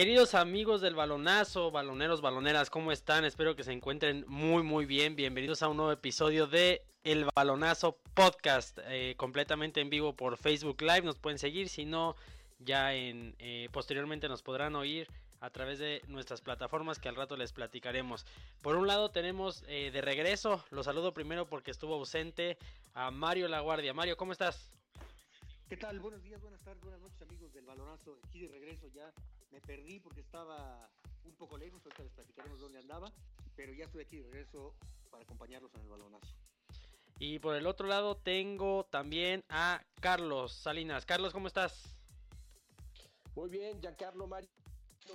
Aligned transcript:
Queridos 0.00 0.34
amigos 0.34 0.80
del 0.80 0.94
balonazo, 0.94 1.70
baloneros, 1.70 2.22
baloneras, 2.22 2.70
¿cómo 2.70 2.90
están? 2.90 3.26
Espero 3.26 3.54
que 3.54 3.64
se 3.64 3.72
encuentren 3.72 4.24
muy, 4.26 4.62
muy 4.62 4.86
bien. 4.86 5.14
Bienvenidos 5.14 5.62
a 5.62 5.68
un 5.68 5.76
nuevo 5.76 5.92
episodio 5.92 6.46
de 6.46 6.80
El 7.04 7.26
Balonazo 7.36 7.98
Podcast, 8.14 8.78
eh, 8.84 9.12
completamente 9.18 9.82
en 9.82 9.90
vivo 9.90 10.16
por 10.16 10.38
Facebook 10.38 10.80
Live. 10.80 11.02
Nos 11.02 11.18
pueden 11.18 11.38
seguir, 11.38 11.68
si 11.68 11.84
no, 11.84 12.16
ya 12.60 12.94
en 12.94 13.34
eh, 13.40 13.68
posteriormente 13.72 14.26
nos 14.26 14.40
podrán 14.40 14.74
oír 14.74 15.06
a 15.38 15.50
través 15.50 15.78
de 15.78 16.00
nuestras 16.08 16.40
plataformas 16.40 16.98
que 16.98 17.10
al 17.10 17.16
rato 17.16 17.36
les 17.36 17.52
platicaremos. 17.52 18.24
Por 18.62 18.76
un 18.76 18.86
lado 18.86 19.10
tenemos 19.10 19.64
eh, 19.68 19.90
de 19.92 20.00
regreso, 20.00 20.64
lo 20.70 20.82
saludo 20.82 21.12
primero 21.12 21.46
porque 21.46 21.70
estuvo 21.70 21.96
ausente 21.96 22.56
a 22.94 23.10
Mario 23.10 23.48
Laguardia. 23.48 23.92
Mario, 23.92 24.16
¿cómo 24.16 24.32
estás? 24.32 24.70
¿Qué 25.68 25.76
tal? 25.76 26.00
Buenos 26.00 26.22
días, 26.22 26.40
buenas 26.40 26.62
tardes, 26.62 26.80
buenas 26.80 27.02
noches 27.02 27.20
amigos 27.20 27.52
del 27.52 27.66
balonazo. 27.66 28.18
Aquí 28.24 28.40
de 28.40 28.48
regreso 28.48 28.88
ya 28.88 29.12
me 29.50 29.60
perdí 29.60 30.00
porque 30.00 30.20
estaba 30.20 30.90
un 31.24 31.34
poco 31.34 31.58
lejos, 31.58 31.82
ahorita 31.84 32.02
les 32.02 32.12
platicaremos 32.12 32.60
dónde 32.60 32.78
andaba, 32.78 33.12
pero 33.56 33.72
ya 33.72 33.84
estoy 33.84 34.02
aquí 34.02 34.16
de 34.16 34.24
regreso 34.24 34.74
para 35.10 35.24
acompañarlos 35.24 35.74
en 35.74 35.82
el 35.82 35.88
balonazo. 35.88 36.34
Y 37.18 37.38
por 37.38 37.54
el 37.54 37.66
otro 37.66 37.86
lado 37.86 38.16
tengo 38.16 38.86
también 38.86 39.44
a 39.48 39.84
Carlos 40.00 40.54
Salinas. 40.54 41.04
Carlos, 41.04 41.32
¿cómo 41.32 41.48
estás? 41.48 41.96
Muy 43.34 43.50
bien, 43.50 43.80
Giancarlo 43.80 44.26
Mario, 44.26 44.48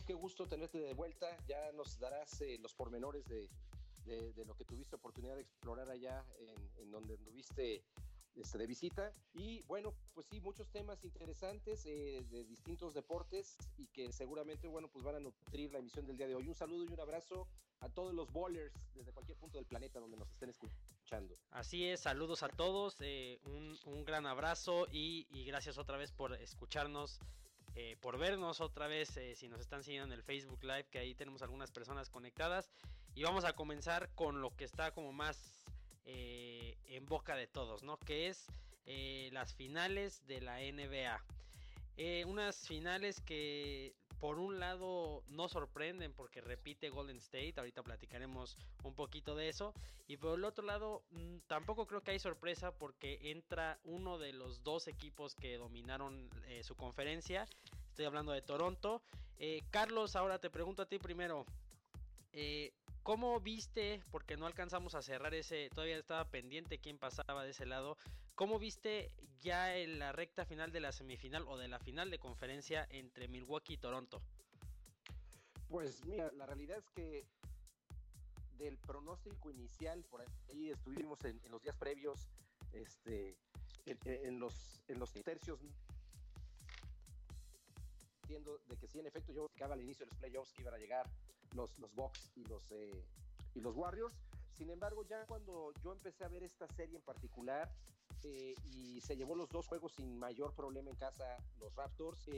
qué 0.06 0.14
gusto 0.14 0.48
tenerte 0.48 0.78
de 0.80 0.94
vuelta. 0.94 1.36
Ya 1.48 1.72
nos 1.72 2.00
darás 2.00 2.42
eh, 2.42 2.58
los 2.60 2.74
pormenores 2.76 3.26
de, 3.26 3.50
lo 4.46 4.56
que 4.56 4.66
tuviste 4.66 4.96
oportunidad 4.96 5.36
de 5.36 5.42
explorar 5.42 5.90
allá 5.90 6.24
en, 6.38 6.84
en 6.84 6.92
donde 6.92 7.16
anduviste 7.16 7.84
este, 8.36 8.58
de 8.58 8.68
visita. 8.68 9.12
Y 9.34 9.62
bueno, 9.64 9.94
pues 10.14 10.28
sí, 10.28 10.40
muchos 10.40 10.70
temas 10.70 11.04
interesantes 11.04 11.86
eh, 11.86 12.26
de 12.30 12.44
distintos 12.46 12.94
deportes 12.94 13.58
y 13.78 13.88
que 13.88 14.12
seguramente, 14.12 14.68
bueno, 14.68 14.90
pues 14.90 15.04
van 15.04 15.16
a 15.16 15.20
nutrir 15.20 15.72
la 15.72 15.80
emisión 15.80 16.06
del 16.06 16.18
día 16.18 16.28
de 16.28 16.36
hoy. 16.36 16.48
Un 16.48 16.56
saludo 16.56 16.86
y 16.86 16.94
un 16.94 17.00
abrazo 17.00 17.48
a 17.80 17.90
todos 17.90 18.14
los 18.14 18.32
bowlers 18.32 18.74
desde 18.94 19.12
cualquier 19.12 19.38
punto 19.38 19.58
del 19.58 19.66
planeta 19.66 20.00
donde 20.00 20.18
nos 20.18 20.30
estén 20.30 20.50
escuchando. 20.50 21.36
Así 21.52 21.86
es, 21.86 22.02
saludos 22.02 22.44
a 22.44 22.50
todos, 22.50 22.98
eh, 23.02 23.40
un, 23.46 24.06
gran 24.06 24.26
abrazo 24.26 24.88
y, 24.92 25.26
gracias 25.46 25.78
otra 25.78 25.98
vez 25.98 26.12
por 26.12 26.34
escucharnos. 26.34 27.20
Eh, 27.78 27.98
por 28.00 28.18
vernos 28.18 28.62
otra 28.62 28.88
vez 28.88 29.20
si 29.36 29.50
nos 29.50 29.60
están 29.60 29.84
siguiendo 29.84 30.14
en 30.14 30.18
el 30.18 30.24
Facebook 30.24 30.64
Live, 30.64 30.88
que 30.90 31.00
ahí 31.00 31.14
tenemos 31.14 31.42
algunas 31.42 31.72
personas 31.72 32.10
conectadas. 32.10 32.70
Y 33.16 33.24
vamos 33.24 33.44
a 33.44 33.54
comenzar 33.54 34.10
con 34.16 34.42
lo 34.42 34.56
que 34.56 34.64
está 34.64 34.94
como 34.94 35.12
más 35.12 35.65
eh, 36.06 36.78
en 36.86 37.06
boca 37.08 37.36
de 37.36 37.48
todos, 37.48 37.82
¿no? 37.82 37.98
Que 37.98 38.28
es 38.28 38.46
eh, 38.86 39.30
las 39.34 39.56
finales 39.56 40.26
de 40.28 40.40
la 40.40 40.60
NBA. 40.60 41.20
Eh, 41.98 42.26
unas 42.26 42.68
finales 42.68 43.22
que 43.22 43.96
por 44.20 44.38
un 44.38 44.60
lado 44.60 45.24
no 45.28 45.50
sorprenden 45.50 46.14
porque 46.14 46.42
repite 46.42 46.90
Golden 46.90 47.18
State, 47.18 47.56
ahorita 47.58 47.82
platicaremos 47.82 48.56
un 48.84 48.94
poquito 48.94 49.36
de 49.36 49.50
eso, 49.50 49.74
y 50.08 50.18
por 50.18 50.38
el 50.38 50.46
otro 50.46 50.64
lado 50.64 51.04
mm, 51.10 51.38
tampoco 51.48 51.88
creo 51.88 52.02
que 52.02 52.12
hay 52.12 52.20
sorpresa 52.20 52.72
porque 52.72 53.32
entra 53.32 53.80
uno 53.84 54.20
de 54.20 54.34
los 54.34 54.64
dos 54.64 54.88
equipos 54.88 55.34
que 55.36 55.58
dominaron 55.58 56.30
su 56.62 56.76
conferencia, 56.76 57.48
estoy 57.90 58.06
hablando 58.06 58.32
de 58.32 58.42
Toronto. 58.42 59.02
Carlos, 59.70 60.16
ahora 60.16 60.40
te 60.40 60.50
pregunto 60.50 60.84
a 60.84 60.86
ti 60.86 60.98
primero, 60.98 61.46
¿Cómo 63.06 63.40
viste, 63.40 64.02
porque 64.10 64.36
no 64.36 64.48
alcanzamos 64.48 64.96
a 64.96 65.04
cerrar 65.04 65.36
ese, 65.36 65.70
todavía 65.70 65.96
estaba 65.96 66.26
pendiente 66.26 66.80
quién 66.80 66.98
pasaba 66.98 67.44
de 67.44 67.52
ese 67.52 67.68
lado, 67.68 68.00
cómo 68.34 68.58
viste 68.58 69.12
ya 69.42 69.78
en 69.78 70.00
la 70.00 70.12
recta 70.12 70.44
final 70.44 70.72
de 70.72 70.80
la 70.80 70.92
semifinal 70.92 71.46
o 71.48 71.56
de 71.56 71.68
la 71.68 71.78
final 71.78 72.10
de 72.10 72.18
conferencia 72.18 72.88
entre 72.90 73.28
Milwaukee 73.28 73.76
y 73.76 73.78
Toronto? 73.78 74.24
Pues 75.70 76.04
mira, 76.06 76.32
la 76.32 76.48
realidad 76.48 76.80
es 76.80 76.90
que 76.96 77.28
del 78.58 78.76
pronóstico 78.80 79.52
inicial, 79.52 80.04
por 80.06 80.22
ahí 80.50 80.72
estuvimos 80.72 81.24
en, 81.26 81.40
los 81.52 81.62
días 81.62 81.78
previos, 81.78 82.28
este, 82.74 83.38
en, 83.86 84.40
los, 84.40 84.82
en 84.88 84.98
los 84.98 85.14
tercios 85.14 85.60
entiendo 88.24 88.60
de 88.68 88.78
que 88.78 88.88
sí, 88.88 88.98
en 88.98 89.06
efecto, 89.06 89.32
yo 89.32 89.46
acaba 89.46 89.76
al 89.76 89.82
inicio 89.84 90.08
de 90.08 90.10
los 90.10 90.18
playoffs 90.18 90.52
que 90.54 90.64
iban 90.64 90.74
a 90.74 90.80
llegar 90.80 91.08
los, 91.56 91.78
los 91.80 91.94
Bucks 91.94 92.32
y 92.36 92.44
los, 92.46 92.72
eh, 92.72 93.06
y 93.54 93.62
los 93.62 93.76
Warriors. 93.76 94.16
Sin 94.52 94.70
embargo, 94.70 95.04
ya 95.04 95.26
cuando 95.26 95.74
yo 95.84 95.92
empecé 95.92 96.24
a 96.24 96.28
ver 96.28 96.44
esta 96.44 96.68
serie 96.68 96.98
en 96.98 97.04
particular 97.04 97.72
eh, 98.24 98.54
y 98.64 99.02
se 99.02 99.18
llevó 99.18 99.36
los 99.36 99.50
dos 99.50 99.68
juegos 99.68 99.94
sin 99.94 100.18
mayor 100.18 100.54
problema 100.54 100.90
en 100.90 100.96
casa 100.96 101.38
los 101.60 101.74
Raptors, 101.76 102.30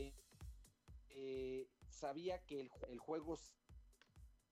eh, 1.10 1.68
sabía 1.90 2.44
que 2.46 2.60
el, 2.62 2.72
el 2.90 3.00
juego 3.00 3.38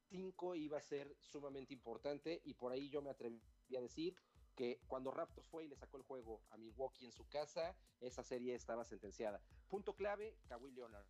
5 0.10 0.56
iba 0.56 0.78
a 0.78 0.82
ser 0.82 1.16
sumamente 1.20 1.74
importante 1.74 2.42
y 2.44 2.54
por 2.54 2.72
ahí 2.72 2.90
yo 2.90 3.02
me 3.02 3.10
atreví 3.10 3.42
a 3.76 3.82
decir 3.82 4.16
que 4.56 4.80
cuando 4.88 5.12
Raptors 5.12 5.48
fue 5.48 5.66
y 5.66 5.68
le 5.68 5.76
sacó 5.76 5.98
el 5.98 6.04
juego 6.04 6.42
a 6.50 6.58
Milwaukee 6.58 7.06
en 7.06 7.12
su 7.12 7.28
casa, 7.28 7.76
esa 8.00 8.24
serie 8.24 8.56
estaba 8.56 8.86
sentenciada. 8.86 9.42
Punto 9.68 9.94
clave, 9.96 10.38
Kawhi 10.48 10.72
Leonard 10.72 11.06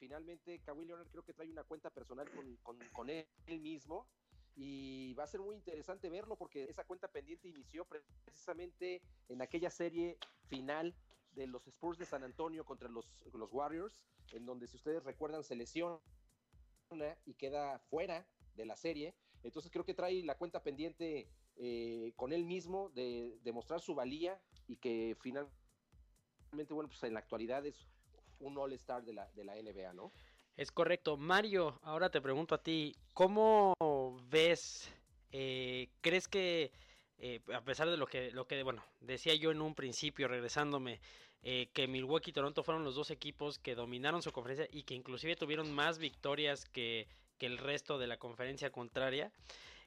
finalmente 0.00 0.58
Kawhi 0.60 0.86
Leonard 0.86 1.08
creo 1.08 1.22
que 1.22 1.34
trae 1.34 1.50
una 1.50 1.62
cuenta 1.62 1.90
personal 1.90 2.28
con, 2.62 3.10
él 3.10 3.60
mismo 3.60 4.08
y 4.56 5.12
va 5.14 5.24
a 5.24 5.28
ser 5.28 5.40
muy 5.40 5.54
interesante 5.54 6.08
verlo 6.08 6.36
porque 6.36 6.64
esa 6.64 6.84
cuenta 6.84 7.06
pendiente 7.06 7.48
inició 7.48 7.84
precisamente 7.84 9.02
en 9.28 9.42
aquella 9.42 9.70
serie 9.70 10.18
final 10.48 10.96
de 11.32 11.46
los 11.46 11.68
Spurs 11.68 11.98
de 11.98 12.06
San 12.06 12.24
Antonio 12.24 12.64
contra 12.64 12.88
los, 12.88 13.06
los 13.32 13.52
Warriors, 13.52 14.02
en 14.32 14.46
donde 14.46 14.66
si 14.66 14.76
ustedes 14.76 15.04
recuerdan 15.04 15.44
se 15.44 15.54
lesiona 15.54 16.00
y 17.24 17.34
queda 17.34 17.78
fuera 17.78 18.26
de 18.56 18.64
la 18.64 18.76
serie. 18.76 19.14
Entonces 19.42 19.70
creo 19.70 19.84
que 19.84 19.94
trae 19.94 20.24
la 20.24 20.36
cuenta 20.36 20.62
pendiente 20.62 21.28
eh, 21.56 22.12
con 22.16 22.32
él 22.32 22.44
mismo 22.44 22.90
de 22.90 23.38
demostrar 23.42 23.80
su 23.80 23.94
valía 23.94 24.40
y 24.66 24.76
que 24.76 25.16
finalmente, 25.20 25.54
bueno, 26.70 26.88
pues 26.88 27.02
en 27.04 27.14
la 27.14 27.20
actualidad 27.20 27.64
es 27.64 27.86
un 28.40 28.58
All-Star 28.58 29.04
de 29.04 29.12
la, 29.12 29.30
de 29.32 29.44
la 29.44 29.54
NBA, 29.54 29.92
¿no? 29.92 30.12
Es 30.56 30.70
correcto. 30.72 31.16
Mario, 31.16 31.78
ahora 31.82 32.10
te 32.10 32.20
pregunto 32.20 32.54
a 32.54 32.62
ti, 32.62 32.94
¿cómo 33.14 33.74
ves, 34.28 34.92
eh, 35.32 35.88
crees 36.00 36.28
que, 36.28 36.72
eh, 37.18 37.40
a 37.54 37.62
pesar 37.62 37.88
de 37.88 37.96
lo 37.96 38.06
que, 38.06 38.30
lo 38.32 38.46
que, 38.46 38.62
bueno, 38.62 38.84
decía 39.00 39.34
yo 39.34 39.52
en 39.52 39.62
un 39.62 39.74
principio, 39.74 40.28
regresándome, 40.28 41.00
eh, 41.42 41.70
que 41.72 41.88
Milwaukee 41.88 42.30
y 42.30 42.34
Toronto 42.34 42.62
fueron 42.62 42.84
los 42.84 42.94
dos 42.94 43.10
equipos 43.10 43.58
que 43.58 43.74
dominaron 43.74 44.20
su 44.20 44.32
conferencia 44.32 44.68
y 44.70 44.82
que 44.82 44.94
inclusive 44.94 45.36
tuvieron 45.36 45.72
más 45.72 45.98
victorias 45.98 46.66
que, 46.66 47.08
que 47.38 47.46
el 47.46 47.56
resto 47.56 47.98
de 47.98 48.06
la 48.06 48.18
conferencia 48.18 48.70
contraria? 48.70 49.32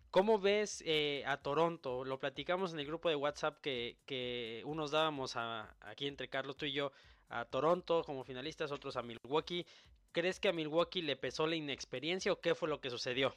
¿Cómo 0.09 0.39
ves 0.39 0.83
a 1.25 1.37
Toronto? 1.37 2.03
Lo 2.03 2.19
platicamos 2.19 2.73
en 2.73 2.79
el 2.79 2.85
grupo 2.85 3.09
de 3.09 3.15
WhatsApp 3.15 3.61
que, 3.61 3.97
que 4.05 4.61
unos 4.65 4.91
dábamos 4.91 5.35
aquí 5.35 6.07
entre 6.07 6.29
Carlos, 6.29 6.55
tú 6.55 6.65
y 6.65 6.71
yo, 6.71 6.91
a 7.33 7.45
Toronto 7.45 8.03
como 8.03 8.23
finalistas, 8.23 8.71
otros 8.71 8.95
a 8.95 9.01
Milwaukee. 9.01 9.65
¿Crees 10.11 10.39
que 10.39 10.49
a 10.49 10.53
Milwaukee 10.53 11.01
le 11.01 11.15
pesó 11.15 11.47
la 11.47 11.55
inexperiencia 11.55 12.31
o 12.31 12.39
qué 12.39 12.53
fue 12.53 12.69
lo 12.69 12.79
que 12.79 12.91
sucedió? 12.91 13.35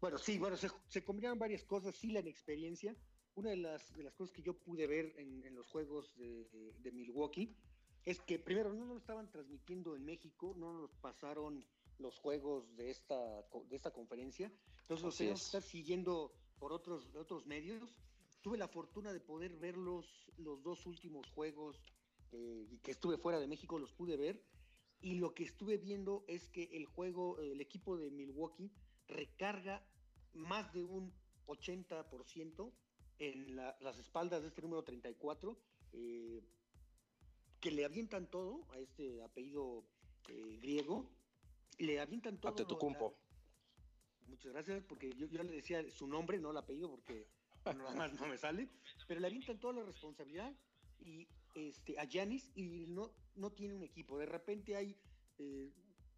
Bueno, 0.00 0.18
sí, 0.18 0.38
bueno, 0.38 0.56
se, 0.56 1.02
combinaron 1.02 1.38
varias 1.38 1.64
cosas, 1.64 1.94
sí, 1.94 2.12
la 2.12 2.20
inexperiencia. 2.20 2.94
Una 3.36 3.50
de 3.50 3.56
las, 3.56 3.94
de 3.96 4.04
las 4.04 4.14
cosas 4.14 4.34
que 4.34 4.42
yo 4.42 4.52
pude 4.54 4.86
ver 4.86 5.14
en, 5.16 5.54
los 5.54 5.66
juegos 5.66 6.14
de, 6.16 6.92
Milwaukee 6.92 7.56
es 8.04 8.20
que 8.20 8.38
primero 8.38 8.74
no 8.74 8.84
nos 8.84 8.98
estaban 8.98 9.30
transmitiendo 9.30 9.96
en 9.96 10.04
México, 10.04 10.54
no 10.58 10.74
nos 10.74 10.94
pasaron 10.96 11.64
los 11.98 12.18
juegos 12.18 12.76
de 12.76 12.90
esta, 12.90 13.16
de 13.70 13.76
esta 13.76 13.92
conferencia, 13.92 14.52
entonces 14.82 15.04
los 15.04 15.16
tenemos 15.16 15.40
que 15.40 15.46
estar 15.46 15.62
siguiendo 15.62 16.34
por 16.58 16.72
otros, 16.72 17.08
otros 17.14 17.46
medios. 17.46 17.82
Tuve 18.42 18.58
la 18.58 18.68
fortuna 18.68 19.12
de 19.14 19.20
poder 19.20 19.56
ver 19.56 19.78
los, 19.78 20.06
los 20.36 20.62
dos 20.62 20.84
últimos 20.84 21.26
juegos 21.30 21.80
y 22.34 22.78
que 22.78 22.90
estuve 22.90 23.18
fuera 23.18 23.40
de 23.40 23.46
México, 23.46 23.78
los 23.78 23.92
pude 23.92 24.16
ver. 24.16 24.42
Y 25.00 25.16
lo 25.16 25.34
que 25.34 25.44
estuve 25.44 25.76
viendo 25.76 26.24
es 26.28 26.48
que 26.48 26.64
el 26.72 26.86
juego, 26.86 27.38
el 27.40 27.60
equipo 27.60 27.96
de 27.96 28.10
Milwaukee 28.10 28.72
recarga 29.06 29.86
más 30.32 30.72
de 30.72 30.82
un 30.84 31.12
80% 31.46 32.72
en 33.18 33.56
las 33.56 33.98
espaldas 33.98 34.42
de 34.42 34.48
este 34.48 34.62
número 34.62 34.82
34, 34.82 35.58
eh, 35.92 36.42
que 37.60 37.70
le 37.70 37.84
avientan 37.84 38.30
todo 38.30 38.66
a 38.72 38.78
este 38.78 39.22
apellido 39.22 39.84
eh, 40.28 40.58
griego, 40.60 41.10
le 41.78 42.00
avientan 42.00 42.40
todo. 42.40 42.52
A 42.52 42.56
tu 42.56 42.78
Muchas 44.26 44.52
gracias, 44.52 44.82
porque 44.84 45.12
yo, 45.12 45.26
yo, 45.26 45.42
le 45.42 45.52
decía 45.52 45.88
su 45.90 46.06
nombre, 46.06 46.38
no 46.38 46.50
el 46.50 46.56
apellido, 46.56 46.90
porque 46.90 47.28
nada 47.64 47.94
más 47.94 48.12
no 48.14 48.26
me 48.26 48.38
sale, 48.38 48.68
pero 49.06 49.20
le 49.20 49.26
avientan 49.26 49.60
toda 49.60 49.74
la 49.74 49.82
responsabilidad 49.84 50.54
y 50.98 51.28
este, 51.54 51.98
a 51.98 52.04
Yanis 52.04 52.50
y 52.54 52.86
no, 52.86 53.12
no 53.34 53.52
tiene 53.52 53.74
un 53.74 53.82
equipo. 53.82 54.18
De 54.18 54.26
repente 54.26 54.76
hay 54.76 54.96
eh, 55.38 55.72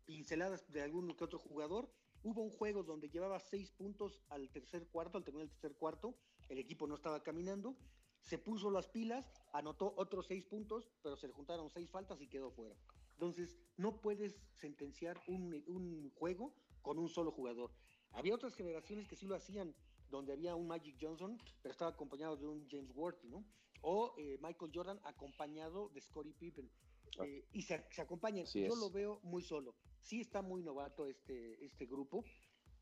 pinceladas 0.05 0.71
de 0.73 0.83
algún 0.83 1.15
que 1.15 1.25
otro 1.25 1.39
jugador. 1.39 1.91
Hubo 2.23 2.43
un 2.43 2.51
juego 2.51 2.83
donde 2.83 3.09
llevaba 3.09 3.39
seis 3.39 3.71
puntos 3.71 4.21
al 4.29 4.51
tercer 4.51 4.89
cuarto, 4.89 5.19
al 5.19 5.25
terminar 5.25 5.45
el 5.45 5.51
tercer 5.51 5.77
cuarto, 5.77 6.17
el 6.49 6.59
equipo 6.59 6.87
no 6.87 6.95
estaba 6.95 7.23
caminando, 7.23 7.77
se 8.21 8.39
puso 8.39 8.71
las 8.71 8.89
pilas, 8.89 9.31
anotó 9.53 9.95
otros 9.97 10.27
seis 10.27 10.45
puntos, 10.45 10.91
pero 11.03 11.17
se 11.17 11.29
le 11.29 11.33
juntaron 11.33 11.71
seis 11.71 11.89
faltas 11.91 12.21
y 12.21 12.29
quedó 12.29 12.51
fuera. 12.51 12.77
Entonces, 13.13 13.57
no 13.77 14.01
puedes 14.01 14.41
sentenciar 14.53 15.21
un, 15.29 15.63
un 15.67 16.11
juego 16.11 16.55
con 16.83 16.99
un 16.99 17.09
solo 17.09 17.31
jugador. 17.31 17.73
Había 18.11 18.35
otras 18.35 18.55
generaciones 18.55 19.07
que 19.07 19.17
sí 19.17 19.27
lo 19.27 19.35
hacían, 19.35 19.75
donde 20.11 20.33
había 20.33 20.55
un 20.55 20.67
Magic 20.67 20.97
Johnson, 21.01 21.39
pero 21.63 21.73
estaba 21.73 21.91
acompañado 21.91 22.37
de 22.37 22.47
un 22.47 22.67
James 22.69 22.91
Worthy, 22.95 23.29
¿no? 23.29 23.45
O 23.83 24.15
eh, 24.19 24.39
Michael 24.41 24.73
Jordan 24.75 25.01
acompañado 25.05 25.91
de 25.91 26.01
Scottie 26.01 26.35
Pippen. 26.35 26.71
Ah. 27.19 27.25
Eh, 27.27 27.47
y 27.53 27.63
se, 27.63 27.85
se 27.91 28.03
acompañan. 28.03 28.45
Así 28.45 28.61
Yo 28.61 28.75
es. 28.75 28.79
lo 28.79 28.91
veo 28.91 29.21
muy 29.23 29.43
solo. 29.43 29.77
Sí 30.01 30.21
está 30.21 30.43
muy 30.43 30.63
novato 30.63 31.07
este, 31.07 31.65
este 31.65 31.87
grupo. 31.87 32.25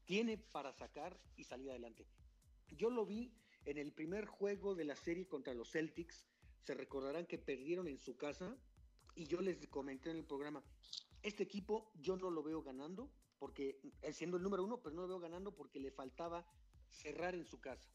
Tiene 0.04 0.38
para 0.38 0.72
sacar 0.72 1.18
y 1.36 1.44
salir 1.44 1.70
adelante. 1.70 2.06
Yo 2.68 2.90
lo 2.90 3.06
vi 3.06 3.32
en 3.64 3.78
el 3.78 3.92
primer 3.92 4.26
juego 4.26 4.74
de 4.74 4.84
la 4.84 4.96
serie 4.96 5.26
contra 5.26 5.54
los 5.54 5.70
Celtics. 5.70 6.26
Se 6.62 6.74
recordarán 6.74 7.26
que 7.26 7.38
perdieron 7.38 7.88
en 7.88 7.98
su 7.98 8.16
casa. 8.16 8.56
Y 9.16 9.26
yo 9.26 9.40
les 9.40 9.66
comenté 9.68 10.10
en 10.10 10.16
el 10.16 10.24
programa, 10.24 10.64
este 11.22 11.44
equipo 11.44 11.92
yo 11.94 12.16
no 12.16 12.30
lo 12.30 12.42
veo 12.42 12.62
ganando, 12.62 13.12
porque 13.38 13.80
él 14.02 14.12
siendo 14.12 14.36
el 14.38 14.42
número 14.42 14.64
uno, 14.64 14.82
pero 14.82 14.94
no 14.96 15.02
lo 15.02 15.08
veo 15.08 15.20
ganando 15.20 15.54
porque 15.54 15.78
le 15.78 15.92
faltaba 15.92 16.44
cerrar 16.94 17.34
en 17.34 17.44
su 17.44 17.60
casa. 17.60 17.88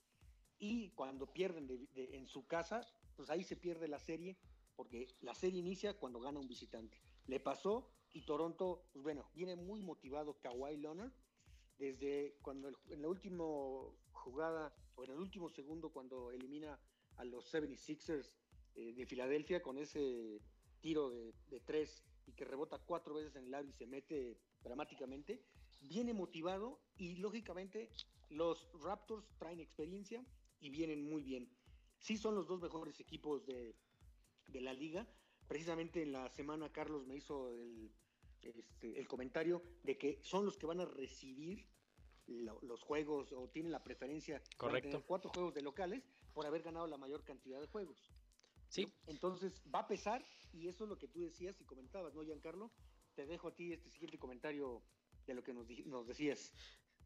Y 0.60 0.90
cuando 0.92 1.32
pierden 1.32 1.68
de- 1.68 1.88
de- 1.88 2.18
en 2.18 2.28
su 2.28 2.46
casa, 2.46 2.86
pues 3.16 3.30
ahí 3.30 3.44
se 3.44 3.56
pierde 3.56 3.88
la 3.88 4.00
serie, 4.00 4.38
porque 4.76 5.08
la 5.22 5.34
serie 5.34 5.60
inicia 5.60 5.94
cuando 5.98 6.20
gana 6.20 6.40
un 6.40 6.48
visitante. 6.48 7.00
Le 7.26 7.40
pasó 7.40 7.92
y 8.12 8.22
Toronto, 8.24 8.88
pues 8.92 9.04
bueno, 9.04 9.30
viene 9.34 9.56
muy 9.56 9.82
motivado 9.82 10.40
Kawhi 10.40 10.78
Leonard 10.78 11.12
desde 11.78 12.38
cuando 12.42 12.68
el- 12.70 12.78
en 12.90 13.02
la 13.02 13.08
última 13.08 13.46
jugada 14.12 14.74
o 14.96 15.04
en 15.04 15.12
el 15.12 15.18
último 15.20 15.50
segundo 15.50 15.92
cuando 15.92 16.32
elimina 16.32 16.80
a 17.18 17.24
los 17.26 17.46
76ers 17.54 18.36
eh, 18.76 18.94
de 18.94 19.06
Filadelfia 19.06 19.62
con 19.62 19.78
ese 19.78 20.42
tiro 20.82 21.10
de, 21.10 21.34
de 21.50 21.60
tres 21.62 22.04
y 22.26 22.34
que 22.34 22.46
rebota 22.46 22.78
cuatro 22.80 23.16
veces 23.16 23.36
en 23.36 23.46
el 23.46 23.54
aro 23.54 23.68
y 23.68 23.74
se 23.74 23.88
mete 23.88 24.40
dramáticamente, 24.62 25.44
viene 25.82 26.14
motivado 26.14 26.80
y 26.98 27.16
lógicamente 27.18 27.90
los 28.30 28.70
Raptors 28.82 29.26
traen 29.38 29.60
experiencia 29.60 30.24
y 30.60 30.70
vienen 30.70 31.04
muy 31.10 31.24
bien. 31.24 31.50
Sí 32.00 32.18
son 32.18 32.36
los 32.36 32.48
dos 32.48 32.62
mejores 32.62 33.00
equipos 33.00 33.46
de, 33.46 33.76
de 34.48 34.62
la 34.62 34.74
liga. 34.74 35.08
Precisamente 35.48 36.02
en 36.04 36.12
la 36.12 36.30
semana 36.30 36.72
Carlos 36.72 37.06
me 37.08 37.16
hizo 37.16 37.50
el, 37.50 37.92
este, 38.42 39.00
el 39.00 39.08
comentario 39.08 39.62
de 39.84 39.98
que 39.98 40.20
son 40.22 40.46
los 40.46 40.58
que 40.58 40.66
van 40.68 40.80
a 40.80 40.86
recibir 40.86 41.66
lo- 42.28 42.62
los 42.62 42.84
juegos 42.84 43.32
o 43.34 43.50
tienen 43.50 43.72
la 43.72 43.84
preferencia 43.84 44.42
Correcto. 44.58 44.90
tener 44.90 45.06
cuatro 45.06 45.32
juegos 45.34 45.54
de 45.56 45.62
locales 45.64 46.04
por 46.34 46.46
haber 46.46 46.62
ganado 46.62 46.86
la 46.88 46.98
mayor 46.98 47.24
cantidad 47.24 47.60
de 47.60 47.68
juegos. 47.68 48.12
Sí. 48.68 48.88
Entonces 49.08 49.64
va 49.74 49.80
a 49.80 49.88
pesar 49.88 50.24
y 50.54 50.68
eso 50.68 50.84
es 50.84 50.90
lo 50.90 50.98
que 51.00 51.08
tú 51.08 51.22
decías 51.22 51.60
y 51.60 51.66
comentabas, 51.66 52.14
¿no, 52.14 52.24
Giancarlo? 52.24 52.72
Te 53.16 53.26
dejo 53.26 53.48
a 53.48 53.56
ti 53.56 53.74
este 53.74 53.90
siguiente 53.90 54.20
comentario 54.20 54.84
de 55.26 55.34
lo 55.34 55.44
que 55.44 55.54
nos, 55.54 55.68
nos 55.88 56.06
decías. 56.08 56.54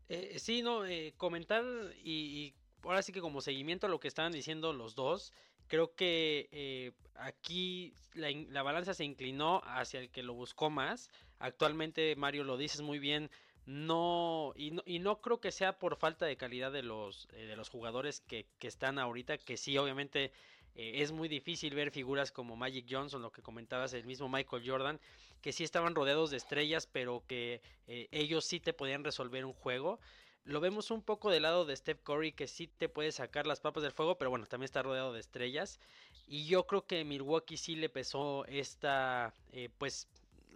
Eh, 0.09 0.37
sí, 0.39 0.61
no, 0.61 0.85
eh, 0.85 1.13
comentar 1.17 1.63
y, 2.03 2.11
y 2.11 2.53
ahora 2.83 3.01
sí 3.01 3.11
que 3.11 3.21
como 3.21 3.41
seguimiento 3.41 3.87
a 3.87 3.89
lo 3.89 3.99
que 3.99 4.07
estaban 4.07 4.31
diciendo 4.31 4.73
los 4.73 4.95
dos, 4.95 5.33
creo 5.67 5.95
que 5.95 6.49
eh, 6.51 6.91
aquí 7.15 7.93
la, 8.13 8.29
la 8.49 8.63
balanza 8.63 8.93
se 8.93 9.05
inclinó 9.05 9.61
hacia 9.65 9.99
el 9.99 10.09
que 10.09 10.23
lo 10.23 10.33
buscó 10.33 10.69
más. 10.69 11.09
Actualmente, 11.39 12.15
Mario, 12.15 12.43
lo 12.43 12.57
dices 12.57 12.81
muy 12.81 12.99
bien, 12.99 13.29
no 13.65 14.53
y, 14.55 14.71
no, 14.71 14.83
y 14.85 14.99
no 14.99 15.21
creo 15.21 15.39
que 15.39 15.51
sea 15.51 15.79
por 15.79 15.95
falta 15.95 16.25
de 16.25 16.37
calidad 16.37 16.71
de 16.71 16.83
los, 16.83 17.27
eh, 17.33 17.45
de 17.45 17.55
los 17.55 17.69
jugadores 17.69 18.21
que, 18.21 18.45
que 18.59 18.67
están 18.67 18.99
ahorita, 18.99 19.37
que 19.37 19.57
sí, 19.57 19.77
obviamente 19.77 20.31
eh, 20.75 21.01
es 21.01 21.11
muy 21.11 21.27
difícil 21.29 21.73
ver 21.75 21.91
figuras 21.91 22.31
como 22.31 22.55
Magic 22.55 22.85
Johnson, 22.89 23.21
lo 23.21 23.31
que 23.31 23.41
comentabas, 23.41 23.93
el 23.93 24.05
mismo 24.05 24.27
Michael 24.29 24.63
Jordan, 24.65 24.99
que 25.43 25.51
sí 25.51 25.63
estaban 25.65 25.93
rodeados 25.93 26.31
de 26.31 26.37
estrellas, 26.37 26.87
pero 26.91 27.21
que 27.27 27.61
eh, 27.87 28.07
ellos 28.11 28.45
sí 28.45 28.61
te 28.61 28.73
podían 28.73 29.03
resolver 29.03 29.43
un 29.45 29.53
juego. 29.53 29.99
Lo 30.45 30.61
vemos 30.61 30.89
un 30.89 31.01
poco 31.01 31.29
del 31.29 31.43
lado 31.43 31.65
de 31.65 31.75
Steph 31.75 32.01
Curry, 32.01 32.31
que 32.31 32.47
sí 32.47 32.67
te 32.67 32.87
puede 32.87 33.11
sacar 33.11 33.45
las 33.45 33.59
papas 33.59 33.83
del 33.83 33.91
fuego, 33.91 34.17
pero 34.17 34.29
bueno, 34.29 34.45
también 34.45 34.65
está 34.65 34.81
rodeado 34.81 35.11
de 35.11 35.19
estrellas. 35.19 35.81
Y 36.27 36.45
yo 36.45 36.65
creo 36.65 36.85
que 36.87 37.03
Milwaukee 37.03 37.57
sí 37.57 37.75
le 37.75 37.89
pesó 37.89 38.45
esta, 38.45 39.33
eh, 39.51 39.69
pues, 39.77 40.07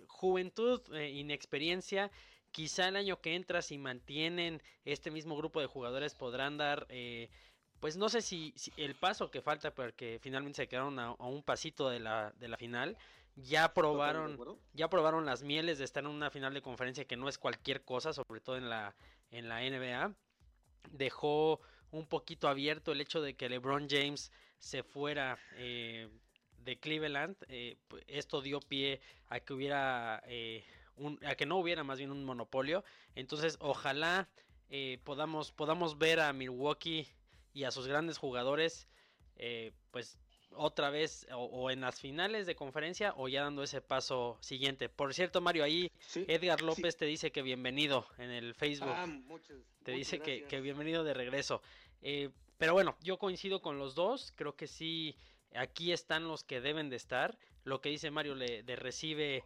juventud, 0.08 0.82
eh, 0.94 1.10
inexperiencia. 1.10 2.10
Quizá 2.54 2.88
el 2.88 2.96
año 2.96 3.20
que 3.20 3.36
entra, 3.36 3.62
si 3.62 3.78
mantienen 3.78 4.62
este 4.86 5.12
mismo 5.12 5.36
grupo 5.36 5.60
de 5.60 5.68
jugadores, 5.68 6.16
podrán 6.16 6.58
dar, 6.58 6.86
eh, 6.88 7.30
pues 7.82 7.98
no 7.98 8.08
sé 8.08 8.22
si, 8.22 8.54
el 8.78 8.96
paso 8.96 9.32
que 9.32 9.42
falta, 9.42 9.72
porque 9.72 10.18
finalmente 10.22 10.64
se 10.64 10.68
quedaron 10.70 10.98
a, 10.98 11.08
a 11.08 11.28
un 11.28 11.44
pasito 11.44 11.90
de 11.90 12.00
la, 12.00 12.32
de 12.40 12.48
la 12.48 12.56
final. 12.56 12.98
Ya 13.38 13.74
probaron, 13.74 14.38
ya 14.74 14.90
probaron 14.90 15.26
las 15.26 15.44
mieles 15.44 15.78
de 15.78 15.86
estar 15.86 16.04
en 16.04 16.10
una 16.10 16.32
final 16.32 16.54
de 16.54 16.62
conferencia 16.62 17.06
que 17.06 17.18
no 17.18 17.30
es 17.30 17.38
cualquier 17.38 17.84
cosa, 17.84 18.12
sobre 18.12 18.42
todo 18.42 18.58
en 18.58 18.70
la, 18.70 18.96
en 19.30 19.48
la 19.48 19.62
NBA. 19.62 20.14
Dejó 20.92 21.62
un 21.92 22.08
poquito 22.08 22.48
abierto 22.48 22.92
el 22.92 23.02
hecho 23.02 23.22
de 23.22 23.36
que 23.36 23.48
LeBron 23.48 23.88
James 23.90 24.32
se 24.58 24.82
fuera 24.82 25.38
eh, 25.56 26.10
de 26.64 26.80
Cleveland. 26.80 27.36
eh, 27.48 27.78
esto 28.08 28.42
dio 28.42 28.60
pie 28.60 29.00
a 29.28 29.40
que 29.40 29.54
hubiera 29.54 30.24
eh, 30.26 30.66
un, 30.96 31.20
a 31.26 31.36
que 31.36 31.46
no 31.46 31.58
hubiera 31.58 31.84
más 31.84 32.00
bien 32.00 32.12
un 32.12 32.26
monopolio. 32.26 32.84
Entonces, 33.16 33.58
ojalá 33.62 34.28
eh, 34.70 35.00
podamos, 35.04 35.52
podamos 35.52 35.98
ver 35.98 36.20
a 36.20 36.34
Milwaukee 36.34 37.08
y 37.54 37.64
a 37.64 37.72
sus 37.72 37.88
grandes 37.88 38.18
jugadores, 38.18 38.88
eh, 39.38 39.72
pues 39.92 40.18
otra 40.58 40.90
vez 40.90 41.28
o, 41.32 41.46
o 41.46 41.70
en 41.72 41.82
las 41.82 42.00
finales 42.00 42.46
de 42.46 42.56
conferencia 42.56 43.14
o 43.18 43.28
ya 43.28 43.44
dando 43.44 43.64
ese 43.64 43.82
paso 43.82 44.38
siguiente. 44.42 44.90
Por 44.90 45.14
cierto, 45.14 45.42
Mario, 45.42 45.64
ahí 45.64 45.92
Sí. 46.00 46.26
Edgar 46.28 46.60
sí. 46.60 46.66
López 46.66 46.98
te 46.98 47.06
dice 47.06 47.32
que 47.32 47.42
bienvenido 47.42 48.08
en 48.18 48.32
el 48.32 48.54
Facebook. 48.56 48.90
Ah, 48.92 49.06
muchas, 49.06 49.58
te 49.84 49.92
muchas 49.92 49.98
dice 49.98 50.20
que, 50.20 50.44
que 50.46 50.62
bienvenido 50.62 51.04
de 51.04 51.14
regreso. 51.14 51.62
Eh, 52.02 52.30
pero 52.58 52.74
bueno, 52.74 52.96
yo 53.02 53.18
coincido 53.18 53.62
con 53.62 53.78
los 53.78 53.94
dos. 53.96 54.34
Creo 54.36 54.56
que 54.56 54.68
sí, 54.68 55.16
aquí 55.56 55.92
están 55.92 56.28
los 56.28 56.44
que 56.44 56.60
deben 56.62 56.90
de 56.90 56.96
estar. 56.96 57.38
Lo 57.64 57.82
que 57.82 57.90
dice 57.90 58.10
Mario, 58.12 58.34
le 58.36 58.64
de 58.64 58.76
recibe, 58.76 59.44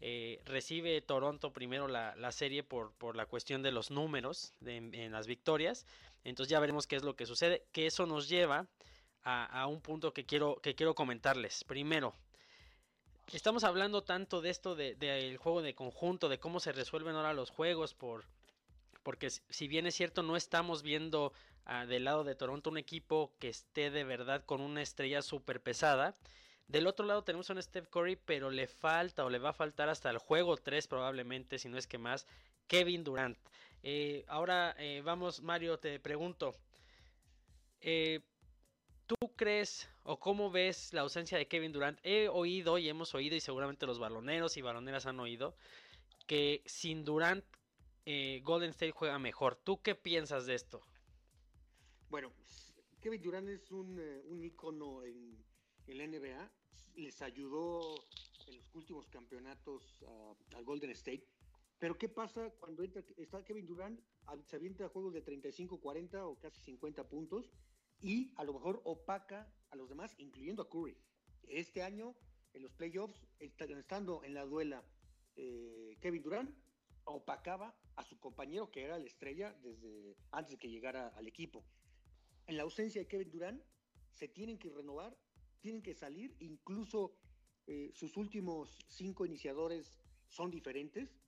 eh, 0.00 0.40
recibe 0.44 1.00
Toronto 1.02 1.52
primero 1.52 1.88
la, 1.88 2.14
la 2.16 2.32
serie 2.32 2.62
por, 2.62 2.92
por 2.92 3.16
la 3.16 3.26
cuestión 3.26 3.62
de 3.62 3.72
los 3.72 3.90
números 3.90 4.52
de- 4.60 4.76
en, 4.76 4.94
en 4.94 5.12
las 5.12 5.26
victorias. 5.26 5.86
Entonces 6.24 6.50
ya 6.50 6.60
veremos 6.60 6.86
qué 6.86 6.96
es 6.96 7.02
lo 7.02 7.16
que 7.16 7.26
sucede. 7.26 7.64
Que 7.72 7.86
eso 7.86 8.06
nos 8.06 8.28
lleva 8.28 8.66
a, 9.24 9.66
un 9.66 9.80
punto 9.80 10.12
que 10.12 10.24
quiero, 10.26 10.56
que 10.62 10.74
quiero 10.74 10.94
comentarles. 10.94 11.64
Primero, 11.64 12.14
estamos 13.32 13.64
hablando 13.64 14.02
tanto 14.04 14.40
de 14.40 14.50
esto 14.50 14.74
del 14.74 14.98
de, 14.98 15.36
juego 15.40 15.62
de 15.62 15.74
conjunto, 15.74 16.28
de 16.28 16.38
cómo 16.38 16.60
se 16.60 16.72
resuelven 16.72 17.16
ahora 17.16 17.32
los 17.32 17.50
juegos 17.50 17.94
por, 17.94 18.24
porque 19.02 19.30
si- 19.30 19.42
si 19.50 19.68
bien 19.68 19.86
es 19.86 19.94
cierto 19.94 20.22
no 20.22 20.36
estamos 20.36 20.82
viendo 20.82 21.32
ah, 21.64 21.86
del 21.86 22.04
lado 22.04 22.24
de 22.24 22.34
Toronto 22.34 22.70
un 22.70 22.78
equipo 22.78 23.32
que 23.38 23.48
esté 23.48 23.90
de 23.90 24.04
verdad 24.04 24.44
con 24.44 24.60
una 24.60 24.82
estrella 24.82 25.22
súper 25.22 25.62
pesada. 25.62 26.14
Del 26.68 26.86
otro 26.86 27.06
lado 27.06 27.24
tenemos 27.24 27.50
a 27.50 27.54
un 27.54 27.62
Steph 27.62 27.88
Curry, 27.90 28.16
pero 28.16 28.50
le 28.50 28.66
falta 28.66 29.24
o 29.24 29.30
le 29.30 29.38
va 29.38 29.50
a 29.50 29.52
faltar 29.52 29.88
hasta 29.88 30.10
el 30.10 30.18
juego 30.18 30.56
3 30.56 30.86
probablemente, 30.88 31.58
si 31.58 31.68
no 31.68 31.78
es 31.78 31.86
que 31.86 31.98
más, 31.98 32.26
Kevin 32.68 33.04
Durant. 33.04 33.38
Eh, 33.82 34.24
ahora 34.28 34.74
eh, 34.78 35.02
vamos, 35.04 35.42
Mario, 35.42 35.78
te 35.78 36.00
pregunto, 36.00 36.54
eh, 37.80 38.20
¿tú 39.06 39.16
crees 39.36 39.88
o 40.02 40.18
cómo 40.18 40.50
ves 40.50 40.92
la 40.92 41.02
ausencia 41.02 41.38
de 41.38 41.46
Kevin 41.46 41.72
Durant? 41.72 41.98
He 42.02 42.28
oído 42.28 42.78
y 42.78 42.88
hemos 42.88 43.14
oído 43.14 43.36
y 43.36 43.40
seguramente 43.40 43.86
los 43.86 43.98
baloneros 43.98 44.56
y 44.56 44.62
baloneras 44.62 45.06
han 45.06 45.20
oído 45.20 45.56
que 46.26 46.62
sin 46.66 47.04
Durant 47.04 47.44
eh, 48.06 48.40
Golden 48.44 48.70
State 48.70 48.92
juega 48.92 49.18
mejor. 49.18 49.56
¿Tú 49.56 49.80
qué 49.82 49.94
piensas 49.94 50.46
de 50.46 50.54
esto? 50.54 50.80
Bueno, 52.08 52.32
Kevin 53.00 53.22
Durant 53.22 53.48
es 53.48 53.70
un, 53.70 53.98
eh, 53.98 54.22
ícono 54.44 55.02
en, 55.04 55.36
en 55.86 55.98
la 55.98 56.06
NBA. 56.06 56.50
Les 56.96 57.20
ayudó 57.22 57.94
en 58.46 58.56
los 58.56 58.74
últimos 58.74 59.08
campeonatos 59.08 60.04
al 60.54 60.64
Golden 60.64 60.90
State. 60.90 61.26
Pero 61.78 61.98
¿qué 61.98 62.08
pasa 62.08 62.50
cuando 62.60 62.82
entra, 62.82 63.02
está 63.16 63.44
Kevin 63.44 63.66
Durant? 63.66 64.00
Se 64.44 64.56
avienta 64.56 64.88
juegos 64.88 65.12
de 65.12 65.22
35, 65.22 65.80
40 65.80 66.26
o 66.26 66.38
casi 66.38 66.60
50 66.60 67.08
puntos 67.08 67.52
y 68.00 68.32
a 68.36 68.44
lo 68.44 68.52
mejor 68.54 68.80
opaca 68.84 69.52
a 69.70 69.76
los 69.76 69.88
demás, 69.88 70.14
incluyendo 70.18 70.62
a 70.62 70.68
Curry. 70.68 70.96
Este 71.48 71.82
año, 71.82 72.14
en 72.52 72.62
los 72.62 72.72
playoffs, 72.72 73.26
esta- 73.38 73.64
estando 73.64 74.22
en 74.24 74.34
la 74.34 74.44
duela 74.44 74.84
eh, 75.36 75.96
Kevin 76.00 76.22
Durant, 76.22 76.50
opacaba 77.04 77.74
a 77.96 78.04
su 78.04 78.18
compañero 78.18 78.70
que 78.70 78.82
era 78.84 78.98
la 78.98 79.04
estrella 79.06 79.52
desde 79.62 80.16
antes 80.30 80.52
de 80.52 80.58
que 80.58 80.70
llegara 80.70 81.08
al 81.08 81.26
equipo. 81.26 81.64
En 82.46 82.56
la 82.56 82.62
ausencia 82.62 83.00
de 83.00 83.08
Kevin 83.08 83.30
Durant, 83.30 83.62
se 84.10 84.28
tienen 84.28 84.58
que 84.58 84.70
renovar, 84.70 85.16
tienen 85.60 85.82
que 85.82 85.94
salir, 85.94 86.36
incluso 86.40 87.16
eh, 87.66 87.90
sus 87.94 88.16
últimos 88.16 88.84
cinco 88.88 89.26
iniciadores 89.26 89.98
son 90.28 90.50
diferentes, 90.50 91.18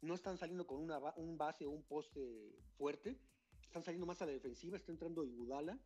no 0.00 0.14
están 0.14 0.38
saliendo 0.38 0.66
con 0.66 0.80
una, 0.80 0.98
un 1.16 1.36
base 1.36 1.66
o 1.66 1.70
un 1.70 1.82
poste 1.82 2.54
fuerte, 2.76 3.18
están 3.62 3.82
saliendo 3.82 4.06
más 4.06 4.22
a 4.22 4.26
la 4.26 4.32
defensiva, 4.32 4.76
está 4.76 4.92
entrando 4.92 5.24
Iguodala, 5.24 5.78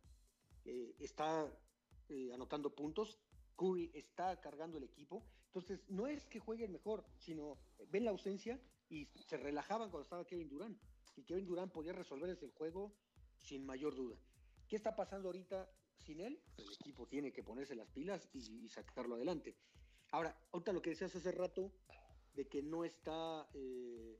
eh, 0.65 0.95
está 0.99 1.51
eh, 2.09 2.31
anotando 2.33 2.73
puntos, 2.73 3.19
Curry 3.55 3.91
está 3.93 4.39
cargando 4.41 4.77
el 4.77 4.83
equipo 4.83 5.23
Entonces, 5.47 5.83
no 5.89 6.07
es 6.07 6.25
que 6.27 6.39
jueguen 6.39 6.71
mejor, 6.71 7.05
sino 7.17 7.57
ven 7.89 8.05
la 8.05 8.11
ausencia 8.11 8.59
y 8.89 9.07
se 9.27 9.37
relajaban 9.37 9.89
cuando 9.89 10.03
estaba 10.03 10.25
Kevin 10.25 10.49
Durant. 10.49 10.77
Y 11.15 11.23
Kevin 11.23 11.45
Durant 11.45 11.71
podía 11.71 11.93
resolver 11.93 12.29
el 12.29 12.51
juego 12.51 12.93
sin 13.37 13.65
mayor 13.65 13.95
duda. 13.95 14.17
¿Qué 14.67 14.75
está 14.75 14.95
pasando 14.95 15.27
ahorita 15.29 15.69
sin 15.97 16.19
él? 16.19 16.41
Pues 16.55 16.67
el 16.67 16.73
equipo 16.75 17.07
tiene 17.07 17.31
que 17.31 17.43
ponerse 17.43 17.75
las 17.75 17.89
pilas 17.89 18.29
y, 18.33 18.67
sacarlo 18.69 19.15
adelante. 19.15 19.57
Ahora, 20.11 20.37
ahorita 20.51 20.73
lo 20.73 20.81
que 20.81 20.91
decías 20.91 21.15
hace 21.15 21.31
rato 21.31 21.73
de 22.33 22.47
que 22.47 22.61
no 22.61 22.83
está 22.85 23.49
eh, 23.53 24.19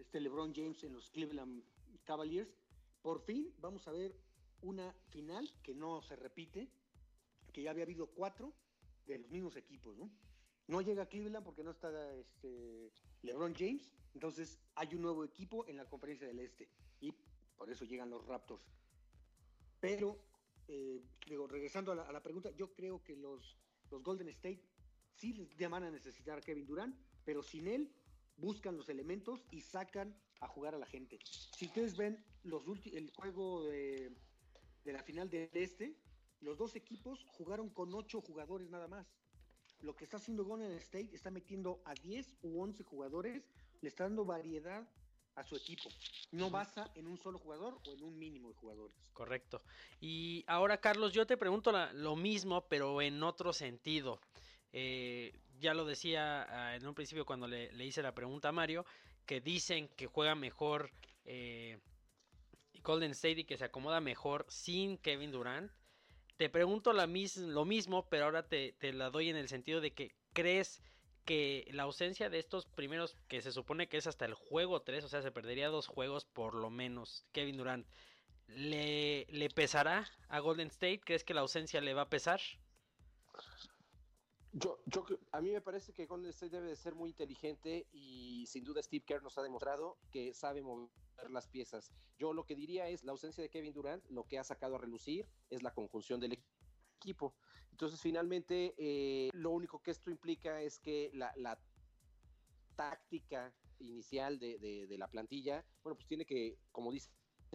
este 0.00 0.20
LeBron 0.20 0.54
James 0.54 0.82
en 0.84 0.92
los 0.92 1.10
Cleveland 1.10 1.62
Cavaliers, 2.04 2.56
por 3.02 3.20
fin 3.20 3.54
vamos 3.58 3.86
a 3.88 3.92
ver 3.92 4.16
una 4.62 4.92
final 5.08 5.50
que 5.62 5.74
no 5.74 6.02
se 6.02 6.16
repite, 6.16 6.70
que 7.52 7.62
ya 7.62 7.70
había 7.70 7.84
habido 7.84 8.06
cuatro 8.08 8.52
de 9.06 9.18
los 9.18 9.30
mismos 9.30 9.56
equipos, 9.56 9.96
¿no? 9.96 10.10
No 10.66 10.80
llega 10.80 11.02
a 11.02 11.08
Cleveland 11.08 11.44
porque 11.44 11.64
no 11.64 11.72
está 11.72 12.14
este, 12.14 12.92
LeBron 13.22 13.54
James, 13.54 13.90
entonces 14.14 14.60
hay 14.74 14.94
un 14.94 15.02
nuevo 15.02 15.24
equipo 15.24 15.66
en 15.66 15.76
la 15.76 15.88
conferencia 15.88 16.26
del 16.26 16.38
Este 16.38 16.68
y 17.00 17.12
por 17.56 17.70
eso 17.70 17.84
llegan 17.84 18.10
los 18.10 18.24
Raptors. 18.26 18.62
Pero, 19.80 20.18
eh, 20.68 21.02
digo, 21.26 21.46
regresando 21.46 21.92
a 21.92 22.12
la, 22.12 22.22
pregunta, 22.22 22.50
yo 22.50 22.72
creo 22.72 23.02
que 23.02 23.16
los, 23.16 23.58
los 23.90 24.02
Golden 24.02 24.28
State 24.28 24.62
sí 25.14 25.32
les 25.32 25.70
van 25.70 25.84
a 25.84 25.90
necesitar 25.90 26.38
a 26.38 26.40
Kevin 26.40 26.66
Durant, 26.66 26.96
pero 27.24 27.42
sin 27.42 27.66
él 27.66 27.92
buscan 28.36 28.76
los 28.76 28.88
elementos 28.88 29.44
y 29.50 29.60
sacan 29.60 30.16
a 30.40 30.48
jugar 30.48 30.74
a 30.74 30.78
la 30.78 30.86
gente. 30.86 31.18
Si 31.24 31.66
ustedes 31.66 31.96
ven 31.96 32.24
los 32.42 32.64
el 32.86 33.10
juego 33.10 33.64
de, 33.64 34.16
de 34.84 34.92
la 34.92 35.02
final 35.02 35.28
del 35.28 35.50
Este, 35.52 35.94
los 36.40 36.56
dos 36.56 36.76
equipos 36.76 37.24
jugaron 37.28 37.68
con 37.70 37.94
ocho 37.94 38.20
jugadores 38.20 38.70
nada 38.70 38.88
más. 38.88 39.06
Lo 39.80 39.96
que 39.96 40.04
está 40.04 40.18
haciendo 40.18 40.44
Golden 40.44 40.72
State 40.72 41.10
está 41.12 41.30
metiendo 41.30 41.80
a 41.84 41.94
10 41.94 42.36
u 42.42 42.60
11 42.60 42.82
jugadores, 42.84 43.48
le 43.80 43.88
está 43.88 44.04
dando 44.04 44.24
variedad 44.24 44.86
a 45.36 45.44
su 45.44 45.56
equipo. 45.56 45.88
No 46.32 46.50
basa 46.50 46.90
en 46.94 47.06
un 47.06 47.18
solo 47.18 47.38
jugador 47.38 47.78
o 47.86 47.94
en 47.94 48.02
un 48.02 48.18
mínimo 48.18 48.48
de 48.48 48.54
jugadores. 48.54 48.96
Correcto. 49.12 49.62
Y 50.00 50.44
ahora, 50.46 50.78
Carlos, 50.78 51.12
yo 51.12 51.26
te 51.26 51.36
pregunto 51.36 51.72
lo 51.94 52.16
mismo, 52.16 52.66
pero 52.68 53.00
en 53.00 53.22
otro 53.22 53.52
sentido. 53.52 54.20
Eh, 54.72 55.32
ya 55.58 55.74
lo 55.74 55.84
decía 55.84 56.46
ah, 56.48 56.76
en 56.76 56.86
un 56.86 56.94
principio 56.94 57.26
cuando 57.26 57.48
le, 57.48 57.70
hice 57.84 58.02
la 58.02 58.14
pregunta 58.14 58.48
a 58.48 58.52
Mario, 58.52 58.84
que 59.26 59.40
dicen 59.40 59.88
que 59.96 60.06
juega 60.06 60.34
mejor 60.34 60.90
eh, 61.24 61.78
Golden 62.82 63.12
State 63.12 63.40
y 63.40 63.44
que 63.44 63.56
se 63.56 63.64
acomoda 63.64 64.00
mejor 64.00 64.46
sin 64.48 64.98
Kevin 64.98 65.32
Durant. 65.32 65.70
Te 66.36 66.48
pregunto 66.48 66.92
lo 66.92 67.64
mismo, 67.64 68.08
pero 68.08 68.24
ahora 68.24 68.48
te, 68.48 68.74
la 68.92 69.10
doy 69.10 69.28
en 69.28 69.36
el 69.36 69.48
sentido 69.48 69.80
de 69.80 69.92
que 69.92 70.14
crees 70.32 70.82
que 71.24 71.68
la 71.72 71.82
ausencia 71.82 72.30
de 72.30 72.38
estos 72.38 72.66
primeros, 72.66 73.16
que 73.28 73.42
se 73.42 73.52
supone 73.52 73.88
que 73.88 73.98
es 73.98 74.06
hasta 74.06 74.24
el 74.24 74.34
juego 74.34 74.80
3, 74.80 75.04
o 75.04 75.08
sea, 75.08 75.20
se 75.20 75.30
perdería 75.30 75.68
dos 75.68 75.86
juegos 75.86 76.24
por 76.24 76.54
lo 76.54 76.70
menos, 76.70 77.26
Kevin 77.32 77.58
Durant, 77.58 77.86
¿le, 78.48 79.26
le 79.26 79.50
pesará 79.50 80.08
a 80.28 80.40
Golden 80.40 80.68
State? 80.68 81.00
¿Crees 81.04 81.24
que 81.24 81.34
la 81.34 81.42
ausencia 81.42 81.82
le 81.82 81.92
va 81.92 82.02
a 82.02 82.10
pesar? 82.10 82.40
Yo, 84.52 84.80
yo, 84.86 85.04
a 85.30 85.40
mí 85.40 85.50
me 85.50 85.60
parece 85.60 85.92
que 85.92 86.06
Golden 86.06 86.30
State 86.30 86.56
debe 86.56 86.70
de 86.70 86.76
ser 86.76 86.94
muy 86.94 87.10
inteligente 87.10 87.86
y 87.92 88.46
sin 88.48 88.64
duda 88.64 88.82
Steve 88.82 89.04
Kerr 89.04 89.22
nos 89.22 89.38
ha 89.38 89.42
demostrado 89.42 89.98
que 90.10 90.34
sabe 90.34 90.60
mover 90.62 90.88
las 91.28 91.48
piezas. 91.48 91.92
Yo 92.18 92.32
lo 92.32 92.44
que 92.44 92.54
diría 92.54 92.88
es 92.88 93.04
la 93.04 93.12
ausencia 93.12 93.42
de 93.42 93.50
Kevin 93.50 93.72
Durant, 93.72 94.04
lo 94.08 94.24
que 94.24 94.38
ha 94.38 94.44
sacado 94.44 94.76
a 94.76 94.78
relucir 94.78 95.26
es 95.50 95.62
la 95.62 95.72
conjunción 95.74 96.20
del 96.20 96.38
equipo. 96.98 97.34
Entonces, 97.70 98.00
finalmente, 98.00 98.74
eh, 98.78 99.30
lo 99.32 99.50
único 99.50 99.82
que 99.82 99.90
esto 99.90 100.10
implica 100.10 100.60
es 100.60 100.78
que 100.78 101.10
la, 101.14 101.58
táctica 102.76 103.52
inicial 103.78 104.38
de, 104.38 104.96
la 104.98 105.08
plantilla, 105.08 105.64
bueno, 105.82 105.96
pues 105.96 106.06
tiene 106.06 106.24
que, 106.24 106.56
como 106.72 106.92
dice 106.92 107.10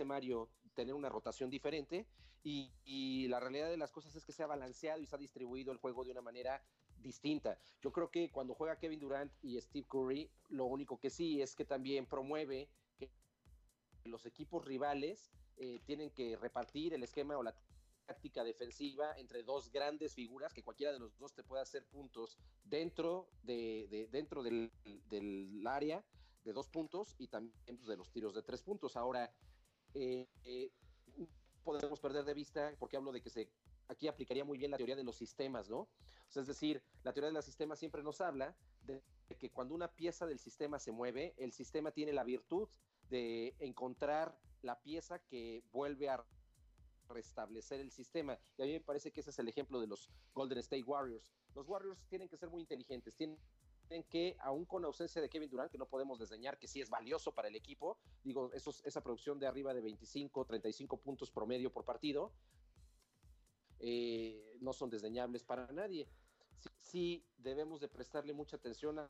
Mario, 0.05 0.49
tener 0.75 0.93
una 0.93 1.09
rotación 1.09 1.49
diferente 1.49 2.05
y, 2.43 2.71
y, 2.83 3.27
la 3.27 3.39
realidad 3.39 3.69
de 3.69 3.77
las 3.77 3.91
cosas 3.91 4.15
es 4.15 4.23
que 4.23 4.33
se 4.33 4.43
ha 4.43 4.47
balanceado 4.47 5.01
y 5.01 5.07
se 5.07 5.15
ha 5.15 5.19
distribuido 5.19 5.71
el 5.71 5.79
juego 5.79 6.03
de 6.03 6.11
una 6.11 6.21
manera 6.21 6.63
distinta. 6.99 7.57
Yo 7.81 7.91
creo 7.91 8.09
que 8.09 8.31
cuando 8.31 8.53
juega 8.53 8.77
Kevin 8.77 8.99
Durant 8.99 9.31
y 9.41 9.59
Steve 9.61 9.87
Curry, 9.87 10.29
lo 10.49 10.65
único 10.65 10.99
que 10.99 11.09
sí 11.09 11.41
es 11.41 11.55
que 11.55 11.65
también 11.65 12.05
promueve 12.05 12.69
los 14.05 14.25
equipos 14.25 14.65
rivales 14.65 15.31
eh, 15.57 15.79
tienen 15.85 16.11
que 16.11 16.35
repartir 16.37 16.93
el 16.93 17.03
esquema 17.03 17.37
o 17.37 17.43
la 17.43 17.55
táctica 18.05 18.43
defensiva 18.43 19.13
entre 19.17 19.43
dos 19.43 19.71
grandes 19.71 20.13
figuras 20.13 20.53
que 20.53 20.63
cualquiera 20.63 20.93
de 20.93 20.99
los 20.99 21.17
dos 21.17 21.33
te 21.33 21.43
puede 21.43 21.63
hacer 21.63 21.85
puntos 21.87 22.37
dentro 22.63 23.29
de, 23.43 24.07
dentro 24.11 24.43
del, 24.43 24.71
área 25.65 26.03
de 26.43 26.53
dos 26.53 26.67
puntos 26.67 27.15
y 27.17 27.27
también 27.27 27.55
pues, 27.65 27.87
de 27.87 27.97
los 27.97 28.11
tiros 28.11 28.35
de 28.35 28.43
tres 28.43 28.61
puntos. 28.61 28.95
Ahora 28.95 29.33
eh, 29.95 30.27
eh, 30.43 30.71
podemos 31.63 31.99
perder 31.99 32.25
de 32.25 32.33
vista 32.33 32.75
porque 32.77 32.97
hablo 32.97 33.11
de 33.11 33.21
que 33.21 33.49
aquí 33.87 34.07
aplicaría 34.07 34.45
muy 34.45 34.57
bien 34.57 34.71
la 34.71 34.77
teoría 34.77 34.95
de 34.95 35.03
los 35.03 35.15
sistemas, 35.15 35.69
¿no? 35.69 35.87
es 36.35 36.47
decir, 36.47 36.83
la 37.03 37.13
teoría 37.13 37.29
de 37.29 37.33
los 37.33 37.45
sistemas 37.45 37.79
siempre 37.79 38.03
nos 38.03 38.19
habla 38.19 38.55
de 38.81 39.01
que 39.39 39.49
cuando 39.49 39.73
una 39.73 39.91
pieza 39.91 40.25
del 40.25 40.39
sistema 40.39 40.79
se 40.79 40.91
mueve, 40.91 41.33
el 41.37 41.51
sistema 41.51 41.91
tiene 41.91 42.13
la 42.13 42.23
virtud 42.23 42.67
de 43.09 43.55
encontrar 43.59 44.37
la 44.61 44.81
pieza 44.81 45.19
que 45.19 45.63
vuelve 45.71 46.09
a 46.09 46.25
restablecer 47.09 47.79
el 47.79 47.91
sistema. 47.91 48.37
Y 48.57 48.63
a 48.63 48.65
mí 48.65 48.73
me 48.73 48.81
parece 48.81 49.11
que 49.11 49.21
ese 49.21 49.29
es 49.29 49.39
el 49.39 49.47
ejemplo 49.47 49.79
de 49.79 49.87
los 49.87 50.09
Golden 50.33 50.57
State 50.59 50.83
Warriors. 50.83 51.31
Los 51.53 51.67
Warriors 51.67 52.03
tienen 52.07 52.27
que 52.27 52.37
ser 52.37 52.49
muy 52.49 52.61
inteligentes, 52.61 53.15
tienen 53.15 53.37
que, 54.09 54.35
aún 54.39 54.65
con 54.65 54.83
ausencia 54.85 55.21
de 55.21 55.29
Kevin 55.29 55.49
Durant, 55.49 55.71
que 55.71 55.77
no 55.77 55.87
podemos 55.87 56.19
desdeñar 56.19 56.57
que 56.57 56.67
sí 56.67 56.81
es 56.81 56.89
valioso 56.89 57.31
para 57.31 57.47
el 57.47 57.55
equipo, 57.55 57.97
digo, 58.23 58.51
esa 58.53 59.01
producción 59.01 59.39
de 59.39 59.47
arriba 59.47 59.73
de 59.73 59.81
25, 59.81 60.45
35 60.45 60.97
puntos 60.97 61.31
promedio 61.31 61.71
por 61.71 61.85
partido, 61.85 62.31
eh, 63.79 64.57
no 64.61 64.73
son 64.73 64.89
desdeñables 64.89 65.43
para 65.43 65.71
nadie. 65.71 66.07
Sí, 66.79 67.23
debemos 67.37 67.79
de 67.81 67.87
prestarle 67.87 68.33
mucha 68.33 68.57
atención 68.57 68.97
a, 68.97 69.09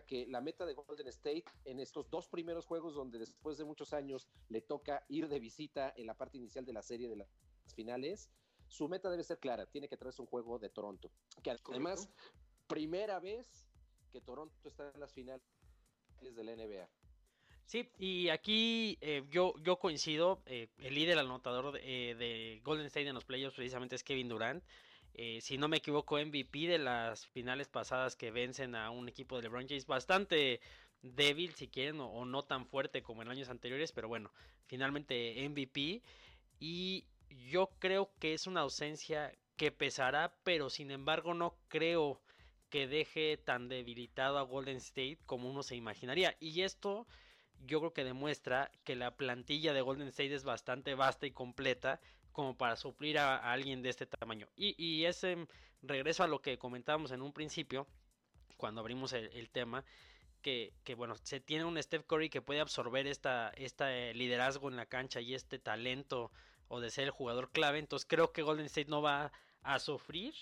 que 0.00 0.26
la 0.26 0.40
meta 0.40 0.66
de 0.66 0.74
Golden 0.74 1.08
State 1.08 1.44
en 1.64 1.80
estos 1.80 2.10
dos 2.10 2.28
primeros 2.28 2.66
juegos 2.66 2.94
donde 2.94 3.18
después 3.18 3.58
de 3.58 3.64
muchos 3.64 3.92
años 3.92 4.28
le 4.48 4.60
toca 4.60 5.04
ir 5.08 5.28
de 5.28 5.38
visita 5.38 5.92
en 5.96 6.06
la 6.06 6.14
parte 6.14 6.38
inicial 6.38 6.64
de 6.64 6.72
la 6.72 6.82
serie 6.82 7.08
de 7.08 7.16
las 7.16 7.28
finales, 7.74 8.30
su 8.68 8.88
meta 8.88 9.10
debe 9.10 9.22
ser 9.22 9.38
clara, 9.38 9.66
tiene 9.66 9.88
que 9.88 9.96
traerse 9.96 10.22
un 10.22 10.28
juego 10.28 10.58
de 10.58 10.70
Toronto, 10.70 11.10
que 11.42 11.50
además 11.50 12.08
primera 12.66 13.20
vez 13.20 13.68
que 14.10 14.20
Toronto 14.20 14.68
está 14.68 14.90
en 14.94 15.00
las 15.00 15.12
finales 15.12 15.42
de 16.20 16.44
la 16.44 16.56
NBA. 16.56 16.88
Sí, 17.66 17.88
y 17.98 18.28
aquí 18.28 18.98
eh, 19.00 19.24
yo, 19.30 19.54
yo 19.62 19.78
coincido, 19.78 20.42
eh, 20.46 20.68
el 20.78 20.94
líder 20.94 21.18
anotador 21.18 21.78
eh, 21.82 22.14
de, 22.18 22.60
Golden 22.64 22.86
State 22.86 23.08
en 23.08 23.14
los 23.14 23.24
playoffs 23.24 23.56
precisamente 23.56 23.96
es 23.96 24.04
Kevin 24.04 24.28
Durant. 24.28 24.62
Si 25.40 25.58
no 25.58 25.68
me 25.68 25.78
equivoco, 25.78 26.18
MVP 26.18 26.66
de 26.66 26.78
las 26.78 27.26
finales 27.26 27.68
pasadas 27.68 28.16
que 28.16 28.30
vencen 28.30 28.74
a 28.74 28.90
un 28.90 29.08
equipo 29.08 29.36
de 29.36 29.42
LeBron 29.42 29.68
James 29.68 29.86
bastante 29.86 30.60
débil, 31.02 31.54
si 31.54 31.68
quieren, 31.68 32.00
o, 32.00 32.24
no 32.24 32.42
tan 32.44 32.66
fuerte 32.66 33.02
como 33.02 33.22
en 33.22 33.28
años 33.28 33.48
anteriores, 33.48 33.92
pero 33.92 34.08
bueno, 34.08 34.32
finalmente 34.66 35.46
MVP. 35.48 36.02
Y 36.60 37.06
yo 37.50 37.70
creo 37.78 38.12
que 38.18 38.34
es 38.34 38.46
una 38.46 38.60
ausencia 38.60 39.32
que 39.56 39.72
pesará, 39.72 40.34
pero 40.44 40.70
sin 40.70 40.90
embargo 40.90 41.34
no 41.34 41.56
creo 41.68 42.22
que 42.70 42.86
deje 42.86 43.36
tan 43.36 43.68
debilitado 43.68 44.38
a 44.38 44.42
Golden 44.42 44.78
State 44.78 45.18
como 45.26 45.50
uno 45.50 45.62
se 45.62 45.76
imaginaría. 45.76 46.36
Y 46.40 46.62
esto 46.62 47.06
yo 47.66 47.80
creo 47.80 47.92
que 47.92 48.04
demuestra 48.04 48.70
que 48.84 48.96
la 48.96 49.16
plantilla 49.16 49.72
de 49.72 49.82
Golden 49.82 50.08
State 50.08 50.34
es 50.34 50.44
bastante 50.44 50.94
vasta 50.94 51.26
y 51.26 51.32
completa 51.32 52.00
como 52.32 52.56
para 52.56 52.76
suplir 52.76 53.18
a, 53.18 53.52
alguien 53.52 53.82
de 53.82 53.90
este 53.90 54.06
tamaño. 54.06 54.48
Y, 54.56 55.04
ese 55.04 55.46
regreso 55.82 56.22
a 56.22 56.28
lo 56.28 56.40
que 56.40 56.58
comentábamos 56.58 57.12
en 57.12 57.22
un 57.22 57.32
principio, 57.32 57.86
cuando 58.56 58.80
abrimos 58.80 59.12
el, 59.12 59.50
tema, 59.50 59.84
que, 60.42 60.72
bueno, 60.96 61.14
se 61.22 61.40
tiene 61.40 61.64
un 61.64 61.80
Steph 61.82 62.06
Curry 62.06 62.30
que 62.30 62.42
puede 62.42 62.60
absorber 62.60 63.06
esta, 63.06 63.50
este 63.56 64.14
liderazgo 64.14 64.68
en 64.68 64.76
la 64.76 64.86
cancha 64.86 65.20
y 65.20 65.34
este 65.34 65.58
talento 65.58 66.32
o 66.68 66.80
de 66.80 66.90
ser 66.90 67.04
el 67.04 67.10
jugador 67.10 67.50
clave. 67.50 67.78
Entonces 67.78 68.06
creo 68.08 68.32
que 68.32 68.42
Golden 68.42 68.66
State 68.66 68.90
no 68.90 69.02
va 69.02 69.32
a 69.62 69.78
sufrir 69.78 70.34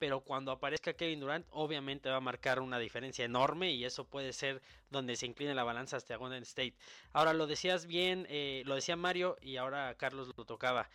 pero 0.00 0.22
cuando 0.22 0.50
aparezca 0.50 0.94
Kevin 0.94 1.20
Durant 1.20 1.46
obviamente 1.50 2.08
va 2.08 2.16
a 2.16 2.20
marcar 2.20 2.58
una 2.60 2.78
diferencia 2.78 3.22
enorme 3.22 3.72
y 3.72 3.84
eso 3.84 4.06
puede 4.06 4.32
ser 4.32 4.62
donde 4.88 5.14
se 5.14 5.26
incline 5.26 5.54
la 5.54 5.62
balanza 5.62 5.98
hasta 5.98 6.16
Golden 6.16 6.42
State. 6.42 6.74
Ahora 7.12 7.34
lo 7.34 7.46
decías 7.46 7.84
bien, 7.84 8.26
eh, 8.30 8.62
lo 8.64 8.76
decía 8.76 8.96
Mario 8.96 9.36
y 9.42 9.58
ahora 9.58 9.94
Carlos 9.96 10.32
lo 10.34 10.46
tocaba. 10.46 10.88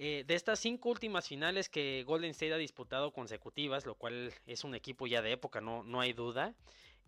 Eh, 0.00 0.22
de 0.24 0.34
estas 0.36 0.60
cinco 0.60 0.90
últimas 0.90 1.26
finales 1.26 1.68
que 1.68 2.04
Golden 2.04 2.30
State 2.30 2.54
ha 2.54 2.56
disputado 2.56 3.12
consecutivas, 3.12 3.84
lo 3.84 3.96
cual 3.96 4.32
es 4.46 4.62
un 4.62 4.76
equipo 4.76 5.08
ya 5.08 5.22
de 5.22 5.32
época, 5.32 5.60
no, 5.60 5.82
no 5.82 6.00
hay 6.00 6.12
duda, 6.12 6.54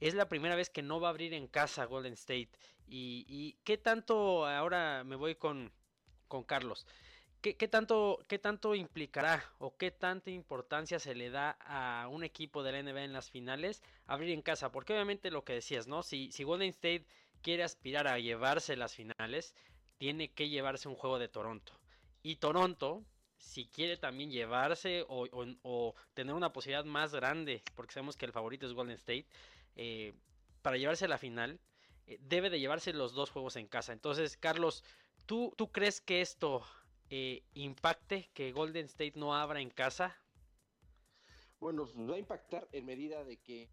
es 0.01 0.15
la 0.15 0.29
primera 0.29 0.57
vez 0.57 0.71
que 0.71 0.83
no 0.83 0.99
va 0.99 1.07
a 1.07 1.11
abrir 1.11 1.33
en 1.33 1.47
casa 1.47 1.85
Golden 1.85 2.15
State. 2.15 2.51
Y, 2.89 3.25
y 3.29 3.59
qué 3.63 3.79
tanto, 3.79 4.45
ahora 4.45 5.05
me 5.05 5.15
voy 5.15 5.37
con, 5.37 5.71
con 6.27 6.43
Carlos, 6.43 6.85
¿qué, 7.41 7.55
tanto, 7.69 8.19
¿qué 8.27 8.41
tanto 8.41 8.75
implicará 8.75 9.45
o 9.59 9.77
qué 9.77 9.93
tanta 9.93 10.33
importancia 10.33 10.99
se 10.99 11.15
le 11.15 11.31
da 11.31 11.59
a 11.61 12.09
un 12.09 12.25
equipo 12.25 12.65
de 12.65 12.73
la 12.73 12.83
NBA 12.83 13.05
en 13.05 13.13
las 13.13 13.31
finales 13.31 13.85
abrir 14.07 14.31
en 14.31 14.43
casa? 14.43 14.73
Porque 14.73 14.95
obviamente 14.95 15.31
lo 15.31 15.45
que 15.45 15.53
decías, 15.53 15.87
¿no? 15.87 16.03
Si, 16.03 16.33
si 16.33 16.43
Golden 16.43 16.71
State 16.71 17.07
quiere 17.41 17.63
aspirar 17.63 18.09
a 18.09 18.19
llevarse 18.19 18.75
las 18.75 18.97
finales, 18.97 19.55
tiene 19.97 20.33
que 20.33 20.49
llevarse 20.49 20.89
un 20.89 20.97
juego 20.97 21.21
de 21.21 21.29
Toronto. 21.29 21.81
Y 22.23 22.37
Toronto, 22.37 23.05
si 23.39 23.67
quiere 23.67 23.97
también 23.97 24.31
llevarse 24.31 25.05
o, 25.09 25.95
tener 26.15 26.35
una 26.35 26.53
posibilidad 26.53 26.85
más 26.85 27.15
grande, 27.15 27.63
porque 27.75 27.95
sabemos 27.95 28.17
que 28.17 28.27
el 28.27 28.33
favorito 28.33 28.67
es 28.67 28.75
Golden 28.75 28.97
State, 28.97 29.27
eh, 29.77 30.13
para 30.63 30.77
llevarse 30.77 31.07
a 31.07 31.09
la 31.09 31.19
final, 31.19 31.59
eh, 32.07 32.19
debe 32.21 32.51
de 32.51 32.61
llevarse 32.61 32.93
los 32.93 33.15
dos 33.15 33.31
juegos 33.31 33.57
en 33.57 33.67
casa. 33.67 33.93
Entonces, 33.93 34.37
Carlos, 34.37 34.85
¿tú, 35.27 35.55
tú 35.57 35.73
crees 35.73 36.01
que 36.01 36.21
esto 36.21 36.63
eh, 37.09 37.43
impacte 37.55 38.31
que 38.35 38.53
Golden 38.53 38.85
State 38.85 39.15
no 39.17 39.35
abra 39.35 39.61
en 39.61 39.71
casa? 39.71 40.17
Bueno, 41.59 41.85
pues, 41.85 41.97
va 42.09 42.15
a 42.17 42.19
impactar 42.19 42.69
en 42.73 42.85
medida 42.85 43.25
de 43.25 43.39
que, 43.39 43.71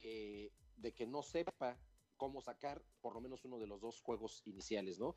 de 0.00 0.94
que 0.94 1.06
no 1.06 1.22
sepa 1.22 1.78
cómo 2.16 2.40
sacar 2.40 2.82
por 3.00 3.14
lo 3.14 3.20
menos 3.20 3.44
uno 3.44 3.58
de 3.58 3.66
los 3.66 3.80
dos 3.80 4.00
juegos 4.00 4.42
iniciales, 4.46 4.98
¿no? 4.98 5.16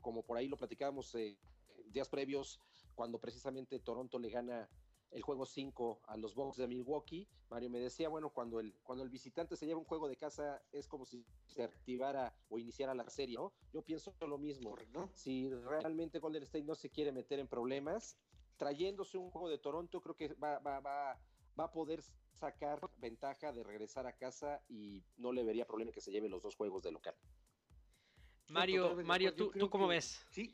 Como 0.00 0.22
por 0.22 0.36
ahí 0.36 0.48
lo 0.48 0.56
platicábamos 0.56 1.14
eh, 1.14 1.36
días 1.88 2.08
previos, 2.08 2.60
cuando 2.94 3.18
precisamente 3.18 3.78
Toronto 3.78 4.18
le 4.18 4.30
gana 4.30 4.68
el 5.10 5.22
juego 5.22 5.46
5 5.46 6.00
a 6.06 6.16
los 6.16 6.34
Bucks 6.34 6.56
de 6.56 6.66
Milwaukee, 6.66 7.28
Mario 7.48 7.70
me 7.70 7.78
decía, 7.78 8.08
bueno, 8.08 8.30
cuando 8.30 8.60
el, 8.60 8.74
cuando 8.82 9.04
el 9.04 9.10
visitante 9.10 9.56
se 9.56 9.66
lleva 9.66 9.78
un 9.78 9.84
juego 9.84 10.08
de 10.08 10.16
casa 10.16 10.62
es 10.72 10.88
como 10.88 11.06
si 11.06 11.24
se 11.46 11.62
activara 11.62 12.34
o 12.48 12.58
iniciara 12.58 12.94
la 12.94 13.08
serie, 13.08 13.36
¿no? 13.36 13.52
Yo 13.72 13.82
pienso 13.82 14.14
lo 14.20 14.36
mismo. 14.36 14.74
Si 15.14 15.48
realmente 15.48 16.18
Golden 16.18 16.42
State 16.42 16.64
no 16.64 16.74
se 16.74 16.90
quiere 16.90 17.12
meter 17.12 17.38
en 17.38 17.46
problemas, 17.46 18.18
trayéndose 18.56 19.16
un 19.16 19.30
juego 19.30 19.48
de 19.48 19.58
Toronto, 19.58 20.00
creo 20.00 20.16
que 20.16 20.34
va, 20.34 20.58
va, 20.58 20.80
va, 20.80 21.20
va 21.58 21.64
a 21.64 21.72
poder 21.72 22.02
sacar 22.32 22.80
ventaja 22.98 23.52
de 23.52 23.62
regresar 23.62 24.06
a 24.06 24.16
casa 24.16 24.62
y 24.68 25.02
no 25.16 25.32
le 25.32 25.44
vería 25.44 25.66
problema 25.66 25.92
que 25.92 26.00
se 26.00 26.10
lleve 26.10 26.28
los 26.28 26.42
dos 26.42 26.56
juegos 26.56 26.82
de 26.82 26.92
local. 26.92 27.14
Mario, 28.48 28.96
Mario, 29.04 29.34
¿tú, 29.34 29.50
¿tú 29.50 29.68
cómo 29.68 29.88
ves? 29.88 30.24
Sí, 30.30 30.52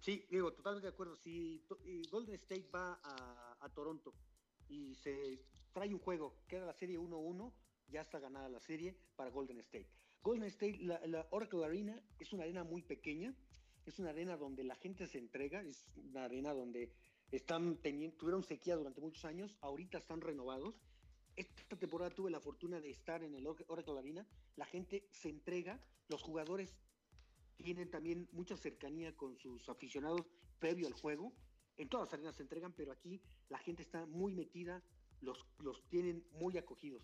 sí, 0.00 0.26
digo, 0.30 0.52
totalmente 0.52 0.88
de 0.88 0.92
acuerdo. 0.92 1.16
Si 1.16 1.64
Golden 2.10 2.34
State 2.34 2.68
va 2.74 3.00
a, 3.02 3.68
Toronto 3.74 4.12
y 4.68 4.94
se 4.96 5.44
trae 5.72 5.94
un 5.94 6.00
juego, 6.00 6.42
queda 6.48 6.66
la 6.66 6.74
serie 6.74 6.98
1-1, 6.98 7.52
ya 7.88 8.00
está 8.00 8.18
ganada 8.18 8.48
la 8.48 8.60
serie 8.60 8.96
para 9.14 9.30
Golden 9.30 9.58
State. 9.60 9.88
Golden 10.22 10.48
State, 10.48 10.78
la, 10.80 11.26
Oracle 11.30 11.64
Arena 11.64 12.02
es 12.18 12.32
una 12.32 12.42
arena 12.42 12.64
muy 12.64 12.82
pequeña, 12.82 13.34
es 13.86 13.98
una 13.98 14.10
arena 14.10 14.36
donde 14.36 14.64
la 14.64 14.74
gente 14.76 15.06
se 15.06 15.18
entrega, 15.18 15.62
es 15.62 15.86
una 15.96 16.24
arena 16.24 16.52
donde 16.52 16.92
están 17.30 17.76
teniendo, 17.76 18.16
tuvieron 18.16 18.42
sequía 18.42 18.76
durante 18.76 19.00
muchos 19.00 19.24
años, 19.24 19.56
ahorita 19.60 19.98
están 19.98 20.20
renovados. 20.20 20.74
Esta 21.36 21.76
temporada 21.76 22.10
tuve 22.10 22.30
la 22.30 22.40
fortuna 22.40 22.80
de 22.80 22.90
estar 22.90 23.22
en 23.22 23.34
el 23.34 23.46
Oracle 23.46 23.98
Arena, 23.98 24.26
la 24.56 24.66
gente 24.66 25.08
se 25.10 25.28
entrega, 25.28 25.80
los 26.08 26.22
jugadores 26.22 26.76
tienen 27.56 27.90
también 27.90 28.28
mucha 28.32 28.56
cercanía 28.56 29.16
con 29.16 29.36
sus 29.38 29.68
aficionados 29.68 30.26
previo 30.58 30.86
al 30.86 30.92
juego. 30.92 31.32
En 31.76 31.88
todas 31.88 32.06
las 32.06 32.14
arenas 32.14 32.36
se 32.36 32.42
entregan, 32.42 32.72
pero 32.72 32.92
aquí 32.92 33.22
la 33.48 33.58
gente 33.58 33.82
está 33.82 34.06
muy 34.06 34.34
metida, 34.34 34.82
los, 35.20 35.46
los 35.58 35.86
tienen 35.88 36.26
muy 36.32 36.58
acogidos. 36.58 37.02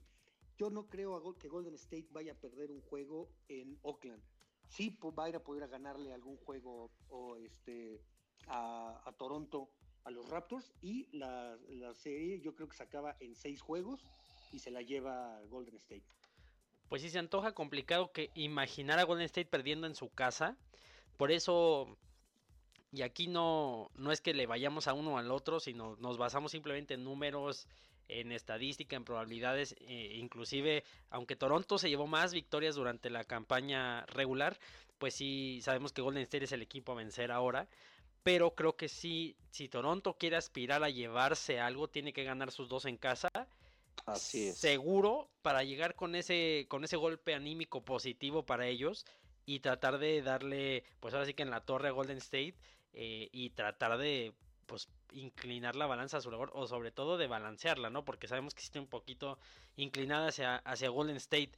Yo 0.58 0.70
no 0.70 0.88
creo 0.88 1.36
que 1.38 1.48
Golden 1.48 1.74
State 1.74 2.08
vaya 2.10 2.32
a 2.32 2.40
perder 2.40 2.70
un 2.70 2.80
juego 2.80 3.30
en 3.48 3.78
Oakland. 3.82 4.22
Sí 4.68 4.98
va 5.18 5.24
a 5.24 5.28
ir 5.28 5.36
a 5.36 5.44
poder 5.44 5.68
ganarle 5.68 6.12
algún 6.12 6.36
juego 6.38 6.90
o 7.08 7.36
este, 7.36 8.02
a, 8.48 9.02
a 9.06 9.12
Toronto 9.12 9.70
a 10.06 10.10
los 10.10 10.28
Raptors 10.28 10.72
y 10.82 11.08
la, 11.12 11.58
serie 11.94 12.40
yo 12.40 12.54
creo 12.54 12.68
que 12.68 12.76
se 12.76 12.82
acaba 12.84 13.16
en 13.20 13.34
seis 13.34 13.60
juegos 13.60 14.00
y 14.52 14.60
se 14.60 14.70
la 14.70 14.80
lleva 14.80 15.40
Golden 15.50 15.74
State. 15.76 16.04
Pues 16.88 17.02
sí 17.02 17.10
se 17.10 17.18
antoja 17.18 17.52
complicado 17.52 18.12
que 18.12 18.30
imaginar 18.34 19.00
a 19.00 19.04
Golden 19.04 19.26
State 19.26 19.48
perdiendo 19.48 19.88
en 19.88 19.96
su 19.96 20.08
casa. 20.08 20.56
Por 21.16 21.32
eso, 21.32 21.98
y 22.92 23.02
aquí 23.02 23.26
no, 23.26 23.90
no 23.96 24.12
es 24.12 24.20
que 24.20 24.32
le 24.32 24.46
vayamos 24.46 24.86
a 24.86 24.92
uno 24.92 25.14
o 25.14 25.18
al 25.18 25.32
otro, 25.32 25.58
sino 25.58 25.96
nos 25.96 26.18
basamos 26.18 26.52
simplemente 26.52 26.94
en 26.94 27.02
números, 27.02 27.66
en 28.06 28.30
estadística, 28.30 28.94
en 28.94 29.04
probabilidades, 29.04 29.74
eh, 29.80 30.12
inclusive, 30.20 30.84
aunque 31.10 31.34
Toronto 31.34 31.78
se 31.78 31.88
llevó 31.88 32.06
más 32.06 32.32
victorias 32.32 32.76
durante 32.76 33.10
la 33.10 33.24
campaña 33.24 34.06
regular, 34.06 34.56
pues 34.98 35.14
sí 35.14 35.58
sabemos 35.62 35.92
que 35.92 36.02
Golden 36.02 36.22
State 36.22 36.44
es 36.44 36.52
el 36.52 36.62
equipo 36.62 36.92
a 36.92 36.94
vencer 36.94 37.32
ahora 37.32 37.66
pero 38.26 38.56
creo 38.56 38.74
que 38.74 38.88
sí, 38.88 39.36
si 39.52 39.68
Toronto 39.68 40.14
quiere 40.14 40.34
aspirar 40.34 40.82
a 40.82 40.90
llevarse 40.90 41.60
algo, 41.60 41.86
tiene 41.86 42.12
que 42.12 42.24
ganar 42.24 42.50
sus 42.50 42.68
dos 42.68 42.84
en 42.84 42.96
casa. 42.96 43.28
Así 44.04 44.48
es. 44.48 44.58
Seguro 44.58 45.30
para 45.42 45.62
llegar 45.62 45.94
con 45.94 46.16
ese, 46.16 46.66
con 46.68 46.82
ese 46.82 46.96
golpe 46.96 47.34
anímico 47.34 47.84
positivo 47.84 48.44
para 48.44 48.66
ellos 48.66 49.06
y 49.44 49.60
tratar 49.60 49.98
de 49.98 50.22
darle, 50.22 50.82
pues 50.98 51.14
ahora 51.14 51.24
sí 51.24 51.34
que 51.34 51.44
en 51.44 51.52
la 51.52 51.60
torre 51.60 51.86
a 51.86 51.92
Golden 51.92 52.18
State 52.18 52.56
eh, 52.94 53.28
y 53.30 53.50
tratar 53.50 53.96
de, 53.96 54.32
pues 54.66 54.88
inclinar 55.12 55.76
la 55.76 55.86
balanza 55.86 56.16
a 56.16 56.20
su 56.20 56.28
favor 56.28 56.50
o 56.52 56.66
sobre 56.66 56.90
todo 56.90 57.18
de 57.18 57.28
balancearla, 57.28 57.90
¿no? 57.90 58.04
Porque 58.04 58.26
sabemos 58.26 58.54
que 58.54 58.62
está 58.62 58.80
un 58.80 58.88
poquito 58.88 59.38
inclinada 59.76 60.30
hacia, 60.30 60.56
hacia 60.56 60.88
Golden 60.88 61.16
State. 61.18 61.52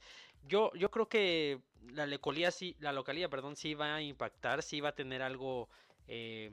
Yo, 0.47 0.71
yo 0.75 0.91
creo 0.91 1.09
que 1.09 1.61
la 1.93 2.05
localía 2.05 2.51
sí, 2.51 2.75
la 2.79 2.93
localía, 2.93 3.27
perdón, 3.27 3.55
sí 3.55 3.73
va 3.73 3.95
a 3.95 4.01
impactar, 4.03 4.61
sí 4.61 4.81
va 4.81 4.89
a 4.89 4.95
tener 4.95 5.23
algo 5.23 5.67
eh, 6.09 6.51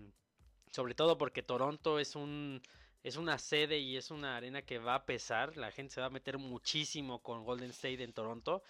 sobre 0.71 0.95
todo 0.95 1.19
porque 1.19 1.42
Toronto 1.42 1.99
es 1.99 2.14
un 2.14 2.62
es 3.03 3.16
una 3.16 3.38
sede 3.38 3.79
y 3.79 3.97
es 3.97 4.11
una 4.11 4.37
arena 4.37 4.62
que 4.62 4.79
va 4.79 4.97
a 4.97 5.07
pesar. 5.07 5.57
La 5.57 5.71
gente 5.71 5.95
se 5.95 6.01
va 6.01 6.09
a 6.09 6.11
meter 6.11 6.38
muchísimo 6.38 7.23
con 7.23 7.45
Golden 7.45 7.71
State 7.71 8.03
en 8.03 8.12
Toronto. 8.12 8.62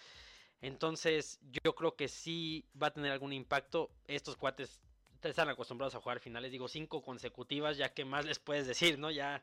Entonces, 0.61 1.39
yo 1.63 1.73
creo 1.75 1.95
que 1.95 2.07
sí 2.07 2.65
va 2.81 2.87
a 2.87 2.93
tener 2.93 3.11
algún 3.11 3.33
impacto. 3.33 3.89
Estos 4.07 4.37
cuates 4.37 4.79
están 5.23 5.49
acostumbrados 5.49 5.95
a 5.95 6.01
jugar 6.01 6.19
finales, 6.19 6.51
digo, 6.51 6.67
cinco 6.67 7.01
consecutivas, 7.01 7.77
ya 7.77 7.93
que 7.93 8.05
más 8.05 8.25
les 8.25 8.39
puedes 8.39 8.67
decir, 8.67 8.99
¿no? 8.99 9.09
Ya, 9.11 9.41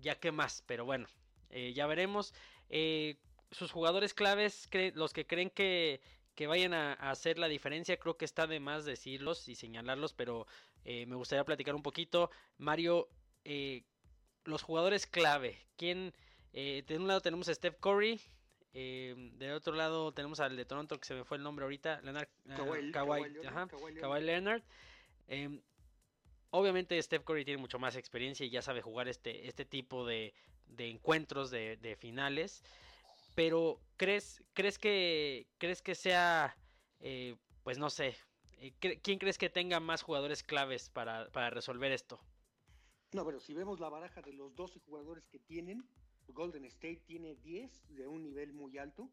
ya 0.00 0.18
que 0.18 0.32
más, 0.32 0.64
pero 0.66 0.84
bueno, 0.86 1.06
eh, 1.50 1.72
ya 1.74 1.86
veremos. 1.86 2.32
Eh, 2.70 3.18
sus 3.50 3.70
jugadores 3.70 4.14
claves, 4.14 4.68
los 4.94 5.12
que 5.12 5.26
creen 5.26 5.50
que, 5.50 6.00
que 6.34 6.46
vayan 6.46 6.74
a, 6.74 6.92
hacer 6.94 7.38
la 7.38 7.48
diferencia, 7.48 7.98
creo 7.98 8.16
que 8.16 8.24
está 8.24 8.46
de 8.46 8.60
más 8.60 8.84
decirlos 8.84 9.48
y 9.48 9.54
señalarlos, 9.54 10.12
pero 10.14 10.46
eh, 10.84 11.06
me 11.06 11.16
gustaría 11.16 11.44
platicar 11.44 11.74
un 11.74 11.82
poquito. 11.82 12.30
Mario, 12.58 13.08
eh, 13.44 13.84
los 14.44 14.62
jugadores 14.62 15.06
clave. 15.06 15.58
¿Quién? 15.76 16.14
Eh, 16.52 16.84
de 16.86 16.96
un 16.96 17.06
lado 17.06 17.20
tenemos 17.20 17.48
a 17.48 17.54
Steph 17.54 17.78
Curry. 17.80 18.20
de 18.72 19.52
otro 19.54 19.74
lado 19.74 20.12
tenemos 20.12 20.40
al 20.40 20.56
de 20.56 20.64
Toronto, 20.64 20.98
que 20.98 21.06
se 21.06 21.14
me 21.14 21.24
fue 21.24 21.36
el 21.36 21.42
nombre 21.42 21.64
ahorita. 21.64 22.00
Leonard, 22.02 22.28
Kawhi, 24.00 24.22
Leonard. 24.22 24.62
Em, 25.28 25.60
obviamente 26.50 27.00
Steph 27.02 27.24
Curry 27.24 27.44
tiene 27.44 27.60
mucho 27.60 27.78
más 27.78 27.96
experiencia 27.96 28.44
y 28.46 28.50
ya 28.50 28.62
sabe 28.62 28.82
jugar 28.82 29.08
este, 29.08 29.48
este 29.48 29.64
tipo 29.64 30.06
de, 30.06 30.34
de 30.66 30.88
encuentros, 30.88 31.50
de, 31.50 31.76
de, 31.76 31.96
finales. 31.96 32.62
Pero, 33.34 33.80
¿crees, 33.96 34.42
crees, 34.52 34.78
que, 34.78 35.48
crees 35.58 35.82
que 35.82 35.94
sea, 35.94 36.56
pues 37.62 37.78
no 37.78 37.90
sé, 37.90 38.16
eh, 38.62 38.74
¿Quién 38.78 39.18
crees 39.18 39.38
que 39.38 39.50
tenga 39.50 39.80
más 39.80 40.02
jugadores 40.02 40.44
claves 40.44 40.88
para, 40.88 41.50
resolver 41.50 41.90
esto? 41.90 42.20
No, 43.12 43.24
pero 43.26 43.40
si 43.40 43.54
vemos 43.54 43.80
la 43.80 43.88
baraja 43.88 44.22
de 44.22 44.32
los 44.32 44.54
12 44.54 44.78
jugadores 44.78 45.26
que 45.26 45.40
tienen, 45.40 45.84
Golden 46.28 46.64
State 46.66 47.02
tiene 47.04 47.34
10 47.34 47.96
de 47.96 48.06
un 48.06 48.22
nivel 48.22 48.52
muy 48.52 48.78
alto, 48.78 49.10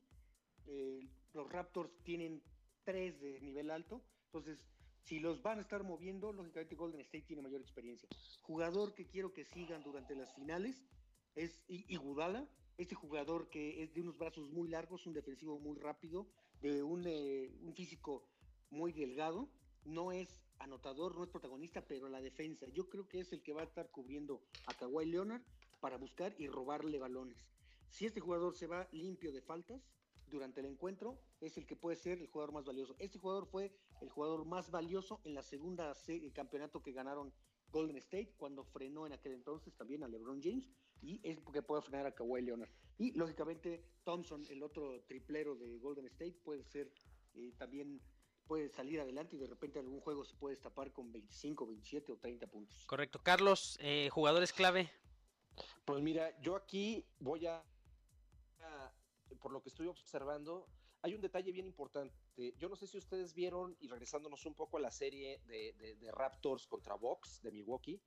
eh, 0.67 1.09
los 1.33 1.51
Raptors 1.51 1.91
tienen 2.03 2.43
3 2.83 3.19
de 3.19 3.41
nivel 3.41 3.71
alto, 3.71 4.03
entonces 4.25 4.59
si 5.01 5.19
los 5.19 5.41
van 5.41 5.57
a 5.57 5.61
estar 5.61 5.83
moviendo, 5.83 6.31
lógicamente 6.31 6.75
Golden 6.75 7.01
State 7.01 7.25
tiene 7.25 7.41
mayor 7.41 7.61
experiencia. 7.61 8.07
Jugador 8.43 8.93
que 8.93 9.07
quiero 9.07 9.33
que 9.33 9.45
sigan 9.45 9.81
durante 9.81 10.13
las 10.13 10.31
finales 10.35 10.85
es 11.33 11.63
Igudala, 11.67 12.47
este 12.79 12.95
jugador 12.95 13.49
que 13.49 13.83
es 13.83 13.93
de 13.93 14.01
unos 14.01 14.17
brazos 14.17 14.49
muy 14.49 14.69
largos, 14.69 15.05
un 15.05 15.13
defensivo 15.13 15.59
muy 15.59 15.77
rápido, 15.77 16.27
de 16.61 16.81
un, 16.81 17.05
eh, 17.05 17.53
un 17.61 17.73
físico 17.73 18.25
muy 18.69 18.93
delgado, 18.93 19.49
no 19.83 20.13
es 20.13 20.41
anotador, 20.59 21.15
no 21.15 21.23
es 21.23 21.29
protagonista, 21.29 21.85
pero 21.85 22.07
la 22.07 22.21
defensa, 22.21 22.67
yo 22.69 22.89
creo 22.89 23.07
que 23.09 23.19
es 23.19 23.33
el 23.33 23.43
que 23.43 23.51
va 23.51 23.61
a 23.61 23.65
estar 23.65 23.91
cubriendo 23.91 24.41
a 24.65 24.73
Kawhi 24.73 25.05
Leonard 25.05 25.41
para 25.81 25.97
buscar 25.97 26.33
y 26.37 26.47
robarle 26.47 26.99
balones. 26.99 27.37
Si 27.89 28.05
este 28.05 28.21
jugador 28.21 28.55
se 28.55 28.67
va 28.67 28.87
limpio 28.93 29.33
de 29.33 29.41
faltas 29.41 29.81
durante 30.27 30.61
el 30.61 30.67
encuentro, 30.67 31.19
es 31.41 31.57
el 31.57 31.65
que 31.65 31.75
puede 31.75 31.97
ser 31.97 32.19
el 32.19 32.27
jugador 32.27 32.53
más 32.53 32.63
valioso. 32.63 32.95
Este 32.99 33.17
jugador 33.17 33.45
fue 33.45 33.73
el 33.99 34.09
jugador 34.09 34.45
más 34.45 34.71
valioso 34.71 35.19
en 35.25 35.33
la 35.33 35.43
segunda 35.43 35.93
campeonato 36.33 36.81
que 36.81 36.93
ganaron 36.93 37.33
Golden 37.71 37.97
State 37.97 38.35
cuando 38.37 38.63
frenó 38.63 39.05
en 39.05 39.13
aquel 39.13 39.33
entonces 39.33 39.75
también 39.75 40.03
a 40.03 40.07
LeBron 40.07 40.41
James 40.41 40.71
y 41.01 41.19
es 41.23 41.39
porque 41.39 41.61
puede 41.61 41.81
frenar 41.81 42.05
a 42.05 42.13
Kawhi 42.13 42.41
Leonard. 42.41 42.69
Y 42.97 43.13
lógicamente 43.13 43.83
Thompson, 44.03 44.45
el 44.49 44.63
otro 44.63 45.01
triplero 45.03 45.55
de 45.55 45.77
Golden 45.79 46.05
State, 46.07 46.37
puede 46.43 46.63
ser 46.63 46.91
eh, 47.35 47.53
también 47.57 48.01
puede 48.47 48.69
salir 48.69 48.99
adelante 48.99 49.35
y 49.35 49.39
de 49.39 49.45
repente 49.45 49.77
algún 49.77 50.01
juego 50.01 50.25
se 50.25 50.35
puede 50.35 50.55
destapar 50.55 50.91
con 50.91 51.11
25, 51.11 51.67
27 51.67 52.11
o 52.11 52.17
30 52.17 52.47
puntos. 52.47 52.83
Correcto. 52.87 53.21
Carlos, 53.21 53.77
eh, 53.79 54.09
jugadores 54.11 54.51
clave. 54.51 54.89
Pues 55.85 56.01
mira, 56.01 56.39
yo 56.41 56.55
aquí 56.55 57.05
voy 57.19 57.45
a, 57.45 57.63
por 59.39 59.51
lo 59.51 59.61
que 59.61 59.69
estoy 59.69 59.85
observando, 59.85 60.67
hay 61.03 61.13
un 61.13 61.21
detalle 61.21 61.51
bien 61.51 61.67
importante. 61.67 62.15
Yo 62.57 62.69
no 62.69 62.75
sé 62.75 62.87
si 62.87 62.97
ustedes 62.97 63.33
vieron, 63.33 63.77
y 63.79 63.87
regresándonos 63.87 64.45
un 64.45 64.55
poco 64.55 64.77
a 64.77 64.79
la 64.79 64.91
serie 64.91 65.39
de, 65.45 65.73
de 65.99 66.11
Raptors 66.11 66.65
contra 66.65 66.95
Box 66.95 67.41
de 67.43 67.51
Milwaukee, 67.51 68.01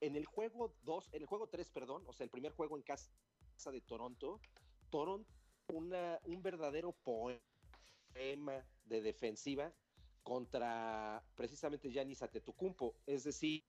en 0.00 0.16
el 0.16 0.26
juego 0.26 0.74
2, 0.82 1.10
en 1.12 1.22
el 1.22 1.26
juego 1.26 1.48
3, 1.48 1.70
perdón, 1.70 2.04
o 2.06 2.12
sea, 2.12 2.24
el 2.24 2.30
primer 2.30 2.52
juego 2.52 2.76
en 2.76 2.82
casa 2.82 3.10
de 3.72 3.80
Toronto, 3.80 4.40
Toronto, 4.90 5.32
una, 5.68 6.20
un 6.24 6.42
verdadero 6.42 6.92
poema 6.92 8.64
de 8.84 9.00
defensiva 9.00 9.72
contra 10.22 11.24
precisamente 11.34 11.90
Giannis 11.90 12.22
Antetokounmpo, 12.22 12.96
es 13.06 13.24
decir, 13.24 13.64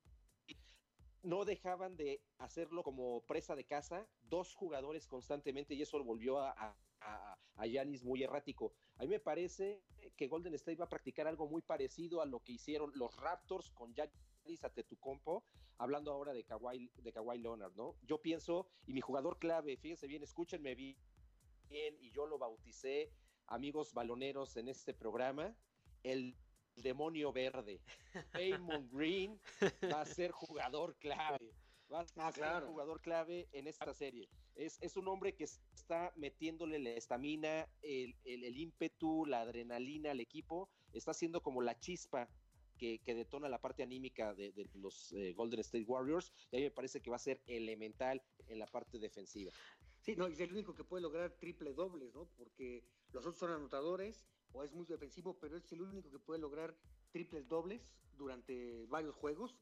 no 1.24 1.46
dejaban 1.46 1.96
de 1.98 2.22
hacerlo 2.38 2.84
como 2.84 3.22
presa 3.26 3.56
de 3.56 3.66
casa, 3.66 4.08
dos 4.24 4.54
jugadores 4.56 5.08
constantemente 5.08 5.74
y 5.74 5.82
eso 5.82 6.02
volvió 6.04 6.40
a, 6.40 6.76
Giannis 7.64 8.04
muy 8.04 8.24
errático. 8.24 8.74
A 8.98 9.04
mí 9.04 9.10
me 9.10 9.20
parece 9.20 9.82
que 10.16 10.28
Golden 10.28 10.54
State 10.56 10.78
va 10.78 10.86
a 10.86 10.90
practicar 10.90 11.28
algo 11.28 11.48
muy 11.48 11.62
parecido 11.62 12.22
a 12.22 12.26
lo 12.26 12.40
que 12.40 12.54
hicieron 12.54 12.92
los 12.96 13.16
Raptors 13.18 13.72
con 13.72 13.94
Giannis 14.48 14.64
Antetokounmpo 14.64 15.44
hablando 15.78 16.12
ahora 16.12 16.34
de 16.34 16.44
Kawhi, 16.44 16.90
de 16.96 17.12
Kawhi 17.12 17.38
Leonard, 17.38 17.76
¿no? 17.76 17.96
Yo 18.04 18.22
pienso, 18.22 18.68
y 18.88 18.94
mi 18.94 19.02
jugador 19.02 19.38
clave, 19.38 19.78
fíjense 19.78 20.08
bien, 20.08 20.24
escúchenme 20.24 20.74
bien, 20.74 20.98
y 22.00 22.12
yo 22.12 22.26
lo 22.26 22.38
bauticé, 22.38 23.12
amigos 23.48 23.94
baloneros, 23.94 24.56
en 24.58 24.70
este 24.70 24.94
programa, 24.94 25.56
el 26.04 26.36
demonio 26.76 27.32
verde. 27.32 27.82
Raymond 28.32 28.90
Green 28.94 29.40
va 29.92 30.02
a 30.02 30.06
ser 30.06 30.32
jugador 30.32 30.96
clave. 30.98 31.54
Va 31.92 32.02
a 32.02 32.06
ah, 32.18 32.32
ser 32.32 32.64
jugador 32.66 33.02
clave 33.02 33.48
en 33.52 33.68
esta 33.68 33.94
serie. 33.94 34.28
Es, 34.56 34.78
es, 34.82 34.98
un 34.98 35.08
hombre 35.08 35.36
que 35.36 35.46
está 35.46 36.12
metiéndole 36.16 36.80
la 36.80 36.90
estamina, 36.90 37.70
el, 37.82 38.16
el, 38.26 38.44
el 38.44 38.58
ímpetu, 38.58 39.26
la 39.26 39.42
adrenalina 39.42 40.12
al 40.12 40.20
equipo. 40.20 40.70
Está 40.92 41.14
siendo 41.14 41.42
como 41.42 41.62
la 41.62 41.80
chispa 41.80 42.28
que, 42.78 43.02
detona 43.06 43.50
la 43.50 43.60
parte 43.60 43.84
anímica 43.84 44.34
de, 44.34 44.54
los 44.76 45.12
eh, 45.14 45.34
Golden 45.34 45.60
State 45.60 45.86
Warriors, 45.86 46.32
y 46.52 46.56
a 46.56 46.60
mí 46.60 46.66
me 46.66 46.72
parece 46.72 47.02
que 47.02 47.10
va 47.10 47.16
a 47.16 47.20
ser 47.20 47.42
elemental 47.48 48.22
en 48.48 48.60
la 48.60 48.68
parte 48.68 49.00
defensiva. 49.00 49.52
Sí, 50.00 50.16
no, 50.16 50.28
es 50.28 50.40
el 50.40 50.54
único 50.54 50.74
que 50.74 50.84
puede 50.84 51.02
lograr 51.02 51.32
triple 51.32 51.74
dobles, 51.74 52.14
¿no? 52.14 52.30
Porque 52.38 52.84
los 53.12 53.26
otros 53.26 53.38
son 53.38 53.52
anotadores 53.52 54.26
o 54.54 54.64
es 54.64 54.72
muy 54.74 54.86
defensivo, 54.86 55.38
pero 55.40 55.58
es 55.58 55.72
el 55.72 55.82
único 55.82 56.10
que 56.10 56.20
puede 56.20 56.40
lograr 56.40 56.78
triples 57.12 57.48
dobles 57.48 57.90
durante 58.18 58.86
varios 58.86 59.16
juegos. 59.16 59.58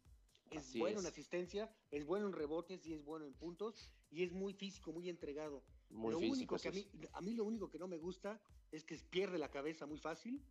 Es 0.52 0.78
bueno 0.78 1.00
en 1.00 1.08
asistencia, 1.08 1.76
es 1.90 2.06
bueno 2.06 2.28
en 2.28 2.34
rebotes 2.34 2.86
y 2.86 2.94
es 2.94 3.04
bueno 3.04 3.26
en 3.26 3.34
puntos 3.34 3.92
y 4.12 4.24
es 4.24 4.32
muy 4.32 4.54
físico, 4.54 4.94
muy 4.94 5.10
entregado. 5.10 5.64
Muy 5.90 6.12
lo 6.12 6.20
único 6.20 6.58
que 6.58 6.68
a 6.68 6.72
mí, 6.72 6.88
a 7.14 7.22
mí 7.22 7.34
lo 7.34 7.46
único 7.46 7.70
que 7.70 7.80
no 7.80 7.88
me 7.88 7.98
gusta 7.98 8.40
es 8.72 8.84
que 8.84 8.96
pierde 9.10 9.40
la 9.40 9.50
cabeza 9.50 9.88
muy 9.88 9.98
fácil 9.98 10.44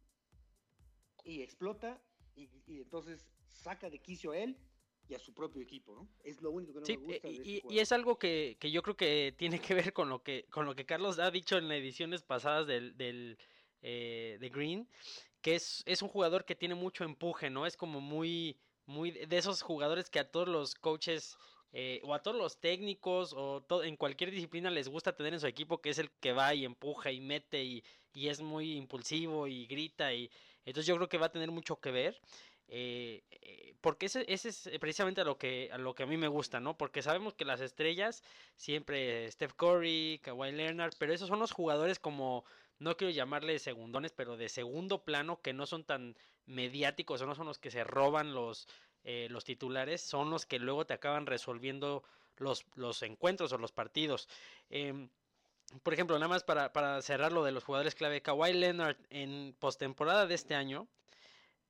y 1.24 1.42
explota 1.42 2.02
y, 2.36 2.48
entonces 2.80 3.28
saca 3.52 3.90
de 3.90 3.98
quicio 3.98 4.32
a 4.32 4.38
él 4.38 4.56
y 5.08 5.14
a 5.14 5.18
su 5.18 5.34
propio 5.34 5.62
equipo, 5.62 5.94
¿no? 5.94 6.08
Es 6.22 6.40
lo 6.40 6.50
único 6.50 6.72
que 6.72 6.80
no 6.80 6.86
me 6.86 7.14
gusta. 7.14 7.28
Y, 7.28 7.62
y, 7.68 7.78
es 7.78 7.92
algo 7.92 8.18
que, 8.18 8.56
que, 8.58 8.70
yo 8.70 8.82
creo 8.82 8.96
que 8.96 9.34
tiene 9.36 9.60
que 9.60 9.74
ver 9.74 9.92
con 9.92 10.08
lo 10.08 10.22
que, 10.22 10.46
con 10.50 10.66
lo 10.66 10.74
que 10.74 10.86
Carlos 10.86 11.18
ha 11.18 11.30
dicho 11.30 11.58
en 11.58 11.68
las 11.68 11.78
ediciones 11.78 12.22
pasadas 12.22 12.66
del, 12.66 12.96
del 12.96 13.38
eh, 13.82 14.38
de 14.40 14.48
Green, 14.48 14.88
que 15.42 15.56
es, 15.56 15.82
es 15.86 16.00
un 16.00 16.08
jugador 16.08 16.46
que 16.46 16.54
tiene 16.54 16.74
mucho 16.74 17.04
empuje, 17.04 17.50
¿no? 17.50 17.66
Es 17.66 17.76
como 17.76 18.00
muy, 18.00 18.56
muy 18.86 19.10
de 19.10 19.36
esos 19.36 19.60
jugadores 19.60 20.08
que 20.08 20.18
a 20.18 20.30
todos 20.30 20.48
los 20.48 20.74
coaches 20.74 21.36
eh, 21.72 22.00
o 22.04 22.14
a 22.14 22.22
todos 22.22 22.36
los 22.36 22.60
técnicos 22.60 23.34
o 23.36 23.66
en 23.82 23.96
cualquier 23.96 24.30
disciplina 24.30 24.70
les 24.70 24.88
gusta 24.88 25.16
tener 25.16 25.34
en 25.34 25.40
su 25.40 25.46
equipo 25.46 25.82
que 25.82 25.90
es 25.90 25.98
el 25.98 26.10
que 26.12 26.32
va 26.32 26.54
y 26.54 26.64
empuja 26.64 27.10
y 27.10 27.20
mete 27.20 27.62
y, 27.62 27.84
y 28.14 28.28
es 28.28 28.40
muy 28.40 28.76
impulsivo 28.76 29.48
y 29.48 29.66
grita 29.66 30.14
y 30.14 30.30
entonces 30.64 30.86
yo 30.86 30.96
creo 30.96 31.08
que 31.08 31.18
va 31.18 31.26
a 31.26 31.32
tener 31.32 31.50
mucho 31.50 31.80
que 31.80 31.90
ver. 31.90 32.20
Eh, 32.68 33.22
eh, 33.30 33.74
porque 33.80 34.06
ese, 34.06 34.24
ese, 34.28 34.48
es 34.48 34.70
precisamente 34.80 35.20
a 35.20 35.24
lo, 35.24 35.36
que, 35.36 35.68
a 35.72 35.78
lo 35.78 35.94
que 35.94 36.04
a 36.04 36.06
mí 36.06 36.16
me 36.16 36.28
gusta, 36.28 36.60
¿no? 36.60 36.76
Porque 36.76 37.02
sabemos 37.02 37.34
que 37.34 37.44
las 37.44 37.60
estrellas, 37.60 38.22
siempre 38.56 39.30
Steph 39.30 39.52
Curry, 39.54 40.20
Kawhi 40.22 40.52
Leonard, 40.52 40.94
pero 40.98 41.12
esos 41.12 41.28
son 41.28 41.38
los 41.40 41.52
jugadores 41.52 41.98
como, 41.98 42.44
no 42.78 42.96
quiero 42.96 43.12
llamarle 43.12 43.58
segundones, 43.58 44.12
pero 44.12 44.36
de 44.36 44.48
segundo 44.48 45.04
plano, 45.04 45.40
que 45.42 45.52
no 45.52 45.66
son 45.66 45.84
tan 45.84 46.16
mediáticos, 46.46 47.20
o 47.20 47.26
no 47.26 47.34
son 47.34 47.46
los 47.46 47.58
que 47.58 47.70
se 47.70 47.84
roban 47.84 48.34
los, 48.34 48.66
eh, 49.04 49.28
los 49.30 49.44
titulares, 49.44 50.00
son 50.00 50.30
los 50.30 50.46
que 50.46 50.58
luego 50.58 50.86
te 50.86 50.94
acaban 50.94 51.26
resolviendo 51.26 52.02
los, 52.36 52.66
los 52.74 53.02
encuentros 53.02 53.52
o 53.52 53.58
los 53.58 53.72
partidos. 53.72 54.28
Em, 54.70 55.08
por 55.82 55.94
ejemplo, 55.94 56.16
nada 56.18 56.28
más 56.28 56.44
para, 56.44 56.72
para, 56.72 57.00
cerrar 57.02 57.32
lo 57.32 57.44
de 57.44 57.52
los 57.52 57.64
jugadores 57.64 57.94
clave, 57.94 58.22
Kawhi 58.22 58.52
Leonard 58.52 58.96
en 59.10 59.56
postemporada 59.58 60.26
de 60.26 60.34
este 60.34 60.54
año 60.54 60.88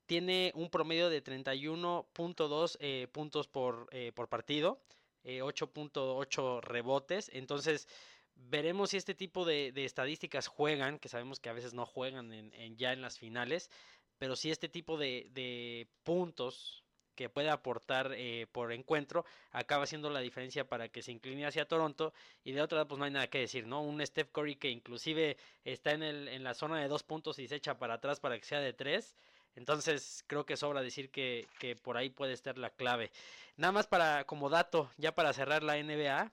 tiene 0.07 0.53
un 0.55 0.71
promedio 0.71 1.09
de 1.09 1.23
31.2 1.23 2.77
eh, 2.81 3.09
puntos 3.13 3.49
por, 3.49 3.89
eh, 3.91 4.13
por 4.15 4.29
partido, 4.29 4.83
8.8 5.25 6.59
eh, 6.59 6.61
rebotes, 6.61 7.31
entonces 7.33 7.89
veremos 8.35 8.91
si 8.91 8.99
este 8.99 9.15
tipo 9.15 9.47
de, 9.47 9.73
de, 9.73 9.87
estadísticas 9.87 10.49
juegan, 10.49 10.99
que 10.99 11.09
sabemos 11.09 11.41
que 11.41 11.49
a 11.49 11.55
veces 11.55 11.73
no 11.73 11.87
juegan 11.87 12.33
en, 12.33 12.53
en 12.53 12.77
ya 12.77 12.93
en 12.93 13.01
las 13.01 13.19
finales, 13.19 13.71
pero 14.19 14.37
si 14.37 14.51
este 14.51 14.69
tipo 14.69 14.99
de, 14.99 15.29
de 15.31 15.89
puntos 16.03 16.84
que 17.15 17.29
puede 17.29 17.51
aportar 17.51 18.13
eh, 18.17 18.47
por 18.53 18.73
encuentro, 18.73 19.25
acaba 19.53 19.87
siendo 19.87 20.11
la 20.11 20.21
diferencia 20.21 20.69
para 20.69 20.89
que 20.89 21.03
se 21.03 21.13
incline 21.13 21.47
hacia 21.47 21.67
Toronto. 21.67 22.13
Y 22.45 22.53
de 22.53 22.63
otra, 22.63 22.85
pues 22.87 22.99
no 22.99 23.05
hay 23.05 23.11
nada 23.11 23.29
que 23.29 23.39
decir, 23.39 23.67
¿no? 23.67 23.83
Un 23.83 24.05
Steph 24.05 24.31
Curry 24.33 24.57
que 24.57 24.71
inclusive 24.71 25.37
está 25.65 25.93
en, 25.93 26.03
el, 26.03 26.29
en 26.29 26.45
la 26.45 26.55
zona 26.55 26.81
de 26.81 26.89
dos 26.89 27.03
puntos 27.03 27.39
y 27.39 27.49
se 27.49 27.57
echa 27.57 27.79
para 27.79 27.95
atrás 27.95 28.21
para 28.21 28.39
que 28.39 28.45
sea 28.45 28.61
de 28.61 28.73
tres. 28.73 29.17
Entonces 29.57 30.25
creo 30.27 30.45
que 30.45 30.57
sobra 30.57 30.83
decir 30.83 31.11
que, 31.11 31.47
que 31.59 31.77
por 31.77 31.97
ahí 31.97 32.11
puede 32.11 32.33
estar 32.33 32.59
la 32.59 32.71
clave. 32.71 33.11
Nada 33.57 33.73
más 33.73 33.87
para 33.87 34.25
como 34.25 34.51
dato, 34.51 34.91
ya 34.97 35.15
para 35.15 35.33
cerrar 35.33 35.63
la 35.63 35.77
NBA, 35.77 36.33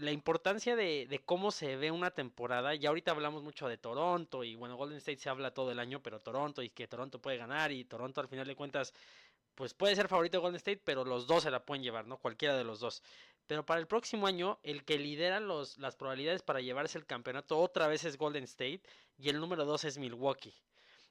la 0.00 0.12
importancia 0.12 0.76
de, 0.76 1.06
de, 1.08 1.18
cómo 1.20 1.50
se 1.50 1.76
ve 1.76 1.90
una 1.90 2.10
temporada, 2.10 2.74
ya 2.74 2.88
ahorita 2.88 3.10
hablamos 3.10 3.42
mucho 3.42 3.68
de 3.68 3.76
Toronto 3.76 4.44
y 4.44 4.54
bueno, 4.54 4.76
Golden 4.76 4.98
State 4.98 5.18
se 5.18 5.28
habla 5.28 5.52
todo 5.52 5.70
el 5.70 5.78
año, 5.78 6.02
pero 6.02 6.20
Toronto 6.20 6.62
y 6.62 6.70
que 6.70 6.88
Toronto 6.88 7.20
puede 7.20 7.36
ganar 7.36 7.70
y 7.70 7.84
Toronto 7.84 8.20
al 8.20 8.28
final 8.28 8.46
de 8.46 8.56
cuentas, 8.56 8.94
pues 9.54 9.74
puede 9.74 9.94
ser 9.96 10.08
favorito 10.08 10.38
de 10.38 10.42
Golden 10.42 10.56
State, 10.56 10.80
pero 10.84 11.04
los 11.04 11.26
dos 11.26 11.42
se 11.42 11.50
la 11.50 11.64
pueden 11.64 11.82
llevar, 11.82 12.06
¿no? 12.06 12.16
Cualquiera 12.16 12.56
de 12.56 12.64
los 12.64 12.80
dos. 12.80 13.02
Pero 13.46 13.66
para 13.66 13.80
el 13.80 13.86
próximo 13.86 14.26
año, 14.26 14.58
el 14.62 14.84
que 14.84 14.98
lidera 14.98 15.40
los, 15.40 15.76
las 15.78 15.96
probabilidades 15.96 16.42
para 16.42 16.60
llevarse 16.60 16.96
el 16.98 17.04
campeonato 17.04 17.58
otra 17.58 17.86
vez 17.86 18.04
es 18.04 18.16
Golden 18.16 18.44
State 18.44 18.82
y 19.18 19.28
el 19.28 19.38
número 19.38 19.64
dos 19.64 19.84
es 19.84 19.98
Milwaukee. 19.98 20.54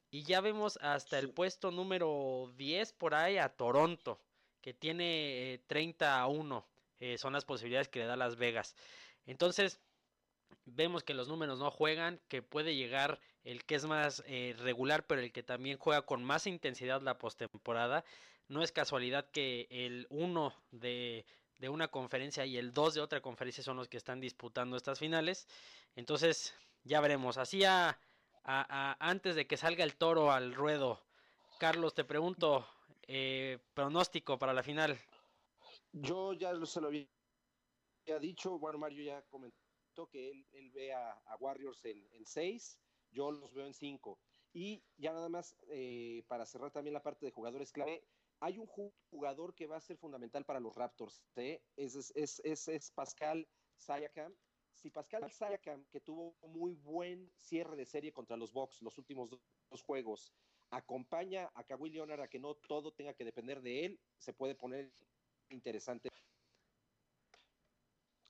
Y 0.10 0.24
ya 0.24 0.42
vemos 0.42 0.80
hasta 0.82 1.20
el 1.20 1.30
puesto 1.30 1.70
número 1.70 2.52
10 2.58 2.94
por 2.94 3.14
ahí 3.14 3.38
a 3.38 3.50
Toronto, 3.50 4.20
que 4.62 4.74
tiene 4.74 5.62
30 5.68 6.06
eh, 6.06 6.10
a 6.10 6.26
1. 6.26 6.66
Eh, 7.00 7.18
son 7.18 7.34
las 7.34 7.46
posibilidades 7.46 7.88
que 7.88 8.00
le 8.00 8.06
da 8.06 8.16
Las 8.16 8.36
Vegas. 8.36 8.76
Entonces, 9.26 9.80
vemos 10.66 11.04
que 11.04 11.14
los 11.14 11.28
números 11.28 11.60
no 11.60 11.72
juegan, 11.72 12.20
que 12.28 12.42
puede 12.42 12.76
llegar 12.76 13.20
el 13.44 13.66
que 13.66 13.76
es 13.76 13.86
más 13.86 14.24
eh, 14.28 14.56
regular, 14.60 15.06
pero 15.08 15.22
el 15.22 15.32
que 15.32 15.44
también 15.44 15.78
juega 15.78 16.02
con 16.04 16.24
más 16.24 16.48
intensidad 16.48 17.02
la 17.02 17.18
postemporada. 17.18 18.04
No 18.48 18.64
es 18.64 18.72
casualidad 18.72 19.30
que 19.32 19.68
el 19.70 20.08
1 20.10 20.54
de, 20.72 21.26
de, 21.60 21.70
una 21.70 21.90
conferencia 21.90 22.46
y 22.46 22.58
el 22.58 22.74
2 22.74 22.96
de 22.96 23.02
otra 23.02 23.22
conferencia 23.22 23.64
son 23.64 23.78
los 23.78 23.88
que 23.88 23.98
están 23.98 24.20
disputando 24.20 24.76
estas 24.76 25.00
finales. 25.00 25.48
Entonces, 25.96 26.54
ya 26.84 27.02
veremos. 27.02 27.38
Así 27.38 27.64
a, 27.64 28.00
antes 29.00 29.36
de 29.36 29.46
que 29.46 29.58
salga 29.58 29.84
el 29.84 29.96
toro 29.96 30.32
al 30.32 30.56
ruedo, 30.56 31.04
Carlos, 31.60 31.94
te 31.94 32.04
pregunto, 32.04 32.68
eh, 33.08 33.60
pronóstico 33.74 34.40
para 34.40 34.54
la 34.54 34.64
final. 34.64 34.98
Yo 35.92 36.34
ya 36.34 36.54
se 36.66 36.82
lo 36.82 36.88
había 36.88 37.08
dicho, 38.20 38.60
bueno, 38.60 38.78
Mario 38.78 39.04
ya 39.04 39.22
comentó 39.24 40.08
que 40.08 40.30
él, 40.52 40.72
ve 40.72 40.94
a, 40.94 41.20
Warriors 41.40 41.84
en, 41.86 42.26
seis, 42.26 42.80
yo 43.12 43.32
los 43.32 43.54
veo 43.54 43.66
en 43.66 43.74
cinco. 43.74 44.20
Y 44.54 44.84
ya 44.98 45.14
nada 45.14 45.30
más, 45.30 45.56
eh, 45.68 46.24
para 46.28 46.46
cerrar 46.46 46.72
también 46.72 46.94
la 46.94 47.04
parte 47.04 47.26
de 47.26 47.32
jugadores 47.32 47.72
clave, 47.72 48.04
hay 48.40 48.58
un 48.58 48.68
jugador 49.10 49.54
que 49.54 49.68
va 49.68 49.78
a 49.78 49.82
ser 49.82 49.98
fundamental 49.98 50.46
para 50.46 50.60
los 50.60 50.76
Raptors, 50.76 51.22
¿eh? 51.36 51.62
es, 51.76 51.96
es, 52.16 52.40
es, 52.44 52.68
es, 52.68 52.92
Pascal 52.92 53.48
Sayakam. 53.76 54.34
Si 54.74 54.90
Pascal 54.90 55.30
Sayakam, 55.30 55.86
que 55.92 56.00
tuvo 56.00 56.38
muy 56.48 56.74
buen 56.76 57.30
cierre 57.36 57.76
de 57.76 57.86
serie 57.86 58.14
contra 58.14 58.38
los 58.38 58.54
Bucks 58.54 58.82
los 58.82 58.98
últimos 58.98 59.30
dos 59.30 59.82
juegos, 59.84 60.32
acompaña 60.70 61.52
a 61.54 61.64
Kawhi 61.64 61.90
Leonard 61.90 62.22
a 62.22 62.28
que 62.30 62.40
no 62.40 62.56
todo 62.56 62.94
tenga 62.94 63.14
que 63.14 63.26
depender 63.26 63.62
de 63.62 63.86
él, 63.86 64.00
se 64.18 64.34
puede 64.34 64.56
poner 64.56 64.94
interesante. 65.50 66.10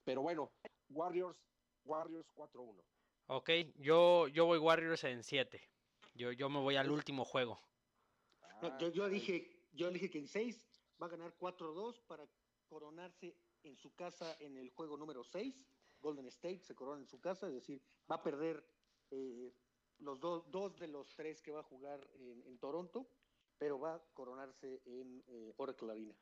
Pero 0.04 0.22
bueno, 0.22 0.50
Warriors, 0.88 1.38
Warriors 1.84 2.26
4-1. 2.34 2.82
Ok, 3.26 3.50
yo, 3.76 4.28
yo 4.28 4.46
voy 4.46 4.58
Warriors 4.58 5.04
en 5.04 5.22
7. 5.22 5.60
Yo, 6.14 6.32
yo 6.32 6.48
me 6.48 6.58
voy 6.58 6.76
al 6.76 6.90
último 6.90 7.24
juego. 7.24 7.60
yo, 8.80 8.88
yo, 8.90 9.08
dije, 9.08 9.68
yo 9.72 9.90
dije 9.90 10.10
que 10.10 10.18
en 10.18 10.26
6 10.26 10.66
va 11.00 11.06
a 11.06 11.10
ganar 11.10 11.36
4-2 11.38 12.00
para 12.06 12.26
coronarse 12.68 13.36
en 13.62 13.76
su 13.76 13.94
casa 13.94 14.36
en 14.40 14.56
el 14.56 14.70
juego 14.70 14.96
número 14.96 15.22
6. 15.22 15.54
Golden 16.00 16.26
State 16.26 16.60
se 16.60 16.74
corona 16.74 17.00
en 17.00 17.06
su 17.06 17.20
casa, 17.20 17.46
es 17.46 17.52
decir, 17.52 17.82
va 18.10 18.16
a 18.16 18.22
perder 18.22 18.64
eh, 19.10 19.52
los 19.98 20.18
dos 20.18 20.76
de 20.78 20.88
los 20.88 21.14
tres 21.14 21.42
que 21.42 21.52
va 21.52 21.60
a 21.60 21.64
jugar 21.64 22.00
en, 22.14 22.58
Toronto, 22.58 23.06
pero 23.58 23.78
va 23.78 23.94
a 23.94 24.02
coronarse 24.14 24.80
en 24.86 25.22
eh, 25.28 25.52
Oracle 25.56 25.90
Arena. 25.90 26.14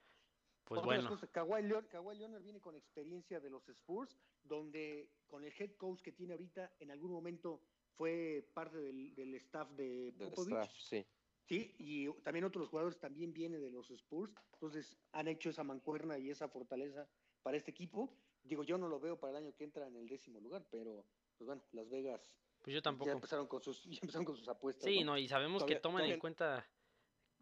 Pues 0.69 0.83
bueno. 0.83 1.19
Kawhi, 1.33 1.63
Leonard, 1.63 2.43
viene 2.43 2.61
con 2.61 2.77
experiencia 2.77 3.41
de 3.41 3.51
los 3.51 3.69
Spurs, 3.69 4.17
donde 4.43 5.11
con 5.27 5.45
el 5.45 5.53
head 5.59 5.73
coach 5.77 6.03
que 6.03 6.13
tiene 6.13 6.35
ahorita, 6.35 6.73
en 6.79 6.91
algún 6.91 7.11
momento 7.11 7.63
fue 7.95 8.49
parte 8.55 8.79
del, 8.79 9.35
staff 9.35 9.71
de 9.71 10.15
Popovich. 10.19 10.71
sí. 10.81 11.07
Sí, 11.45 11.75
y 11.79 12.13
también 12.23 12.45
otros 12.45 12.69
jugadores 12.69 12.99
también 12.99 13.33
vienen 13.33 13.63
de 13.63 13.71
los 13.71 13.91
Spurs, 13.91 14.35
entonces 14.53 14.99
han 15.13 15.29
hecho 15.29 15.49
esa 15.49 15.65
mancuerna 15.65 16.19
y 16.19 16.29
esa 16.29 16.47
fortaleza 16.47 17.09
para 17.43 17.57
este 17.57 17.71
equipo. 17.71 18.13
Digo, 18.43 18.65
yo 18.65 18.77
no 18.77 18.87
lo 18.87 19.01
veo 19.01 19.19
para 19.19 19.31
el 19.31 19.45
año 19.45 19.55
que 19.55 19.65
entra 19.65 19.87
en 19.87 19.97
el 19.97 20.07
décimo 20.09 20.41
lugar, 20.41 20.67
pero 20.71 21.07
pues 21.39 21.47
bueno, 21.47 21.63
Las 21.73 21.89
Vegas 21.89 22.21
pues 22.61 22.75
yo 22.75 22.83
tampoco. 22.83 23.07
Ya 23.07 23.13
empezaron 23.13 23.47
con 23.47 23.63
sus, 23.63 23.83
ya 23.91 23.99
empezaron 24.03 24.25
con 24.25 24.37
sus 24.37 24.49
apuestas. 24.49 24.85
Sí, 24.85 25.03
no, 25.05 25.17
y 25.17 25.29
sabemos 25.29 25.65
que 25.65 25.77
toman 25.77 26.05
en 26.05 26.19
cuenta 26.19 26.69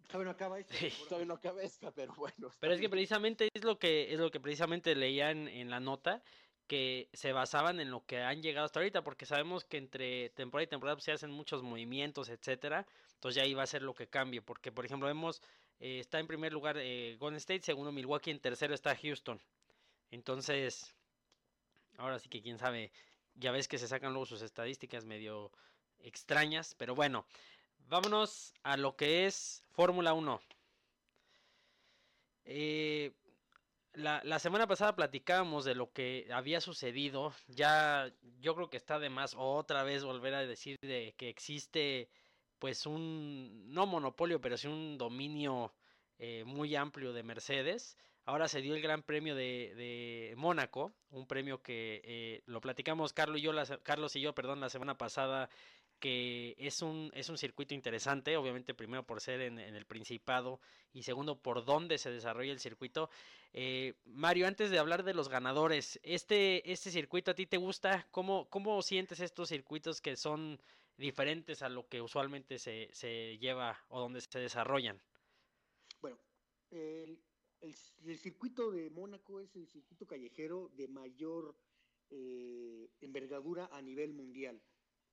Todavía 0.06 0.26
no 0.26 0.30
acaba 0.30 0.58
esto. 0.58 0.74
Todavía 1.08 1.26
no 1.26 1.34
acaba 1.34 1.62
esta, 1.62 1.90
pero 1.90 2.14
bueno. 2.14 2.52
Pero 2.60 2.74
es 2.74 2.80
que 2.80 2.88
precisamente 2.88 3.48
es 3.52 3.64
lo 3.64 3.78
que 3.78 4.12
es 4.12 4.20
lo 4.20 4.30
que 4.30 4.40
precisamente 4.40 4.94
leía 4.94 5.30
en, 5.30 5.70
la 5.70 5.80
nota 5.80 6.22
que 6.66 7.08
se 7.12 7.32
basaban 7.32 7.80
en 7.80 7.90
lo 7.90 8.04
que 8.04 8.18
han 8.18 8.42
llegado 8.42 8.66
hasta 8.66 8.80
ahorita, 8.80 9.02
porque 9.02 9.26
sabemos 9.26 9.64
que 9.64 9.76
entre 9.78 10.30
temporada 10.30 10.64
y 10.64 10.68
temporada 10.68 10.96
pues, 10.96 11.04
se 11.04 11.12
hacen 11.12 11.30
muchos 11.30 11.62
movimientos, 11.62 12.28
etcétera. 12.28 12.86
Entonces 13.14 13.36
ya 13.36 13.42
ahí 13.42 13.54
va 13.54 13.62
a 13.62 13.66
ser 13.66 13.82
lo 13.82 13.94
que 13.94 14.08
cambie, 14.08 14.42
porque 14.42 14.72
por 14.72 14.84
ejemplo 14.84 15.06
vemos 15.06 15.42
eh, 15.80 16.00
está 16.00 16.18
en 16.18 16.26
primer 16.26 16.52
lugar 16.52 16.76
eh, 16.78 17.16
Golden 17.18 17.36
State, 17.36 17.62
segundo 17.62 17.92
Milwaukee, 17.92 18.30
en 18.30 18.40
tercero 18.40 18.74
está 18.74 18.96
Houston. 18.96 19.40
Entonces, 20.10 20.94
ahora 21.98 22.18
sí 22.18 22.28
que 22.28 22.42
quién 22.42 22.58
sabe, 22.58 22.92
ya 23.34 23.52
ves 23.52 23.68
que 23.68 23.78
se 23.78 23.88
sacan 23.88 24.12
luego 24.12 24.26
sus 24.26 24.42
estadísticas 24.42 25.04
medio 25.04 25.52
extrañas, 26.00 26.74
pero 26.76 26.94
bueno, 26.94 27.26
vámonos 27.88 28.54
a 28.62 28.76
lo 28.76 28.96
que 28.96 29.26
es 29.26 29.62
Fórmula 29.70 30.12
1. 30.12 30.40
Eh, 32.44 33.12
la, 33.94 34.38
semana 34.38 34.66
pasada 34.66 34.94
platicábamos 34.94 35.64
de 35.64 35.74
lo 35.74 35.92
que 35.92 36.28
había 36.32 36.60
sucedido. 36.60 37.32
Ya 37.48 38.12
yo 38.40 38.54
creo 38.54 38.70
que 38.70 38.76
está 38.76 38.98
de 38.98 39.10
más 39.10 39.34
otra 39.36 39.82
vez 39.82 40.04
volver 40.04 40.34
a 40.34 40.46
decir 40.46 40.76
de 40.82 41.14
que 41.16 41.28
existe 41.28 42.08
pues 42.58 42.86
un 42.86 43.72
no 43.72 43.86
monopolio, 43.86 44.40
pero 44.40 44.56
sí 44.56 44.68
un 44.68 44.98
dominio 44.98 45.74
eh, 46.18 46.44
muy 46.44 46.74
amplio 46.76 47.12
de 47.12 47.22
Mercedes. 47.22 47.96
Ahora 48.24 48.48
se 48.48 48.60
dio 48.60 48.74
el 48.74 48.82
Gran 48.82 49.02
Premio 49.02 49.36
de, 49.36 50.34
Mónaco, 50.36 50.92
un 51.10 51.26
premio 51.28 51.62
que 51.62 52.02
eh, 52.04 52.42
lo 52.46 52.60
platicamos 52.60 53.12
Carlos 53.12 53.38
y 53.38 53.42
yo, 53.42 53.52
Carlos 53.84 54.16
y 54.16 54.20
yo, 54.20 54.34
perdón, 54.34 54.60
la 54.60 54.68
semana 54.68 54.98
pasada 54.98 55.48
que 55.98 56.54
es 56.58 56.82
un, 56.82 57.10
es 57.14 57.28
un 57.28 57.38
circuito 57.38 57.74
interesante, 57.74 58.36
obviamente 58.36 58.74
primero 58.74 59.04
por 59.04 59.20
ser 59.20 59.40
en, 59.40 59.58
el 59.58 59.86
Principado 59.86 60.60
y 60.92 61.02
segundo 61.02 61.40
por 61.40 61.64
dónde 61.64 61.98
se 61.98 62.10
desarrolla 62.10 62.52
el 62.52 62.60
circuito. 62.60 63.10
Eh, 63.52 63.94
Mario, 64.04 64.46
antes 64.46 64.70
de 64.70 64.78
hablar 64.78 65.04
de 65.04 65.14
los 65.14 65.28
ganadores, 65.28 65.98
¿este, 66.02 66.70
este 66.70 66.90
circuito 66.90 67.30
a 67.30 67.34
ti 67.34 67.46
te 67.46 67.56
gusta? 67.56 68.06
¿Cómo, 68.10 68.48
¿Cómo 68.50 68.82
sientes 68.82 69.20
estos 69.20 69.48
circuitos 69.48 70.00
que 70.00 70.16
son 70.16 70.60
diferentes 70.96 71.62
a 71.62 71.68
lo 71.68 71.88
que 71.88 72.00
usualmente 72.00 72.58
se, 72.58 72.88
se 72.92 73.38
lleva 73.38 73.84
o 73.88 74.00
donde 74.00 74.20
se 74.20 74.38
desarrollan? 74.38 75.00
Bueno, 76.00 76.18
el, 76.70 77.18
el, 77.60 78.18
circuito 78.18 78.70
de 78.70 78.90
Mónaco 78.90 79.40
es 79.40 79.54
el 79.56 79.66
circuito 79.66 80.06
callejero 80.06 80.70
de 80.74 80.88
mayor 80.88 81.56
eh, 82.10 82.90
envergadura 83.00 83.68
a 83.72 83.82
nivel 83.82 84.12
mundial 84.12 84.60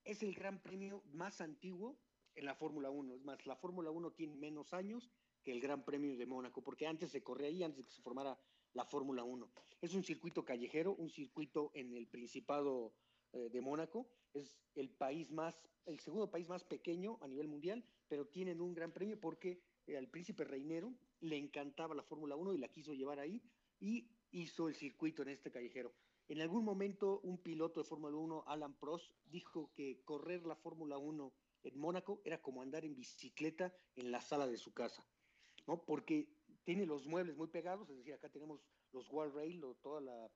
es 0.03 0.23
el 0.23 0.33
gran 0.33 0.61
premio 0.61 1.03
más 1.13 1.41
antiguo 1.41 1.97
en 2.35 2.45
la 2.45 2.55
Fórmula 2.55 2.89
1. 2.89 3.13
Es 3.15 3.23
más, 3.23 3.45
la 3.45 3.55
Fórmula 3.55 3.91
1 3.91 4.11
tiene 4.11 4.35
menos 4.35 4.73
años 4.73 5.09
que 5.43 5.51
el 5.51 5.61
Gran 5.61 5.83
Premio 5.83 6.15
de 6.17 6.25
Mónaco, 6.25 6.63
porque 6.63 6.87
antes 6.87 7.11
se 7.11 7.23
corría 7.23 7.47
ahí, 7.47 7.63
antes 7.63 7.79
de 7.79 7.85
que 7.85 7.91
se 7.91 8.01
formara 8.01 8.39
la 8.73 8.85
Fórmula 8.85 9.23
1. 9.23 9.49
Es 9.81 9.93
un 9.93 10.03
circuito 10.03 10.45
callejero, 10.45 10.95
un 10.95 11.09
circuito 11.09 11.71
en 11.73 11.93
el 11.93 12.07
Principado 12.07 12.93
eh, 13.33 13.49
de 13.49 13.61
Mónaco. 13.61 14.07
Es 14.33 14.57
el 14.75 14.89
país 14.89 15.31
más, 15.31 15.61
el 15.85 15.99
segundo 15.99 16.31
país 16.31 16.47
más 16.47 16.63
pequeño 16.63 17.17
a 17.21 17.27
nivel 17.27 17.47
mundial, 17.47 17.83
pero 18.07 18.27
tienen 18.27 18.61
un 18.61 18.73
gran 18.73 18.91
premio 18.91 19.19
porque 19.19 19.61
eh, 19.85 19.97
al 19.97 20.07
príncipe 20.07 20.43
reinero 20.43 20.93
le 21.19 21.37
encantaba 21.37 21.93
la 21.93 22.03
Fórmula 22.03 22.35
1 22.35 22.53
y 22.53 22.57
la 22.57 22.69
quiso 22.69 22.93
llevar 22.93 23.19
ahí 23.19 23.41
y 23.79 24.09
hizo 24.31 24.67
el 24.67 24.75
circuito 24.75 25.21
en 25.21 25.29
este 25.29 25.51
callejero. 25.51 25.93
En 26.33 26.41
algún 26.41 26.65
momento 26.65 27.19
un 27.19 27.37
piloto 27.37 27.79
de 27.79 27.87
Fórmula 27.87 28.17
1, 28.17 28.45
Alan 28.47 28.73
Prost, 28.79 29.13
dijo 29.25 29.71
que 29.75 30.01
correr 30.03 30.47
la 30.47 30.55
Fórmula 30.55 30.97
1 30.97 31.31
en 31.61 31.77
Mónaco 31.77 32.23
era 32.25 32.41
como 32.41 32.63
andar 32.63 32.85
en 32.85 32.95
bicicleta 32.95 33.71
en 33.95 34.09
la 34.09 34.19
sala 34.19 34.47
de 34.47 34.57
su 34.57 34.73
casa, 34.73 35.05
¿no? 35.67 35.85
Porque 35.85 36.35
tiene 36.63 36.87
los 36.87 37.05
muebles 37.05 37.37
muy 37.37 37.49
pegados, 37.49 37.87
es 37.91 37.97
decir, 37.97 38.15
acá 38.15 38.29
tenemos 38.29 38.65
los 38.91 39.11
wall 39.11 39.31
rail 39.31 39.63
o 39.63 39.75
todas 39.75 40.31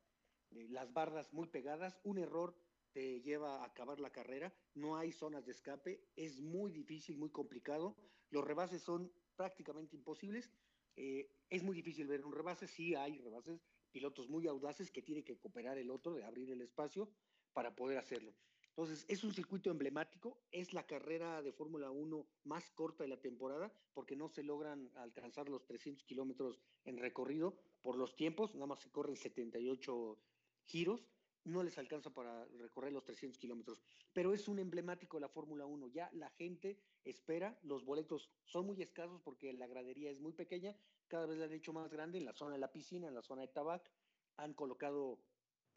eh, 0.51 0.67
las 0.69 0.93
barras 0.93 1.33
muy 1.33 1.47
pegadas, 1.47 1.99
un 2.03 2.19
error 2.19 2.55
te 2.91 3.19
lleva 3.21 3.63
a 3.63 3.65
acabar 3.65 3.99
la 3.99 4.11
carrera, 4.11 4.53
no 4.75 4.97
hay 4.97 5.11
zonas 5.11 5.47
de 5.47 5.53
escape, 5.53 6.07
es 6.15 6.39
muy 6.39 6.71
difícil, 6.71 7.17
muy 7.17 7.31
complicado, 7.31 7.97
los 8.29 8.45
rebases 8.45 8.83
son 8.83 9.11
prácticamente 9.35 9.95
imposibles, 9.95 10.51
eh, 10.95 11.31
es 11.49 11.63
muy 11.63 11.75
difícil 11.75 12.05
ver 12.05 12.23
un 12.23 12.33
rebase, 12.33 12.67
sí 12.67 12.93
hay 12.93 13.17
rebases, 13.17 13.65
pilotos 13.97 14.29
muy 14.29 14.45
audaces 14.45 14.91
que 14.91 15.01
tiene 15.01 15.23
que 15.23 15.39
cooperar 15.39 15.79
el 15.79 15.89
otro, 15.89 16.13
de 16.13 16.23
abrir 16.23 16.51
el 16.51 16.61
espacio 16.61 17.09
para 17.51 17.75
poder 17.75 17.97
hacerlo. 17.97 18.31
Entonces, 18.69 19.03
es 19.07 19.23
un 19.23 19.33
circuito 19.33 19.71
emblemático, 19.71 20.37
es 20.51 20.71
la 20.71 20.85
carrera 20.85 21.41
de 21.41 21.51
Fórmula 21.51 21.89
1 21.89 22.27
más 22.43 22.69
corta 22.69 23.03
de 23.03 23.09
la 23.09 23.19
temporada, 23.19 23.73
porque 23.95 24.15
no 24.15 24.29
se 24.29 24.43
logran 24.43 24.91
alcanzar 24.97 25.49
los 25.49 25.65
300 25.65 26.05
kilómetros 26.05 26.59
en 26.85 26.99
recorrido 26.99 27.57
por 27.81 27.97
los 27.97 28.15
tiempos, 28.15 28.53
nada 28.53 28.67
más 28.67 28.81
se 28.81 28.91
corren 28.91 29.15
78 29.15 30.19
giros, 30.65 31.07
no 31.47 31.63
les 31.63 31.77
alcanza 31.77 32.13
para 32.13 32.45
recorrer 32.45 32.91
los 32.91 33.05
300 33.05 33.39
kilómetros, 33.39 33.81
pero 34.13 34.33
es 34.33 34.47
un 34.47 34.59
emblemático 34.59 35.17
de 35.17 35.21
la 35.21 35.29
Fórmula 35.29 35.65
1, 35.65 35.87
ya 35.87 36.09
la 36.13 36.29
gente 36.31 36.77
espera, 37.05 37.57
los 37.63 37.85
boletos 37.85 38.29
son 38.45 38.65
muy 38.65 38.81
escasos 38.81 39.21
porque 39.21 39.53
la 39.53 39.65
gradería 39.65 40.11
es 40.11 40.19
muy 40.19 40.33
pequeña, 40.33 40.75
cada 41.07 41.25
vez 41.25 41.37
la 41.37 41.45
han 41.45 41.53
hecho 41.53 41.71
más 41.71 41.89
grande 41.89 42.17
en 42.17 42.25
la 42.25 42.33
zona 42.33 42.53
de 42.53 42.59
la 42.59 42.71
piscina, 42.71 43.07
en 43.07 43.15
la 43.15 43.21
zona 43.21 43.43
de 43.43 43.47
Tabac, 43.47 43.89
han 44.35 44.53
colocado 44.53 45.19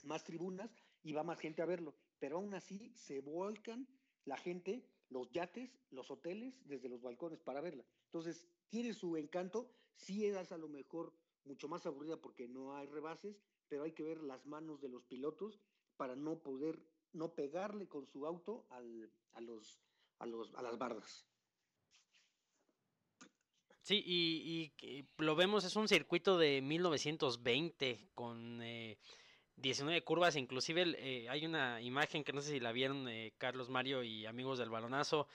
más 0.02 0.24
tribunas 0.24 0.74
y 1.02 1.12
va 1.12 1.22
más 1.22 1.38
gente 1.38 1.62
a 1.62 1.66
verlo, 1.66 1.94
pero 2.18 2.38
aún 2.38 2.52
así 2.54 2.92
se 2.96 3.20
volcan 3.20 3.86
la 4.24 4.36
gente, 4.36 4.84
los 5.08 5.30
yates, 5.30 5.78
los 5.90 6.10
hoteles, 6.10 6.66
desde 6.66 6.88
los 6.88 7.00
balcones 7.00 7.40
para 7.40 7.60
verla. 7.60 7.84
Entonces, 8.06 8.46
tiene 8.68 8.92
su 8.92 9.16
encanto, 9.16 9.70
sí 9.94 10.26
es 10.26 10.52
a 10.52 10.58
lo 10.58 10.68
mejor 10.68 11.14
mucho 11.44 11.68
más 11.68 11.86
aburrida 11.86 12.20
porque 12.20 12.48
no 12.48 12.76
hay 12.76 12.86
rebases, 12.86 13.40
pero 13.70 13.84
hay 13.84 13.92
que 13.92 14.02
ver 14.02 14.20
las 14.20 14.44
manos 14.44 14.82
de 14.82 14.88
los 14.88 15.04
pilotos 15.04 15.62
para 15.96 16.16
no 16.16 16.40
poder, 16.40 16.78
no 17.12 17.34
pegarle 17.34 17.88
con 17.88 18.06
su 18.06 18.26
auto 18.26 18.66
al, 18.68 19.10
a, 19.32 19.40
los, 19.40 19.80
a, 20.18 20.26
los, 20.26 20.52
a 20.54 20.62
las 20.62 20.76
bardas. 20.76 21.24
Sí, 23.80 24.02
y, 24.04 24.72
lo 25.16 25.36
vemos, 25.36 25.64
es 25.64 25.76
un 25.76 25.88
circuito 25.88 26.36
de 26.36 26.60
1920 26.60 28.10
con 28.14 28.60
eh, 28.62 28.98
19 29.56 30.02
curvas, 30.02 30.36
inclusive 30.36 30.94
eh, 30.98 31.28
hay 31.28 31.46
una 31.46 31.80
imagen 31.80 32.24
que 32.24 32.32
no 32.32 32.40
sé 32.40 32.50
si 32.50 32.60
la 32.60 32.72
vieron 32.72 33.08
eh, 33.08 33.32
Carlos 33.38 33.68
Mario 33.68 34.02
y 34.02 34.26
amigos 34.26 34.58
del 34.58 34.70
balonazo, 34.70 35.28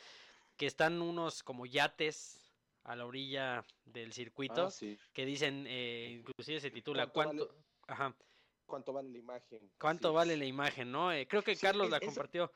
que 0.57 0.67
están 0.67 1.01
unos 1.01 1.41
como 1.41 1.65
yates 1.65 2.45
a 2.85 2.95
la 2.95 3.05
orilla 3.05 3.65
del 3.85 4.13
circuito, 4.13 4.67
ah, 4.67 4.95
que 5.11 5.25
dicen, 5.25 5.65
eh, 5.67 6.17
inclusive 6.19 6.59
se 6.59 6.71
titula 6.71 7.07
¿Cuánto, 7.07 7.49
ajá, 7.87 8.15
¿Cuánto 8.65 8.93
vale 8.93 9.09
la 9.09 9.17
imagen? 9.17 9.71
¿Cuánto 9.79 10.13
vale 10.13 10.37
la 10.37 10.45
imagen, 10.45 10.91
no? 10.91 11.09
creo 11.27 11.43
que 11.43 11.55
Carlos 11.55 11.89
la 11.89 11.99
compartió. 11.99 12.51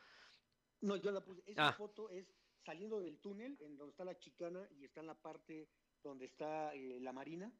No, 0.82 0.96
yo 0.96 1.12
la 1.12 1.22
puse. 1.22 1.44
Esa 1.46 1.70
ah. 1.70 1.74
foto 1.74 2.10
es 2.10 2.34
saliendo 2.64 3.00
del 3.00 3.20
túnel, 3.20 3.58
en 3.62 3.78
donde 3.78 3.92
está 3.92 4.06
la 4.06 4.18
chicana 4.18 4.68
y 4.72 4.86
está 4.86 5.02
en 5.02 5.08
la 5.08 5.22
parte 5.22 5.70
donde 6.04 6.26
está 6.26 6.74
eh, 6.74 7.00
la 7.00 7.14
marina. 7.14 7.54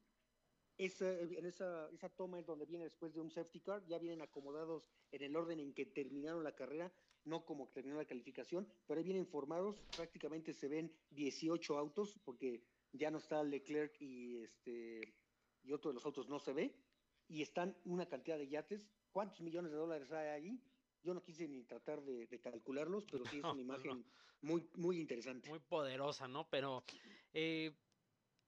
Esa, 0.78 1.12
en 1.20 1.46
esa, 1.46 1.90
esa 1.92 2.10
toma 2.10 2.40
es 2.40 2.46
donde 2.46 2.66
viene 2.66 2.86
después 2.86 3.14
de 3.14 3.20
un 3.20 3.30
safety 3.30 3.60
car, 3.60 3.86
ya 3.86 4.00
vienen 4.00 4.22
acomodados 4.22 4.90
en 5.12 5.24
el 5.24 5.36
orden 5.36 5.60
en 5.60 5.74
que 5.74 5.86
terminaron 5.86 6.44
la 6.44 6.56
carrera, 6.56 6.94
no 7.26 7.46
como 7.46 7.68
terminó 7.70 7.98
la 7.98 8.06
calificación, 8.06 8.72
pero 8.88 8.98
ahí 8.98 9.04
vienen 9.04 9.28
formados, 9.28 9.82
prácticamente 9.96 10.54
se 10.54 10.70
ven 10.70 10.96
18 11.10 11.78
autos, 11.78 12.18
porque 12.24 12.64
ya 12.94 13.12
no 13.12 13.18
está 13.18 13.44
Leclerc 13.44 14.00
y, 14.00 14.38
este, 14.38 15.18
y 15.64 15.74
otro 15.74 15.92
de 15.92 15.96
los 15.96 16.06
autos 16.06 16.30
no 16.30 16.40
se 16.40 16.54
ve, 16.54 16.74
y 17.30 17.44
están 17.44 17.78
una 17.86 18.08
cantidad 18.08 18.38
de 18.38 18.50
yates. 18.50 18.90
¿Cuántos 19.12 19.40
millones 19.42 19.72
de 19.72 19.78
dólares 19.78 20.12
hay 20.12 20.30
allí? 20.30 20.62
Yo 21.04 21.14
no 21.14 21.24
quise 21.24 21.48
ni 21.48 21.64
tratar 21.64 22.02
de, 22.02 22.28
calcularlos, 22.40 23.06
pero 23.10 23.24
sí 23.26 23.38
es 23.38 23.44
una 23.44 23.62
imagen 23.62 24.04
muy, 24.42 24.68
muy 24.76 25.00
interesante. 25.00 25.48
Muy 25.50 25.60
poderosa, 25.60 26.28
¿no? 26.28 26.48
Pero 26.50 26.84
eh, 27.34 27.72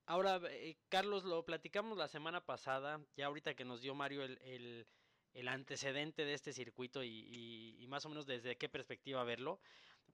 ahora, 0.06 0.41
eh, 0.50 0.76
Carlos, 0.89 1.24
lo 1.24 1.46
platicamos 1.46 1.98
la 1.98 2.08
semana 2.08 2.46
pasada, 2.46 3.00
ya 3.15 3.28
ahorita 3.28 3.54
que 3.54 3.63
nos 3.63 3.82
dio 3.82 3.96
Mario 3.96 4.24
el, 4.24 4.88
el, 5.34 5.48
antecedente 5.48 6.26
de 6.26 6.34
este 6.34 6.52
circuito 6.52 7.04
y, 7.04 7.78
y, 7.80 7.88
más 7.88 8.06
o 8.06 8.10
menos 8.10 8.26
desde 8.26 8.58
qué 8.58 8.67
perspectiva 8.67 9.24
verlo. 9.24 9.60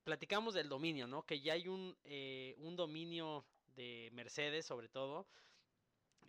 Platicamos 0.03 0.53
del 0.53 0.69
dominio, 0.69 1.07
¿no? 1.07 1.25
Que 1.25 1.41
ya 1.41 1.53
hay 1.53 1.67
un, 1.67 1.97
eh, 2.03 2.55
un 2.59 2.75
dominio 2.75 3.45
de 3.75 4.09
Mercedes 4.13 4.65
sobre 4.65 4.89
todo. 4.89 5.27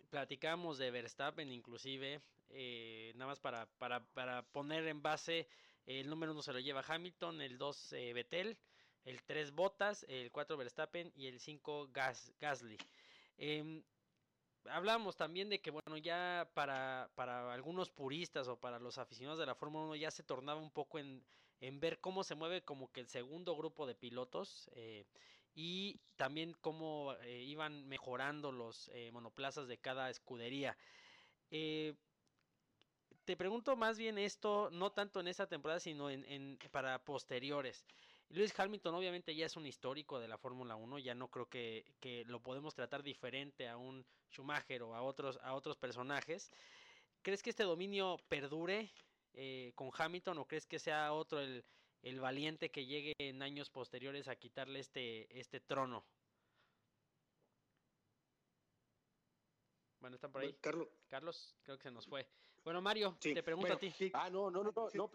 Platicamos 0.09 0.77
de 0.77 0.89
Verstappen 0.89 1.51
inclusive, 1.51 2.21
eh, 2.49 3.11
nada 3.15 3.27
más 3.27 3.39
para, 3.39 3.67
para, 3.77 4.03
para, 4.13 4.41
poner 4.41 4.87
en 4.87 5.01
base, 5.01 5.47
el 5.85 6.09
número 6.09 6.31
uno 6.31 6.41
se 6.41 6.53
lo 6.53 6.59
lleva 6.59 6.83
Hamilton, 6.87 7.41
el 7.41 7.57
2 7.57 7.93
eh, 7.93 8.13
Vettel, 8.13 8.57
el 9.05 9.21
3 9.23 9.51
Bottas, 9.51 10.05
el 10.09 10.31
4 10.31 10.57
Verstappen 10.57 11.11
y 11.15 11.27
el 11.27 11.39
5 11.39 11.89
Gas, 11.91 12.33
Gasly. 12.39 12.77
Eh, 13.37 13.83
hablamos 14.65 15.15
también 15.15 15.49
de 15.49 15.61
que, 15.61 15.71
bueno, 15.71 15.97
ya 15.97 16.49
para, 16.53 17.09
para 17.15 17.53
algunos 17.53 17.89
puristas 17.89 18.47
o 18.47 18.59
para 18.59 18.79
los 18.79 18.97
aficionados 18.97 19.39
de 19.39 19.45
la 19.45 19.55
Fórmula 19.55 19.85
1 19.85 19.95
ya 19.95 20.11
se 20.11 20.23
tornaba 20.23 20.59
un 20.59 20.71
poco 20.71 20.99
en, 20.99 21.23
en 21.61 21.79
ver 21.79 21.99
cómo 21.99 22.23
se 22.23 22.35
mueve 22.35 22.63
como 22.63 22.91
que 22.91 23.01
el 23.01 23.07
segundo 23.07 23.55
grupo 23.55 23.85
de 23.85 23.95
pilotos. 23.95 24.69
Eh, 24.73 25.05
y 25.55 25.99
también 26.15 26.55
cómo 26.61 27.15
eh, 27.21 27.43
iban 27.43 27.87
mejorando 27.87 28.51
los 28.51 28.89
eh, 28.93 29.11
monoplazas 29.11 29.67
de 29.67 29.77
cada 29.77 30.09
escudería. 30.09 30.77
Eh, 31.51 31.95
te 33.25 33.37
pregunto 33.37 33.75
más 33.75 33.97
bien 33.97 34.17
esto, 34.17 34.69
no 34.71 34.91
tanto 34.91 35.19
en 35.19 35.27
esta 35.27 35.47
temporada, 35.47 35.79
sino 35.79 36.09
en, 36.09 36.57
para 36.71 37.03
posteriores. 37.03 37.85
Lewis 38.29 38.57
Hamilton 38.59 38.95
obviamente 38.95 39.35
ya 39.35 39.45
es 39.45 39.55
un 39.55 39.65
histórico 39.65 40.19
de 40.19 40.27
la 40.27 40.37
Fórmula 40.37 40.75
1, 40.75 40.99
ya 40.99 41.15
no 41.15 41.29
creo 41.29 41.47
que, 41.47 41.85
que, 41.99 42.25
lo 42.25 42.41
podemos 42.41 42.75
tratar 42.75 43.01
diferente 43.01 43.67
a 43.67 43.77
un 43.77 44.05
Schumacher 44.31 44.83
o 44.83 44.93
a 44.95 45.01
otros, 45.01 45.39
a 45.41 45.53
otros 45.53 45.77
personajes. 45.77 46.51
¿Crees 47.21 47.41
que 47.41 47.49
este 47.49 47.63
dominio 47.63 48.19
perdure 48.29 48.91
con 49.75 49.89
Hamilton 49.97 50.39
o 50.39 50.45
crees 50.45 50.65
que 50.65 50.79
sea 50.79 51.13
otro 51.13 51.39
el, 51.39 51.63
el 52.01 52.19
valiente 52.19 52.71
que 52.71 52.85
llegue 52.85 53.13
en 53.17 53.41
años 53.41 53.69
posteriores 53.69 54.27
a 54.27 54.35
quitarle 54.35 54.79
este, 54.79 55.39
este 55.39 55.59
trono. 55.59 56.05
Bueno, 59.99 60.15
¿están 60.15 60.31
por 60.31 60.41
ahí? 60.41 60.53
Carlos. 60.61 60.87
Carlos, 61.07 61.55
creo 61.61 61.77
que 61.77 61.83
se 61.83 61.91
nos 61.91 62.07
fue. 62.07 62.25
Bueno, 62.63 62.81
Mario, 62.81 63.17
te 63.19 63.43
pregunto 63.43 63.73
a 63.73 63.79
ti. 63.79 63.93
Ah, 64.13 64.29
no, 64.29 64.49
no, 64.49 64.63
no, 64.63 64.71
no, 64.93 65.11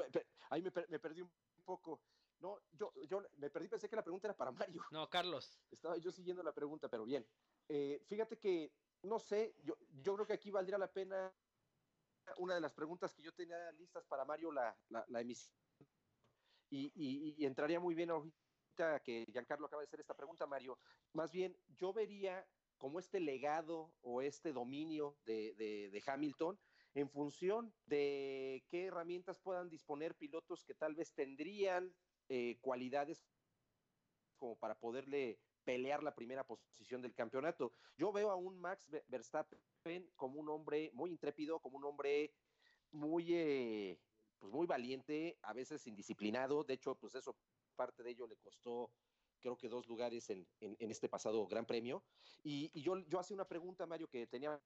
ahí 0.51 0.63
me, 0.63 0.71
perdí 0.71 1.23
un 1.23 1.31
poco. 1.65 2.01
No, 2.41 2.59
yo, 2.73 2.93
yo 3.09 3.23
me 3.37 3.49
perdí, 3.49 3.69
pensé 3.69 3.89
que 3.89 3.97
la 3.97 4.03
pregunta 4.03 4.29
era 4.29 4.37
para 4.37 4.51
Mario. 4.51 4.85
No, 4.91 5.09
Carlos. 5.09 5.59
Estaba 5.71 5.97
yo 5.97 6.13
siguiendo 6.13 6.43
la 6.43 6.53
pregunta, 6.53 6.89
pero 6.89 7.05
bien. 7.05 7.27
Eh, 7.69 8.03
fíjate 8.07 8.39
que, 8.39 8.73
no 9.03 9.19
sé, 9.19 9.55
yo, 9.63 9.79
yo 10.03 10.15
creo 10.15 10.27
que 10.27 10.33
aquí 10.35 10.51
valdría 10.51 10.77
la 10.77 10.93
pena 10.93 11.33
una 12.39 12.55
de 12.55 12.61
las 12.61 12.73
preguntas 12.73 13.15
que 13.15 13.23
yo 13.23 13.33
tenía 13.33 13.71
listas 13.73 14.05
para 14.07 14.25
Mario, 14.25 14.51
la, 14.51 14.77
la, 14.89 15.05
la 15.09 15.21
emisión 15.21 15.55
y, 16.75 17.45
entraría 17.45 17.81
muy 17.81 17.95
bien 17.95 18.11
ahorita 18.11 19.01
que 19.05 19.25
Giancarlo 19.31 19.67
acaba 19.67 19.83
de 19.83 19.87
hacer 19.87 20.01
esta 20.01 20.17
pregunta, 20.17 20.47
Mario. 20.47 20.79
Más 21.13 21.33
bien, 21.33 21.57
yo 21.77 21.93
vería 21.93 22.47
como 22.79 22.99
este 22.99 23.21
legado 23.21 23.95
o 24.03 24.21
este 24.21 24.53
dominio 24.53 25.17
de, 25.25 26.03
Hamilton 26.07 26.59
en 26.95 27.09
función 27.09 27.73
de 27.87 28.65
qué 28.69 28.87
herramientas 28.87 29.39
puedan 29.41 29.69
disponer 29.69 30.15
pilotos 30.15 30.65
que 30.65 30.75
tal 30.75 30.95
vez 30.95 31.13
tendrían 31.13 31.93
eh, 32.29 32.59
cualidades 32.61 33.25
como 34.37 34.57
para 34.57 34.75
poderle 34.75 35.39
pelear 35.65 36.03
la 36.03 36.15
primera 36.15 36.47
posición 36.47 37.01
del 37.01 37.15
campeonato. 37.15 37.73
Yo 37.97 38.13
veo 38.13 38.31
a 38.31 38.37
un 38.37 38.61
Max 38.61 38.89
Verstappen 39.09 40.11
como 40.15 40.41
un 40.41 40.49
hombre 40.49 40.91
muy 40.93 41.11
intrépido, 41.11 41.59
como 41.61 41.79
un 41.79 41.85
hombre 41.85 42.33
muy 42.91 43.35
eh, 43.35 43.99
pues 44.39 44.53
muy 44.53 44.67
valiente, 44.67 45.39
a 45.43 45.53
veces 45.53 45.87
indisciplinado, 45.87 46.65
de 46.65 46.75
hecho, 46.75 46.95
pues 46.95 47.15
eso, 47.15 47.37
parte 47.77 48.03
de 48.03 48.11
ello 48.11 48.27
le 48.27 48.37
costó 48.37 48.91
creo 49.45 49.59
que 49.59 49.69
dos 49.69 49.87
lugares 49.87 50.31
en, 50.31 50.47
este 50.59 51.07
pasado 51.07 51.47
Gran 51.47 51.67
Premio. 51.67 52.03
Y, 52.43 52.81
yo, 52.81 52.97
yo 53.01 53.19
hacía 53.21 53.35
una 53.35 53.47
pregunta, 53.47 53.85
Mario, 53.87 54.09
que 54.09 54.27
tenía 54.27 54.59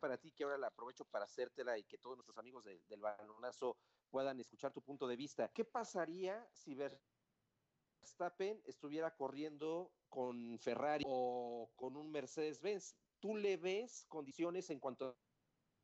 para 0.00 0.18
ti, 0.18 0.32
que 0.32 0.44
ahora 0.44 0.58
la 0.58 0.66
aprovecho 0.66 1.06
para 1.06 1.24
hacértela 1.24 1.78
y 1.78 1.84
que 1.84 1.96
todos 1.96 2.18
nuestros 2.18 2.36
amigos 2.36 2.62
del 2.62 3.00
balonazo 3.00 3.78
puedan 4.10 4.38
escuchar 4.38 4.70
tu 4.70 4.82
punto 4.82 5.06
de 5.08 5.16
vista. 5.16 5.48
¿Qué 5.48 5.64
pasaría 5.64 6.46
si 6.52 6.74
Verstappen 6.74 8.60
estuviera 8.66 9.16
corriendo 9.16 9.92
con 10.10 10.58
Ferrari 10.58 11.04
o 11.06 11.70
con 11.74 11.96
un 11.96 12.10
Mercedes-Benz? 12.10 12.96
¿Tú 13.20 13.34
le 13.34 13.56
ves 13.56 14.04
condiciones 14.08 14.68
en 14.68 14.78
cuanto 14.78 15.16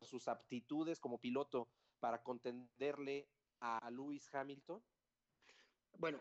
a 0.03 0.05
sus 0.05 0.29
aptitudes 0.29 1.01
como 1.01 1.19
piloto 1.19 1.71
para 2.05 2.23
contenderle 2.23 3.31
a 3.61 3.91
Lewis 3.91 4.29
Hamilton? 4.35 4.79
Bueno, 5.97 6.21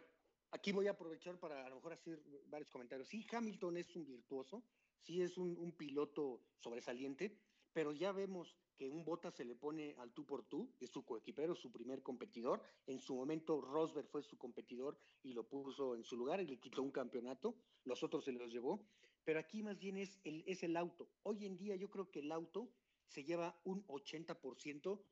aquí 0.51 0.71
voy 0.71 0.87
a 0.87 0.91
aprovechar 0.91 1.37
para 1.37 1.65
a 1.65 1.67
lo 1.67 1.75
mejor 1.75 1.91
hacer 1.91 2.23
varios 2.45 2.69
comentarios. 2.69 3.09
Sí, 3.09 3.27
Hamilton 3.29 3.75
es 3.75 3.93
un 3.97 4.05
virtuoso, 4.05 4.63
sí 5.01 5.21
es 5.21 5.37
un, 5.37 5.73
piloto 5.73 6.39
sobresaliente, 6.57 7.37
pero 7.73 7.91
ya 7.91 8.13
vemos 8.13 8.55
que 8.77 8.87
un 8.87 9.03
bota 9.03 9.29
se 9.29 9.43
le 9.43 9.55
pone 9.55 9.93
al 9.97 10.13
tú 10.13 10.25
por 10.25 10.45
tú, 10.45 10.73
es 10.79 10.89
su 10.89 11.03
coequipero, 11.03 11.53
su 11.53 11.69
primer 11.69 12.01
competidor. 12.01 12.61
En 12.87 13.01
su 13.01 13.13
momento 13.13 13.59
Rosberg 13.59 14.07
fue 14.07 14.23
su 14.23 14.37
competidor 14.37 14.97
y 15.21 15.33
lo 15.33 15.49
puso 15.49 15.95
en 15.95 16.05
su 16.05 16.15
lugar 16.15 16.39
y 16.39 16.47
le 16.47 16.61
quitó 16.61 16.81
un 16.81 16.91
campeonato, 16.91 17.57
los 17.83 18.03
otros 18.03 18.23
se 18.23 18.31
los 18.31 18.53
llevó. 18.53 18.87
Pero 19.25 19.37
aquí 19.37 19.61
más 19.61 19.77
bien 19.79 19.97
es 19.97 20.17
el, 20.23 20.45
es 20.47 20.63
el 20.63 20.77
auto. 20.77 21.09
Hoy 21.23 21.45
en 21.45 21.57
día 21.57 21.75
yo 21.75 21.89
creo 21.89 22.09
que 22.09 22.19
el 22.21 22.31
auto 22.31 22.71
se 23.05 23.25
lleva 23.25 23.59
un 23.65 23.85
80% 23.87 25.03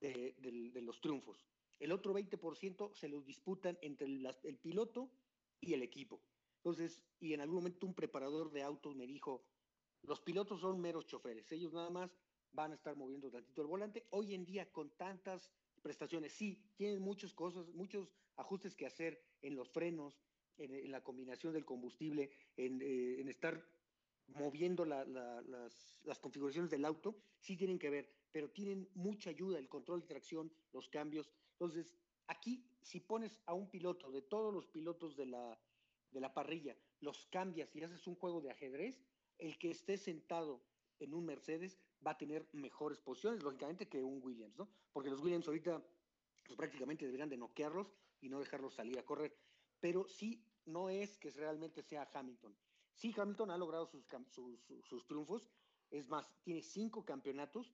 de, 0.00 0.34
los 0.82 1.00
triunfos. 1.00 1.46
El 1.78 1.92
otro 1.92 2.14
20% 2.14 2.94
se 2.94 3.08
los 3.08 3.24
disputan 3.26 3.78
entre 3.82 4.06
el, 4.06 4.58
piloto 4.58 5.10
y 5.60 5.74
el 5.74 5.82
equipo. 5.82 6.22
Entonces, 6.58 7.02
y 7.20 7.34
en 7.34 7.40
algún 7.40 7.56
momento 7.56 7.86
un 7.86 7.94
preparador 7.94 8.50
de 8.50 8.62
autos 8.62 8.96
me 8.96 9.06
dijo, 9.06 9.44
los 10.02 10.20
pilotos 10.20 10.60
son 10.60 10.80
meros 10.80 11.06
choferes, 11.06 11.50
ellos 11.52 11.72
nada 11.72 11.90
más 11.90 12.16
van 12.52 12.72
a 12.72 12.74
estar 12.74 12.96
moviendo 12.96 13.30
tantito 13.30 13.62
el 13.62 13.68
volante. 13.68 14.06
Hoy 14.10 14.34
en 14.34 14.44
día, 14.44 14.70
con 14.72 14.90
tantas 14.90 15.50
prestaciones, 15.82 16.32
sí, 16.32 16.62
tienen 16.76 17.00
muchas 17.00 17.34
cosas, 17.34 17.68
muchos 17.68 18.10
ajustes 18.36 18.74
que 18.74 18.86
hacer 18.86 19.22
en 19.42 19.54
los 19.54 19.70
frenos, 19.70 20.18
en, 20.58 20.90
la 20.90 21.02
combinación 21.02 21.52
del 21.52 21.64
combustible, 21.64 22.30
en, 22.56 22.80
eh, 22.82 23.22
estar 23.28 23.62
moviendo 24.28 24.84
las, 24.84 25.06
las, 25.06 26.18
configuraciones 26.18 26.70
del 26.70 26.84
auto, 26.84 27.16
sí 27.38 27.56
tienen 27.56 27.78
que 27.78 27.90
ver 27.90 28.10
pero 28.36 28.50
tienen 28.50 28.86
mucha 28.94 29.30
ayuda, 29.30 29.58
el 29.58 29.66
control 29.66 30.02
de 30.02 30.08
tracción, 30.08 30.52
los 30.70 30.90
cambios. 30.90 31.32
Entonces, 31.52 31.96
aquí, 32.26 32.68
si 32.82 33.00
pones 33.00 33.40
a 33.46 33.54
un 33.54 33.70
piloto, 33.70 34.10
de 34.10 34.20
todos 34.20 34.52
los 34.52 34.66
pilotos 34.66 35.16
de 35.16 35.24
la, 35.24 35.58
de 36.10 36.20
la 36.20 36.34
parrilla, 36.34 36.76
los 37.00 37.24
cambias 37.30 37.74
y 37.74 37.82
haces 37.82 38.06
un 38.06 38.14
juego 38.14 38.42
de 38.42 38.50
ajedrez, 38.50 39.02
el 39.38 39.56
que 39.56 39.70
esté 39.70 39.96
sentado 39.96 40.62
en 40.98 41.14
un 41.14 41.24
Mercedes 41.24 41.78
va 42.06 42.10
a 42.10 42.18
tener 42.18 42.46
mejores 42.52 43.00
posiciones, 43.00 43.42
lógicamente, 43.42 43.88
que 43.88 44.04
un 44.04 44.22
Williams, 44.22 44.58
¿no? 44.58 44.68
Porque 44.92 45.08
los 45.08 45.22
Williams 45.22 45.48
ahorita 45.48 45.82
pues, 46.44 46.58
prácticamente 46.58 47.06
deberían 47.06 47.30
de 47.30 47.38
noquearlos 47.38 47.90
y 48.20 48.28
no 48.28 48.38
dejarlos 48.38 48.74
salir 48.74 48.98
a 48.98 49.06
correr. 49.06 49.34
Pero 49.80 50.06
sí, 50.08 50.44
no 50.66 50.90
es 50.90 51.16
que 51.16 51.30
realmente 51.30 51.82
sea 51.82 52.06
Hamilton. 52.12 52.54
Sí, 52.92 53.14
Hamilton 53.16 53.50
ha 53.50 53.56
logrado 53.56 53.86
sus, 53.86 54.04
sus, 54.28 54.60
sus 54.84 55.06
triunfos, 55.06 55.48
es 55.90 56.06
más, 56.10 56.30
tiene 56.42 56.60
cinco 56.60 57.02
campeonatos 57.02 57.72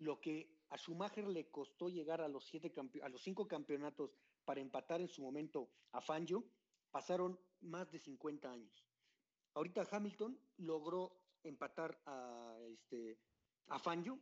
lo 0.00 0.20
que 0.20 0.60
a 0.70 0.78
Schumacher 0.78 1.26
le 1.26 1.50
costó 1.50 1.88
llegar 1.88 2.20
a 2.20 2.28
los, 2.28 2.44
siete 2.44 2.72
a 3.02 3.08
los 3.08 3.22
cinco 3.22 3.46
campeonatos 3.46 4.16
para 4.44 4.60
empatar 4.60 5.00
en 5.00 5.08
su 5.08 5.22
momento 5.22 5.70
a 5.92 6.00
Fangio, 6.00 6.44
pasaron 6.90 7.38
más 7.60 7.90
de 7.90 7.98
50 7.98 8.50
años. 8.50 8.86
Ahorita 9.54 9.86
Hamilton 9.90 10.38
logró 10.58 11.20
empatar 11.42 12.00
a, 12.06 12.56
este, 12.68 13.18
a 13.68 13.78
Fangio, 13.78 14.18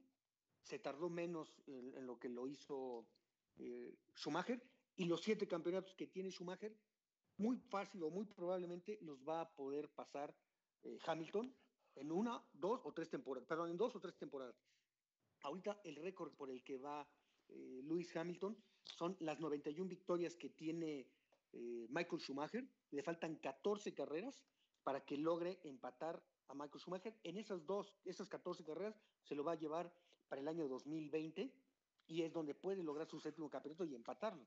se 0.63 0.79
tardó 0.79 1.09
menos 1.09 1.55
en, 1.67 2.07
lo 2.07 2.19
que 2.19 2.29
lo 2.29 2.47
hizo 2.47 3.07
eh, 3.57 3.97
Schumacher, 4.15 4.63
y 4.97 5.05
los 5.05 5.23
siete 5.23 5.47
campeonatos 5.47 5.95
que 5.95 6.09
tiene 6.09 6.31
Schumacher, 6.31 6.77
muy 7.37 7.57
fácil 7.57 8.03
o 8.03 8.11
muy 8.11 8.25
probablemente 8.25 8.99
los 9.03 9.23
va 9.27 9.43
a 9.43 9.55
poder 9.55 9.89
pasar 9.91 10.35
eh, 10.83 10.99
Hamilton 11.07 11.55
en 11.95 12.11
una, 12.11 12.43
dos 12.53 12.81
o 12.85 12.93
tres 12.93 13.09
temporadas, 13.09 13.47
perdón, 13.47 13.71
en 13.71 13.77
dos 13.77 13.95
o 13.95 14.01
tres 14.01 14.17
temporadas. 14.17 14.57
Ahorita 15.43 15.81
el 15.85 15.97
récord 15.97 16.33
por 16.33 16.51
el 16.51 16.63
que 16.63 16.79
va 16.79 17.09
eh, 17.49 17.81
Lewis 17.85 18.15
Hamilton 18.17 18.57
son 18.85 19.17
las 19.21 19.41
91 19.41 19.89
victorias 19.89 20.37
que 20.37 20.51
tiene 20.51 21.09
eh, 21.53 21.87
Michael 21.91 22.21
Schumacher. 22.21 22.67
Le 22.91 23.03
faltan 23.03 23.37
14 23.37 23.95
carreras 23.95 24.43
para 24.83 25.05
que 25.05 25.17
logre 25.17 25.61
empatar 25.65 26.23
a 26.49 26.55
Michael 26.55 26.81
Schumacher. 26.81 27.15
En 27.23 27.37
esas 27.37 27.67
dos, 27.67 27.95
esas 28.05 28.29
14 28.29 28.65
carreras 28.65 29.01
se 29.23 29.35
lo 29.35 29.45
va 29.45 29.53
a 29.53 29.59
llevar 29.59 29.93
para 30.29 30.41
el 30.41 30.49
año 30.49 30.69
2020 30.69 31.53
y 32.09 32.23
es 32.23 32.33
donde 32.33 32.55
puede 32.55 32.83
lograr 32.83 33.07
su 33.07 33.21
séptimo 33.21 33.51
campeonato 33.51 33.85
y 33.85 33.95
empatarlo. 33.95 34.47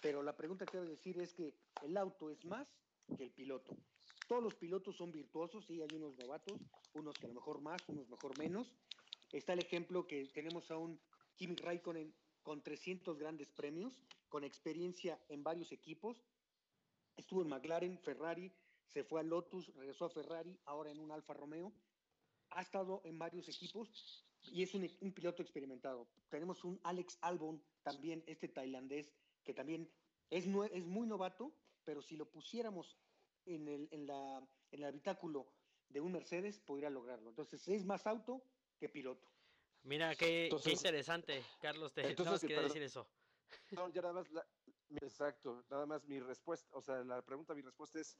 pero 0.00 0.22
la 0.22 0.36
pregunta 0.36 0.66
que 0.66 0.78
debo 0.78 0.88
decir 0.88 1.18
es 1.20 1.32
que 1.32 1.54
el 1.82 1.96
auto 1.96 2.30
es 2.30 2.44
más 2.44 2.68
que 3.16 3.24
el 3.24 3.30
piloto. 3.30 3.76
Todos 4.26 4.42
los 4.42 4.54
pilotos 4.54 4.96
son 4.96 5.12
virtuosos, 5.12 5.66
sí, 5.66 5.80
hay 5.80 5.88
unos 5.96 6.16
novatos, 6.18 6.60
unos 6.94 7.14
que 7.14 7.26
a 7.26 7.28
lo 7.28 7.34
mejor 7.34 7.60
más, 7.60 7.80
unos 7.88 8.08
mejor 8.08 8.38
menos. 8.38 8.74
Está 9.32 9.52
el 9.52 9.60
ejemplo 9.60 10.06
que 10.06 10.26
tenemos 10.26 10.70
a 10.70 10.78
un 10.78 11.00
Kimi 11.34 11.56
Raikkonen 11.56 12.14
con 12.42 12.62
300 12.62 13.18
grandes 13.18 13.50
premios, 13.50 14.04
con 14.28 14.44
experiencia 14.44 15.20
en 15.28 15.42
varios 15.42 15.72
equipos. 15.72 16.24
Estuvo 17.16 17.42
en 17.42 17.48
McLaren, 17.48 17.98
Ferrari, 17.98 18.52
se 18.86 19.02
fue 19.02 19.20
a 19.20 19.24
Lotus, 19.24 19.74
regresó 19.74 20.04
a 20.04 20.10
Ferrari, 20.10 20.58
ahora 20.66 20.90
en 20.90 21.00
un 21.00 21.10
Alfa 21.10 21.34
Romeo. 21.34 21.72
Ha 22.50 22.62
estado 22.62 23.02
en 23.04 23.18
varios 23.18 23.48
equipos 23.48 24.24
y 24.42 24.62
es 24.62 24.74
un, 24.74 24.88
un 25.00 25.12
piloto 25.12 25.42
experimentado. 25.42 26.06
Tenemos 26.28 26.64
un 26.64 26.78
Alex 26.84 27.18
Albon, 27.22 27.62
también 27.82 28.22
este 28.26 28.48
tailandés, 28.48 29.12
que 29.42 29.54
también 29.54 29.90
es, 30.30 30.46
es 30.46 30.84
muy 30.84 31.06
novato, 31.06 31.52
pero 31.84 32.02
si 32.02 32.16
lo 32.16 32.30
pusiéramos 32.30 32.96
en 33.46 33.68
el, 33.68 33.88
en, 33.90 34.06
la, 34.06 34.38
en 34.70 34.80
el 34.80 34.84
habitáculo 34.84 35.48
de 35.88 36.00
un 36.00 36.12
Mercedes, 36.12 36.58
podría 36.58 36.90
lograrlo. 36.90 37.30
Entonces, 37.30 37.66
es 37.68 37.84
más 37.84 38.06
auto 38.06 38.42
que 38.84 38.88
piloto. 38.90 39.26
Mira, 39.84 40.14
qué, 40.14 40.50
qué 40.62 40.72
interesante, 40.72 41.42
Carlos, 41.60 41.92
te 41.94 42.06
entonces, 42.06 42.46
que 42.46 42.54
decir 42.54 42.82
eso. 42.82 43.06
No, 43.70 43.88
ya 43.88 44.02
nada 44.02 44.14
más, 44.14 44.30
la, 44.30 44.46
exacto, 45.00 45.64
nada 45.70 45.86
más 45.86 46.04
mi 46.04 46.20
respuesta, 46.20 46.68
o 46.72 46.82
sea, 46.82 47.02
la 47.04 47.22
pregunta, 47.22 47.54
mi 47.54 47.62
respuesta 47.62 47.98
es, 47.98 48.18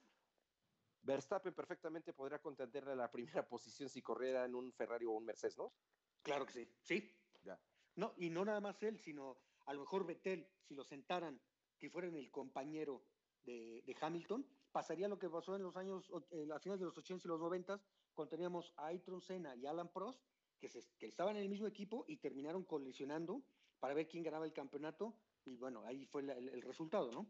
Verstappen 1.02 1.52
perfectamente 1.52 2.14
podría 2.14 2.38
contenderle 2.38 2.96
la 2.96 3.10
primera 3.10 3.46
posición 3.48 3.90
si 3.90 4.00
corriera 4.00 4.44
en 4.44 4.54
un 4.54 4.72
Ferrari 4.72 5.04
o 5.04 5.10
un 5.10 5.24
Mercedes, 5.24 5.58
¿no? 5.58 5.74
Claro 6.22 6.46
que 6.46 6.52
sí, 6.52 6.68
sí. 6.82 7.14
Ya. 7.42 7.60
No, 7.96 8.14
y 8.16 8.30
no 8.30 8.44
nada 8.44 8.60
más 8.60 8.82
él, 8.82 8.98
sino 8.98 9.36
a 9.66 9.74
lo 9.74 9.80
mejor 9.80 10.06
Vettel, 10.06 10.48
si 10.62 10.74
lo 10.74 10.82
sentaran, 10.82 11.40
que 11.78 11.90
fueran 11.90 12.14
el 12.14 12.30
compañero 12.30 13.04
de, 13.42 13.82
de 13.82 13.96
Hamilton, 14.00 14.46
pasaría 14.72 15.08
lo 15.08 15.18
que 15.18 15.28
pasó 15.28 15.56
en 15.56 15.62
los 15.62 15.76
años, 15.76 16.10
en 16.30 16.48
las 16.48 16.62
finales 16.62 16.80
de 16.80 16.86
los 16.86 16.96
80 16.96 17.26
y 17.26 17.28
los 17.28 17.40
90, 17.40 17.80
cuando 18.14 18.30
teníamos 18.30 18.72
a 18.76 18.86
Ayrton 18.86 19.20
Senna 19.20 19.54
y 19.56 19.66
Alan 19.66 19.92
Prost, 19.92 20.22
que, 20.64 20.70
se, 20.70 20.82
que 20.98 21.06
estaban 21.06 21.36
en 21.36 21.42
el 21.42 21.48
mismo 21.50 21.66
equipo 21.66 22.06
y 22.08 22.16
terminaron 22.16 22.64
colisionando 22.64 23.42
para 23.80 23.92
ver 23.92 24.08
quién 24.08 24.22
ganaba 24.22 24.46
el 24.46 24.52
campeonato, 24.54 25.14
y 25.44 25.56
bueno, 25.56 25.82
ahí 25.84 26.06
fue 26.06 26.22
la, 26.22 26.32
el, 26.32 26.48
el, 26.48 26.62
resultado, 26.62 27.10
¿no? 27.12 27.26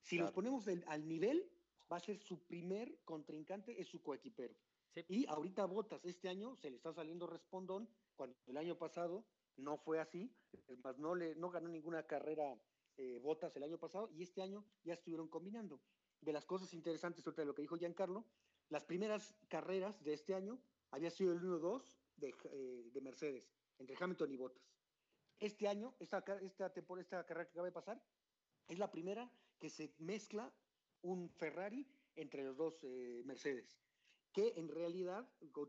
Si 0.00 0.16
claro. 0.16 0.28
los 0.28 0.34
ponemos 0.34 0.64
del, 0.64 0.82
al 0.86 1.06
nivel, 1.06 1.50
va 1.92 1.98
a 1.98 2.00
ser 2.00 2.18
su 2.18 2.46
primer 2.46 2.98
contrincante, 3.04 3.78
es 3.78 3.88
su 3.88 4.02
coequipero. 4.02 4.54
Sí. 4.94 5.04
Y 5.08 5.26
ahorita 5.26 5.66
Botas, 5.66 6.02
este 6.06 6.30
año 6.30 6.56
se 6.56 6.70
le 6.70 6.76
está 6.76 6.94
saliendo 6.94 7.26
respondón, 7.26 7.90
cuando 8.16 8.38
el 8.46 8.56
año 8.56 8.78
pasado 8.78 9.26
no 9.58 9.76
fue 9.76 10.00
así, 10.00 10.34
es 10.68 10.82
más, 10.82 10.96
no, 10.98 11.14
le, 11.14 11.34
no 11.34 11.50
ganó 11.50 11.68
ninguna 11.68 12.04
carrera 12.04 12.58
eh, 12.96 13.18
Botas 13.18 13.54
el 13.56 13.64
año 13.64 13.76
pasado 13.76 14.08
y 14.14 14.22
este 14.22 14.40
año 14.40 14.64
ya 14.82 14.94
estuvieron 14.94 15.28
combinando 15.28 15.78
de 16.22 16.32
las 16.32 16.46
cosas 16.46 16.72
interesantes 16.72 17.22
de 17.22 17.44
lo 17.44 17.54
que 17.54 17.62
dijo 17.62 17.76
Giancarlo, 17.76 18.24
las 18.70 18.84
primeras 18.84 19.36
carreras 19.48 20.02
de 20.02 20.14
este 20.14 20.34
año 20.34 20.58
había 20.90 21.10
sido 21.10 21.32
el 21.32 21.40
1-2 21.40 21.97
de, 22.18 22.34
eh, 22.52 22.90
de, 22.92 23.00
Mercedes, 23.00 23.50
entre 23.78 23.96
Hamilton 23.98 24.32
y 24.32 24.36
Bottas. 24.36 24.62
Este 25.38 25.68
año, 25.68 25.94
esta, 25.98 26.24
esta, 26.42 26.72
temporada, 26.72 27.02
esta 27.02 27.26
carrera 27.26 27.46
que 27.46 27.52
acaba 27.52 27.66
de 27.66 27.72
pasar, 27.72 28.02
es 28.68 28.78
la 28.78 28.90
primera 28.90 29.30
que 29.58 29.70
se 29.70 29.94
mezcla 29.98 30.52
un 31.02 31.30
Ferrari 31.30 31.86
entre 32.16 32.42
los 32.42 32.56
dos 32.56 32.82
eh, 32.82 33.22
Mercedes, 33.24 33.78
que 34.32 34.54
en 34.56 34.68
realidad, 34.68 35.28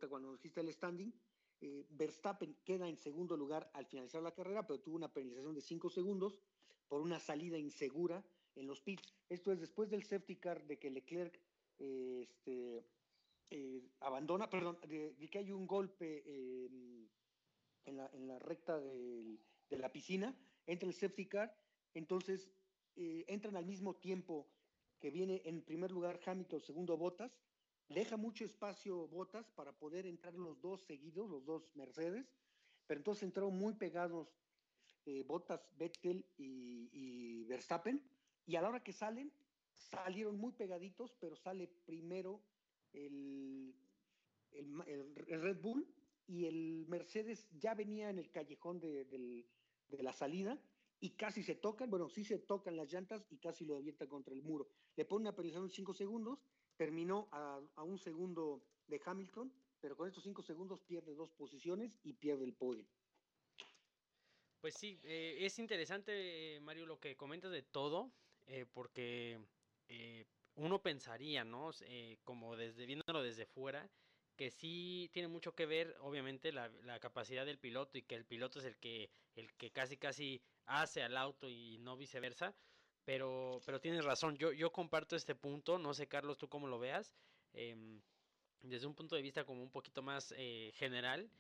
cuando 0.10 0.34
dijiste 0.34 0.62
el 0.62 0.74
standing, 0.74 1.14
eh, 1.62 1.86
Verstappen 1.90 2.56
queda 2.64 2.88
en 2.88 2.98
segundo 2.98 3.36
lugar 3.36 3.70
al 3.74 3.86
finalizar 3.86 4.22
la 4.22 4.34
carrera, 4.34 4.66
pero 4.66 4.80
tuvo 4.80 4.96
una 4.96 5.14
penalización 5.14 5.54
de 5.54 5.62
5 5.62 5.90
segundos 5.90 6.40
por 6.88 7.02
una 7.02 7.20
salida 7.20 7.58
insegura 7.58 8.26
en 8.56 8.66
los 8.66 8.82
pits. 8.82 9.14
Esto 9.28 9.52
es 9.52 9.60
después 9.60 9.90
del 9.90 10.04
safety 10.04 10.38
car 10.38 10.66
de 10.66 10.80
que 10.80 10.90
Leclerc 10.90 11.40
este, 11.78 12.86
eh, 13.52 13.82
abandona, 14.02 14.50
perdón, 14.50 14.80
de, 14.88 15.16
que 15.30 15.40
hay 15.40 15.52
un 15.52 15.66
golpe 15.66 16.24
en, 17.86 17.98
la, 17.98 18.10
en 18.14 18.28
la, 18.28 18.40
recta 18.40 18.80
de, 18.80 19.38
de, 19.70 19.78
la 19.78 19.92
piscina, 19.92 20.38
entra 20.66 20.88
el 20.88 20.94
safety 20.94 21.26
car, 21.28 21.56
entonces 21.94 22.52
eh, 22.96 23.26
entran 23.28 23.56
al 23.56 23.66
mismo 23.66 23.96
tiempo 23.96 24.48
que 25.00 25.10
viene 25.10 25.42
en 25.46 25.62
primer 25.62 25.92
lugar 25.92 26.20
Hamilton, 26.26 26.62
segundo 26.62 26.98
Botas, 26.98 27.32
deja 27.88 28.18
mucho 28.18 28.44
espacio 28.44 29.08
Botas 29.08 29.50
para 29.52 29.72
poder 29.72 30.06
entrar 30.06 30.36
los 30.36 30.60
dos 30.62 30.82
seguidos, 30.84 31.30
los 31.30 31.46
dos 31.46 31.76
Mercedes, 31.76 32.32
pero 32.86 33.00
entonces 33.00 33.24
entraron 33.24 33.58
muy 33.58 33.74
pegados 33.74 34.28
eh, 35.06 35.24
Botas, 35.24 35.66
Vettel 35.78 36.26
y, 36.38 36.90
y 36.92 37.44
Verstappen, 37.46 38.04
y 38.46 38.56
a 38.58 38.62
la 38.62 38.70
hora 38.70 38.84
que 38.84 38.94
salen, 38.94 39.32
salieron 39.74 40.38
muy 40.38 40.52
pegaditos, 40.52 41.16
pero 41.20 41.36
sale 41.36 41.68
primero 41.86 42.42
el, 42.94 43.76
el, 44.52 44.82
el, 45.28 45.42
Red 45.42 45.62
Bull 45.62 45.88
y 46.28 46.46
el 46.46 46.86
Mercedes 46.88 47.48
ya 47.52 47.74
venía 47.74 48.10
en 48.10 48.20
el 48.20 48.32
callejón 48.32 48.80
de, 48.80 49.06
de, 49.06 50.04
la 50.04 50.14
salida 50.14 50.62
y 51.00 51.12
casi 51.12 51.44
se 51.44 51.56
tocan, 51.56 51.90
bueno, 51.90 52.10
sí 52.10 52.24
se 52.24 52.40
tocan 52.40 52.76
las 52.76 52.92
llantas 52.92 53.26
y 53.30 53.38
casi 53.38 53.66
lo 53.66 53.78
avienta 53.78 54.08
contra 54.08 54.34
el 54.34 54.44
muro. 54.44 54.70
Le 54.96 55.06
pone 55.06 55.24
una 55.24 55.36
penalización 55.36 55.68
de 55.68 55.74
5 55.74 55.94
segundos, 55.94 56.40
terminó 56.76 57.30
a, 57.32 57.62
a, 57.76 57.84
un 57.84 57.98
segundo 57.98 58.64
de 58.88 59.02
Hamilton, 59.04 59.52
pero 59.80 59.96
con 59.96 60.08
estos 60.08 60.24
5 60.24 60.42
segundos 60.44 60.82
pierde 60.82 61.16
dos 61.16 61.32
posiciones 61.32 61.98
y 62.04 62.14
pierde 62.14 62.46
el 62.46 62.54
podio. 62.54 62.88
Pues 64.62 64.74
sí, 64.74 65.00
eh, 65.04 65.38
es 65.40 65.58
interesante, 65.58 66.60
Mario, 66.62 66.86
lo 66.86 67.00
que 67.00 67.16
comentas 67.16 67.52
de 67.52 67.64
todo 67.64 68.12
eh, 68.50 68.66
porque 68.74 69.40
eh, 69.88 70.26
uno 70.60 70.82
pensaría, 70.82 71.44
¿no? 71.44 71.72
Eh, 71.82 72.18
como 72.24 72.56
desde 72.56 72.86
viéndolo 72.86 73.24
desde 73.24 73.46
fuera, 73.46 73.90
que 74.36 74.52
sí 74.52 75.10
tiene 75.14 75.28
mucho 75.28 75.54
que 75.56 75.66
ver, 75.66 75.96
obviamente, 76.02 76.52
la, 76.52 76.70
capacidad 77.00 77.46
del 77.46 77.60
piloto 77.60 77.98
y 77.98 78.04
que 78.04 78.16
el 78.16 78.26
piloto 78.26 78.60
es 78.60 78.66
el 78.66 78.78
que, 78.78 79.10
el 79.36 79.54
que 79.56 79.72
casi 79.72 79.98
casi 79.98 80.42
hace 80.66 81.02
al 81.02 81.18
auto 81.18 81.50
y 81.50 81.78
no 81.80 81.98
viceversa. 81.98 82.56
Pero, 83.06 83.62
pero 83.66 83.80
tienes 83.82 84.06
razón, 84.06 84.38
yo, 84.38 84.52
yo 84.52 84.72
comparto 84.72 85.16
este 85.16 85.34
punto, 85.34 85.80
no 85.80 85.94
sé 85.94 86.08
Carlos, 86.08 86.38
tú 86.38 86.48
cómo 86.48 86.68
lo 86.68 86.78
veas, 86.78 87.16
eh, 87.54 87.76
desde 88.62 88.86
un 88.86 88.96
punto 88.96 89.16
de 89.16 89.22
vista 89.22 89.46
como 89.46 89.64
un 89.64 89.72
poquito 89.72 90.02
más 90.02 90.34
eh, 90.38 90.72
general, 90.76 91.32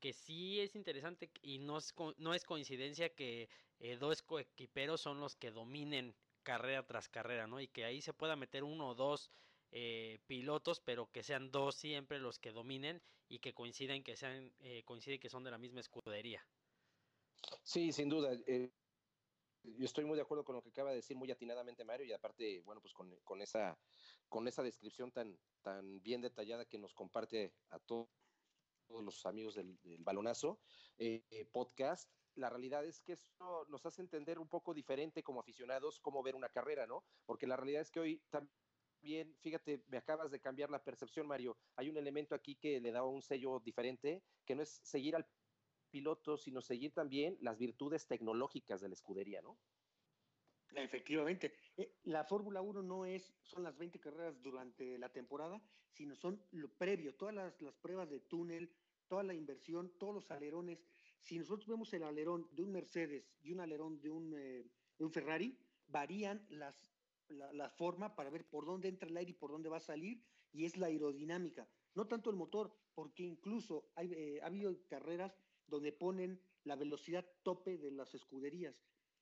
que 0.00 0.12
sí 0.12 0.60
es 0.60 0.74
interesante 0.74 1.30
y 1.40 1.58
no 1.58 1.78
es, 1.78 1.94
no 2.18 2.34
es 2.34 2.44
coincidencia 2.44 3.08
que 3.08 3.48
eh, 3.78 3.96
dos 3.96 4.22
coequiperos 4.22 5.00
son 5.00 5.18
los 5.20 5.34
que 5.36 5.50
dominen 5.50 6.14
carrera 6.44 6.86
tras 6.86 7.08
carrera, 7.08 7.48
¿no? 7.48 7.60
Y 7.60 7.66
que 7.66 7.84
ahí 7.84 8.00
se 8.00 8.14
pueda 8.14 8.36
meter 8.36 8.62
uno 8.62 8.90
o 8.90 8.94
dos 8.94 9.32
eh, 9.72 10.20
pilotos, 10.28 10.80
pero 10.80 11.10
que 11.10 11.24
sean 11.24 11.50
dos 11.50 11.74
siempre 11.74 12.20
los 12.20 12.38
que 12.38 12.52
dominen 12.52 13.02
y 13.28 13.40
que 13.40 13.54
coinciden 13.54 14.04
que 14.04 14.16
sean 14.16 14.54
eh, 14.60 14.84
coincide 14.84 15.18
que 15.18 15.28
son 15.28 15.42
de 15.42 15.50
la 15.50 15.58
misma 15.58 15.80
escudería. 15.80 16.46
Sí, 17.62 17.90
sin 17.92 18.08
duda. 18.08 18.32
Eh, 18.46 18.70
yo 19.64 19.84
estoy 19.84 20.04
muy 20.04 20.16
de 20.16 20.22
acuerdo 20.22 20.44
con 20.44 20.54
lo 20.54 20.62
que 20.62 20.68
acaba 20.68 20.90
de 20.90 20.96
decir 20.96 21.16
muy 21.16 21.30
atinadamente 21.30 21.84
Mario 21.84 22.06
y 22.06 22.12
aparte, 22.12 22.60
bueno, 22.60 22.80
pues 22.80 22.92
con, 22.92 23.18
con 23.24 23.40
esa 23.42 23.76
con 24.28 24.46
esa 24.46 24.62
descripción 24.62 25.10
tan 25.10 25.38
tan 25.62 26.02
bien 26.02 26.20
detallada 26.20 26.66
que 26.66 26.78
nos 26.78 26.94
comparte 26.94 27.54
a 27.70 27.78
todos 27.78 28.08
los 28.88 29.24
amigos 29.26 29.54
del, 29.54 29.80
del 29.82 30.04
balonazo 30.04 30.60
eh, 30.98 31.22
podcast 31.50 32.10
la 32.36 32.50
realidad 32.50 32.84
es 32.84 33.00
que 33.00 33.12
eso 33.12 33.66
nos 33.68 33.84
hace 33.86 34.02
entender 34.02 34.38
un 34.38 34.48
poco 34.48 34.74
diferente 34.74 35.22
como 35.22 35.40
aficionados 35.40 36.00
cómo 36.00 36.22
ver 36.22 36.34
una 36.34 36.48
carrera, 36.48 36.86
¿no? 36.86 37.04
Porque 37.26 37.46
la 37.46 37.56
realidad 37.56 37.82
es 37.82 37.90
que 37.90 38.00
hoy 38.00 38.22
también, 38.30 39.36
fíjate, 39.40 39.84
me 39.88 39.98
acabas 39.98 40.30
de 40.30 40.40
cambiar 40.40 40.70
la 40.70 40.82
percepción, 40.82 41.26
Mario. 41.26 41.56
Hay 41.76 41.88
un 41.88 41.96
elemento 41.96 42.34
aquí 42.34 42.56
que 42.56 42.80
le 42.80 42.92
da 42.92 43.04
un 43.04 43.22
sello 43.22 43.60
diferente, 43.60 44.22
que 44.44 44.54
no 44.54 44.62
es 44.62 44.80
seguir 44.82 45.16
al 45.16 45.26
piloto, 45.90 46.36
sino 46.36 46.60
seguir 46.60 46.92
también 46.92 47.36
las 47.40 47.58
virtudes 47.58 48.06
tecnológicas 48.06 48.80
de 48.80 48.88
la 48.88 48.94
escudería, 48.94 49.40
¿no? 49.42 49.58
Efectivamente. 50.74 51.54
Eh, 51.76 52.00
la 52.04 52.24
Fórmula 52.24 52.60
1 52.60 52.82
no 52.82 53.04
es, 53.04 53.36
son 53.42 53.62
las 53.62 53.76
20 53.78 54.00
carreras 54.00 54.42
durante 54.42 54.98
la 54.98 55.12
temporada, 55.12 55.62
sino 55.92 56.16
son 56.16 56.44
lo 56.50 56.68
previo, 56.68 57.14
todas 57.14 57.34
las, 57.34 57.60
las 57.62 57.76
pruebas 57.76 58.10
de 58.10 58.20
túnel, 58.20 58.74
toda 59.06 59.22
la 59.22 59.34
inversión, 59.34 59.96
todos 59.98 60.14
los 60.14 60.30
alerones, 60.30 60.84
si 61.24 61.38
nosotros 61.38 61.66
vemos 61.66 61.92
el 61.94 62.02
alerón 62.02 62.46
de 62.52 62.62
un 62.62 62.70
Mercedes 62.70 63.32
y 63.42 63.50
un 63.50 63.60
alerón 63.60 64.00
de 64.00 64.10
un, 64.10 64.34
eh, 64.36 64.64
Ferrari, 65.10 65.58
varían 65.88 66.46
las, 66.50 66.76
la, 67.28 67.50
la, 67.52 67.70
forma 67.70 68.14
para 68.14 68.30
ver 68.30 68.46
por 68.46 68.66
dónde 68.66 68.88
entra 68.88 69.08
el 69.08 69.16
aire 69.16 69.30
y 69.30 69.34
por 69.34 69.50
dónde 69.50 69.70
va 69.70 69.78
a 69.78 69.80
salir, 69.80 70.22
y 70.52 70.66
es 70.66 70.76
la 70.76 70.86
aerodinámica, 70.86 71.66
no 71.94 72.06
tanto 72.06 72.28
el 72.28 72.36
motor, 72.36 72.76
porque 72.94 73.22
incluso 73.22 73.90
hay, 73.94 74.12
eh, 74.12 74.40
ha 74.42 74.46
habido 74.46 74.76
carreras 74.86 75.40
donde 75.66 75.92
ponen 75.92 76.40
la 76.64 76.76
velocidad 76.76 77.26
tope 77.42 77.78
de 77.78 77.90
las 77.90 78.14
escuderías. 78.14 78.76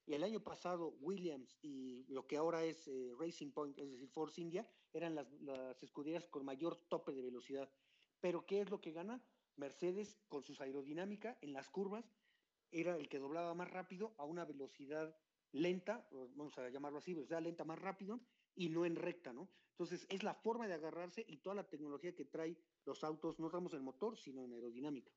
Y 0.04 0.14
el 0.14 0.24
año 0.24 0.42
pasado 0.42 0.96
Williams 1.00 1.56
y 1.62 2.04
lo 2.08 2.26
que 2.26 2.36
ahora 2.36 2.64
es 2.64 2.88
eh, 2.88 3.12
Racing 3.16 3.52
Point, 3.52 3.78
es 3.78 3.90
decir, 3.92 4.08
Force 4.08 4.40
India, 4.40 4.68
eran 4.92 5.14
las, 5.14 5.30
las 5.40 5.80
escuderías 5.82 6.26
con 6.26 6.44
mayor 6.44 6.76
tope 6.88 7.12
de 7.12 7.22
velocidad. 7.22 7.70
Pero 8.20 8.44
¿qué 8.44 8.60
es 8.60 8.70
lo 8.70 8.80
que 8.80 8.90
gana? 8.90 9.22
Mercedes, 9.56 10.18
con 10.28 10.42
su 10.42 10.60
aerodinámica 10.62 11.38
en 11.40 11.52
las 11.52 11.68
curvas, 11.68 12.04
era 12.70 12.96
el 12.96 13.08
que 13.08 13.18
doblaba 13.18 13.54
más 13.54 13.70
rápido 13.70 14.14
a 14.18 14.24
una 14.24 14.44
velocidad 14.44 15.14
lenta, 15.52 16.06
vamos 16.10 16.56
a 16.58 16.68
llamarlo 16.70 16.98
así, 16.98 17.14
sea, 17.26 17.40
lenta 17.40 17.64
más 17.64 17.78
rápido 17.78 18.20
y 18.54 18.68
no 18.68 18.84
en 18.86 18.96
recta, 18.96 19.32
¿no? 19.32 19.48
Entonces, 19.70 20.06
es 20.10 20.22
la 20.22 20.34
forma 20.34 20.66
de 20.66 20.74
agarrarse 20.74 21.24
y 21.26 21.38
toda 21.38 21.56
la 21.56 21.68
tecnología 21.68 22.14
que 22.14 22.24
trae 22.24 22.56
los 22.84 23.04
autos, 23.04 23.38
no 23.38 23.46
estamos 23.46 23.72
en 23.74 23.82
motor, 23.82 24.16
sino 24.16 24.44
en 24.44 24.52
aerodinámica. 24.52 25.12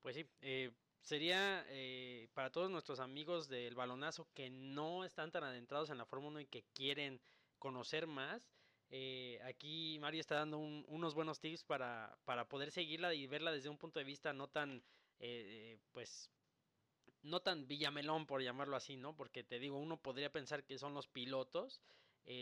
Pues 0.00 0.16
sí, 0.16 0.26
eh, 0.40 0.72
sería 1.00 1.64
eh, 1.68 2.28
para 2.34 2.50
todos 2.50 2.70
nuestros 2.70 3.00
amigos 3.00 3.48
del 3.48 3.74
balonazo 3.74 4.28
que 4.34 4.50
no 4.50 5.04
están 5.04 5.30
tan 5.30 5.44
adentrados 5.44 5.90
en 5.90 5.98
la 5.98 6.06
Fórmula 6.06 6.30
1 6.30 6.40
y 6.40 6.46
que 6.46 6.64
quieren 6.74 7.20
conocer 7.58 8.06
más. 8.06 8.42
Eh, 8.90 9.40
aquí 9.44 9.98
Mario 10.00 10.20
está 10.20 10.36
dando 10.36 10.58
unos 10.58 11.14
buenos 11.14 11.40
tips 11.40 11.64
para, 11.64 12.18
para 12.24 12.48
poder 12.48 12.70
seguirla 12.70 13.14
y 13.14 13.26
verla 13.26 13.52
desde 13.52 13.68
un 13.68 13.78
punto 13.78 13.98
de 13.98 14.04
vista 14.04 14.32
no 14.32 14.48
tan, 14.48 14.82
pues, 15.92 16.30
no 17.22 17.40
tan 17.40 17.68
villamelón 17.68 18.26
por 18.26 18.42
llamarlo 18.42 18.76
así, 18.76 18.96
¿no? 18.96 19.14
Porque 19.14 19.44
te 19.44 19.58
digo, 19.58 19.78
uno 19.78 19.96
podría 19.96 20.32
pensar 20.32 20.64
que 20.64 20.78
son 20.78 20.94
los 20.94 21.06
pilotos, 21.06 21.80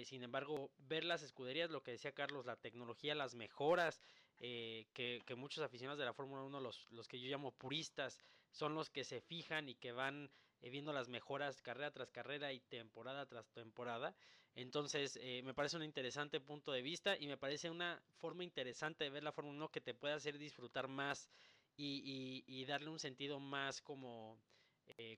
sin 0.04 0.22
embargo, 0.22 0.70
ver 0.78 1.04
las 1.04 1.22
escuderías, 1.22 1.70
lo 1.70 1.82
que 1.82 1.92
decía 1.92 2.12
Carlos, 2.12 2.46
la 2.46 2.56
tecnología, 2.56 3.14
las 3.14 3.34
mejoras 3.34 4.00
eh, 4.40 4.86
que, 4.92 5.34
muchos 5.36 5.64
aficionados 5.64 5.98
de 5.98 6.04
la 6.04 6.12
Fórmula 6.12 6.42
1, 6.42 6.60
los, 6.60 6.86
los 6.92 7.08
que 7.08 7.20
yo 7.20 7.28
llamo 7.28 7.52
puristas, 7.52 8.20
son 8.50 8.74
los 8.74 8.88
que 8.88 9.04
se 9.04 9.20
fijan 9.20 9.68
y 9.68 9.74
que 9.74 9.92
van 9.92 10.30
eh, 10.60 10.70
viendo 10.70 10.92
las 10.92 11.08
mejoras 11.08 11.62
carrera 11.62 11.90
tras 11.90 12.10
carrera 12.10 12.52
y 12.52 12.60
temporada 12.60 13.26
tras 13.26 13.50
temporada. 13.50 14.14
Entonces, 14.54 15.18
eh, 15.22 15.42
me 15.44 15.54
parece 15.54 15.76
un 15.76 15.84
interesante 15.84 16.40
punto 16.40 16.72
de 16.72 16.82
vista 16.82 17.16
y 17.16 17.26
me 17.26 17.36
parece 17.36 17.70
una 17.70 18.02
forma 18.16 18.44
interesante 18.44 19.04
de 19.04 19.10
ver 19.10 19.22
la 19.22 19.32
Fórmula 19.32 19.56
1 19.56 19.70
que 19.70 19.80
te 19.80 19.94
puede 19.94 20.14
hacer 20.14 20.38
disfrutar 20.38 20.88
más 20.88 21.30
y, 21.76 22.64
darle 22.64 22.90
un 22.90 22.98
sentido 22.98 23.38
más 23.38 23.80
como 23.80 24.36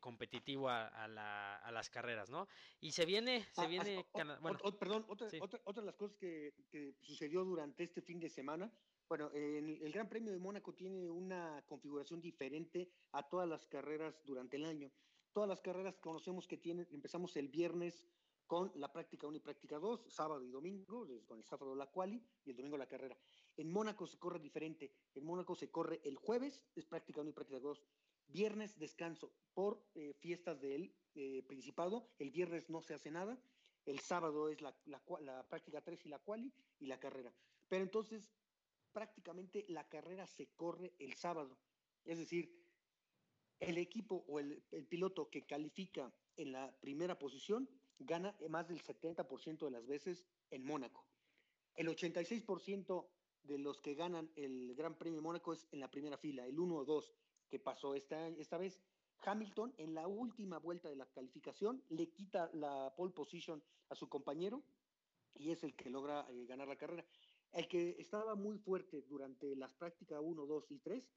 competitivo 0.01 0.68
a, 0.68 1.09
las 1.09 1.88
carreras, 1.88 2.28
¿no? 2.28 2.49
Y 2.80 2.93
se 2.93 3.07
viene, 3.07 3.47
se 3.53 3.62
ah, 3.62 3.66
viene... 3.66 4.05
perdón, 4.78 5.07
otra, 5.09 5.28
otra, 5.41 5.82
de 5.82 5.86
las 5.86 5.97
cosas 5.97 6.16
que, 6.18 6.53
que 6.70 6.93
sucedió 7.01 7.45
durante 7.45 7.84
este 7.84 8.03
fin 8.03 8.20
de 8.20 8.28
semana 8.28 8.70
bueno, 9.11 9.28
el 9.34 9.91
Gran 9.91 10.09
Premio 10.09 10.30
de 10.30 10.38
Mónaco 10.38 10.72
tiene 10.72 11.11
una 11.11 11.64
configuración 11.66 12.20
diferente 12.20 12.93
a 13.11 13.28
todas 13.28 13.49
las 13.49 13.66
carreras 13.66 14.24
durante 14.24 14.57
el 14.57 14.64
año. 14.64 14.88
Todas 15.33 15.49
las 15.49 15.61
carreras 15.61 15.99
conocemos 15.99 16.47
que 16.47 16.57
tienen, 16.57 16.89
empezamos 16.91 17.37
el 17.37 17.49
viernes 17.49 18.05
con 18.47 18.72
la 18.74 18.93
práctica 18.93 19.28
1 19.28 19.37
y 19.37 19.41
práctica 19.41 19.78
2, 19.78 20.07
sábado 20.09 20.43
y 20.43 20.51
domingo, 20.51 21.07
con 21.24 21.39
el 21.39 21.45
sábado 21.45 21.76
la 21.76 21.87
quali 21.87 22.20
y 22.45 22.51
el 22.51 22.57
domingo 22.57 22.76
la 22.76 22.89
carrera. 22.89 23.16
En 23.57 23.70
Mónaco 23.70 24.09
se 24.09 24.18
corre 24.18 24.41
diferente. 24.41 24.93
En 25.14 25.24
Mónaco 25.24 25.55
se 25.55 25.70
corre 25.70 26.01
el 26.03 26.16
jueves, 26.16 26.61
es 26.74 26.85
práctica 26.85 27.20
1 27.20 27.31
y 27.31 27.33
práctica 27.33 27.61
2. 27.61 27.81
Viernes 28.26 28.76
descanso 28.76 29.33
por 29.55 29.81
eh, 29.95 30.14
fiestas 30.14 30.61
del 30.61 30.93
eh, 31.14 31.45
Principado. 31.47 32.11
El 32.18 32.33
viernes 32.33 32.68
no 32.68 32.83
se 32.83 32.95
hace 32.95 33.12
nada. 33.12 33.41
El 33.87 34.01
sábado 34.01 34.49
es 34.49 34.61
la, 34.61 34.76
la 34.87 35.49
práctica 35.49 35.81
3 35.81 36.07
y 36.07 36.09
la 36.09 36.18
quali 36.18 36.53
y 36.81 36.87
la 36.87 36.99
carrera. 36.99 37.33
Pero 37.68 37.85
entonces 37.85 38.33
prácticamente 38.93 39.64
la 39.68 39.89
carrera 39.89 40.26
se 40.26 40.49
corre 40.57 40.95
el 40.99 41.14
sábado. 41.14 41.57
Es 42.05 42.18
decir, 42.18 42.59
el 43.61 43.78
equipo 43.78 44.24
o 44.26 44.40
el, 44.40 44.62
piloto 44.88 45.28
que 45.30 45.46
califica 45.46 46.12
en 46.36 46.52
la 46.52 46.74
primera 46.80 47.18
posición 47.18 47.68
gana 47.98 48.34
más 48.48 48.68
del 48.68 48.82
70% 48.82 49.64
de 49.66 49.70
las 49.70 49.86
veces 49.86 50.26
en 50.50 50.64
Mónaco. 50.64 51.06
El 51.74 51.88
86% 51.88 53.06
de 53.42 53.58
los 53.58 53.80
que 53.80 53.94
ganan 53.94 54.30
el 54.36 54.74
Gran 54.74 54.96
Premio 54.96 55.18
de 55.18 55.22
Mónaco 55.22 55.52
es 55.52 55.68
en 55.70 55.80
la 55.80 55.90
primera 55.90 56.16
fila, 56.16 56.46
el 56.46 56.58
1 56.58 56.74
o 56.74 56.84
2 56.84 57.12
que 57.48 57.58
pasó 57.58 57.94
esta, 57.94 58.28
esta 58.28 58.56
vez. 58.56 58.80
Hamilton 59.22 59.74
en 59.76 59.94
la 59.94 60.06
última 60.06 60.58
vuelta 60.58 60.88
de 60.88 60.96
la 60.96 61.04
calificación 61.04 61.84
le 61.90 62.08
quita 62.11 62.50
la 62.54 62.94
pole 62.96 63.12
position 63.12 63.62
a 63.90 63.94
su 63.94 64.08
compañero 64.08 64.62
y 65.34 65.50
es 65.50 65.62
el 65.62 65.76
que 65.76 65.90
logra 65.90 66.26
eh, 66.30 66.46
ganar 66.46 66.68
la 66.68 66.76
carrera. 66.76 67.04
El 67.52 67.68
que 67.68 67.96
estaba 67.98 68.34
muy 68.34 68.56
fuerte 68.56 69.02
durante 69.02 69.54
las 69.56 69.74
prácticas 69.74 70.20
1, 70.22 70.46
2 70.46 70.70
y 70.70 70.78
3 70.78 71.11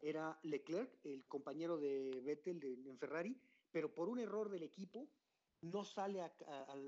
era 0.00 0.38
Leclerc, 0.42 0.90
el 1.04 1.26
compañero 1.26 1.78
de 1.78 2.20
Vettel 2.24 2.62
en 2.86 2.98
Ferrari, 2.98 3.36
pero 3.70 3.94
por 3.94 4.08
un 4.08 4.18
error 4.18 4.48
del 4.48 4.62
equipo 4.62 5.08
no 5.60 5.84
sale 5.84 6.20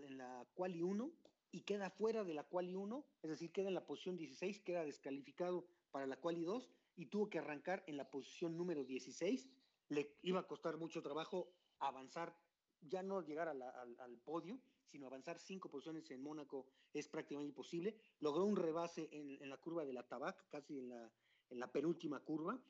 en 0.07 0.19
la 0.19 0.47
quali 0.55 0.83
1 0.83 1.13
y 1.51 1.63
queda 1.63 1.91
fuera 1.91 2.25
de 2.25 2.35
la 2.35 2.45
quali 2.45 2.75
1, 2.75 3.05
es 3.23 3.31
decir, 3.31 3.51
queda 3.53 3.69
en 3.69 3.75
la 3.75 3.87
posición 3.87 4.17
16, 4.17 4.61
queda 4.61 4.85
descalificado 4.85 5.67
para 5.91 6.07
la 6.07 6.17
quali 6.17 6.45
2 6.45 6.71
y 6.97 7.07
tuvo 7.07 7.31
que 7.31 7.39
arrancar 7.39 7.83
en 7.87 7.97
la 7.97 8.11
posición 8.11 8.57
número 8.57 8.85
16. 8.85 9.49
Le 9.89 10.17
iba 10.23 10.41
a 10.41 10.47
costar 10.47 10.77
mucho 10.77 11.03
trabajo 11.03 11.51
avanzar, 11.79 12.37
ya 12.83 13.03
no 13.03 13.23
llegar 13.23 13.49
al 13.49 14.19
podio, 14.25 14.61
sino 14.85 15.07
avanzar 15.07 15.39
cinco 15.39 15.71
posiciones 15.71 16.11
en 16.11 16.23
Mónaco 16.23 16.67
es 16.93 17.09
prácticamente 17.09 17.51
imposible. 17.51 17.97
Logró 18.21 18.45
un 18.45 18.57
rebase 18.57 19.09
en, 19.13 19.49
la 19.49 19.57
curva 19.57 19.85
de 19.85 19.93
la 19.93 20.07
Tabac, 20.07 20.49
casi 20.49 20.79
en 20.79 21.61
la 21.61 21.73
penúltima 21.73 22.21
curva, 22.21 22.61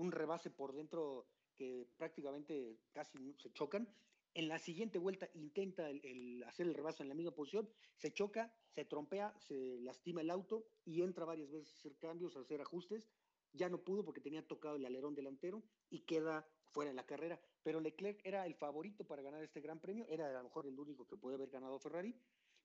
un 0.00 0.12
rebase 0.12 0.50
por 0.50 0.72
dentro 0.72 1.26
que 1.54 1.86
prácticamente 1.96 2.78
casi 2.92 3.34
se 3.34 3.52
chocan. 3.52 3.86
En 4.32 4.48
la 4.48 4.58
siguiente 4.58 4.98
vuelta 4.98 5.28
intenta 5.34 5.90
el, 5.90 6.42
hacer 6.46 6.66
el 6.66 6.74
rebase 6.74 7.02
en 7.02 7.08
la 7.08 7.14
misma 7.14 7.32
posición, 7.32 7.68
se 7.96 8.12
choca, 8.12 8.54
se 8.68 8.84
trompea, 8.84 9.34
se 9.40 9.78
lastima 9.80 10.20
el 10.20 10.30
auto 10.30 10.64
y 10.84 11.02
entra 11.02 11.24
varias 11.24 11.50
veces 11.50 11.72
a 11.72 11.78
hacer 11.78 11.96
cambios, 11.98 12.36
a 12.36 12.40
hacer 12.40 12.60
ajustes. 12.60 13.08
Ya 13.52 13.68
no 13.68 13.82
pudo 13.82 14.04
porque 14.04 14.20
tenía 14.20 14.46
tocado 14.46 14.76
el 14.76 14.86
alerón 14.86 15.14
delantero 15.14 15.62
y 15.90 16.00
queda 16.00 16.48
fuera 16.70 16.92
de 16.92 16.94
la 16.94 17.04
carrera. 17.04 17.40
Pero 17.64 17.80
Leclerc 17.80 18.24
era 18.24 18.46
el 18.46 18.54
favorito 18.54 19.04
para 19.04 19.22
ganar 19.22 19.42
este 19.42 19.60
gran 19.60 19.80
premio, 19.80 20.06
era 20.08 20.28
a 20.28 20.32
lo 20.32 20.44
mejor 20.44 20.66
el 20.66 20.78
único 20.78 21.06
que 21.06 21.16
puede 21.16 21.34
haber 21.34 21.50
ganado 21.50 21.80
Ferrari, 21.80 22.14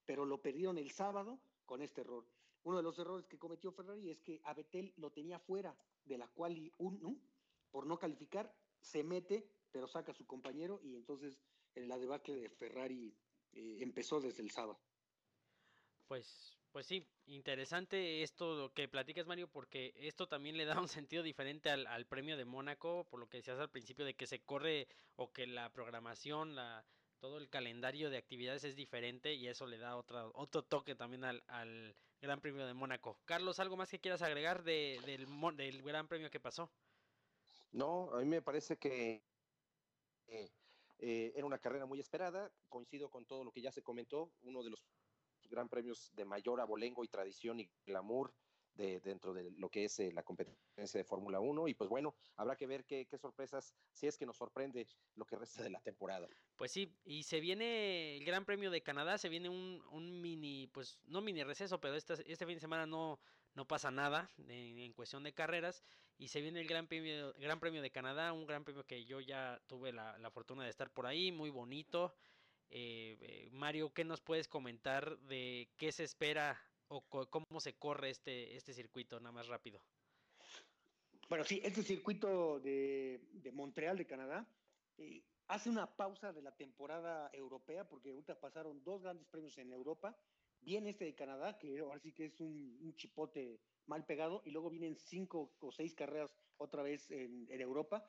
pero 0.05 0.25
lo 0.25 0.41
perdieron 0.41 0.77
el 0.77 0.91
sábado 0.91 1.39
con 1.65 1.81
este 1.81 2.01
error. 2.01 2.25
Uno 2.65 2.77
de 2.77 2.83
los 2.83 2.99
errores 2.99 3.25
que 3.27 3.39
cometió 3.39 3.71
Ferrari 3.71 4.09
es 4.09 4.19
que 4.21 4.41
a 4.43 4.53
Vettel 4.53 4.93
lo 4.97 5.11
tenía 5.11 5.39
fuera 5.39 5.75
de 6.03 6.17
la 6.17 6.27
quali 6.27 6.71
1 6.77 7.15
por 7.71 7.87
no 7.87 7.97
calificar, 7.97 8.53
se 8.79 9.03
mete, 9.03 9.49
pero 9.71 9.87
saca 9.87 10.11
a 10.11 10.15
su 10.15 10.25
compañero 10.25 10.79
y 10.83 10.95
entonces 10.95 11.39
la 11.75 11.97
debacle 11.97 12.35
de 12.35 12.49
Ferrari 12.49 13.15
eh, 13.53 13.77
empezó 13.81 14.19
desde 14.19 14.43
el 14.43 14.51
sábado. 14.51 14.79
Pues 16.07 16.55
pues 16.75 16.87
sí, 16.87 17.07
interesante 17.27 18.21
esto 18.21 18.73
que 18.73 18.89
platicas, 18.89 19.25
Mario, 19.25 19.47
porque 19.47 19.93
esto 19.95 20.27
también 20.27 20.57
le 20.57 20.65
da 20.65 20.77
un 20.77 20.89
sentido 20.89 21.23
diferente 21.23 21.69
al, 21.69 22.05
premio 22.05 22.35
de 22.35 22.43
Mónaco, 22.43 23.07
por 23.09 23.21
lo 23.21 23.29
que 23.29 23.37
decías 23.37 23.59
al 23.59 23.71
principio 23.71 24.03
de 24.03 24.13
que 24.13 24.27
se 24.27 24.43
corre 24.43 24.89
o 25.15 25.31
que 25.31 25.47
la 25.47 25.71
programación, 25.71 26.53
la, 26.53 26.85
todo 27.19 27.37
el 27.37 27.47
calendario 27.47 28.09
de 28.09 28.17
actividades 28.17 28.65
es 28.65 28.75
diferente 28.75 29.35
y 29.35 29.47
eso 29.47 29.67
le 29.67 29.77
da 29.77 29.95
otra, 29.95 30.27
otro 30.33 30.63
toque 30.63 30.95
también 30.95 31.23
al, 31.23 31.95
Gran 32.25 32.41
Premio 32.41 32.65
de 32.65 32.73
Mónaco. 32.73 33.19
Carlos, 33.25 33.59
¿algo 33.59 33.77
más 33.77 33.89
que 33.89 33.99
quieras 33.99 34.23
agregar 34.23 34.63
del, 34.63 35.05
del 35.05 35.81
Gran 35.83 36.07
Premio 36.07 36.31
que 36.31 36.39
pasó? 36.39 36.71
No, 37.71 38.11
a 38.13 38.19
mí 38.19 38.25
me 38.25 38.41
parece 38.41 38.77
que 38.77 39.21
eh, 40.27 40.49
eh, 40.97 41.33
era 41.35 41.45
una 41.45 41.59
carrera 41.59 41.85
muy 41.85 41.99
esperada, 41.99 42.51
coincido 42.67 43.09
con 43.09 43.25
todo 43.25 43.43
lo 43.43 43.51
que 43.51 43.61
ya 43.61 43.71
se 43.71 43.83
comentó, 43.83 44.31
uno 44.41 44.63
de 44.63 44.71
los 44.71 44.83
gran 45.49 45.69
premios 45.69 46.09
de 46.15 46.25
mayor 46.25 46.59
abolengo 46.59 47.03
y 47.03 47.07
tradición 47.07 47.59
y 47.59 47.69
glamour 47.85 48.33
de, 48.75 48.99
dentro 48.99 49.33
de 49.33 49.51
lo 49.51 49.69
que 49.69 49.85
es 49.85 49.99
eh, 49.99 50.11
la 50.13 50.23
competencia 50.23 50.97
de 50.97 51.03
Fórmula 51.03 51.39
1. 51.39 51.67
Y 51.67 51.73
pues 51.73 51.89
bueno, 51.89 52.15
habrá 52.35 52.55
que 52.55 52.67
ver 52.67 52.85
qué, 52.85 53.07
sorpresas, 53.17 53.73
si 53.93 54.07
es 54.07 54.17
que 54.17 54.25
nos 54.25 54.37
sorprende 54.37 54.87
lo 55.15 55.25
que 55.25 55.35
resta 55.35 55.63
de 55.63 55.69
la 55.69 55.79
temporada. 55.81 56.27
Pues 56.55 56.71
sí, 56.71 56.93
y 57.05 57.23
se 57.23 57.39
viene 57.39 58.17
el 58.17 58.25
Gran 58.25 58.45
Premio 58.45 58.71
de 58.71 58.81
Canadá, 58.81 59.17
se 59.17 59.29
viene 59.29 59.49
un, 59.49 59.83
un 59.91 60.21
mini, 60.21 60.67
pues 60.67 60.99
no 61.05 61.21
mini 61.21 61.43
receso, 61.43 61.79
pero 61.79 61.95
este, 61.95 62.13
este 62.31 62.45
fin 62.45 62.55
de 62.55 62.61
semana 62.61 62.85
no, 62.85 63.19
no 63.53 63.65
pasa 63.65 63.91
nada 63.91 64.29
en, 64.47 64.93
cuestión 64.93 65.23
de 65.23 65.33
carreras. 65.33 65.83
Y 66.17 66.29
se 66.29 66.41
viene 66.41 66.61
el 66.61 66.67
Gran 66.67 66.87
Premio, 66.87 67.33
Gran 67.33 67.59
Premio 67.59 67.81
de 67.81 67.91
Canadá, 67.91 68.31
un 68.33 68.45
Gran 68.45 68.63
Premio 68.63 68.85
que 68.85 69.05
yo 69.05 69.19
ya 69.19 69.61
tuve 69.67 69.91
la, 69.91 70.17
la 70.17 70.29
fortuna 70.31 70.63
de 70.63 70.69
estar 70.69 70.89
por 70.89 71.07
ahí, 71.07 71.31
muy 71.31 71.49
bonito. 71.49 72.13
Eh, 72.69 73.17
eh, 73.21 73.49
Mario, 73.51 73.93
¿qué 73.93 74.03
nos 74.03 74.21
puedes 74.21 74.47
comentar 74.47 75.17
de 75.19 75.69
qué 75.77 75.91
se 75.91 76.03
espera 76.03 76.59
o 76.87 77.01
cómo 77.07 77.59
se 77.59 77.73
corre 77.73 78.09
este, 78.09 78.55
este 78.55 78.73
circuito, 78.73 79.19
nada 79.19 79.31
más 79.31 79.47
rápido? 79.47 79.81
Bueno, 81.27 81.43
sí, 81.43 81.59
este 81.63 81.81
circuito 81.81 82.59
de, 82.59 83.19
Montreal, 83.51 83.97
de 83.97 84.05
Canadá, 84.05 84.47
eh, 84.97 85.23
hace 85.47 85.69
una 85.69 85.95
pausa 85.95 86.31
de 86.31 86.43
la 86.43 86.51
temporada 86.51 87.31
europea, 87.33 87.87
porque 87.87 88.11
ahorita 88.11 88.39
pasaron 88.39 88.83
dos 88.83 89.01
grandes 89.01 89.27
premios 89.27 89.57
en 89.57 89.71
Europa. 89.71 90.15
Viene 90.61 90.91
este 90.91 91.05
de 91.05 91.15
Canadá, 91.15 91.57
que 91.57 91.79
ahora 91.79 91.99
sí 91.99 92.11
que 92.11 92.25
es 92.25 92.39
un, 92.39 92.93
chipote 92.95 93.59
mal 93.87 94.05
pegado, 94.05 94.43
y 94.45 94.51
luego 94.51 94.69
vienen 94.69 94.95
cinco 94.97 95.51
o 95.59 95.71
seis 95.71 95.95
carreras 95.95 96.31
otra 96.57 96.83
vez 96.83 97.09
en, 97.09 97.47
Europa 97.49 98.07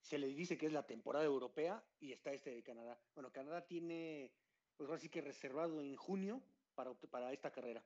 se 0.00 0.16
le 0.16 0.28
dice 0.28 0.56
que 0.56 0.66
es 0.66 0.72
la 0.72 0.86
temporada 0.86 1.24
europea 1.24 1.84
y 1.98 2.12
está 2.12 2.32
este 2.32 2.54
de 2.54 2.62
Canadá. 2.62 3.00
Bueno, 3.14 3.32
Canadá 3.32 3.66
tiene, 3.66 4.30
pues 4.76 4.88
ahora 4.88 5.00
sí 5.00 5.08
que 5.08 5.20
reservado 5.20 5.82
en 5.82 5.96
junio 5.96 6.40
para, 6.74 6.94
para 6.94 7.32
esta 7.32 7.50
carrera. 7.50 7.84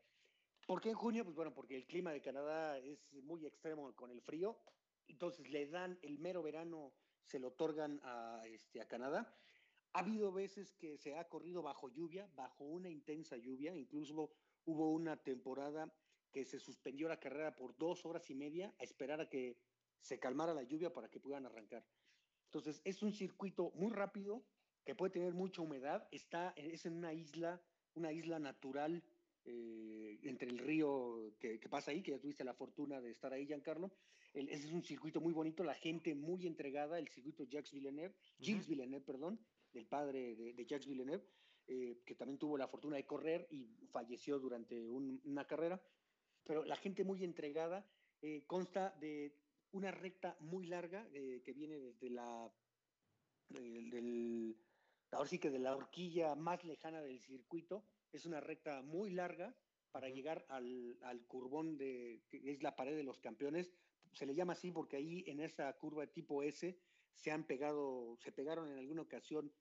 ¿Por 0.67 0.81
qué 0.81 0.91
en 0.91 0.95
junio? 0.95 1.25
Pues 1.25 1.35
bueno, 1.35 1.53
porque 1.53 1.77
el 1.77 1.87
clima 1.87 2.13
de 2.13 2.21
Canadá 2.21 2.79
es 2.79 3.13
muy 3.15 3.45
extremo 3.47 3.95
con 3.95 4.11
el 4.11 4.21
frío, 4.21 4.57
entonces 5.09 5.49
le 5.51 5.67
dan 5.67 5.99
el 6.03 6.19
mero 6.19 6.43
verano, 6.43 6.93
se 7.25 7.39
lo 7.41 7.49
otorgan 7.49 8.01
este, 8.45 8.81
a 8.81 8.87
Canadá. 8.87 9.37
Ha 9.93 9.99
habido 9.99 10.33
veces 10.33 10.73
que 10.75 10.97
se 10.97 11.19
ha 11.19 11.29
corrido 11.29 11.63
bajo 11.63 11.89
lluvia, 11.89 12.29
bajo 12.35 12.65
una 12.65 12.89
intensa 12.89 13.37
lluvia, 13.37 13.75
incluso 13.77 14.31
hubo 14.65 14.93
una 14.93 15.17
temporada 15.17 15.93
que 16.31 16.45
se 16.45 16.61
suspendió 16.61 17.09
la 17.09 17.19
carrera 17.19 17.55
por 17.57 17.77
dos 17.77 18.07
horas 18.07 18.31
y 18.31 18.35
media 18.35 18.73
a 18.79 18.85
esperar 18.85 19.21
a 19.21 19.29
que 19.29 19.59
se 20.01 20.19
calmara 20.19 20.55
la 20.55 20.63
lluvia 20.63 20.93
para 20.93 21.09
que 21.11 21.21
pudieran 21.21 21.45
arrancar. 21.45 21.85
Entonces, 22.45 22.81
es 22.85 23.03
un 23.03 23.13
circuito 23.13 23.73
muy 23.75 23.93
rápido, 23.93 24.45
que 24.85 24.95
puede 24.95 25.13
tener 25.13 25.35
mucha 25.35 25.63
humedad, 25.63 26.09
está, 26.11 26.53
es 26.57 26.87
en 26.87 26.95
una 26.95 27.13
isla, 27.13 27.61
una 27.95 28.13
isla 28.13 28.39
natural 28.39 29.03
eh, 29.45 30.21
entre 30.23 30.49
el 30.49 30.59
río 30.59 31.35
que, 31.39 31.59
pasa 31.69 31.91
ahí, 31.91 32.03
que 32.03 32.13
ya 32.13 32.21
tuviste 32.21 32.45
la 32.45 32.55
fortuna 32.55 33.01
de 33.01 33.11
estar 33.11 33.33
ahí, 33.33 33.47
Giancarlo. 33.47 33.93
El, 34.33 34.49
ese 34.49 34.67
es 34.69 34.73
un 34.73 34.85
circuito 34.85 35.21
muy 35.21 35.33
bonito, 35.33 35.65
la 35.65 35.75
gente 35.75 36.15
muy 36.15 36.47
entregada, 36.47 36.99
el 36.99 37.09
circuito 37.09 37.45
Jacques 37.45 37.73
Villeneuve, 37.73 38.15
Gilles 38.39 38.69
Villeneuve, 38.69 39.05
perdón, 39.05 39.41
del 39.73 39.87
padre 39.87 40.37
de, 40.37 40.65
Jacques 40.65 40.87
Villeneuve, 40.87 41.25
eh, 41.67 42.03
que 42.07 42.15
también 42.15 42.39
tuvo 42.39 42.57
la 42.57 42.69
fortuna 42.69 42.97
de 42.97 43.07
correr 43.07 43.47
y 43.51 43.67
falleció 43.91 44.39
durante 44.39 44.89
una 44.89 45.47
carrera. 45.47 45.83
Pero 46.45 46.65
la 46.65 46.77
gente 46.77 47.05
muy 47.05 47.23
entregada 47.25 47.87
eh, 48.21 48.45
consta 48.47 48.97
de 49.01 49.37
una 49.73 49.91
recta 49.91 50.37
muy 50.41 50.67
larga 50.67 51.09
que 51.11 51.53
viene 51.55 51.79
desde 51.79 52.11
la 52.11 52.53
del, 53.49 54.57
ahora 55.11 55.29
sí 55.29 55.39
que 55.39 55.51
de 55.51 55.59
la 55.59 55.77
horquilla 55.77 56.35
más 56.35 56.65
lejana 56.65 57.03
del 57.03 57.21
circuito, 57.21 57.85
es 58.13 58.27
una 58.27 58.41
recta 58.41 58.83
muy 58.83 59.11
larga 59.11 59.55
para 59.91 60.09
llegar 60.09 60.45
al, 60.49 60.99
al, 61.03 61.25
curbón 61.27 61.77
de, 61.77 62.23
que 62.29 62.51
es 62.51 62.63
la 62.63 62.77
pared 62.77 62.97
de 62.97 63.03
los 63.03 63.21
campeones. 63.21 63.73
Se 64.13 64.27
le 64.27 64.35
llama 64.35 64.55
así 64.55 64.71
porque 64.71 64.97
ahí 64.97 65.25
en 65.27 65.41
esa 65.41 65.73
curva 65.75 66.07
tipo 66.07 66.43
S 66.43 66.79
se 67.15 67.31
han 67.31 67.45
pegado, 67.45 68.17
se 68.19 68.33
pegaron 68.33 68.69
en 68.69 68.79
alguna 68.79 69.03
ocasión 69.03 69.53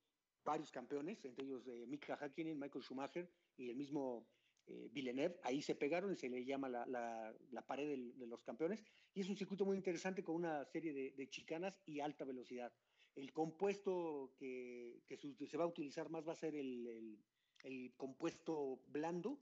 varios 0.44 0.72
campeones, 0.72 1.24
entre 1.26 1.46
ellos 1.46 1.68
eh, 1.68 1.86
Mika 1.88 2.16
Hakkinen, 2.16 2.60
Michael 2.60 2.84
Schumacher 2.84 3.30
y 3.58 3.70
el 3.70 3.76
mismo 3.76 4.28
eh, 4.68 4.90
Villeneuve. 4.92 5.40
Ahí 5.44 5.62
se 5.62 5.76
pegaron 5.76 6.14
y 6.14 6.16
se 6.16 6.30
le 6.30 6.44
llama 6.46 6.70
la, 6.70 6.86
la, 6.86 7.36
la 7.52 7.62
pared 7.66 8.14
de 8.16 8.28
los 8.28 8.42
campeones. 8.42 8.84
Y 9.14 9.22
es 9.22 9.30
un 9.30 9.38
circuito 9.38 9.66
muy 9.66 9.76
interesante 9.76 10.24
con 10.24 10.36
una 10.36 10.66
serie 10.66 10.94
de, 10.94 11.12
de 11.12 11.30
chicanas 11.30 11.82
y 11.86 12.00
alta 12.00 12.26
velocidad. 12.26 12.72
El 13.16 13.34
compuesto 13.34 14.34
que, 14.38 15.04
que, 15.06 15.18
se 15.18 15.58
va 15.58 15.66
a 15.66 15.68
utilizar 15.68 16.10
más 16.10 16.26
va 16.26 16.32
a 16.32 16.38
ser 16.38 16.56
el, 16.56 16.88
el, 16.88 17.20
el 17.64 17.94
compuesto 17.98 18.80
blando 18.88 19.40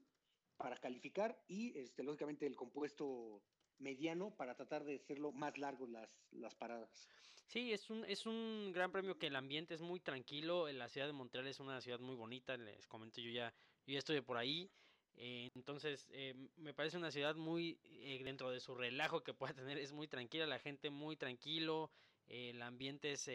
para 0.57 0.78
calificar 0.78 1.41
y 1.47 1.78
este, 1.78 2.03
lógicamente 2.03 2.45
el 2.45 2.55
compuesto 2.55 3.41
mediano 3.78 4.36
para 4.36 4.55
tratar 4.55 4.84
de 4.84 4.95
hacerlo 4.95 5.32
más 5.32 5.57
largo 5.57 5.88
las, 5.88 6.09
las 6.32 6.55
paradas. 6.55 7.09
Sí, 7.47 7.74
es 7.74 7.89
un, 7.89 8.05
es 8.05 8.26
un 8.26 8.72
gran 8.74 8.91
premio 8.91 9.17
que 9.17 9.28
el 9.28 9.36
ambiente 9.36 9.74
es 9.74 9.82
muy 9.82 9.99
tranquilo. 9.99 10.72
La 10.72 10.88
ciudad 10.88 11.07
de 11.07 11.13
Montreal 11.13 11.47
es 11.47 11.59
una 11.59 11.82
ciudad 11.82 11.99
muy 11.99 12.15
bonita, 12.15 12.55
les 12.57 12.86
comento, 12.88 13.22
yo 13.22 13.32
ya, 13.32 13.51
yo 13.88 13.93
ya 13.93 13.99
estoy 13.99 14.22
por 14.22 14.38
ahí. 14.38 14.70
Eh, 15.15 15.49
entonces, 15.55 16.07
eh, 16.11 16.34
me 16.57 16.74
parece 16.74 16.97
una 16.97 17.11
ciudad 17.11 17.36
muy, 17.36 17.80
eh, 17.84 18.22
dentro 18.24 18.51
de 18.51 18.59
su 18.59 18.76
relajo 18.76 19.24
que 19.24 19.34
pueda 19.34 19.53
tener, 19.53 19.78
es 19.78 19.91
muy 19.91 20.07
tranquila, 20.07 20.45
la 20.45 20.59
gente 20.59 20.89
muy 20.89 21.17
tranquilo, 21.17 21.91
el 22.28 22.61
ambiente 22.61 23.13
es 23.13 23.30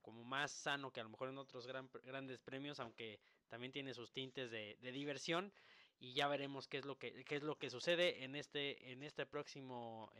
como 0.00 0.24
más 0.24 0.50
sano 0.50 0.90
que 0.90 1.00
a 1.00 1.02
lo 1.02 1.10
mejor 1.10 1.28
en 1.28 1.36
otros 1.36 1.66
gran, 1.66 1.90
grandes 2.02 2.40
premios, 2.40 2.80
aunque 2.80 3.20
también 3.52 3.70
tiene 3.70 3.92
sus 3.92 4.10
tintes 4.12 4.50
de, 4.50 4.78
de, 4.80 4.92
diversión 4.92 5.52
y 6.00 6.14
ya 6.14 6.26
veremos 6.26 6.68
qué 6.68 6.78
es 6.78 6.86
lo 6.86 6.96
que 6.96 7.22
qué 7.24 7.36
es 7.36 7.42
lo 7.42 7.58
que 7.58 7.68
sucede 7.68 8.24
en 8.24 8.34
este 8.34 8.90
en 8.92 9.02
este 9.02 9.26
próximo 9.26 10.10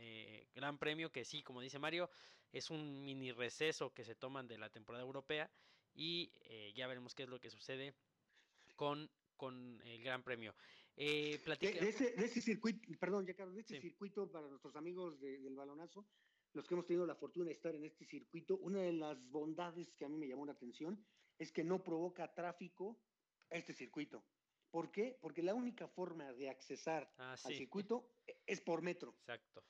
gran 0.53 0.77
premio 0.77 1.11
que 1.11 1.25
sí 1.25 1.41
como 1.41 1.59
dice 1.59 1.79
Mario 1.79 2.11
es 2.51 2.69
un 2.69 3.03
mini 3.03 3.31
receso 3.31 3.91
que 3.91 4.03
se 4.03 4.13
toman 4.13 4.47
de 4.47 4.59
la 4.59 4.69
temporada 4.69 5.03
europea 5.03 5.49
y 5.95 6.31
ya 6.75 6.85
veremos 6.85 7.15
qué 7.15 7.23
es 7.23 7.29
lo 7.29 7.39
que 7.39 7.49
sucede 7.49 7.95
con 8.75 9.09
con 9.35 9.81
el 9.85 10.01
Gran 10.03 10.23
Premio. 10.23 10.53
Eh, 10.95 11.41
de, 11.59 11.89
ese, 11.89 12.41
circuito, 12.41 12.87
perdón, 12.99 13.25
ya 13.25 13.33
de 13.45 13.59
este 13.59 13.81
circuito 13.81 14.31
para 14.31 14.47
nuestros 14.47 14.75
amigos 14.75 15.19
del 15.19 15.55
balonazo, 15.55 16.05
los 16.53 16.67
que 16.67 16.75
hemos 16.75 16.85
tenido 16.85 17.05
la 17.05 17.15
fortuna 17.15 17.47
de 17.47 17.53
estar 17.53 17.73
en 17.73 17.83
este 17.83 18.05
circuito, 18.05 18.57
una 18.57 18.81
de 18.81 18.93
las 18.93 19.17
bondades 19.29 19.91
que 19.95 20.05
a 20.05 20.09
mí 20.09 20.17
me 20.17 20.27
llamó 20.27 20.45
la 20.45 20.53
atención 20.53 21.03
es 21.39 21.51
que 21.51 21.63
no 21.63 21.83
provoca 21.83 22.31
tráfico 22.33 22.99
este 23.57 23.73
circuito. 23.73 24.23
¿Por 24.71 24.91
qué? 24.91 25.17
Porque 25.21 25.43
la 25.43 25.53
única 25.53 25.87
forma 25.87 26.33
de 26.33 26.49
accesar 26.49 27.13
ah, 27.17 27.35
al 27.43 27.53
circuito 27.53 28.09
es 28.45 28.59
por 28.59 28.81
metro. 28.81 29.15
Exacto. 29.19 29.63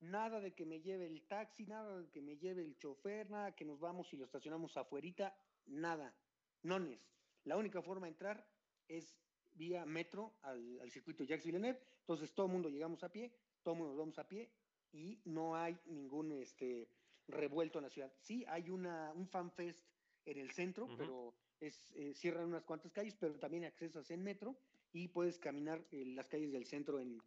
Nada 0.00 0.40
de 0.40 0.54
que 0.54 0.64
me 0.64 0.80
lleve 0.80 1.06
el 1.06 1.22
taxi, 1.26 1.66
nada 1.66 2.00
de 2.00 2.10
que 2.10 2.20
me 2.20 2.36
lleve 2.36 2.62
el 2.62 2.76
chofer, 2.78 3.30
nada 3.30 3.54
que 3.54 3.64
nos 3.64 3.78
vamos 3.78 4.12
y 4.12 4.16
lo 4.16 4.24
estacionamos 4.24 4.76
afuerita, 4.76 5.36
nada. 5.66 6.16
Nones. 6.62 7.00
La 7.44 7.56
única 7.56 7.80
forma 7.82 8.06
de 8.06 8.12
entrar 8.12 8.48
es 8.88 9.16
vía 9.52 9.84
metro 9.84 10.38
al, 10.42 10.90
circuito 10.90 11.24
Jacques 11.24 11.46
Villeneuve. 11.46 11.80
Entonces 12.00 12.34
todo 12.34 12.46
el 12.46 12.52
mundo 12.52 12.68
llegamos 12.68 13.04
a 13.04 13.12
pie, 13.12 13.32
todo 13.62 13.74
el 13.74 13.78
mundo 13.78 13.92
nos 13.92 13.98
vamos 13.98 14.18
a 14.18 14.28
pie 14.28 14.50
y 14.90 15.20
no 15.26 15.54
hay 15.54 15.78
ningún 15.86 16.32
este, 16.32 16.88
revuelto 17.28 17.78
en 17.78 17.84
la 17.84 17.90
ciudad. 17.90 18.12
Sí, 18.20 18.44
hay 18.48 18.70
una, 18.70 19.12
un 19.12 19.28
fanfest 19.28 19.86
en 20.24 20.38
el 20.38 20.50
centro, 20.50 20.88
pero 20.96 21.34
es, 21.60 21.92
eh, 21.94 22.14
cierran 22.14 22.46
unas 22.46 22.64
cuantas 22.64 22.92
calles, 22.92 23.16
pero 23.18 23.38
también 23.38 23.64
accesas 23.64 24.10
en 24.10 24.22
metro 24.22 24.56
y 24.92 25.08
puedes 25.08 25.38
caminar 25.38 25.84
en 25.92 26.16
las 26.16 26.28
calles 26.28 26.52
del 26.52 26.66
centro 26.66 27.00
en, 27.00 27.22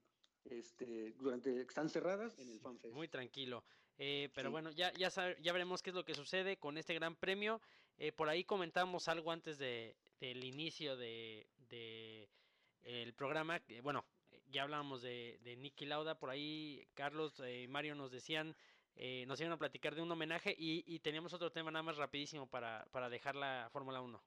este, 0.46 1.14
durante 1.14 1.62
están 1.62 1.90
cerradas 1.90 2.38
en 2.40 2.50
el 2.50 2.60
FanFest. 2.60 2.94
Muy 2.94 3.08
tranquilo. 3.08 3.64
Eh, 3.98 4.30
pero 4.34 4.50
bueno, 4.50 4.72
ya, 4.72 4.92
ya, 4.94 5.10
ya 5.40 5.54
veremos 5.54 5.82
qué 5.84 5.92
es 5.92 5.96
lo 5.96 6.04
que 6.04 6.16
sucede 6.16 6.58
con 6.58 6.78
este 6.78 6.94
gran 6.96 7.16
premio. 7.16 7.62
Eh, 7.98 8.12
por 8.12 8.28
ahí 8.28 8.44
comentamos 8.44 9.08
algo 9.08 9.32
antes 9.32 9.58
de, 9.60 9.96
del 10.20 10.44
inicio 10.44 10.98
de, 10.98 11.48
de 11.70 12.28
el 12.82 13.14
programa. 13.14 13.62
Bueno, 13.84 14.04
ya 14.50 14.64
hablábamos 14.64 15.04
de, 15.04 15.40
de 15.44 15.56
Nicky 15.58 15.86
Lauda. 15.86 16.18
Por 16.18 16.32
ahí 16.32 16.88
Carlos 16.96 17.40
y 17.40 17.68
Mario 17.68 17.96
nos 17.96 18.12
decían, 18.12 18.56
eh, 18.96 19.26
nos 19.26 19.40
iban 19.40 19.54
a 19.54 19.58
platicar 19.58 19.96
de 19.96 20.02
un 20.02 20.12
homenaje 20.12 20.56
y, 20.58 20.84
y 20.88 21.00
teníamos 21.00 21.34
otro 21.34 21.52
tema 21.52 21.72
nada 21.72 21.84
más 21.84 21.98
rapidísimo 21.98 22.48
para, 22.48 22.86
para 22.92 23.10
dejar 23.10 23.36
la 23.36 23.70
Fórmula 23.72 24.02
1. 24.02 24.22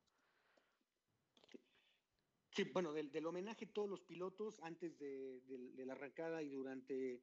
Sí, 2.51 2.65
bueno, 2.73 2.93
del, 2.93 3.13
del, 3.13 3.27
homenaje 3.27 3.67
todos 3.67 3.89
los 3.89 4.01
pilotos 4.01 4.61
antes 4.63 4.99
de, 4.99 5.43
de 5.43 5.85
la 5.85 5.93
arrancada 5.93 6.43
y 6.43 6.49
durante 6.49 7.23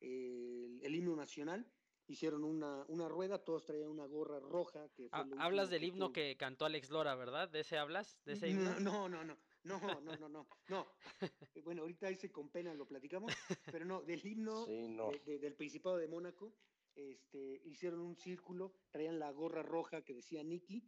eh, 0.00 0.78
el, 0.82 0.94
himno 0.94 1.16
nacional 1.16 1.66
hicieron 2.06 2.44
una, 2.44 2.84
una, 2.88 3.08
rueda, 3.08 3.44
todos 3.44 3.64
traían 3.64 3.88
una 3.88 4.06
gorra 4.06 4.38
roja. 4.38 4.88
Que 4.94 5.08
ah, 5.12 5.26
hablas 5.38 5.70
del 5.70 5.84
himno 5.84 6.12
que 6.12 6.36
cantó 6.36 6.64
Alex 6.64 6.90
Lora, 6.90 7.14
¿verdad? 7.14 7.48
¿De 7.48 7.60
ese 7.60 7.76
hablas? 7.76 8.20
¿De 8.24 8.34
ese 8.34 8.48
himno? 8.48 8.78
No, 8.80 9.08
no, 9.08 9.24
no, 9.24 9.36
no, 9.64 9.80
no, 9.80 10.00
no, 10.00 10.28
no, 10.28 10.46
no. 10.68 10.86
Eh, 11.20 11.60
bueno, 11.64 11.82
ahorita 11.82 12.08
ese 12.08 12.30
con 12.30 12.48
pena 12.50 12.72
lo 12.74 12.86
platicamos, 12.86 13.32
pero 13.72 13.84
no, 13.84 14.02
del 14.02 14.24
himno 14.24 14.66
del 14.66 15.54
Principado 15.54 15.96
de 15.96 16.06
Mónaco, 16.06 16.54
este, 16.98 17.62
hicieron 17.64 18.00
un 18.00 18.16
círculo, 18.16 18.74
traían 18.90 19.18
la 19.18 19.30
gorra 19.30 19.62
roja 19.62 20.02
que 20.02 20.14
decía 20.14 20.42
Nicky, 20.42 20.84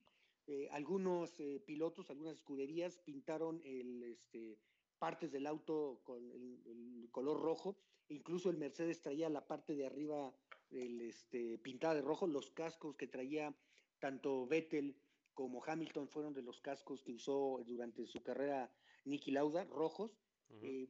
eh, 0.47 0.69
algunos 0.73 1.39
eh, 1.39 1.63
pilotos, 1.65 2.11
algunas 2.11 2.35
escuderías 2.35 2.99
pintaron 2.99 3.61
el, 3.65 4.03
este, 4.03 4.59
partes 4.99 5.31
del 5.31 5.47
auto 5.47 6.01
con 6.05 6.31
el, 6.33 7.09
color 7.13 7.41
rojo, 7.41 7.77
incluso 8.09 8.51
el 8.51 8.57
Mercedes 8.57 9.01
traía 9.01 9.29
la 9.29 9.47
parte 9.47 9.75
de 9.75 9.87
arriba 9.87 10.35
el, 10.71 11.01
este, 11.01 11.59
pintada 11.59 11.95
de 11.95 12.03
rojo, 12.03 12.27
los 12.27 12.51
cascos 12.51 12.97
que 12.97 13.07
traía 13.07 13.57
tanto 13.99 14.47
Vettel 14.47 14.97
como 15.35 15.65
Hamilton 15.65 16.09
fueron 16.09 16.35
de 16.35 16.43
los 16.43 16.61
cascos 16.61 17.03
que 17.03 17.13
usó 17.13 17.63
durante 17.67 18.07
su 18.07 18.23
carrera 18.23 18.71
Nicky 19.05 19.31
Lauda, 19.31 19.65
rojos. 19.65 20.19
Eh, 20.63 20.89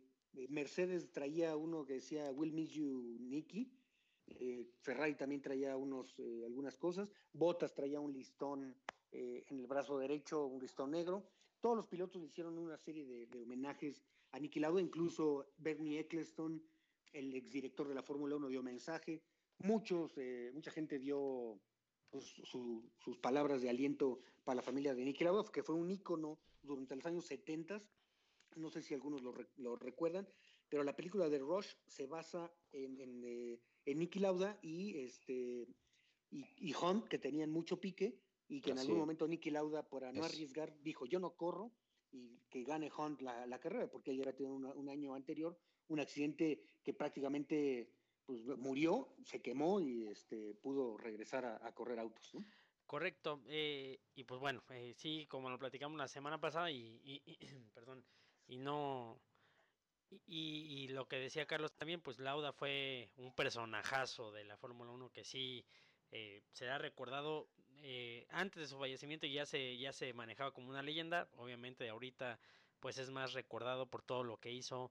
Mercedes 0.48 1.12
traía 1.12 1.56
uno 1.56 1.84
que 1.84 1.94
decía 1.94 2.30
Will 2.32 2.52
Miss 2.52 2.70
You 2.70 3.18
Nicky. 3.20 3.72
Ferrari 4.80 5.14
también 5.14 5.42
traía 5.42 5.76
unos, 5.76 6.14
algunas 6.44 6.76
cosas. 6.76 7.08
Bottas 7.32 7.74
traía 7.74 8.00
un 8.00 8.12
listón 8.12 8.76
eh, 9.12 9.44
en 9.48 9.58
el 9.58 9.66
brazo 9.66 9.98
derecho 9.98 10.46
un 10.46 10.60
listón 10.60 10.92
negro. 10.92 11.24
Todos 11.60 11.76
los 11.76 11.86
pilotos 11.86 12.22
hicieron 12.22 12.56
una 12.58 12.76
serie 12.76 13.04
de, 13.26 13.42
homenajes 13.42 14.02
a 14.32 14.38
Niki 14.38 14.60
Lauda, 14.60 14.80
incluso 14.80 15.46
Bernie 15.58 15.98
Eccleston, 15.98 16.62
el 17.12 17.34
exdirector 17.34 17.88
de 17.88 17.94
la 17.94 18.02
Fórmula 18.02 18.36
1, 18.36 18.48
dio 18.48 18.62
mensaje. 18.62 19.22
Muchos, 19.58 20.16
eh, 20.16 20.50
mucha 20.54 20.70
gente 20.70 20.98
dio 20.98 21.60
pues, 22.08 22.24
sus 22.24 23.18
palabras 23.18 23.60
de 23.60 23.68
aliento 23.68 24.20
para 24.44 24.56
la 24.56 24.62
familia 24.62 24.94
de 24.94 25.04
Niki 25.04 25.24
Lauda, 25.24 25.50
que 25.52 25.62
fue 25.62 25.74
un 25.74 25.90
ícono 25.90 26.38
durante 26.62 26.96
los 26.96 27.04
años 27.04 27.26
70. 27.26 27.82
No 28.56 28.70
sé 28.70 28.82
si 28.82 28.94
algunos 28.94 29.22
lo, 29.22 29.76
recuerdan, 29.76 30.28
pero 30.70 30.82
la 30.82 30.96
película 30.96 31.28
de 31.28 31.38
Rush 31.38 31.74
se 31.86 32.06
basa 32.06 32.50
en, 32.72 32.98
en, 32.98 33.22
eh, 33.24 33.60
Niki 33.94 34.18
Lauda 34.18 34.58
y, 34.62 34.96
este, 35.00 35.66
y, 36.30 36.46
y 36.56 36.74
Hunt, 36.74 37.08
que 37.08 37.18
tenían 37.18 37.50
mucho 37.50 37.78
pique, 37.78 38.18
y 38.48 38.62
que 38.62 38.70
en 38.70 38.78
algún 38.78 38.98
momento 38.98 39.28
Nicky 39.28 39.50
Lauda, 39.50 39.86
para 39.88 40.10
no 40.12 40.24
arriesgar, 40.24 40.74
dijo, 40.82 41.04
yo 41.06 41.20
no 41.20 41.36
corro 41.36 41.72
y 42.10 42.40
que 42.48 42.64
gane 42.64 42.90
Hunt 42.90 43.20
la, 43.20 43.46
la 43.46 43.60
carrera, 43.60 43.88
porque 43.88 44.12
ella 44.12 44.22
había 44.22 44.34
tenido 44.34 44.54
un 44.54 44.88
año 44.88 45.14
anterior 45.14 45.56
un 45.90 46.00
accidente 46.00 46.62
que 46.82 46.94
prácticamente 46.94 47.92
pues, 48.24 48.44
murió, 48.58 49.14
se 49.24 49.42
quemó 49.42 49.80
y 49.80 50.06
este, 50.06 50.54
pudo 50.54 50.96
regresar 50.96 51.44
a, 51.44 51.72
correr 51.74 51.98
autos. 51.98 52.32
Correcto, 52.86 53.42
eh, 53.48 54.00
y 54.14 54.24
pues 54.24 54.40
bueno, 54.40 54.62
eh, 54.70 54.94
sí, 54.96 55.26
como 55.28 55.50
lo 55.50 55.58
platicamos 55.58 55.98
la 55.98 56.08
semana 56.08 56.40
pasada 56.40 56.70
y, 56.70 57.00
y, 57.04 57.36
perdón, 57.74 58.04
y 58.46 58.58
no, 58.58 59.20
y, 60.26 60.88
lo 60.88 61.06
que 61.06 61.16
decía 61.16 61.46
Carlos 61.46 61.72
también, 61.72 62.00
pues 62.00 62.18
Lauda 62.18 62.52
fue 62.52 63.10
un 63.16 63.32
personajazo 63.34 64.32
de 64.32 64.44
la 64.44 64.56
Fórmula 64.56 64.90
1 64.90 65.10
que 65.10 65.24
sí 65.24 65.64
eh, 66.10 66.42
será 66.52 66.78
recordado 66.78 67.48
eh, 67.82 68.26
antes 68.30 68.60
de 68.60 68.68
su 68.68 68.78
fallecimiento 68.78 69.26
ya 69.26 69.46
se, 69.46 69.78
ya 69.78 69.92
se 69.92 70.12
manejaba 70.12 70.52
como 70.52 70.68
una 70.68 70.82
leyenda, 70.82 71.28
obviamente 71.36 71.88
ahorita 71.88 72.38
pues 72.80 72.98
es 72.98 73.10
más 73.10 73.32
recordado 73.32 73.86
por 73.86 74.02
todo 74.02 74.24
lo 74.24 74.38
que 74.38 74.50
hizo 74.50 74.90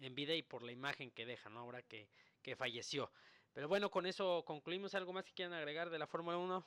en 0.00 0.14
vida 0.14 0.34
y 0.34 0.42
por 0.42 0.62
la 0.62 0.72
imagen 0.72 1.10
que 1.10 1.26
deja, 1.26 1.48
¿no? 1.48 1.60
Ahora 1.60 1.82
que, 1.82 2.08
que 2.42 2.56
falleció. 2.56 3.10
Pero 3.52 3.68
bueno, 3.68 3.90
con 3.90 4.06
eso 4.06 4.44
concluimos. 4.44 4.94
¿Algo 4.94 5.12
más 5.12 5.24
que 5.24 5.32
quieran 5.32 5.54
agregar 5.54 5.90
de 5.90 5.98
la 5.98 6.08
Fórmula 6.08 6.36
1? 6.36 6.66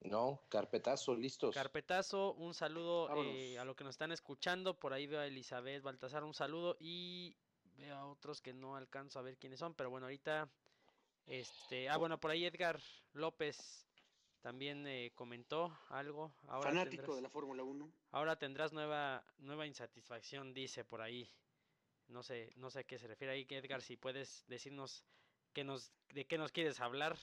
No, 0.00 0.42
carpetazo, 0.48 1.14
listos. 1.14 1.54
Carpetazo, 1.54 2.34
un 2.34 2.54
saludo 2.54 3.08
eh, 3.24 3.58
a 3.58 3.64
lo 3.64 3.74
que 3.74 3.84
nos 3.84 3.94
están 3.94 4.12
escuchando. 4.12 4.78
Por 4.78 4.92
ahí 4.92 5.06
veo 5.06 5.20
a 5.20 5.26
Elizabeth 5.26 5.82
Baltasar, 5.82 6.22
un 6.24 6.34
saludo. 6.34 6.76
Y 6.80 7.36
veo 7.76 7.96
a 7.96 8.06
otros 8.06 8.40
que 8.40 8.52
no 8.52 8.76
alcanzo 8.76 9.18
a 9.18 9.22
ver 9.22 9.36
quiénes 9.36 9.58
son. 9.58 9.74
Pero 9.74 9.90
bueno, 9.90 10.06
ahorita. 10.06 10.48
Este, 11.26 11.88
ah, 11.88 11.96
bueno, 11.96 12.20
por 12.20 12.30
ahí 12.30 12.44
Edgar 12.44 12.80
López 13.12 13.86
también 14.46 14.86
eh, 14.86 15.10
comentó 15.16 15.76
algo. 15.88 16.32
Ahora 16.46 16.70
Fanático 16.70 17.16
de 17.16 17.22
la 17.22 17.28
Fórmula 17.28 17.64
1. 17.64 17.90
Ahora 18.12 18.38
tendrás 18.38 18.72
nueva, 18.72 19.24
nueva 19.38 19.66
insatisfacción, 19.66 20.54
dice 20.54 20.84
por 20.84 21.00
ahí. 21.00 21.28
No 22.06 22.22
sé, 22.22 22.52
no 22.54 22.70
sé 22.70 22.78
a 22.78 22.84
qué 22.84 22.96
se 22.96 23.08
refiere 23.08 23.32
ahí, 23.32 23.44
Edgar, 23.50 23.82
si 23.82 23.96
puedes 23.96 24.44
decirnos 24.46 25.04
qué 25.52 25.64
nos, 25.64 25.90
de 26.10 26.26
qué 26.26 26.38
nos 26.38 26.52
quieres 26.52 26.78
hablar, 26.78 27.18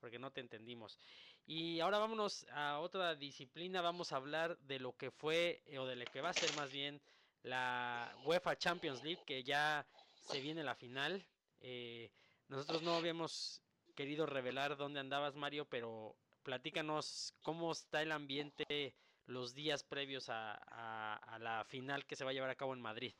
porque 0.00 0.18
no 0.18 0.32
te 0.32 0.40
entendimos. 0.40 0.98
Y 1.46 1.80
ahora 1.80 1.98
vámonos 1.98 2.46
a 2.52 2.78
otra 2.80 3.14
disciplina, 3.14 3.82
vamos 3.82 4.12
a 4.12 4.16
hablar 4.16 4.58
de 4.60 4.78
lo 4.78 4.96
que 4.96 5.10
fue, 5.10 5.62
eh, 5.66 5.78
o 5.78 5.86
de 5.86 5.96
lo 5.96 6.04
que 6.06 6.22
va 6.22 6.30
a 6.30 6.34
ser 6.34 6.54
más 6.56 6.72
bien, 6.72 7.00
la 7.42 8.16
UEFA 8.24 8.56
Champions 8.56 9.04
League, 9.04 9.22
que 9.26 9.44
ya 9.44 9.86
se 10.14 10.40
viene 10.40 10.64
la 10.64 10.74
final. 10.74 11.26
Eh, 11.60 12.10
nosotros 12.48 12.82
no 12.82 12.94
habíamos 12.94 13.62
querido 13.94 14.24
revelar 14.24 14.76
dónde 14.76 15.00
andabas, 15.00 15.34
Mario, 15.34 15.66
pero 15.66 16.16
platícanos 16.42 17.34
cómo 17.42 17.72
está 17.72 18.00
el 18.02 18.12
ambiente 18.12 18.94
los 19.26 19.54
días 19.54 19.82
previos 19.82 20.26
a, 20.28 21.38
la 21.40 21.64
final 21.64 22.06
que 22.06 22.16
se 22.16 22.24
va 22.24 22.30
a 22.30 22.34
llevar 22.34 22.50
a 22.50 22.54
cabo 22.54 22.72
en 22.74 22.80
Madrid. 22.80 23.12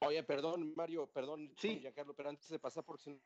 Oye, 0.00 0.22
perdón, 0.22 0.74
Mario, 0.76 1.06
perdón, 1.08 1.52
sí. 1.58 1.80
Giancarlo, 1.80 2.14
pero 2.14 2.28
antes 2.28 2.48
de 2.48 2.58
pasar, 2.58 2.84
porque 2.84 3.18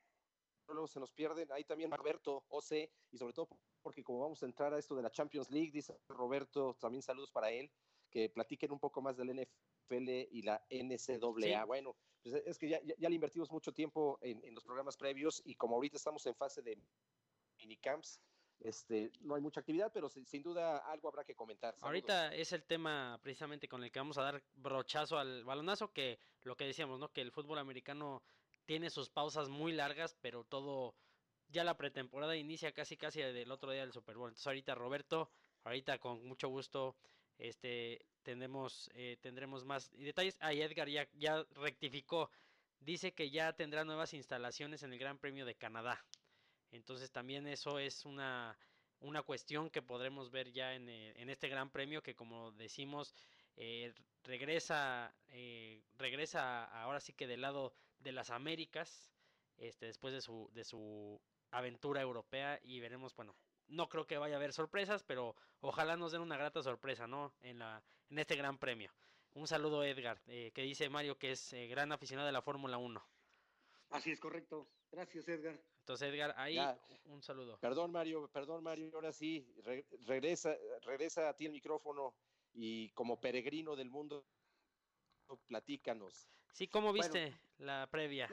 luego 0.74 0.88
se 0.88 1.00
nos 1.00 1.12
pierden, 1.12 1.50
ahí 1.52 1.64
también 1.64 1.90
Roberto, 1.90 2.44
OC, 2.48 2.72
y 3.10 3.18
sobre 3.18 3.32
todo 3.32 3.48
porque 3.82 4.02
como 4.02 4.20
vamos 4.20 4.42
a 4.42 4.46
entrar 4.46 4.72
a 4.74 4.78
esto 4.78 4.94
de 4.94 5.02
la 5.02 5.10
Champions 5.10 5.50
League, 5.50 5.70
dice 5.72 5.98
Roberto, 6.08 6.76
también 6.80 7.02
saludos 7.02 7.30
para 7.30 7.50
él, 7.50 7.70
que 8.10 8.28
platiquen 8.28 8.72
un 8.72 8.78
poco 8.78 9.00
más 9.00 9.16
del 9.16 9.30
NFL 9.30 10.08
y 10.30 10.42
la 10.42 10.64
NCAA. 10.70 11.64
Bueno, 11.64 11.96
pues 12.22 12.34
es 12.34 12.58
que 12.58 12.68
ya, 12.68 12.80
ya, 12.82 13.08
le 13.08 13.14
invertimos 13.14 13.50
mucho 13.50 13.72
tiempo 13.72 14.18
en, 14.22 14.44
en, 14.44 14.54
los 14.54 14.64
programas 14.64 14.96
previos 14.96 15.42
y 15.44 15.54
como 15.54 15.76
ahorita 15.76 15.96
estamos 15.96 16.24
en 16.26 16.34
fase 16.34 16.62
de 16.62 16.78
minicamps, 17.58 18.20
este, 18.64 19.10
no 19.20 19.34
hay 19.34 19.40
mucha 19.40 19.60
actividad, 19.60 19.90
pero 19.92 20.08
sin, 20.08 20.42
duda 20.42 20.78
algo 20.78 21.08
habrá 21.08 21.24
que 21.24 21.34
comentar. 21.34 21.74
Ahorita 21.80 22.32
es 22.34 22.52
el 22.52 22.62
tema 22.62 23.18
precisamente 23.22 23.68
con 23.68 23.82
el 23.82 23.90
que 23.90 23.98
vamos 23.98 24.18
a 24.18 24.22
dar 24.22 24.42
brochazo 24.54 25.18
al 25.18 25.44
balonazo, 25.44 25.92
que 25.92 26.18
lo 26.42 26.56
que 26.56 26.66
decíamos, 26.66 27.00
¿no? 27.00 27.12
Que 27.12 27.22
el 27.22 27.32
fútbol 27.32 27.58
americano 27.58 28.22
tiene 28.72 28.88
sus 28.88 29.10
pausas 29.10 29.50
muy 29.50 29.70
largas, 29.72 30.16
pero 30.22 30.44
todo, 30.44 30.94
ya 31.48 31.62
la 31.62 31.76
pretemporada 31.76 32.34
inicia 32.38 32.72
casi 32.72 32.96
casi 32.96 33.20
del 33.20 33.50
otro 33.50 33.70
día 33.70 33.82
del 33.82 33.92
Super 33.92 34.16
Bowl. 34.16 34.30
Entonces 34.30 34.46
ahorita 34.46 34.74
Roberto, 34.74 35.30
ahorita 35.64 35.98
con 35.98 36.26
mucho 36.26 36.48
gusto, 36.48 36.96
este, 37.36 38.06
tendremos, 38.22 38.90
eh, 38.94 39.18
tendremos 39.20 39.66
más 39.66 39.90
detalles. 39.90 40.38
Ah, 40.40 40.54
Edgar 40.54 40.88
ya, 40.88 41.06
ya 41.12 41.44
rectificó, 41.50 42.30
dice 42.80 43.12
que 43.12 43.28
ya 43.28 43.52
tendrá 43.52 43.84
nuevas 43.84 44.14
instalaciones 44.14 44.82
en 44.84 44.94
el 44.94 44.98
Gran 44.98 45.18
Premio 45.18 45.44
de 45.44 45.54
Canadá. 45.54 46.02
Entonces 46.70 47.12
también 47.12 47.46
eso 47.46 47.78
es 47.78 48.06
una, 48.06 48.56
una 49.00 49.22
cuestión 49.22 49.68
que 49.68 49.82
podremos 49.82 50.30
ver 50.30 50.50
ya 50.50 50.74
en, 50.74 50.88
eh, 50.88 51.12
en 51.20 51.28
este 51.28 51.50
Gran 51.50 51.68
Premio 51.68 52.02
que 52.02 52.14
como 52.14 52.52
decimos 52.52 53.14
eh, 53.54 53.92
regresa, 54.24 55.14
regresa 55.98 56.64
ahora 56.64 57.00
sí 57.00 57.12
que 57.12 57.26
del 57.26 57.42
lado 57.42 57.74
de 58.02 58.12
las 58.12 58.30
Américas, 58.30 59.10
este, 59.56 59.86
después 59.86 60.12
de 60.12 60.20
su, 60.20 60.50
de 60.52 60.64
su 60.64 61.20
aventura 61.50 62.00
europea 62.00 62.58
y 62.62 62.80
veremos, 62.80 63.14
bueno, 63.14 63.34
no 63.68 63.88
creo 63.88 64.06
que 64.06 64.18
vaya 64.18 64.34
a 64.34 64.38
haber 64.38 64.52
sorpresas, 64.52 65.02
pero 65.02 65.34
ojalá 65.60 65.96
nos 65.96 66.12
den 66.12 66.20
una 66.20 66.36
grata 66.36 66.62
sorpresa, 66.62 67.06
¿no? 67.06 67.32
En, 67.40 67.58
la, 67.58 67.82
en 68.10 68.18
este 68.18 68.36
gran 68.36 68.58
premio. 68.58 68.92
Un 69.34 69.46
saludo 69.46 69.82
Edgar, 69.82 70.20
que 70.22 70.62
dice 70.62 70.90
Mario 70.90 71.18
que 71.18 71.32
es 71.32 71.54
gran 71.70 71.90
aficionado 71.90 72.26
de 72.26 72.32
la 72.32 72.42
Fórmula 72.42 72.76
1. 72.76 73.02
Así 73.90 74.10
es 74.10 74.20
correcto. 74.20 74.68
Gracias, 74.90 75.26
Edgar. 75.28 75.58
Entonces, 75.78 76.12
Edgar, 76.12 76.34
ahí 76.36 76.58
un 77.06 77.22
saludo. 77.22 77.58
Perdón, 77.58 77.92
Mario, 77.92 78.28
perdón, 78.28 78.62
Mario, 78.62 78.90
ahora 78.94 79.12
sí, 79.12 79.46
regresa, 80.06 80.54
regresa 80.82 81.30
a 81.30 81.34
ti 81.34 81.46
el 81.46 81.52
micrófono 81.52 82.14
y 82.52 82.90
como 82.90 83.20
peregrino 83.20 83.74
del 83.74 83.90
mundo, 83.90 84.26
platícanos. 85.46 86.28
Sí, 86.52 86.68
¿cómo 86.68 86.92
viste 86.92 87.34
la 87.62 87.88
previa? 87.90 88.28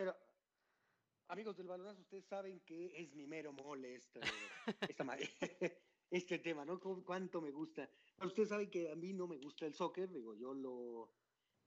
amigos 1.29 1.55
del 1.55 1.67
balonazo, 1.67 2.01
ustedes 2.01 2.25
saben 2.25 2.59
que 2.61 2.91
es 2.99 3.13
mi 3.13 3.27
mero 3.27 3.53
mole 3.53 3.95
este, 3.95 4.19
este 6.11 6.39
tema, 6.39 6.65
¿no? 6.65 6.79
Cuánto 6.79 7.39
me 7.39 7.51
gusta. 7.51 7.87
ustedes 8.23 8.49
saben 8.49 8.69
que 8.69 8.91
a 8.91 8.95
mí 8.95 9.13
no 9.13 9.27
me 9.27 9.37
gusta 9.37 9.67
el 9.67 9.75
soccer, 9.75 10.09
digo, 10.11 10.33
yo 10.33 10.55
lo, 10.55 11.13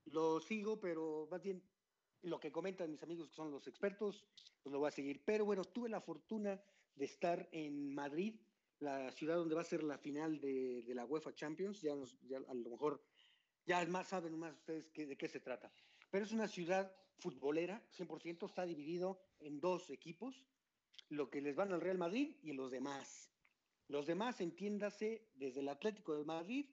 lo 0.06 0.40
sigo, 0.40 0.80
pero 0.80 1.28
más 1.30 1.40
bien 1.42 1.62
lo 2.22 2.40
que 2.40 2.50
comentan 2.50 2.90
mis 2.90 3.02
amigos 3.04 3.28
que 3.28 3.36
son 3.36 3.52
los 3.52 3.66
expertos, 3.68 4.26
pues 4.62 4.72
lo 4.72 4.80
voy 4.80 4.88
a 4.88 4.92
seguir. 4.92 5.24
Pero 5.24 5.44
bueno, 5.44 5.64
tuve 5.64 5.88
la 5.88 6.00
fortuna 6.00 6.60
de 6.96 7.04
estar 7.04 7.48
en 7.52 7.94
Madrid, 7.94 8.40
la 8.80 9.12
ciudad 9.12 9.36
donde 9.36 9.54
va 9.54 9.60
a 9.60 9.64
ser 9.64 9.84
la 9.84 9.98
final 9.98 10.40
de, 10.40 10.84
la 10.88 11.04
UEFA 11.04 11.34
Champions. 11.34 11.80
Ya, 11.82 11.92
a 11.92 12.54
lo 12.54 12.70
mejor 12.70 13.04
ya 13.64 13.84
más 13.86 14.08
saben 14.08 14.36
más 14.38 14.54
ustedes 14.56 14.92
de 15.08 15.16
qué 15.16 15.28
se 15.28 15.40
trata. 15.40 15.72
Pero 16.10 16.24
es 16.24 16.32
una 16.32 16.48
ciudad 16.48 16.92
futbolera, 17.22 17.80
100%, 17.96 18.46
está 18.46 18.66
dividido 18.66 19.20
en 19.38 19.60
dos 19.60 19.90
equipos, 19.90 20.44
lo 21.08 21.30
que 21.30 21.40
les 21.40 21.54
van 21.54 21.72
al 21.72 21.80
Real 21.80 21.98
Madrid 21.98 22.36
y 22.42 22.52
los 22.52 22.70
demás. 22.70 23.30
Los 23.88 24.06
demás, 24.06 24.40
entiéndase, 24.40 25.28
desde 25.34 25.60
el 25.60 25.68
Atlético 25.68 26.16
de 26.16 26.24
Madrid 26.24 26.66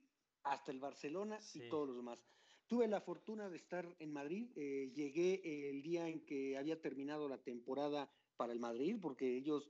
hasta 0.43 0.72
el 0.72 0.80
Barcelona 0.80 1.39
y 1.54 1.70
todos 1.70 1.88
los 1.88 1.97
demás. 1.97 2.24
Tuve 2.66 2.88
la 2.88 3.02
fortuna 3.02 3.50
de 3.50 3.58
estar 3.58 3.86
en 4.00 4.12
Madrid. 4.12 4.52
Eh, 4.56 4.91
llegué 4.93 5.70
el 5.70 5.82
día 5.82 6.08
en 6.08 6.26
que 6.26 6.58
había 6.58 6.82
terminado 6.82 7.28
la 7.28 7.38
temporada 7.38 8.12
para 8.38 8.54
el 8.54 8.60
Madrid, 8.60 8.97
porque 9.02 9.36
ellos 9.36 9.70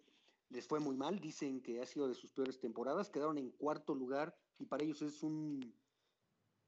les 0.50 0.68
fue 0.68 0.80
muy 0.80 0.96
mal. 0.96 1.20
Dicen 1.20 1.62
que 1.62 1.82
ha 1.82 1.86
sido 1.86 2.08
de 2.08 2.14
sus 2.14 2.32
peores 2.32 2.60
temporadas. 2.60 3.10
Quedaron 3.10 3.38
en 3.38 3.52
cuarto 3.52 3.96
lugar 3.96 4.38
y 4.60 4.66
para 4.66 4.84
ellos 4.84 5.02
es 5.02 5.24
un, 5.24 5.74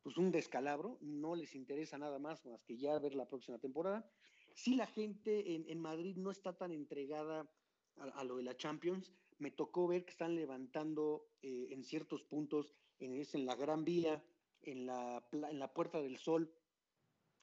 pues 0.04 0.18
un 0.18 0.32
descalabro. 0.32 0.98
No 1.02 1.36
les 1.36 1.56
interesa 1.56 1.98
nada 1.98 2.20
más 2.20 2.46
más 2.46 2.64
que 2.64 2.78
ya 2.78 2.98
ver 3.00 3.16
la 3.16 3.28
próxima 3.28 3.60
temporada. 3.60 4.10
Si 4.54 4.76
la 4.76 4.88
gente 4.88 5.56
en, 5.56 5.80
Madrid 5.80 6.18
no 6.18 6.30
está 6.32 6.58
tan 6.58 6.72
entregada 6.72 7.50
a, 7.98 8.24
lo 8.24 8.38
de 8.38 8.44
la 8.44 8.58
Champions, 8.58 9.14
me 9.38 9.52
tocó 9.52 9.88
ver 9.88 10.04
que 10.04 10.12
están 10.12 10.36
levantando 10.36 11.30
eh, 11.42 11.70
en 11.72 11.84
ciertos 11.84 12.24
puntos, 12.24 12.74
en, 13.00 13.14
en 13.14 13.46
la 13.46 13.56
Gran 13.56 13.86
Vía, 13.86 14.24
en 14.64 14.86
la, 14.86 15.26
en 15.32 15.60
la 15.60 15.74
Puerta 15.74 16.02
del 16.02 16.18
Sol 16.18 16.54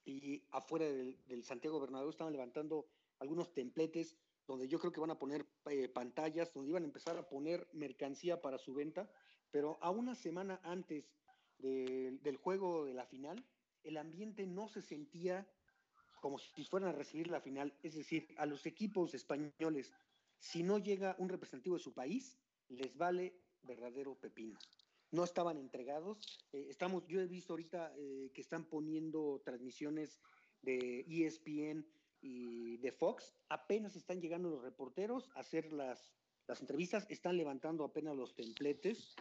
y 0.04 0.42
afuera 0.50 0.86
del, 0.86 1.44
Santiago 1.44 1.80
Bernabéu 1.80 2.10
estaban 2.10 2.32
levantando 2.32 2.88
algunos 3.18 3.52
templetes 3.52 4.16
donde 4.46 4.66
yo 4.66 4.78
creo 4.78 4.92
que 4.92 5.00
van 5.00 5.10
a 5.10 5.18
poner 5.18 5.46
eh, 5.70 5.88
pantallas, 5.88 6.52
donde 6.54 6.70
iban 6.70 6.82
a 6.82 6.86
empezar 6.86 7.18
a 7.18 7.28
poner 7.28 7.68
mercancía 7.72 8.40
para 8.40 8.56
su 8.56 8.72
venta, 8.72 9.10
pero 9.50 9.78
a 9.82 9.90
una 9.90 10.14
semana 10.14 10.60
antes 10.62 11.10
del 11.58 12.36
juego 12.36 12.84
de 12.84 12.94
la 12.94 13.06
final, 13.06 13.44
el 13.82 13.96
ambiente 13.96 14.46
no 14.46 14.68
se 14.68 14.82
sentía 14.82 15.46
como 16.20 16.38
si 16.38 16.64
fueran 16.64 16.90
a 16.90 16.92
recibir 16.92 17.28
la 17.28 17.40
final, 17.40 17.76
es 17.82 17.94
decir, 17.94 18.34
a 18.38 18.46
los 18.46 18.66
equipos 18.66 19.14
españoles, 19.14 19.92
si 20.40 20.62
no 20.62 20.78
llega 20.78 21.14
un 21.18 21.28
representativo 21.28 21.76
de 21.76 21.82
su 21.82 21.94
país, 21.94 22.38
les 22.68 22.96
vale 22.96 23.40
verdadero 23.62 24.16
pepino 24.16 24.58
no 25.10 25.24
estaban 25.24 25.58
entregados. 25.58 26.18
Eh, 26.52 26.66
estamos, 26.68 27.06
yo 27.06 27.20
he 27.20 27.26
visto 27.26 27.52
ahorita 27.52 27.92
eh, 27.96 28.30
que 28.34 28.40
están 28.40 28.64
poniendo 28.64 29.40
transmisiones 29.44 30.20
de 30.62 31.04
ESPN 31.08 31.86
y 32.20 32.76
de 32.78 32.92
Fox. 32.92 33.34
Apenas 33.48 33.96
están 33.96 34.20
llegando 34.20 34.50
los 34.50 34.62
reporteros 34.62 35.30
a 35.34 35.40
hacer 35.40 35.72
las, 35.72 36.12
las 36.46 36.60
entrevistas, 36.60 37.06
están 37.08 37.36
levantando 37.36 37.84
apenas 37.84 38.16
los 38.16 38.34
templetes. 38.34 39.14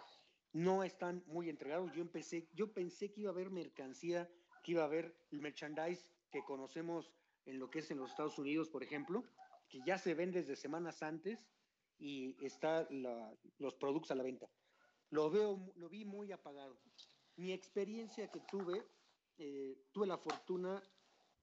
No 0.54 0.84
están 0.84 1.24
muy 1.28 1.50
entregados. 1.50 1.92
Yo 1.94 2.02
empecé, 2.02 2.50
yo 2.54 2.74
pensé 2.74 3.12
que 3.12 3.22
iba 3.22 3.30
a 3.30 3.34
haber 3.34 3.52
mercancía, 3.52 4.30
que 4.64 4.72
iba 4.74 4.84
a 4.84 4.86
haber 4.86 5.16
el 5.32 5.42
merchandise 5.42 6.06
que 6.32 6.44
conocemos 6.44 7.12
en 7.46 7.60
lo 7.60 7.70
que 7.70 7.80
es 7.80 7.92
en 7.92 7.98
los 7.98 8.10
Estados 8.10 8.38
Unidos, 8.38 8.70
por 8.70 8.84
ejemplo, 8.84 9.24
que 9.70 9.80
ya 9.86 9.98
se 9.98 10.14
ven 10.14 10.32
desde 10.32 10.56
semanas 10.56 11.04
antes 11.04 11.40
y 11.98 12.36
están 12.46 12.88
los 13.58 13.76
productos 13.76 14.12
a 14.12 14.16
la 14.16 14.24
venta 14.24 14.50
lo 15.10 15.30
veo, 15.30 15.74
lo 15.76 15.90
vi 15.90 16.06
muy 16.06 16.32
apagado. 16.32 16.78
Mi 17.36 17.52
experiencia 17.52 18.30
que 18.30 18.42
tuve, 18.42 18.86
eh, 19.38 19.78
tuve 19.92 20.08
la 20.08 20.18
fortuna 20.18 20.82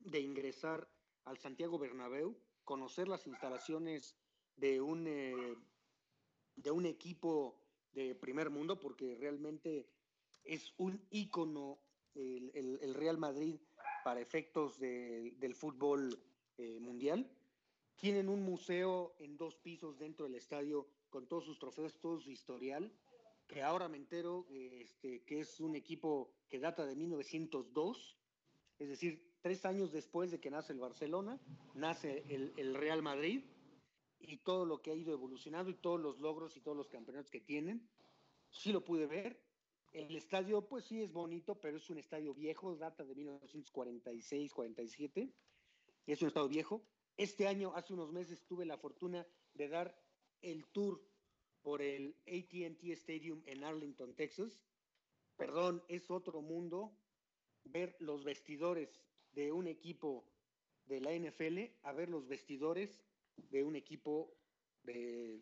de 0.00 0.20
ingresar 0.20 0.88
al 1.24 1.38
Santiago 1.38 1.78
Bernabéu, 1.78 2.36
conocer 2.64 3.08
las 3.08 3.26
instalaciones 3.26 4.16
de 4.56 4.80
un, 4.80 5.06
eh, 5.06 5.56
de 6.56 6.70
un 6.70 6.86
equipo 6.86 7.63
de 7.94 8.14
primer 8.14 8.50
mundo, 8.50 8.78
porque 8.78 9.14
realmente 9.14 9.86
es 10.44 10.74
un 10.76 11.00
ícono 11.10 11.78
el, 12.14 12.78
el, 12.80 12.94
Real 12.94 13.18
Madrid 13.18 13.56
para 14.04 14.20
efectos 14.20 14.78
de, 14.78 15.32
del 15.38 15.54
fútbol 15.54 16.16
eh, 16.58 16.78
mundial. 16.80 17.28
Tienen 17.96 18.28
un 18.28 18.42
museo 18.42 19.14
en 19.18 19.36
dos 19.36 19.56
pisos 19.56 19.98
dentro 19.98 20.26
del 20.26 20.34
estadio 20.34 20.86
con 21.10 21.26
todos 21.26 21.44
sus 21.44 21.58
trofeos, 21.58 21.98
todo 22.00 22.20
su 22.20 22.30
historial, 22.30 22.92
que 23.46 23.62
ahora 23.62 23.88
me 23.88 23.96
entero 23.96 24.46
este, 24.50 25.22
que 25.22 25.40
es 25.40 25.60
un 25.60 25.76
equipo 25.76 26.30
que 26.48 26.58
data 26.58 26.84
de 26.86 26.96
1902, 26.96 28.18
es 28.78 28.88
decir, 28.88 29.32
tres 29.40 29.64
años 29.64 29.92
después 29.92 30.30
de 30.30 30.40
que 30.40 30.50
nace 30.50 30.72
el 30.72 30.80
Barcelona, 30.80 31.40
nace 31.74 32.24
el, 32.28 32.52
el 32.56 32.74
Real 32.74 33.02
Madrid 33.02 33.44
y 34.26 34.38
todo 34.38 34.64
lo 34.64 34.80
que 34.80 34.90
ha 34.90 34.94
ido 34.94 35.12
evolucionando 35.12 35.70
y 35.70 35.74
todos 35.74 36.00
los 36.00 36.18
logros 36.18 36.56
y 36.56 36.60
todos 36.60 36.76
los 36.76 36.88
campeonatos 36.88 37.30
que 37.30 37.40
tienen. 37.40 37.88
Sí 38.50 38.72
lo 38.72 38.84
pude 38.84 39.06
ver. 39.06 39.40
El 39.92 40.16
estadio, 40.16 40.66
pues 40.66 40.84
sí 40.86 41.00
es 41.02 41.12
bonito, 41.12 41.60
pero 41.60 41.76
es 41.76 41.88
un 41.90 41.98
estadio 41.98 42.34
viejo, 42.34 42.76
data 42.76 43.04
de 43.04 43.14
1946, 43.14 44.52
47. 44.52 45.32
Es 46.06 46.22
un 46.22 46.28
estadio 46.28 46.48
viejo. 46.48 46.84
Este 47.16 47.46
año, 47.46 47.72
hace 47.76 47.92
unos 47.92 48.12
meses, 48.12 48.44
tuve 48.46 48.66
la 48.66 48.76
fortuna 48.76 49.26
de 49.54 49.68
dar 49.68 49.96
el 50.42 50.66
tour 50.66 51.00
por 51.62 51.80
el 51.80 52.16
ATT 52.26 52.84
Stadium 52.90 53.42
en 53.46 53.62
Arlington, 53.62 54.14
Texas. 54.14 54.64
Perdón, 55.36 55.82
es 55.88 56.10
otro 56.10 56.42
mundo 56.42 56.96
ver 57.64 57.96
los 58.00 58.24
vestidores 58.24 59.00
de 59.32 59.52
un 59.52 59.66
equipo 59.66 60.24
de 60.86 61.00
la 61.00 61.12
NFL 61.12 61.72
a 61.82 61.92
ver 61.92 62.08
los 62.08 62.26
vestidores 62.28 63.02
de 63.36 63.62
un 63.62 63.76
equipo 63.76 64.36
de, 64.82 65.40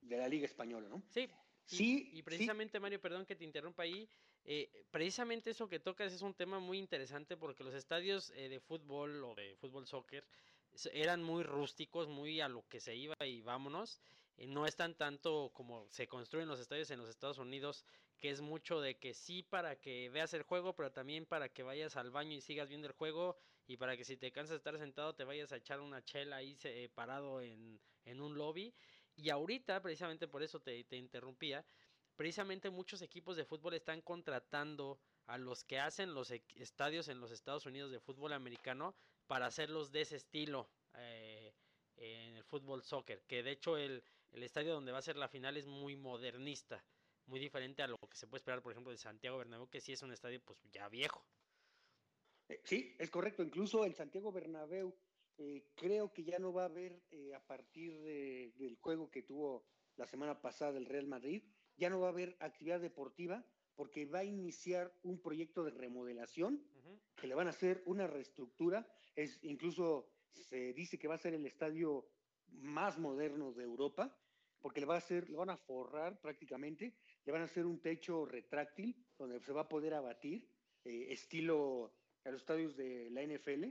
de 0.00 0.16
la 0.16 0.28
Liga 0.28 0.46
Española, 0.46 0.88
¿no? 0.88 1.02
Sí. 1.08 1.28
Sí. 1.66 2.10
Y, 2.12 2.22
precisamente, 2.22 2.78
Mario, 2.78 3.00
perdón 3.00 3.24
que 3.24 3.36
te 3.36 3.44
interrumpa 3.44 3.84
ahí. 3.84 4.08
Eh, 4.44 4.84
precisamente 4.90 5.50
eso 5.50 5.68
que 5.68 5.80
tocas 5.80 6.12
es 6.12 6.20
un 6.20 6.34
tema 6.34 6.58
muy 6.58 6.78
interesante 6.78 7.36
porque 7.36 7.64
los 7.64 7.74
estadios 7.74 8.30
eh, 8.36 8.48
de 8.50 8.60
fútbol 8.60 9.24
o 9.24 9.34
de 9.34 9.56
fútbol 9.56 9.86
soccer 9.86 10.26
eran 10.92 11.22
muy 11.22 11.42
rústicos, 11.44 12.08
muy 12.08 12.40
a 12.40 12.48
lo 12.48 12.68
que 12.68 12.80
se 12.80 12.94
iba 12.94 13.16
y 13.24 13.40
vámonos. 13.40 14.00
Eh, 14.36 14.46
no 14.46 14.66
están 14.66 14.94
tanto 14.94 15.50
como 15.54 15.88
se 15.90 16.06
construyen 16.06 16.48
los 16.48 16.60
estadios 16.60 16.90
en 16.90 16.98
los 16.98 17.08
Estados 17.08 17.38
Unidos, 17.38 17.86
que 18.18 18.30
es 18.30 18.42
mucho 18.42 18.80
de 18.80 18.98
que 18.98 19.14
sí 19.14 19.42
para 19.42 19.80
que 19.80 20.10
veas 20.10 20.34
el 20.34 20.42
juego, 20.42 20.74
pero 20.74 20.92
también 20.92 21.24
para 21.24 21.48
que 21.48 21.62
vayas 21.62 21.96
al 21.96 22.10
baño 22.10 22.32
y 22.32 22.40
sigas 22.40 22.68
viendo 22.68 22.88
el 22.88 22.94
juego 22.94 23.38
y 23.66 23.76
para 23.76 23.96
que 23.96 24.04
si 24.04 24.16
te 24.16 24.30
cansas 24.30 24.50
de 24.50 24.56
estar 24.56 24.78
sentado 24.78 25.14
te 25.14 25.24
vayas 25.24 25.52
a 25.52 25.56
echar 25.56 25.80
una 25.80 26.04
chela 26.04 26.36
ahí 26.36 26.56
eh, 26.64 26.88
parado 26.94 27.40
en, 27.40 27.80
en, 28.04 28.20
un 28.20 28.36
lobby. 28.36 28.74
Y 29.16 29.30
ahorita, 29.30 29.80
precisamente 29.80 30.28
por 30.28 30.42
eso 30.42 30.60
te, 30.60 30.84
te 30.84 30.96
interrumpía, 30.96 31.64
precisamente 32.16 32.70
muchos 32.70 33.00
equipos 33.02 33.36
de 33.36 33.44
fútbol 33.44 33.74
están 33.74 34.02
contratando 34.02 35.00
a 35.26 35.38
los 35.38 35.64
que 35.64 35.78
hacen 35.78 36.14
los 36.14 36.30
estadios 36.30 37.08
en 37.08 37.20
los 37.20 37.30
Estados 37.30 37.66
Unidos 37.66 37.90
de 37.90 38.00
fútbol 38.00 38.32
americano 38.32 38.94
para 39.26 39.46
hacerlos 39.46 39.90
de 39.90 40.02
ese 40.02 40.16
estilo 40.16 40.68
eh, 40.94 41.54
en 41.96 42.36
el 42.36 42.44
fútbol 42.44 42.82
soccer. 42.82 43.22
Que 43.22 43.42
de 43.42 43.52
hecho 43.52 43.76
el, 43.76 44.02
el, 44.32 44.42
estadio 44.42 44.74
donde 44.74 44.92
va 44.92 44.98
a 44.98 45.02
ser 45.02 45.16
la 45.16 45.28
final 45.28 45.56
es 45.56 45.66
muy 45.66 45.96
modernista, 45.96 46.84
muy 47.26 47.40
diferente 47.40 47.82
a 47.82 47.86
lo 47.86 47.98
que 47.98 48.16
se 48.16 48.26
puede 48.26 48.40
esperar, 48.40 48.62
por 48.62 48.72
ejemplo, 48.72 48.92
de 48.92 48.98
Santiago 48.98 49.38
Bernabéu, 49.38 49.68
que 49.68 49.80
sí 49.80 49.92
es 49.92 50.02
un 50.02 50.12
estadio 50.12 50.40
pues 50.42 50.58
ya 50.70 50.88
viejo. 50.88 51.24
Eh, 52.48 52.60
sí, 52.64 52.94
es 52.98 53.10
correcto. 53.10 53.42
Incluso 53.42 53.84
el 53.84 53.94
Santiago 53.94 54.32
Bernabéu 54.32 54.94
eh, 55.38 55.70
creo 55.74 56.12
que 56.12 56.24
ya 56.24 56.38
no 56.38 56.52
va 56.52 56.62
a 56.62 56.66
haber 56.66 57.02
a 57.34 57.46
partir 57.46 57.98
de, 58.00 58.52
del 58.56 58.76
juego 58.76 59.10
que 59.10 59.22
tuvo 59.22 59.66
la 59.96 60.06
semana 60.06 60.40
pasada 60.40 60.78
el 60.78 60.86
Real 60.86 61.06
Madrid, 61.06 61.42
ya 61.76 61.90
no 61.90 62.00
va 62.00 62.08
a 62.08 62.10
haber 62.10 62.36
actividad 62.40 62.80
deportiva 62.80 63.44
porque 63.74 64.06
va 64.06 64.20
a 64.20 64.24
iniciar 64.24 64.92
un 65.02 65.20
proyecto 65.20 65.64
de 65.64 65.70
remodelación 65.70 66.64
que 67.16 67.26
le 67.26 67.34
van 67.34 67.48
a 67.48 67.50
hacer 67.50 67.82
una 67.86 68.06
reestructura. 68.06 68.86
Es 69.14 69.38
incluso 69.42 70.14
se 70.30 70.72
dice 70.72 70.98
que 70.98 71.08
va 71.08 71.14
a 71.14 71.18
ser 71.18 71.34
el 71.34 71.46
estadio 71.46 72.08
más 72.48 72.98
moderno 72.98 73.52
de 73.52 73.64
Europa, 73.64 74.16
porque 74.60 74.80
le 74.80 74.86
va 74.86 74.94
a 74.94 74.98
hacer, 74.98 75.28
le 75.28 75.36
van 75.36 75.50
a 75.50 75.56
forrar 75.56 76.20
prácticamente, 76.20 76.96
le 77.24 77.32
van 77.32 77.42
a 77.42 77.46
hacer 77.46 77.66
un 77.66 77.80
techo 77.80 78.24
retráctil 78.24 78.96
donde 79.18 79.40
se 79.40 79.52
va 79.52 79.62
a 79.62 79.68
poder 79.68 79.94
abatir, 79.94 80.48
eh, 80.84 81.06
estilo 81.10 81.92
a 82.24 82.30
los 82.30 82.40
estadios 82.40 82.76
de 82.76 83.10
la 83.10 83.22
NFL. 83.22 83.66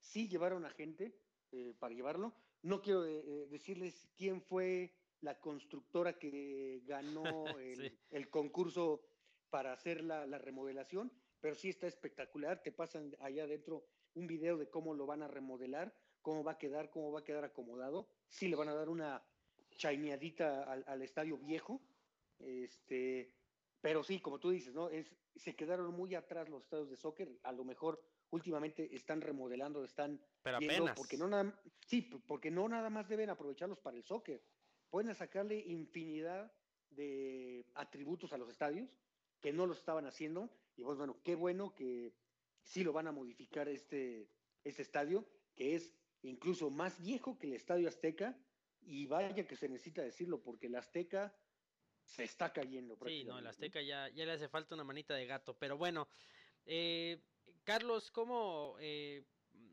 Sí 0.00 0.28
llevaron 0.28 0.64
a 0.64 0.70
gente 0.70 1.14
eh, 1.52 1.74
para 1.78 1.94
llevarlo. 1.94 2.34
No 2.62 2.80
quiero 2.80 3.04
eh, 3.04 3.46
decirles 3.50 4.08
quién 4.16 4.40
fue 4.42 4.94
la 5.20 5.40
constructora 5.40 6.18
que 6.18 6.82
ganó 6.86 7.22
el 8.10 8.30
concurso 8.30 9.02
para 9.50 9.72
hacer 9.72 10.04
la, 10.04 10.26
remodelación, 10.38 11.12
pero 11.40 11.54
sí 11.54 11.68
está 11.68 11.86
espectacular. 11.86 12.62
Te 12.62 12.72
pasan 12.72 13.16
allá 13.20 13.44
adentro 13.44 13.86
un 14.14 14.26
video 14.26 14.56
de 14.56 14.68
cómo 14.68 14.94
lo 14.94 15.06
van 15.06 15.22
a 15.22 15.28
remodelar, 15.28 15.94
cómo 16.22 16.44
va 16.44 16.52
a 16.52 16.58
quedar, 16.58 16.90
cómo 16.90 17.12
va 17.12 17.20
a 17.20 17.24
quedar 17.24 17.44
acomodado. 17.44 18.08
Sí 18.28 18.48
le 18.48 18.56
van 18.56 18.68
a 18.68 18.74
dar 18.74 18.88
una 18.88 19.22
chaineadita 19.76 20.64
al, 20.64 21.02
estadio 21.02 21.38
viejo. 21.38 21.80
Este, 22.38 23.34
pero 23.80 24.02
sí, 24.02 24.20
como 24.20 24.38
tú 24.38 24.50
dices, 24.50 24.74
¿no? 24.74 24.88
Es, 24.88 25.14
se 25.36 25.54
quedaron 25.54 25.94
muy 25.94 26.14
atrás 26.14 26.48
los 26.48 26.64
estadios 26.64 26.90
de 26.90 26.96
soccer. 26.96 27.38
A 27.42 27.52
lo 27.52 27.64
mejor 27.64 28.02
últimamente 28.30 28.94
están 28.94 29.20
remodelando, 29.20 29.84
están 29.84 30.20
pero 30.42 30.56
apenas. 30.56 30.96
porque 30.96 31.16
no 31.16 31.28
nada, 31.28 31.60
sí, 31.86 32.02
porque 32.02 32.50
no 32.50 32.68
nada 32.68 32.90
más 32.90 33.08
deben 33.08 33.30
aprovecharlos 33.30 33.78
para 33.78 33.96
el 33.96 34.04
soccer. 34.04 34.42
Pueden 34.90 35.14
sacarle 35.14 35.58
infinidad 35.60 36.52
de 36.90 37.66
atributos 37.74 38.32
a 38.32 38.38
los 38.38 38.48
estadios 38.48 38.98
que 39.40 39.52
no 39.52 39.66
lo 39.66 39.74
estaban 39.74 40.06
haciendo. 40.06 40.50
Y 40.76 40.82
pues 40.82 40.98
bueno, 40.98 41.20
qué 41.22 41.34
bueno 41.34 41.74
que 41.74 42.14
sí 42.62 42.82
lo 42.82 42.92
van 42.92 43.06
a 43.06 43.12
modificar 43.12 43.68
este, 43.68 44.28
este 44.64 44.82
estadio, 44.82 45.28
que 45.54 45.76
es 45.76 45.94
incluso 46.22 46.70
más 46.70 47.00
viejo 47.00 47.38
que 47.38 47.46
el 47.46 47.52
Estadio 47.52 47.88
Azteca. 47.88 48.36
Y 48.80 49.06
vaya 49.06 49.46
que 49.46 49.56
se 49.56 49.68
necesita 49.68 50.02
decirlo, 50.02 50.42
porque 50.42 50.66
el 50.66 50.74
Azteca 50.74 51.36
se 52.08 52.24
está 52.24 52.52
cayendo. 52.52 52.96
Sí, 53.06 53.24
no, 53.24 53.38
el 53.38 53.46
Azteca 53.46 53.80
ya, 53.82 54.08
ya 54.08 54.24
le 54.24 54.32
hace 54.32 54.48
falta 54.48 54.74
una 54.74 54.84
manita 54.84 55.14
de 55.14 55.26
gato. 55.26 55.54
Pero 55.58 55.76
bueno, 55.76 56.08
eh, 56.64 57.20
Carlos, 57.64 58.10
¿cómo 58.10 58.76
eh, 58.80 59.24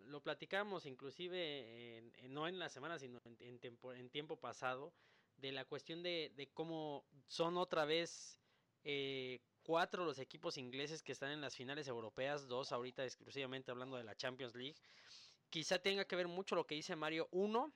lo 0.05 0.21
platicamos 0.21 0.85
inclusive 0.85 2.11
no 2.29 2.47
en 2.47 2.59
la 2.59 2.69
semana, 2.69 2.99
sino 2.99 3.21
en, 3.25 3.37
en, 3.39 3.59
tiempo, 3.59 3.93
en 3.93 4.09
tiempo 4.09 4.37
pasado, 4.37 4.93
de 5.37 5.51
la 5.51 5.65
cuestión 5.65 6.03
de, 6.03 6.31
de 6.35 6.47
cómo 6.47 7.05
son 7.27 7.57
otra 7.57 7.85
vez 7.85 8.39
eh, 8.83 9.39
cuatro 9.63 10.05
los 10.05 10.19
equipos 10.19 10.57
ingleses 10.57 11.01
que 11.01 11.11
están 11.11 11.31
en 11.31 11.41
las 11.41 11.55
finales 11.55 11.87
europeas, 11.87 12.47
dos 12.47 12.71
ahorita 12.71 13.03
exclusivamente 13.03 13.71
hablando 13.71 13.97
de 13.97 14.03
la 14.03 14.15
Champions 14.15 14.55
League. 14.55 14.75
Quizá 15.49 15.79
tenga 15.79 16.05
que 16.05 16.15
ver 16.15 16.27
mucho 16.27 16.55
lo 16.55 16.67
que 16.67 16.75
dice 16.75 16.95
Mario. 16.95 17.27
Uno, 17.31 17.73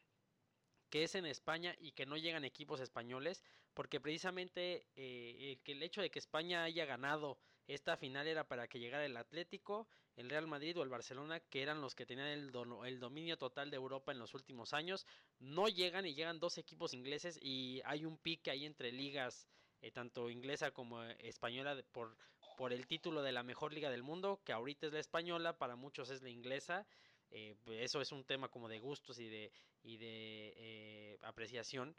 que 0.89 1.03
es 1.03 1.15
en 1.15 1.25
España 1.25 1.75
y 1.79 1.91
que 1.93 2.05
no 2.05 2.15
llegan 2.15 2.45
equipos 2.45 2.79
españoles, 2.79 3.43
porque 3.79 4.01
precisamente 4.01 4.87
eh, 4.97 5.57
el, 5.63 5.83
hecho 5.83 6.01
de 6.01 6.11
que 6.11 6.19
España 6.19 6.63
haya 6.63 6.83
ganado 6.83 7.39
esta 7.65 7.95
final 7.95 8.27
era 8.27 8.45
para 8.45 8.67
que 8.67 8.77
llegara 8.77 9.05
el 9.05 9.15
Atlético, 9.15 9.87
el 10.17 10.29
Real 10.29 10.47
Madrid 10.47 10.77
o 10.77 10.83
el 10.83 10.89
Barcelona, 10.89 11.39
que 11.39 11.61
eran 11.61 11.79
los 11.79 11.95
que 11.95 12.05
tenían 12.05 12.27
el, 12.27 12.51
el 12.85 12.99
dominio 12.99 13.37
total 13.37 13.71
de 13.71 13.77
Europa 13.77 14.11
en 14.11 14.19
los 14.19 14.33
últimos 14.33 14.73
años. 14.73 15.07
No 15.39 15.69
llegan 15.69 16.05
y 16.05 16.13
llegan 16.13 16.41
dos 16.41 16.57
equipos 16.57 16.93
ingleses 16.93 17.39
y 17.41 17.81
hay 17.85 18.03
un 18.03 18.17
pique 18.17 18.51
ahí 18.51 18.65
entre 18.65 18.91
ligas 18.91 19.47
eh, 19.79 19.91
tanto 19.91 20.29
inglesa 20.29 20.71
como 20.71 21.01
española, 21.01 21.81
por, 21.93 22.17
por 22.57 22.73
el 22.73 22.85
título 22.85 23.21
de 23.21 23.31
la 23.31 23.43
mejor 23.43 23.71
liga 23.71 23.89
del 23.89 24.03
mundo, 24.03 24.41
que 24.43 24.51
ahorita 24.51 24.87
es 24.87 24.91
la 24.91 24.99
española, 24.99 25.57
para 25.57 25.77
muchos 25.77 26.09
es 26.09 26.21
la 26.21 26.29
inglesa. 26.29 26.85
Eh, 27.31 27.55
eso 27.67 28.01
es 28.01 28.11
un 28.11 28.25
tema 28.25 28.49
como 28.49 28.67
de 28.67 28.79
gustos 28.79 29.19
y 29.19 29.29
de, 29.29 29.53
y 29.83 29.95
de 29.95 30.53
eh, 30.57 31.17
apreciación. 31.21 31.95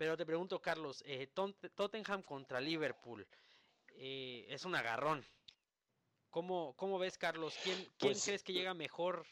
Pero 0.00 0.16
te 0.16 0.24
pregunto, 0.24 0.62
Carlos, 0.62 1.04
Tottenham 1.74 2.22
contra 2.22 2.58
Liverpool 2.58 3.28
es 3.94 4.64
un 4.64 4.74
agarrón. 4.74 5.22
¿Cómo, 6.30 6.74
cómo 6.74 6.98
ves, 6.98 7.18
Carlos? 7.18 7.54
¿Quién, 7.62 7.76
quién 7.98 8.12
pues, 8.14 8.24
crees 8.24 8.42
que 8.42 8.54
llega 8.54 8.72
mejor? 8.72 9.26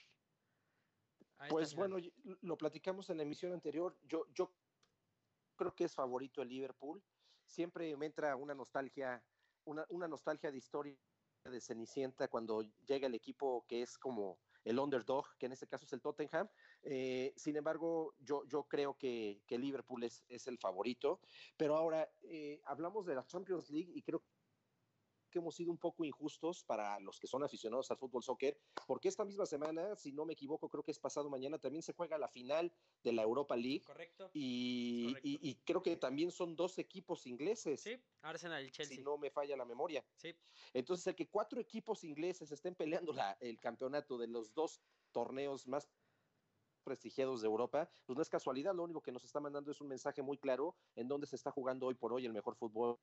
pues 1.48 1.74
bueno, 1.74 1.96
lo 2.42 2.58
platicamos 2.58 3.08
en 3.08 3.16
la 3.16 3.22
emisión 3.22 3.54
anterior. 3.54 3.96
Yo, 4.02 4.26
yo 4.34 4.52
creo 5.56 5.74
que 5.74 5.84
es 5.84 5.94
favorito 5.94 6.42
el 6.42 6.50
Liverpool 6.50 7.02
siempre 7.46 7.96
me 7.96 8.04
entra 8.04 8.36
una 8.36 8.54
nostalgia, 8.54 9.24
una, 9.64 9.86
nostalgia 10.06 10.50
de 10.50 10.58
historia 10.58 10.98
de 11.44 11.62
Cenicienta 11.62 12.28
cuando 12.28 12.60
llega 12.84 13.06
el 13.06 13.14
equipo 13.14 13.64
que 13.66 13.80
es 13.80 13.96
como 13.96 14.38
el 14.64 14.78
underdog, 14.78 15.24
que 15.38 15.46
en 15.46 15.52
este 15.52 15.66
caso 15.66 15.86
es 15.86 15.94
el 15.94 16.02
Tottenham. 16.02 16.46
Eh, 16.82 17.32
sin 17.36 17.56
embargo, 17.56 18.14
yo, 18.18 18.44
yo 18.46 18.64
creo 18.64 18.96
que, 18.96 19.42
que 19.46 19.58
Liverpool 19.58 20.04
es, 20.04 20.24
es, 20.28 20.46
el 20.46 20.58
favorito. 20.58 21.20
Pero 21.56 21.76
ahora 21.76 22.10
eh, 22.22 22.60
hablamos 22.64 23.06
de 23.06 23.14
la 23.14 23.26
Champions 23.26 23.70
League 23.70 23.92
y 23.94 24.02
creo 24.02 24.22
que 25.30 25.38
hemos 25.38 25.54
sido 25.54 25.70
un 25.70 25.78
poco 25.78 26.04
injustos 26.04 26.64
para 26.64 26.98
los 27.00 27.18
que 27.18 27.26
son 27.26 27.42
aficionados 27.42 27.90
al 27.90 27.98
fútbol 27.98 28.22
soccer, 28.22 28.58
porque 28.86 29.08
esta 29.08 29.24
misma 29.24 29.46
semana, 29.46 29.94
si 29.96 30.12
no 30.12 30.24
me 30.24 30.32
equivoco, 30.32 30.68
creo 30.68 30.82
que 30.82 30.90
es 30.90 30.98
pasado 30.98 31.28
mañana, 31.28 31.58
también 31.58 31.82
se 31.82 31.92
juega 31.92 32.18
la 32.18 32.28
final 32.28 32.72
de 33.02 33.12
la 33.12 33.22
Europa 33.22 33.56
League. 33.56 33.82
Correcto. 33.84 34.30
Y, 34.32 35.08
Correcto. 35.08 35.28
y, 35.28 35.50
y 35.50 35.54
creo 35.64 35.82
que 35.82 35.96
también 35.96 36.30
son 36.30 36.56
dos 36.56 36.78
equipos 36.78 37.26
ingleses. 37.26 37.80
Sí, 37.80 38.02
Arsenal 38.22 38.64
y 38.64 38.70
Chelsea. 38.70 38.96
Si 38.96 39.02
no 39.02 39.18
me 39.18 39.30
falla 39.30 39.56
la 39.56 39.64
memoria. 39.64 40.04
Sí. 40.16 40.34
Entonces, 40.72 41.06
el 41.06 41.14
que 41.14 41.28
cuatro 41.28 41.60
equipos 41.60 42.04
ingleses 42.04 42.50
estén 42.50 42.74
peleando 42.74 43.12
la, 43.12 43.36
el 43.40 43.60
campeonato 43.60 44.18
de 44.18 44.28
los 44.28 44.54
dos 44.54 44.80
torneos 45.12 45.66
más 45.66 45.88
prestigiados 46.80 47.40
de 47.40 47.48
Europa, 47.48 47.88
pues 48.06 48.16
no 48.16 48.22
es 48.22 48.28
casualidad, 48.28 48.74
lo 48.74 48.84
único 48.84 49.02
que 49.02 49.12
nos 49.12 49.24
está 49.24 49.40
mandando 49.40 49.70
es 49.70 49.80
un 49.80 49.88
mensaje 49.88 50.22
muy 50.22 50.38
claro 50.38 50.76
en 50.96 51.08
dónde 51.08 51.26
se 51.26 51.36
está 51.36 51.50
jugando 51.50 51.86
hoy 51.86 51.94
por 51.94 52.12
hoy 52.12 52.26
el 52.26 52.32
mejor 52.32 52.56
fútbol 52.56 52.98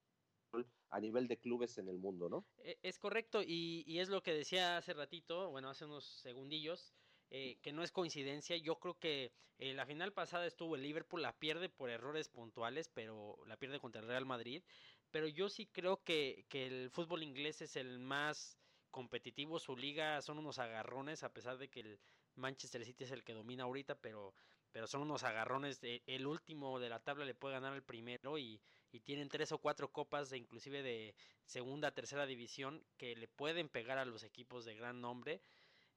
a 0.90 1.00
nivel 1.00 1.28
de 1.28 1.38
clubes 1.38 1.78
en 1.78 1.90
el 1.90 1.98
mundo, 1.98 2.30
¿no? 2.30 2.46
E, 2.60 2.78
Es 2.82 2.98
correcto, 2.98 3.42
y, 3.42 3.84
y, 3.86 4.00
es 4.00 4.10
lo 4.10 4.22
que 4.24 4.34
decía 4.34 4.78
hace 4.78 4.94
ratito, 4.94 5.50
bueno, 5.50 5.70
hace 5.70 5.86
unos 5.86 6.06
segundillos, 6.06 6.94
eh, 7.32 7.58
que 7.62 7.74
no 7.74 7.84
es 7.84 7.92
coincidencia. 7.92 8.56
Yo 8.58 8.80
creo 8.80 8.98
que 9.00 9.34
eh, 9.58 9.74
la 9.74 9.86
final 9.86 10.14
pasada 10.14 10.46
estuvo 10.46 10.76
el 10.76 10.84
Liverpool, 10.84 11.22
la 11.22 11.38
pierde 11.38 11.70
por 11.70 11.90
errores 11.90 12.30
puntuales, 12.30 12.88
pero 12.88 13.38
la 13.46 13.58
pierde 13.58 13.80
contra 13.80 14.02
el 14.02 14.08
Real 14.08 14.26
Madrid. 14.26 14.64
Pero 15.12 15.28
yo 15.28 15.50
sí 15.50 15.66
creo 15.66 16.04
que, 16.04 16.46
que 16.50 16.68
el 16.68 16.90
fútbol 16.92 17.24
inglés 17.24 17.62
es 17.62 17.76
el 17.76 18.00
más 18.00 18.58
competitivo, 18.92 19.60
su 19.60 19.76
liga 19.76 20.22
son 20.22 20.38
unos 20.38 20.60
agarrones, 20.60 21.24
a 21.24 21.34
pesar 21.34 21.58
de 21.58 21.70
que 21.70 21.82
el 21.82 22.00
Manchester 22.36 22.84
City 22.86 23.04
es 23.04 23.12
el 23.12 23.24
que 23.24 23.34
domina 23.34 23.64
ahorita, 23.64 23.96
pero, 23.96 24.34
pero 24.72 24.88
son 24.88 25.02
unos 25.02 25.24
agarrones. 25.24 25.80
El 25.82 26.28
último 26.28 26.80
de 26.80 26.90
la 26.90 27.00
tabla 27.00 27.26
le 27.26 27.36
puede 27.36 27.56
ganar 27.56 27.74
al 27.74 27.84
primero 27.84 28.38
y, 28.38 28.62
y 28.92 29.00
tienen 29.02 29.30
tres 29.30 29.52
o 29.52 29.60
cuatro 29.60 29.92
copas, 29.92 30.30
de, 30.30 30.38
inclusive 30.38 30.84
de 30.84 31.16
segunda, 31.46 31.92
tercera 31.92 32.26
división, 32.26 32.84
que 32.98 33.16
le 33.16 33.28
pueden 33.28 33.70
pegar 33.70 33.98
a 33.98 34.06
los 34.06 34.24
equipos 34.24 34.66
de 34.66 34.76
gran 34.76 35.02
nombre. 35.02 35.42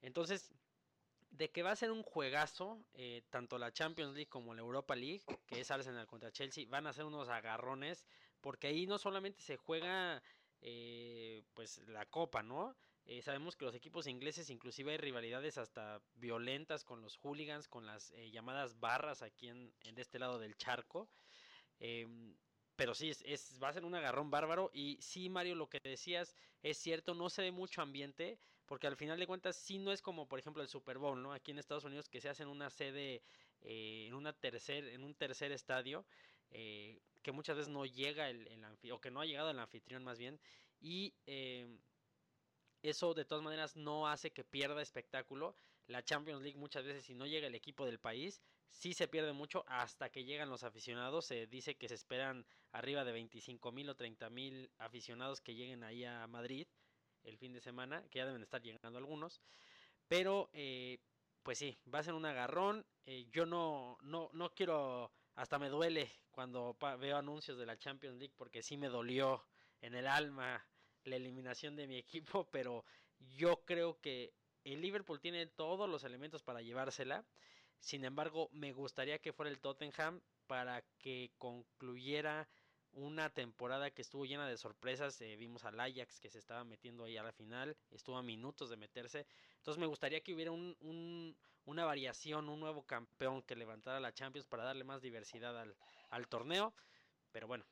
Entonces, 0.00 0.52
de 1.30 1.50
que 1.50 1.62
va 1.62 1.72
a 1.72 1.76
ser 1.76 1.90
un 1.90 2.02
juegazo, 2.02 2.84
eh, 2.94 3.22
tanto 3.30 3.58
la 3.58 3.72
Champions 3.72 4.14
League 4.14 4.28
como 4.28 4.54
la 4.54 4.62
Europa 4.62 4.96
League, 4.96 5.22
que 5.46 5.60
es 5.60 5.70
Arsenal 5.70 6.06
contra 6.06 6.32
Chelsea, 6.32 6.66
van 6.68 6.86
a 6.86 6.92
ser 6.92 7.04
unos 7.04 7.28
agarrones, 7.28 8.06
porque 8.40 8.68
ahí 8.68 8.86
no 8.86 8.98
solamente 8.98 9.42
se 9.42 9.56
juega 9.56 10.22
eh, 10.60 11.42
pues 11.54 11.78
la 11.88 12.06
copa, 12.06 12.42
¿no? 12.42 12.76
Eh, 13.10 13.22
sabemos 13.22 13.56
que 13.56 13.64
los 13.64 13.74
equipos 13.74 14.06
ingleses 14.06 14.50
inclusive 14.50 14.92
hay 14.92 14.98
rivalidades 14.98 15.56
hasta 15.56 15.98
violentas 16.16 16.84
con 16.84 17.00
los 17.00 17.16
hooligans, 17.16 17.66
con 17.66 17.86
las 17.86 18.10
eh, 18.10 18.30
llamadas 18.30 18.78
barras 18.78 19.22
aquí 19.22 19.48
en, 19.48 19.72
en, 19.84 19.96
este 19.96 20.18
lado 20.18 20.38
del 20.38 20.58
charco. 20.58 21.08
Eh, 21.80 22.06
pero 22.76 22.94
sí, 22.94 23.10
es, 23.24 23.58
va 23.62 23.70
a 23.70 23.72
ser 23.72 23.86
un 23.86 23.94
agarrón 23.94 24.30
bárbaro. 24.30 24.70
Y 24.74 24.98
sí, 25.00 25.30
Mario, 25.30 25.54
lo 25.54 25.70
que 25.70 25.80
decías 25.80 26.36
es 26.62 26.76
cierto, 26.76 27.14
no 27.14 27.30
se 27.30 27.40
ve 27.40 27.50
mucho 27.50 27.80
ambiente, 27.80 28.38
porque 28.66 28.86
al 28.86 28.96
final 28.96 29.18
de 29.18 29.26
cuentas 29.26 29.56
sí 29.56 29.78
no 29.78 29.90
es 29.90 30.02
como, 30.02 30.28
por 30.28 30.38
ejemplo, 30.38 30.62
el 30.62 30.68
Super 30.68 30.98
Bowl, 30.98 31.22
¿no? 31.22 31.32
Aquí 31.32 31.50
en 31.50 31.58
Estados 31.58 31.84
Unidos 31.84 32.10
que 32.10 32.20
se 32.20 32.28
hace 32.28 32.42
en 32.42 32.50
una 32.50 32.68
sede, 32.68 33.22
eh, 33.62 34.04
en, 34.06 34.12
una 34.12 34.34
tercer, 34.34 34.86
en 34.86 35.02
un 35.02 35.14
tercer 35.14 35.50
estadio, 35.50 36.04
que 36.50 37.32
muchas 37.32 37.56
veces 37.56 37.72
no 37.72 37.86
llega 37.86 38.28
el, 38.28 38.46
el 38.48 38.92
o 38.92 39.00
que 39.00 39.10
no 39.10 39.22
ha 39.22 39.26
llegado 39.26 39.50
el 39.50 39.58
anfitrión 39.58 40.04
más 40.04 40.18
bien. 40.18 40.38
Y 40.80 41.14
eh, 41.26 41.66
eso 42.82 43.14
de 43.14 43.24
todas 43.24 43.42
maneras 43.42 43.76
no 43.76 44.08
hace 44.08 44.30
que 44.30 44.44
pierda 44.44 44.82
espectáculo. 44.82 45.54
La 45.86 46.04
Champions 46.04 46.42
League 46.42 46.58
muchas 46.58 46.84
veces 46.84 47.04
si 47.04 47.14
no 47.14 47.26
llega 47.26 47.46
el 47.46 47.54
equipo 47.54 47.86
del 47.86 47.98
país, 47.98 48.42
sí 48.68 48.92
se 48.92 49.08
pierde 49.08 49.32
mucho 49.32 49.64
hasta 49.66 50.10
que 50.10 50.24
llegan 50.24 50.50
los 50.50 50.62
aficionados. 50.62 51.26
Se 51.26 51.46
dice 51.46 51.76
que 51.76 51.88
se 51.88 51.94
esperan 51.94 52.46
arriba 52.72 53.04
de 53.04 53.12
25 53.12 53.72
mil 53.72 53.88
o 53.88 53.96
30 53.96 54.30
mil 54.30 54.70
aficionados 54.78 55.40
que 55.40 55.54
lleguen 55.54 55.82
ahí 55.82 56.04
a 56.04 56.26
Madrid 56.26 56.66
el 57.24 57.36
fin 57.36 57.52
de 57.52 57.60
semana, 57.60 58.04
que 58.10 58.18
ya 58.18 58.26
deben 58.26 58.42
estar 58.42 58.62
llegando 58.62 58.98
algunos. 58.98 59.40
Pero, 60.08 60.50
eh, 60.52 60.98
pues 61.42 61.58
sí, 61.58 61.78
va 61.92 62.00
a 62.00 62.02
ser 62.02 62.14
un 62.14 62.26
agarrón. 62.26 62.86
Eh, 63.06 63.26
yo 63.30 63.46
no, 63.46 63.98
no, 64.02 64.30
no 64.32 64.54
quiero, 64.54 65.12
hasta 65.34 65.58
me 65.58 65.68
duele 65.68 66.10
cuando 66.30 66.76
veo 66.98 67.16
anuncios 67.16 67.58
de 67.58 67.66
la 67.66 67.78
Champions 67.78 68.18
League 68.18 68.34
porque 68.36 68.62
sí 68.62 68.76
me 68.76 68.88
dolió 68.88 69.44
en 69.80 69.94
el 69.94 70.06
alma 70.06 70.64
la 71.08 71.16
eliminación 71.16 71.76
de 71.76 71.86
mi 71.86 71.96
equipo, 71.96 72.48
pero 72.52 72.84
yo 73.36 73.64
creo 73.64 74.00
que 74.00 74.32
el 74.64 74.80
Liverpool 74.80 75.20
tiene 75.20 75.46
todos 75.46 75.88
los 75.88 76.04
elementos 76.04 76.42
para 76.42 76.62
llevársela. 76.62 77.24
Sin 77.80 78.04
embargo, 78.04 78.48
me 78.52 78.72
gustaría 78.72 79.18
que 79.18 79.32
fuera 79.32 79.50
el 79.50 79.60
Tottenham 79.60 80.20
para 80.46 80.82
que 80.98 81.30
concluyera 81.38 82.48
una 82.92 83.30
temporada 83.30 83.90
que 83.90 84.02
estuvo 84.02 84.24
llena 84.24 84.48
de 84.48 84.56
sorpresas. 84.56 85.20
Eh, 85.20 85.36
vimos 85.36 85.64
al 85.64 85.78
Ajax 85.78 86.20
que 86.20 86.30
se 86.30 86.38
estaba 86.38 86.64
metiendo 86.64 87.04
ahí 87.04 87.16
a 87.16 87.22
la 87.22 87.32
final, 87.32 87.76
estuvo 87.90 88.16
a 88.16 88.22
minutos 88.22 88.70
de 88.70 88.76
meterse. 88.76 89.26
Entonces 89.58 89.78
me 89.78 89.86
gustaría 89.86 90.20
que 90.20 90.34
hubiera 90.34 90.50
un, 90.50 90.76
un, 90.80 91.36
una 91.64 91.84
variación, 91.84 92.48
un 92.48 92.60
nuevo 92.60 92.82
campeón 92.84 93.42
que 93.42 93.56
levantara 93.56 94.00
la 94.00 94.12
Champions 94.12 94.46
para 94.46 94.64
darle 94.64 94.84
más 94.84 95.00
diversidad 95.02 95.56
al 96.10 96.28
torneo. 96.28 96.74
Pero 97.30 97.46
bueno, 97.46 97.64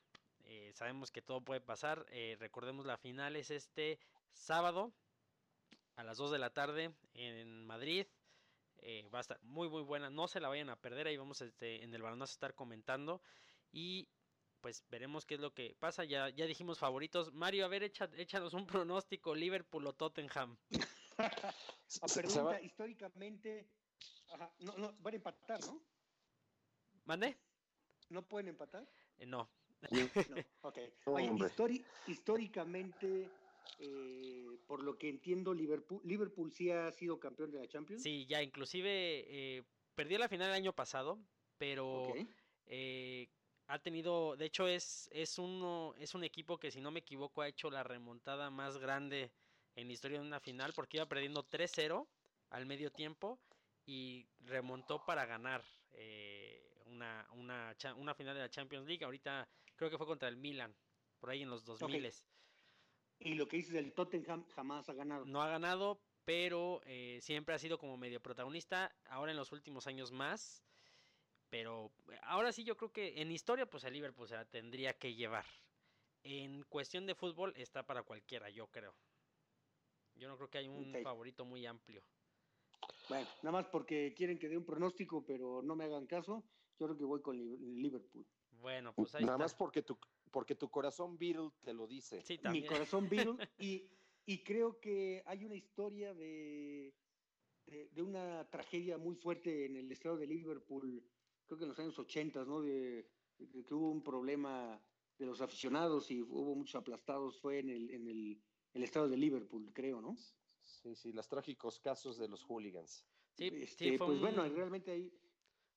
eh, 0.47 0.72
sabemos 0.74 1.11
que 1.11 1.22
todo 1.22 1.40
puede 1.40 1.61
pasar. 1.61 2.07
Eh, 2.11 2.36
recordemos 2.38 2.86
la 2.86 2.97
final 2.97 3.36
es 3.36 3.51
este 3.51 3.99
sábado 4.32 4.92
a 5.97 6.05
las 6.05 6.16
2 6.18 6.30
de 6.30 6.38
la 6.38 6.51
tarde 6.51 6.94
en 7.14 7.66
Madrid. 7.66 8.07
Eh, 8.78 9.09
va 9.12 9.18
a 9.18 9.22
estar 9.22 9.42
muy 9.42 9.68
muy 9.68 9.82
buena, 9.82 10.11
no 10.11 10.28
se 10.28 10.38
la 10.38 10.49
vayan 10.49 10.70
a 10.70 10.76
perder, 10.76 11.07
ahí 11.07 11.16
vamos 11.16 11.40
este, 11.40 11.82
en 11.82 11.92
el 11.94 12.03
balonazo 12.03 12.32
a 12.32 12.34
estar 12.34 12.55
comentando 12.55 13.22
y 13.72 14.09
pues 14.61 14.84
veremos 14.90 15.24
qué 15.24 15.34
es 15.34 15.40
lo 15.40 15.55
que 15.55 15.74
pasa, 15.78 16.05
ya, 16.05 16.28
ya 16.28 16.47
dijimos 16.47 16.78
favoritos. 16.78 17.32
Mario, 17.32 17.64
a 17.64 17.68
ver, 17.68 17.84
echa, 17.84 18.11
échanos 18.16 18.53
un 18.55 18.66
pronóstico, 18.66 19.34
Liverpool 19.34 19.86
o 19.86 19.92
Tottenham. 19.92 20.57
a 22.03 22.07
pregunta, 22.07 22.61
históricamente, 22.61 23.68
ajá, 24.32 24.53
no, 24.59 24.76
no, 24.76 24.92
van 24.99 25.14
a 25.14 25.16
empatar, 25.16 25.64
¿no? 25.64 25.82
¿Mande? 27.05 27.36
¿No 28.09 28.22
pueden 28.22 28.49
empatar? 28.49 28.86
Eh, 29.18 29.26
no. 29.26 29.49
no. 30.62 30.72
Oye, 31.06 31.84
históricamente 32.06 33.30
eh, 33.78 34.58
por 34.66 34.82
lo 34.82 34.98
que 34.98 35.08
entiendo, 35.08 35.52
Liverpool, 35.54 36.00
Liverpool 36.04 36.52
sí 36.52 36.70
ha 36.70 36.90
sido 36.92 37.20
campeón 37.20 37.50
de 37.50 37.60
la 37.60 37.68
Champions. 37.68 38.02
Sí, 38.02 38.26
ya, 38.26 38.42
inclusive 38.42 38.88
eh, 39.28 39.62
perdió 39.94 40.18
la 40.18 40.28
final 40.28 40.48
el 40.48 40.54
año 40.54 40.72
pasado, 40.72 41.18
pero 41.58 42.04
okay. 42.04 42.28
eh, 42.66 43.28
ha 43.66 43.78
tenido, 43.80 44.36
de 44.36 44.46
hecho 44.46 44.66
es, 44.66 45.08
es, 45.12 45.38
uno, 45.38 45.94
es 45.98 46.14
un 46.14 46.24
equipo 46.24 46.58
que 46.58 46.70
si 46.70 46.80
no 46.80 46.90
me 46.90 47.00
equivoco 47.00 47.42
ha 47.42 47.48
hecho 47.48 47.70
la 47.70 47.82
remontada 47.82 48.50
más 48.50 48.78
grande 48.78 49.30
en 49.74 49.88
la 49.88 49.92
historia 49.92 50.20
de 50.20 50.26
una 50.26 50.40
final 50.40 50.72
porque 50.74 50.96
iba 50.96 51.06
perdiendo 51.06 51.46
3-0 51.46 52.06
al 52.50 52.66
medio 52.66 52.90
tiempo 52.90 53.38
y 53.84 54.26
remontó 54.40 55.04
para 55.04 55.26
ganar 55.26 55.64
eh, 55.92 56.62
una, 56.86 57.26
una, 57.32 57.76
una, 57.96 58.14
final 58.14 58.34
de 58.34 58.40
la 58.40 58.50
Champions 58.50 58.86
League. 58.86 59.04
Ahorita 59.04 59.48
creo 59.76 59.90
que 59.90 59.98
fue 59.98 60.06
contra 60.06 60.28
el 60.28 60.36
Milan, 60.36 60.74
por 61.18 61.30
ahí 61.30 61.42
en 61.42 61.50
los 61.50 61.64
2000. 61.64 62.06
Okay. 62.06 62.12
Y 63.20 63.34
lo 63.34 63.48
que 63.48 63.56
dices 63.56 63.72
del 63.72 63.92
Tottenham 63.92 64.44
jamás 64.54 64.88
ha 64.88 64.94
ganado. 64.94 65.24
No 65.24 65.42
ha 65.42 65.48
ganado, 65.48 66.00
pero 66.24 66.80
eh, 66.84 67.18
siempre 67.22 67.54
ha 67.54 67.58
sido 67.58 67.78
como 67.78 67.96
medio 67.96 68.20
protagonista. 68.20 68.94
Ahora 69.06 69.30
en 69.30 69.36
los 69.36 69.52
últimos 69.52 69.86
años 69.86 70.12
más. 70.12 70.62
Pero 71.48 71.92
ahora 72.22 72.52
sí 72.52 72.64
yo 72.64 72.76
creo 72.76 72.92
que 72.92 73.20
en 73.20 73.30
historia 73.30 73.66
pues 73.66 73.84
el 73.84 73.92
Liverpool 73.92 74.28
se 74.28 74.34
la 74.34 74.44
tendría 74.44 74.94
que 74.94 75.14
llevar. 75.14 75.46
En 76.24 76.64
cuestión 76.64 77.06
de 77.06 77.14
fútbol 77.14 77.52
está 77.56 77.84
para 77.86 78.02
cualquiera, 78.02 78.50
yo 78.50 78.66
creo. 78.66 78.94
Yo 80.16 80.28
no 80.28 80.36
creo 80.36 80.50
que 80.50 80.58
hay 80.58 80.68
un 80.68 80.90
okay. 80.90 81.04
favorito 81.04 81.44
muy 81.44 81.64
amplio. 81.66 82.02
Bueno, 83.08 83.28
nada 83.42 83.52
más 83.52 83.66
porque 83.66 84.12
quieren 84.14 84.38
que 84.38 84.48
dé 84.48 84.58
un 84.58 84.64
pronóstico, 84.64 85.24
pero 85.24 85.62
no 85.62 85.76
me 85.76 85.84
hagan 85.84 86.06
caso. 86.06 86.42
Yo 86.78 86.86
creo 86.86 86.98
que 86.98 87.04
voy 87.04 87.22
con 87.22 87.36
Liverpool. 87.36 88.26
Bueno, 88.66 88.92
pues 88.92 89.14
ahí 89.14 89.22
Nada 89.22 89.36
está. 89.36 89.44
más 89.44 89.54
porque 89.54 89.82
tu, 89.82 89.96
porque 90.32 90.56
tu 90.56 90.68
corazón 90.68 91.16
Beatle 91.16 91.52
te 91.62 91.72
lo 91.72 91.86
dice. 91.86 92.20
Sí, 92.22 92.36
también. 92.38 92.64
Mi 92.64 92.68
corazón 92.68 93.08
Beatle. 93.08 93.36
y, 93.60 93.88
y 94.26 94.42
creo 94.42 94.80
que 94.80 95.22
hay 95.24 95.44
una 95.44 95.54
historia 95.54 96.12
de, 96.12 96.92
de, 97.64 97.88
de, 97.90 98.02
una 98.02 98.50
tragedia 98.50 98.98
muy 98.98 99.14
fuerte 99.14 99.66
en 99.66 99.76
el 99.76 99.92
estado 99.92 100.16
de 100.16 100.26
Liverpool, 100.26 101.00
creo 101.46 101.58
que 101.58 101.62
en 101.62 101.68
los 101.68 101.78
años 101.78 101.96
80, 101.96 102.44
¿no? 102.44 102.60
De, 102.60 103.08
de 103.38 103.64
que 103.64 103.72
hubo 103.72 103.88
un 103.88 104.02
problema 104.02 104.82
de 105.16 105.26
los 105.26 105.40
aficionados 105.40 106.10
y 106.10 106.20
hubo 106.20 106.56
muchos 106.56 106.74
aplastados. 106.74 107.38
Fue 107.38 107.60
en 107.60 107.70
el, 107.70 107.88
en 107.90 108.08
el, 108.08 108.42
el 108.74 108.82
estado 108.82 109.08
de 109.08 109.16
Liverpool, 109.16 109.70
creo, 109.72 110.00
¿no? 110.00 110.16
Sí, 110.64 110.96
sí, 110.96 111.12
los 111.12 111.28
trágicos 111.28 111.78
casos 111.78 112.18
de 112.18 112.26
los 112.26 112.42
hooligans. 112.42 113.06
Sí, 113.36 113.46
este, 113.46 113.92
sí 113.92 113.96
pues 113.96 114.10
un, 114.10 114.20
bueno, 114.20 114.42
realmente 114.48 114.90
ahí. 114.90 115.12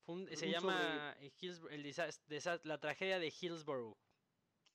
Un, 0.10 0.28
se 0.36 0.48
un 0.48 0.52
llama 0.52 1.16
sobre... 1.40 1.76
el 1.76 1.84
desastre, 1.84 2.68
la 2.68 2.80
tragedia 2.80 3.20
de 3.20 3.28
Hillsborough. 3.28 3.96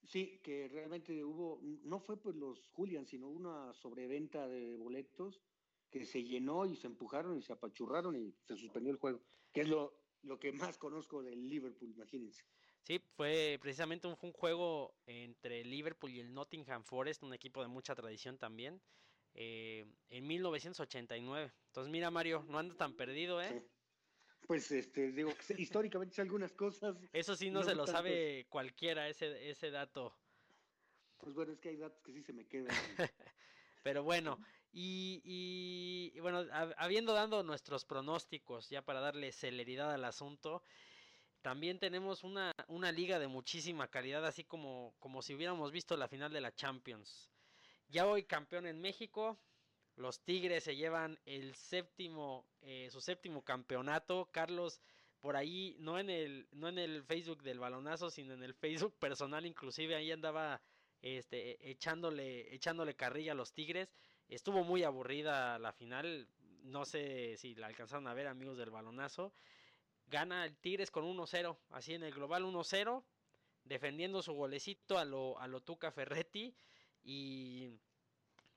Sí, 0.04 0.38
que 0.42 0.68
realmente 0.68 1.24
hubo, 1.24 1.60
no 1.62 1.98
fue 1.98 2.16
pues 2.16 2.36
los 2.36 2.68
hooligans, 2.74 3.08
sino 3.08 3.28
una 3.28 3.72
sobreventa 3.72 4.46
de 4.46 4.76
boletos 4.76 5.40
que 5.90 6.04
se 6.04 6.22
llenó 6.22 6.66
y 6.66 6.76
se 6.76 6.86
empujaron 6.86 7.38
y 7.38 7.42
se 7.42 7.52
apachurraron 7.52 8.14
y 8.16 8.34
se 8.44 8.56
suspendió 8.56 8.92
el 8.92 8.98
juego, 8.98 9.22
que 9.52 9.62
es 9.62 9.68
lo, 9.68 9.94
lo 10.22 10.38
que 10.38 10.52
más 10.52 10.76
conozco 10.78 11.22
del 11.22 11.48
Liverpool, 11.48 11.90
imagínense. 11.90 12.44
Sí, 12.82 13.00
fue 13.16 13.58
precisamente 13.60 14.06
un, 14.06 14.16
fue 14.16 14.28
un 14.28 14.34
juego 14.34 14.94
entre 15.06 15.64
Liverpool 15.64 16.10
y 16.10 16.20
el 16.20 16.34
Nottingham 16.34 16.84
Forest, 16.84 17.22
un 17.22 17.32
equipo 17.32 17.62
de 17.62 17.68
mucha 17.68 17.94
tradición 17.94 18.36
también, 18.36 18.80
eh, 19.32 19.86
en 20.10 20.26
1989. 20.26 21.52
Entonces, 21.66 21.90
mira, 21.90 22.10
Mario, 22.10 22.44
no 22.48 22.58
anda 22.58 22.76
tan 22.76 22.94
perdido, 22.94 23.40
¿eh? 23.40 23.64
Pues, 24.46 24.70
este, 24.70 25.12
digo, 25.12 25.30
históricamente 25.58 26.20
algunas 26.20 26.52
cosas. 26.52 26.96
Eso 27.12 27.36
sí, 27.36 27.50
no, 27.50 27.62
se 27.62 27.74
lo 27.74 27.86
sabe 27.86 28.46
cualquiera, 28.48 29.08
ese, 29.08 29.50
ese 29.50 29.70
dato. 29.70 30.14
Pues 31.18 31.34
bueno, 31.34 31.52
es 31.52 31.60
que 31.60 31.70
hay 31.70 31.76
datos 31.76 32.02
que 32.02 32.12
sí 32.12 32.22
se 32.22 32.32
me 32.32 32.46
quedan. 32.46 32.68
Pero 33.82 34.02
bueno, 34.02 34.38
y, 34.72 35.20
y, 35.24 36.20
bueno, 36.20 36.44
habiendo 36.76 37.12
dado 37.12 37.42
nuestros 37.42 37.84
pronósticos, 37.84 38.70
ya 38.70 38.82
para 38.82 39.00
darle 39.00 39.30
celeridad 39.30 39.92
al 39.92 40.04
asunto, 40.04 40.62
también 41.42 41.78
tenemos 41.78 42.24
una, 42.24 42.52
una 42.68 42.90
liga 42.90 43.18
de 43.18 43.28
muchísima 43.28 43.88
calidad, 43.88 44.24
así 44.24 44.44
como, 44.44 44.94
como 44.98 45.20
si 45.20 45.34
hubiéramos 45.34 45.70
visto 45.70 45.96
la 45.96 46.08
final 46.08 46.32
de 46.32 46.40
la 46.40 46.54
Champions. 46.54 47.30
Ya 47.88 48.06
hoy 48.06 48.24
campeón 48.24 48.66
en 48.66 48.80
México, 48.80 49.38
los 49.96 50.20
Tigres 50.20 50.64
se 50.64 50.76
llevan 50.76 51.18
el 51.24 51.54
séptimo, 51.54 52.46
eh, 52.62 52.88
su 52.90 53.00
séptimo 53.00 53.42
campeonato. 53.42 54.28
Carlos, 54.32 54.80
por 55.20 55.36
ahí, 55.36 55.76
no 55.78 55.98
en 55.98 56.10
el, 56.10 56.48
no 56.52 56.68
en 56.68 56.78
el 56.78 57.04
Facebook 57.04 57.42
del 57.42 57.58
balonazo, 57.58 58.10
sino 58.10 58.34
en 58.34 58.42
el 58.42 58.54
Facebook 58.54 58.98
personal, 58.98 59.46
inclusive 59.46 59.94
ahí 59.94 60.10
andaba 60.10 60.60
este, 61.00 61.70
echándole, 61.70 62.54
echándole 62.54 62.94
carrilla 62.94 63.32
a 63.32 63.36
los 63.36 63.52
Tigres. 63.52 63.92
Estuvo 64.28 64.64
muy 64.64 64.82
aburrida 64.82 65.58
la 65.58 65.72
final. 65.72 66.28
No 66.62 66.84
sé 66.84 67.36
si 67.36 67.54
la 67.54 67.66
alcanzaron 67.66 68.06
a 68.06 68.14
ver, 68.14 68.26
amigos 68.26 68.56
del 68.56 68.70
balonazo 68.70 69.32
gana 70.06 70.44
el 70.44 70.56
Tigres 70.56 70.90
con 70.90 71.04
1-0, 71.04 71.56
así 71.70 71.94
en 71.94 72.02
el 72.02 72.12
global 72.12 72.44
1-0, 72.44 73.02
defendiendo 73.64 74.22
su 74.22 74.32
golecito 74.34 74.98
a 74.98 75.04
lo, 75.04 75.38
a 75.38 75.46
lo 75.46 75.60
Tuca 75.62 75.90
Ferretti 75.90 76.54
y 77.02 77.70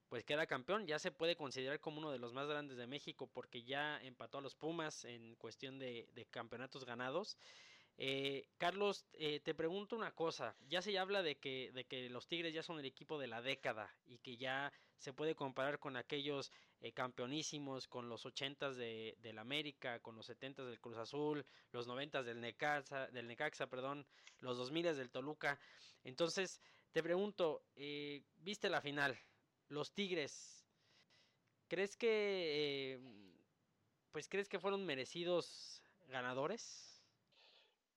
pues 0.10 0.24
queda 0.24 0.48
campeón, 0.48 0.88
ya 0.88 1.00
se 1.00 1.12
puede 1.12 1.36
considerar 1.36 1.80
como 1.80 2.00
uno 2.00 2.12
de 2.12 2.20
los 2.20 2.34
más 2.34 2.48
grandes 2.48 2.78
de 2.78 2.88
México 2.88 3.28
porque 3.28 3.64
ya 3.64 4.02
empató 4.04 4.38
a 4.38 4.42
los 4.42 4.56
Pumas 4.56 5.06
en 5.06 5.36
cuestión 5.36 5.80
de, 5.80 6.28
campeonatos 6.32 6.86
ganados 6.86 7.38
eh, 8.00 8.48
Carlos, 8.60 9.08
eh, 9.14 9.40
te 9.40 9.56
pregunto 9.56 9.96
una 9.96 10.14
cosa. 10.14 10.56
Ya 10.68 10.84
se 10.84 10.98
habla 11.00 11.24
de 11.24 11.38
que, 11.40 11.72
de 11.74 11.86
que 11.86 12.10
los 12.10 12.28
Tigres 12.28 12.54
ya 12.54 12.62
son 12.62 12.78
el 12.80 12.86
equipo 12.86 13.18
de 13.18 13.26
la 13.26 13.42
década 13.42 13.92
y 14.06 14.20
que 14.20 14.38
ya 14.38 14.72
se 14.98 15.14
puede 15.14 15.34
comparar 15.34 15.80
con 15.80 15.98
aquellos 15.98 16.52
eh, 16.80 16.92
campeonísimos, 16.92 17.88
con 17.88 18.08
los 18.08 18.26
ochentas 18.26 18.76
de, 18.76 19.16
del 19.20 19.40
América, 19.40 20.00
con 20.00 20.16
los 20.16 20.28
setentas 20.28 20.68
del 20.68 20.80
Cruz 20.80 20.98
Azul, 20.98 21.44
los 21.72 21.88
noventas 21.88 22.24
del 22.24 22.40
Necaxa, 22.40 23.08
del 23.08 23.28
Necaxa, 23.28 23.68
perdón, 23.68 24.06
los 24.42 24.58
dos 24.58 24.72
miles 24.72 24.98
del 24.98 25.10
Toluca. 25.10 25.60
Entonces, 26.04 26.62
te 26.92 27.02
pregunto, 27.02 27.64
¿viste 28.38 28.70
la 28.70 28.82
final? 28.82 29.20
Los 29.70 29.94
Tigres, 29.94 30.66
¿crees 31.68 31.98
que, 31.98 33.00
pues, 34.12 34.30
crees 34.30 34.48
que 34.48 34.60
fueron 34.60 34.86
merecidos 34.86 35.82
ganadores? 36.08 37.04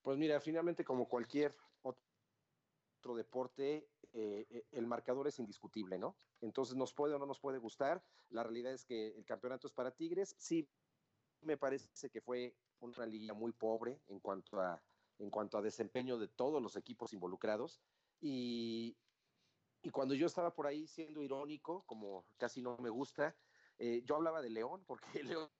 Pues 0.02 0.18
mira, 0.18 0.40
finalmente 0.40 0.84
como 0.84 1.08
cualquier 1.08 1.54
otro 1.82 3.14
deporte, 3.14 3.88
eh, 4.12 4.46
eh, 4.50 4.64
el 4.72 4.86
marcador 4.86 5.28
es 5.28 5.38
indiscutible, 5.38 5.98
¿no? 5.98 6.16
Entonces 6.40 6.74
nos 6.74 6.92
puede 6.92 7.14
o 7.14 7.18
no 7.18 7.26
nos 7.26 7.38
puede 7.38 7.58
gustar. 7.58 8.02
La 8.30 8.42
realidad 8.42 8.72
es 8.72 8.84
que 8.84 9.08
el 9.08 9.24
campeonato 9.24 9.66
es 9.66 9.72
para 9.72 9.90
Tigres. 9.92 10.34
Sí, 10.38 10.68
me 11.42 11.56
parece 11.56 12.10
que 12.10 12.20
fue 12.20 12.56
una 12.80 13.06
liga 13.06 13.34
muy 13.34 13.52
pobre 13.52 14.00
en 14.08 14.20
cuanto 14.20 14.60
a, 14.60 14.82
en 15.18 15.30
cuanto 15.30 15.58
a 15.58 15.62
desempeño 15.62 16.18
de 16.18 16.28
todos 16.28 16.62
los 16.62 16.76
equipos 16.76 17.12
involucrados. 17.12 17.80
Y, 18.20 18.96
y 19.82 19.90
cuando 19.90 20.14
yo 20.14 20.26
estaba 20.26 20.54
por 20.54 20.66
ahí 20.66 20.86
siendo 20.86 21.22
irónico, 21.22 21.84
como 21.86 22.24
casi 22.36 22.60
no 22.60 22.76
me 22.78 22.90
gusta, 22.90 23.34
eh, 23.78 24.02
yo 24.04 24.16
hablaba 24.16 24.42
de 24.42 24.50
León, 24.50 24.84
porque 24.86 25.04
León 25.48 25.50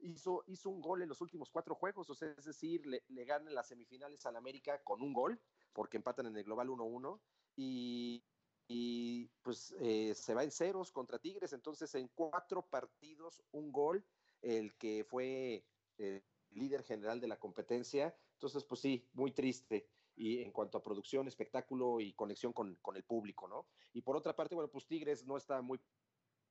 hizo, 0.00 0.44
hizo 0.46 0.70
un 0.70 0.80
gol 0.80 1.02
en 1.02 1.08
los 1.08 1.20
últimos 1.20 1.50
cuatro 1.50 1.74
juegos, 1.74 2.08
o 2.08 2.14
sea, 2.14 2.32
es 2.36 2.44
decir, 2.44 2.86
le, 2.86 3.02
ganan 3.24 3.54
las 3.54 3.68
semifinales 3.68 4.24
al 4.26 4.36
América 4.36 4.80
con 4.84 5.02
un 5.02 5.12
gol, 5.12 5.40
porque 5.72 5.96
empatan 5.96 6.26
en 6.26 6.36
el 6.36 6.44
global 6.44 6.68
1-1, 6.68 7.20
y, 7.56 8.24
y, 8.68 9.26
pues 9.42 9.74
eh, 9.80 10.14
se 10.14 10.34
va 10.34 10.44
en 10.44 10.52
ceros 10.52 10.92
contra 10.92 11.18
Tigres, 11.18 11.52
entonces 11.52 11.92
en 11.96 12.08
cuatro 12.14 12.62
partidos 12.62 13.42
un 13.50 13.72
gol, 13.72 14.04
el 14.40 14.76
que 14.76 15.04
fue 15.04 15.64
eh, 15.98 16.22
líder 16.50 16.84
general 16.84 17.20
de 17.20 17.26
la 17.26 17.40
competencia, 17.40 18.16
entonces 18.34 18.64
pues 18.64 18.80
sí, 18.80 19.04
muy 19.14 19.32
triste 19.32 19.88
y 20.18 20.42
en 20.42 20.52
cuanto 20.52 20.78
a 20.78 20.82
producción, 20.82 21.28
espectáculo 21.28 22.00
y 22.00 22.12
conexión 22.12 22.52
con, 22.52 22.74
con, 22.76 22.96
el 22.96 23.04
público, 23.04 23.46
¿no? 23.46 23.66
Y 23.92 24.02
por 24.02 24.16
otra 24.16 24.34
parte, 24.34 24.54
bueno, 24.54 24.70
pues 24.70 24.86
Tigres 24.86 25.24
no 25.24 25.36
está 25.36 25.62
muy 25.62 25.80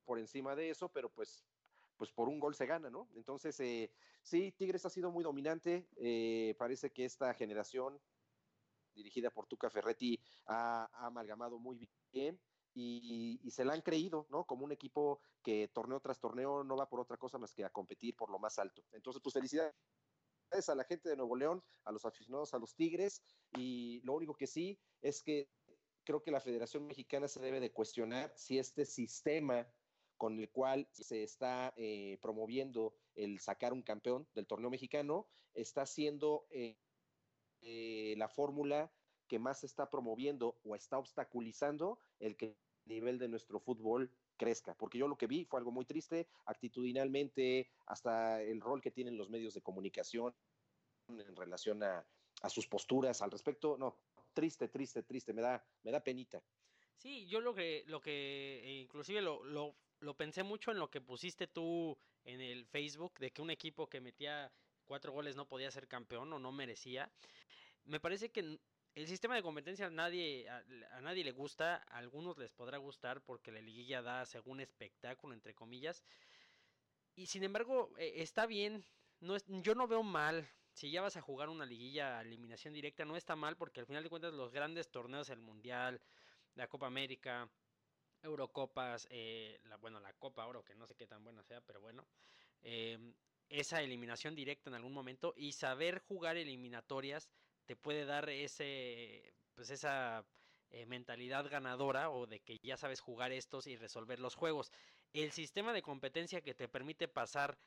por 0.06 0.19
encima 0.19 0.56
de 0.56 0.69
eso, 0.69 0.89
pero 0.89 1.10
pues 1.10 1.45
pues 1.98 2.11
por 2.11 2.30
un 2.30 2.39
gol 2.39 2.56
se 2.56 2.65
gana, 2.65 2.89
¿no? 2.89 3.10
Entonces, 3.15 3.60
eh, 3.60 3.91
sí, 4.22 4.52
Tigres 4.52 4.85
ha 4.85 4.89
sido 4.89 5.11
muy 5.11 5.23
dominante. 5.23 5.88
Eh, 5.98 6.56
parece 6.57 6.91
que 6.91 7.06
esta 7.06 7.34
generación 7.34 7.99
dirigida 8.94 9.30
por 9.30 9.48
Tuca 9.48 9.69
Ferretti 9.69 10.19
ha, 10.45 10.89
amalgamado 11.06 11.60
muy 11.60 11.89
bien 12.11 12.39
y, 12.73 13.39
se 13.49 13.65
la 13.65 13.73
han 13.73 13.81
creído, 13.81 14.27
¿no? 14.30 14.45
Como 14.45 14.64
un 14.64 14.72
equipo 14.72 15.19
que 15.41 15.68
torneo 15.69 15.99
tras 15.99 16.19
torneo 16.19 16.64
no 16.64 16.77
va 16.77 16.88
por 16.88 16.99
otra 16.99 17.18
cosa 17.18 17.39
más 17.39 17.53
que 17.53 17.65
a 17.65 17.72
competir 17.72 18.15
por 18.15 18.30
lo 18.30 18.38
más 18.38 18.60
alto. 18.60 18.84
Entonces, 18.91 19.22
pues 19.22 19.34
felicidades 19.34 19.73
a 20.52 20.76
la 20.76 20.84
gente 20.86 21.10
de 21.10 21.18
Nuevo 21.18 21.36
León, 21.36 21.64
a 21.84 21.91
los 21.91 22.06
aficionados 22.06 22.53
a 22.53 22.60
los 22.60 22.74
Tigres 22.76 23.22
y 23.57 24.02
lo 24.03 24.14
único 24.14 24.36
que 24.36 24.48
sí 24.48 24.80
es 25.02 25.22
que 25.22 25.49
creo 26.03 26.22
que 26.22 26.32
la 26.32 26.40
Federación 26.40 26.88
Mexicana 26.88 27.28
se 27.28 27.41
debe 27.41 27.60
de 27.60 27.72
cuestionar 27.72 28.32
si 28.36 28.57
este 28.57 28.86
sistema 28.86 29.68
con 30.15 30.40
el 30.40 30.49
cual 30.49 30.88
se 30.94 31.22
está 31.22 31.74
eh, 31.76 32.18
promoviendo 32.22 32.95
el 33.14 33.40
sacar 33.40 33.74
un 33.74 33.84
campeón 33.84 34.28
del 34.34 34.48
torneo 34.48 34.69
mexicano, 34.69 35.28
está 35.53 35.86
siendo 35.86 36.48
eh, 36.49 36.78
eh, 37.61 38.15
la 38.18 38.28
fórmula 38.30 38.91
que 39.28 39.38
más 39.38 39.64
está 39.64 39.90
promoviendo 39.90 40.60
o 40.64 40.76
está 40.76 40.98
obstaculizando 40.98 41.99
el 42.19 42.36
que 42.38 42.45
el 42.45 42.57
nivel 42.86 43.19
de 43.19 43.28
nuestro 43.28 43.60
fútbol 43.60 44.11
crezca, 44.38 44.74
porque 44.76 44.98
yo 44.98 45.08
lo 45.08 45.18
que 45.18 45.28
vi 45.28 45.46
fue 45.46 45.60
algo 45.60 45.72
muy 45.72 45.86
triste, 45.86 46.28
actitudinalmente, 46.46 47.70
hasta 47.88 48.42
el 48.42 48.62
rol 48.62 48.82
que 48.82 48.92
tienen 48.92 49.18
los 49.18 49.30
medios 49.30 49.54
de 49.54 49.62
comunicación 49.62 50.34
en 51.10 51.36
relación 51.36 51.84
a, 51.84 52.06
a 52.42 52.50
sus 52.50 52.68
posturas 52.68 53.22
al 53.22 53.32
respecto, 53.32 53.78
no, 53.78 53.98
triste, 54.34 54.68
triste, 54.68 55.04
triste, 55.04 55.34
me 55.34 55.42
da, 55.42 55.66
me 55.84 55.92
da 55.92 56.04
penita. 56.04 56.42
Sí, 56.96 57.28
yo 57.28 57.42
lo 57.42 57.54
que, 57.54 57.84
lo 57.88 58.02
que 58.02 58.82
inclusive 58.82 59.22
lo, 59.22 59.44
lo 59.44 59.76
lo 60.00 60.16
pensé 60.16 60.44
mucho 60.44 60.72
en 60.72 60.80
lo 60.80 60.90
que 60.90 61.02
pusiste 61.02 61.48
tú 61.48 61.98
en 62.24 62.42
el 62.42 62.66
Facebook, 62.66 63.18
de 63.20 63.32
que 63.32 63.42
un 63.42 63.50
equipo 63.50 63.88
que 63.88 64.02
metía 64.02 64.52
cuatro 64.86 65.12
goles 65.12 65.36
no 65.36 65.48
podía 65.48 65.72
ser 65.72 65.88
campeón 65.88 66.32
o 66.34 66.40
no 66.40 66.52
merecía. 66.52 67.12
Me 67.86 68.00
parece 68.00 68.30
que 68.30 68.60
el 68.98 69.06
sistema 69.06 69.36
de 69.36 69.44
competencia 69.44 69.86
a 69.86 69.90
nadie, 69.91 70.49
a, 70.49 71.02
nadie 71.02 71.24
le 71.24 71.32
gusta, 71.32 71.84
a 71.88 71.98
algunos 71.98 72.36
les 72.40 72.52
podrá 72.52 72.80
gustar 72.80 73.22
porque 73.22 73.52
la 73.52 73.61
liguilla 73.61 74.02
da 74.02 74.26
según 74.26 74.60
espectáculo, 74.60 75.36
entre 75.36 75.53
comillas. 75.53 76.03
Y 77.15 77.28
sin 77.28 77.44
embargo, 77.44 77.94
e, 77.99 78.24
está 78.24 78.48
bien, 78.48 78.84
no 79.19 79.36
es, 79.36 79.45
yo 79.48 79.76
no 79.76 79.88
veo 79.88 80.02
mal. 80.02 80.49
Si 80.74 80.90
ya 80.90 81.03
vas 81.03 81.15
a 81.15 81.22
jugar 81.22 81.49
una 81.49 81.64
liguilla 81.64 82.18
a 82.18 82.22
eliminación 82.22 82.74
directa, 82.74 83.06
no 83.06 83.15
está 83.15 83.36
mal 83.36 83.56
porque 83.56 83.82
al 83.82 83.86
final 83.86 84.02
de 84.02 84.10
cuentas 84.10 84.34
los 84.34 84.52
grandes 84.52 84.90
torneos, 84.90 85.30
el 85.30 85.41
Mundial, 85.41 86.02
la 86.56 86.68
Copa 86.68 86.88
América, 86.88 87.48
Eurocopas, 88.24 89.07
eh, 89.11 89.60
la, 89.65 89.78
bueno, 89.78 89.99
la 89.99 90.14
Copa 90.14 90.48
Oro, 90.48 90.64
que 90.64 90.74
no 90.74 90.88
sé 90.88 90.95
qué 90.95 91.06
tan 91.06 91.24
buena 91.24 91.44
sea, 91.44 91.61
pero 91.61 91.80
bueno, 91.82 92.07
em, 92.64 93.14
esa 93.48 93.80
eliminación 93.80 94.34
directa 94.34 94.72
en 94.72 94.76
algún 94.76 94.94
momento 94.94 95.36
y 95.38 95.52
saber 95.52 95.99
jugar 95.99 96.36
eliminatorias 96.36 97.30
te 97.68 97.76
puede 97.76 98.06
dar 98.06 98.30
ese, 98.30 99.34
pues 99.53 99.69
esa 99.69 100.26
eh, 100.72 100.85
mentalidad 100.85 101.48
ganadora 101.49 102.10
o 102.10 102.26
de 102.26 102.39
que 102.39 102.57
ya 102.64 102.77
sabes 102.77 103.02
jugar 103.02 103.31
estos 103.31 103.68
y 103.68 103.76
resolver 103.76 104.19
los 104.19 104.35
juegos. 104.35 104.72
El 105.14 105.31
sistema 105.31 105.73
de 105.73 105.81
competencia 105.81 106.41
que 106.41 106.56
te 106.56 106.69
permite 106.69 107.07
pasar 107.07 107.57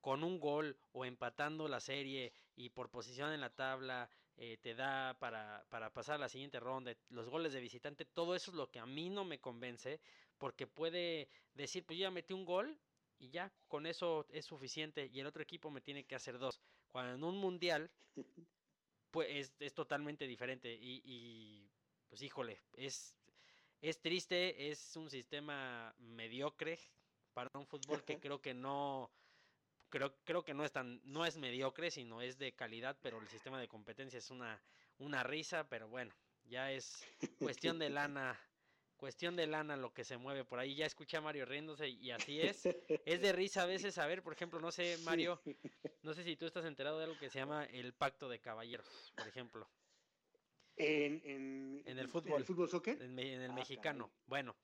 con 0.00 0.24
un 0.24 0.38
gol 0.38 0.76
o 0.92 1.04
empatando 1.04 1.68
la 1.68 1.80
serie 1.80 2.32
y 2.56 2.70
por 2.70 2.90
posición 2.90 3.32
en 3.32 3.40
la 3.40 3.50
tabla 3.50 4.10
eh, 4.36 4.58
te 4.60 4.74
da 4.74 5.16
para, 5.18 5.64
para, 5.70 5.92
pasar 5.92 6.16
a 6.16 6.18
la 6.18 6.28
siguiente 6.28 6.60
ronda, 6.60 6.94
los 7.08 7.28
goles 7.28 7.52
de 7.52 7.60
visitante, 7.60 8.04
todo 8.04 8.34
eso 8.34 8.50
es 8.50 8.56
lo 8.56 8.70
que 8.70 8.78
a 8.78 8.86
mí 8.86 9.08
no 9.08 9.24
me 9.24 9.40
convence, 9.40 10.00
porque 10.38 10.66
puede 10.66 11.28
decir, 11.54 11.86
pues 11.86 11.98
ya 11.98 12.10
metí 12.10 12.34
un 12.34 12.44
gol 12.44 12.78
y 13.18 13.30
ya, 13.30 13.50
con 13.66 13.86
eso 13.86 14.26
es 14.30 14.44
suficiente 14.44 15.08
y 15.12 15.20
el 15.20 15.26
otro 15.26 15.42
equipo 15.42 15.70
me 15.70 15.80
tiene 15.80 16.04
que 16.04 16.14
hacer 16.14 16.38
dos. 16.38 16.60
Cuando 16.88 17.14
en 17.14 17.24
un 17.24 17.38
mundial, 17.38 17.90
pues 19.16 19.28
es, 19.30 19.54
es 19.60 19.72
totalmente 19.72 20.26
diferente 20.26 20.70
y, 20.74 21.00
y, 21.02 21.70
pues 22.06 22.20
híjole, 22.20 22.60
es, 22.74 23.16
es 23.80 23.98
triste, 23.98 24.70
es 24.70 24.94
un 24.94 25.08
sistema 25.08 25.94
mediocre, 25.96 26.78
para 27.32 27.48
un 27.54 27.66
fútbol 27.66 28.04
que 28.04 28.20
creo 28.20 28.42
que 28.42 28.52
no 28.52 29.10
creo, 29.88 30.14
creo 30.24 30.44
que 30.44 30.52
no 30.52 30.66
es 30.66 30.72
tan, 30.72 31.00
no 31.02 31.24
es 31.24 31.38
mediocre, 31.38 31.90
sino 31.90 32.20
es 32.20 32.36
de 32.36 32.52
calidad, 32.52 32.98
pero 33.00 33.18
el 33.18 33.26
sistema 33.28 33.58
de 33.58 33.68
competencia 33.68 34.18
es 34.18 34.30
una, 34.30 34.62
una 34.98 35.22
risa, 35.22 35.66
pero 35.66 35.88
bueno, 35.88 36.14
ya 36.44 36.70
es 36.70 37.02
cuestión 37.38 37.78
de 37.78 37.88
lana, 37.88 38.38
cuestión 38.96 39.36
de 39.36 39.46
lana 39.46 39.76
lo 39.76 39.92
que 39.92 40.04
se 40.04 40.16
mueve 40.16 40.44
por 40.44 40.58
ahí. 40.58 40.74
Ya 40.74 40.86
escuché 40.86 41.16
a 41.16 41.20
Mario 41.20 41.46
riéndose 41.46 41.88
y 41.88 42.10
así 42.10 42.40
es. 42.40 42.66
Es 43.06 43.20
de 43.20 43.32
risa 43.32 43.62
a 43.62 43.66
veces 43.66 43.94
saber, 43.94 44.22
por 44.22 44.32
ejemplo, 44.32 44.60
no 44.60 44.72
sé, 44.72 44.98
Mario, 45.04 45.40
no 46.02 46.14
sé 46.14 46.24
si 46.24 46.36
tú 46.36 46.46
estás 46.46 46.64
enterado 46.64 46.98
de 46.98 47.04
algo 47.04 47.18
que 47.18 47.30
se 47.30 47.38
llama 47.38 47.64
el 47.64 47.92
pacto 47.92 48.28
de 48.28 48.40
caballeros, 48.40 49.12
por 49.16 49.28
ejemplo. 49.28 49.68
En, 50.76 51.22
en, 51.24 51.82
en 51.86 51.98
el 51.98 52.08
fútbol. 52.08 52.32
¿En 52.32 52.38
el 52.38 52.44
fútbol 52.44 52.68
soccer? 52.68 53.00
En, 53.00 53.18
el 53.18 53.50
ah, 53.50 53.54
mexicano. 53.54 54.10
Bueno, 54.26 54.54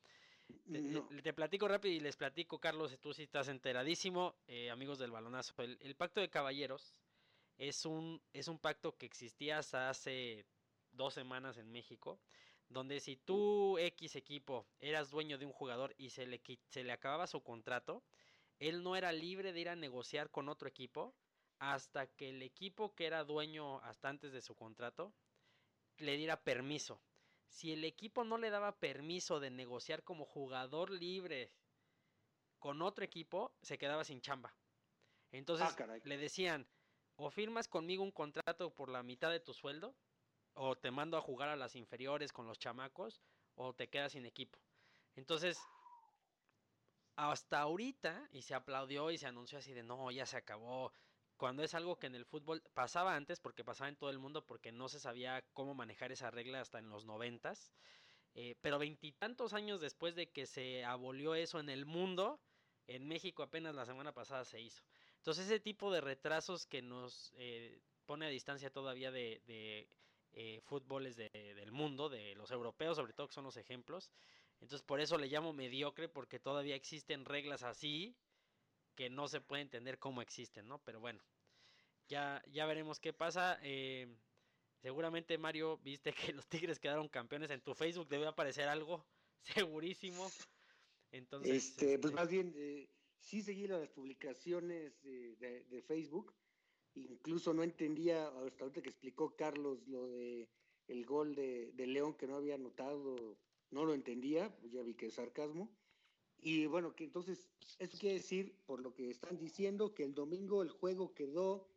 te, 1.22 1.32
platico 1.32 1.68
rápido 1.68 1.94
y 1.94 2.00
les 2.00 2.16
platico, 2.16 2.58
Carlos, 2.58 2.98
tú 3.00 3.12
sí 3.14 3.22
estás 3.22 3.48
enteradísimo, 3.48 4.34
eh, 4.46 4.70
amigos 4.70 4.98
del 4.98 5.10
balonazo. 5.10 5.54
El, 5.62 5.94
pacto 5.96 6.20
de 6.20 6.28
caballeros 6.28 7.00
es 7.58 7.86
un, 7.86 8.20
es 8.32 8.48
un 8.48 8.58
pacto 8.58 8.96
que 8.96 9.06
existía 9.06 9.58
hasta 9.58 9.88
hace 9.88 10.44
dos 10.92 11.14
semanas 11.14 11.56
en 11.56 11.70
México, 11.70 12.20
donde 12.72 13.00
si 13.00 13.16
tú 13.16 13.78
X 13.78 14.16
equipo 14.16 14.66
eras 14.80 15.10
dueño 15.10 15.38
de 15.38 15.46
un 15.46 15.52
jugador 15.52 15.94
y 15.98 16.10
se 16.10 16.26
le, 16.26 16.40
se 16.68 16.84
le 16.84 16.92
acababa 16.92 17.26
su 17.26 17.42
contrato, 17.42 18.02
él 18.58 18.82
no 18.82 18.96
era 18.96 19.12
libre 19.12 19.52
de 19.52 19.60
ir 19.60 19.68
a 19.68 19.76
negociar 19.76 20.30
con 20.30 20.48
otro 20.48 20.68
equipo 20.68 21.14
hasta 21.58 22.06
que 22.06 22.30
el 22.30 22.42
equipo 22.42 22.94
que 22.94 23.06
era 23.06 23.24
dueño 23.24 23.78
hasta 23.80 24.08
antes 24.08 24.32
de 24.32 24.42
su 24.42 24.54
contrato 24.54 25.12
le 25.98 26.16
diera 26.16 26.42
permiso 26.42 27.00
si 27.52 27.72
el 27.72 27.84
equipo 27.84 28.24
no 28.24 28.38
le 28.38 28.50
daba 28.50 28.78
permiso 28.78 29.38
de 29.38 29.50
negociar 29.50 30.02
como 30.02 30.24
jugador 30.24 30.90
libre 30.90 31.52
con 32.58 32.80
otro 32.80 33.04
equipo, 33.04 33.54
se 33.60 33.76
quedaba 33.76 34.04
sin 34.04 34.20
chamba. 34.20 34.54
Entonces 35.32 35.68
ah, 35.78 35.98
le 36.04 36.16
decían, 36.16 36.66
o 37.16 37.30
firmas 37.30 37.68
conmigo 37.68 38.02
un 38.02 38.10
contrato 38.10 38.74
por 38.74 38.88
la 38.88 39.02
mitad 39.02 39.30
de 39.30 39.40
tu 39.40 39.52
sueldo, 39.52 39.94
o 40.54 40.76
te 40.76 40.90
mando 40.90 41.16
a 41.16 41.20
jugar 41.20 41.48
a 41.48 41.56
las 41.56 41.76
inferiores 41.76 42.32
con 42.32 42.46
los 42.46 42.58
chamacos, 42.58 43.20
o 43.54 43.72
te 43.74 43.88
quedas 43.88 44.12
sin 44.12 44.26
equipo. 44.26 44.58
Entonces, 45.14 45.58
hasta 47.16 47.60
ahorita, 47.60 48.28
y 48.32 48.42
se 48.42 48.54
aplaudió 48.54 49.10
y 49.10 49.18
se 49.18 49.26
anunció 49.26 49.58
así 49.58 49.72
de, 49.72 49.82
no, 49.82 50.10
ya 50.10 50.26
se 50.26 50.36
acabó, 50.36 50.92
cuando 51.36 51.64
es 51.64 51.74
algo 51.74 51.98
que 51.98 52.06
en 52.06 52.14
el 52.14 52.24
fútbol 52.24 52.62
pasaba 52.72 53.16
antes, 53.16 53.40
porque 53.40 53.64
pasaba 53.64 53.88
en 53.88 53.96
todo 53.96 54.10
el 54.10 54.18
mundo, 54.18 54.46
porque 54.46 54.70
no 54.70 54.88
se 54.88 55.00
sabía 55.00 55.44
cómo 55.52 55.74
manejar 55.74 56.12
esa 56.12 56.30
regla 56.30 56.60
hasta 56.60 56.78
en 56.78 56.88
los 56.88 57.04
noventas. 57.04 57.72
Eh, 58.34 58.54
pero 58.60 58.78
veintitantos 58.78 59.52
años 59.52 59.80
después 59.80 60.14
de 60.14 60.30
que 60.30 60.46
se 60.46 60.84
abolió 60.84 61.34
eso 61.34 61.60
en 61.60 61.68
el 61.68 61.84
mundo, 61.84 62.40
en 62.86 63.06
México 63.06 63.42
apenas 63.42 63.74
la 63.74 63.84
semana 63.84 64.12
pasada 64.12 64.44
se 64.44 64.60
hizo. 64.60 64.82
Entonces 65.16 65.46
ese 65.46 65.60
tipo 65.60 65.92
de 65.92 66.00
retrasos 66.00 66.66
que 66.66 66.80
nos 66.80 67.32
eh, 67.36 67.82
pone 68.06 68.26
a 68.26 68.30
distancia 68.30 68.70
todavía 68.70 69.10
de, 69.10 69.88
eh, 70.32 70.60
fútboles 70.64 71.16
del 71.16 71.72
mundo, 71.72 72.08
de 72.08 72.34
los 72.34 72.50
europeos 72.50 72.96
sobre 72.96 73.12
todo, 73.12 73.28
que 73.28 73.34
son 73.34 73.44
los 73.44 73.56
ejemplos. 73.56 74.10
Entonces 74.60 74.82
por 74.82 75.00
eso 75.00 75.18
le 75.18 75.28
llamo 75.28 75.52
mediocre, 75.52 76.08
porque 76.08 76.38
todavía 76.38 76.76
existen 76.76 77.24
reglas 77.24 77.62
así 77.62 78.16
que 78.94 79.10
no 79.10 79.28
se 79.28 79.40
puede 79.40 79.62
entender 79.62 79.98
cómo 79.98 80.22
existen, 80.22 80.68
¿no? 80.68 80.78
Pero 80.84 81.00
bueno, 81.00 81.22
ya, 82.08 82.42
ya 82.50 82.66
veremos 82.66 83.00
qué 83.00 83.12
pasa. 83.12 83.58
Eh, 83.62 84.06
seguramente, 84.80 85.38
Mario, 85.38 85.78
viste 85.78 86.12
que 86.12 86.32
los 86.32 86.46
Tigres 86.48 86.78
quedaron 86.78 87.08
campeones. 87.08 87.50
En 87.50 87.62
tu 87.62 87.74
Facebook 87.74 88.08
debe 88.08 88.26
aparecer 88.26 88.68
algo, 88.68 89.04
segurísimo. 89.42 90.30
Entonces, 91.10 91.68
este, 91.68 91.98
pues 91.98 92.12
más 92.12 92.28
bien, 92.28 92.54
eh, 92.56 92.88
sí 93.18 93.42
seguí 93.42 93.66
las 93.66 93.88
publicaciones 93.88 95.00
de, 95.02 95.84
Facebook. 95.86 96.34
Incluso 96.94 97.54
no 97.54 97.62
entendía, 97.62 98.28
hasta 98.28 98.64
ahorita 98.64 98.82
que 98.82 98.90
explicó 98.90 99.34
Carlos 99.36 99.86
lo 99.86 100.08
de 100.08 100.48
el 100.88 101.06
gol 101.06 101.34
de, 101.34 101.72
de 101.72 101.86
León 101.86 102.14
que 102.14 102.26
no 102.26 102.36
había 102.36 102.58
notado, 102.58 103.38
no 103.70 103.84
lo 103.84 103.94
entendía, 103.94 104.54
pues 104.58 104.72
ya 104.72 104.82
vi 104.82 104.94
que 104.94 105.06
es 105.06 105.14
sarcasmo. 105.14 105.70
Y 106.38 106.66
bueno, 106.66 106.94
que 106.94 107.04
entonces, 107.04 107.48
eso 107.78 107.96
quiere 107.98 108.16
decir, 108.16 108.60
por 108.66 108.80
lo 108.80 108.92
que 108.94 109.10
están 109.10 109.38
diciendo, 109.38 109.94
que 109.94 110.04
el 110.04 110.14
domingo 110.14 110.62
el 110.62 110.70
juego 110.70 111.14
quedó 111.14 111.68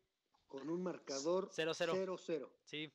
con 0.48 0.70
un 0.70 0.84
marcador 0.84 1.50
0-0. 1.50 2.50
Sí. 2.66 2.92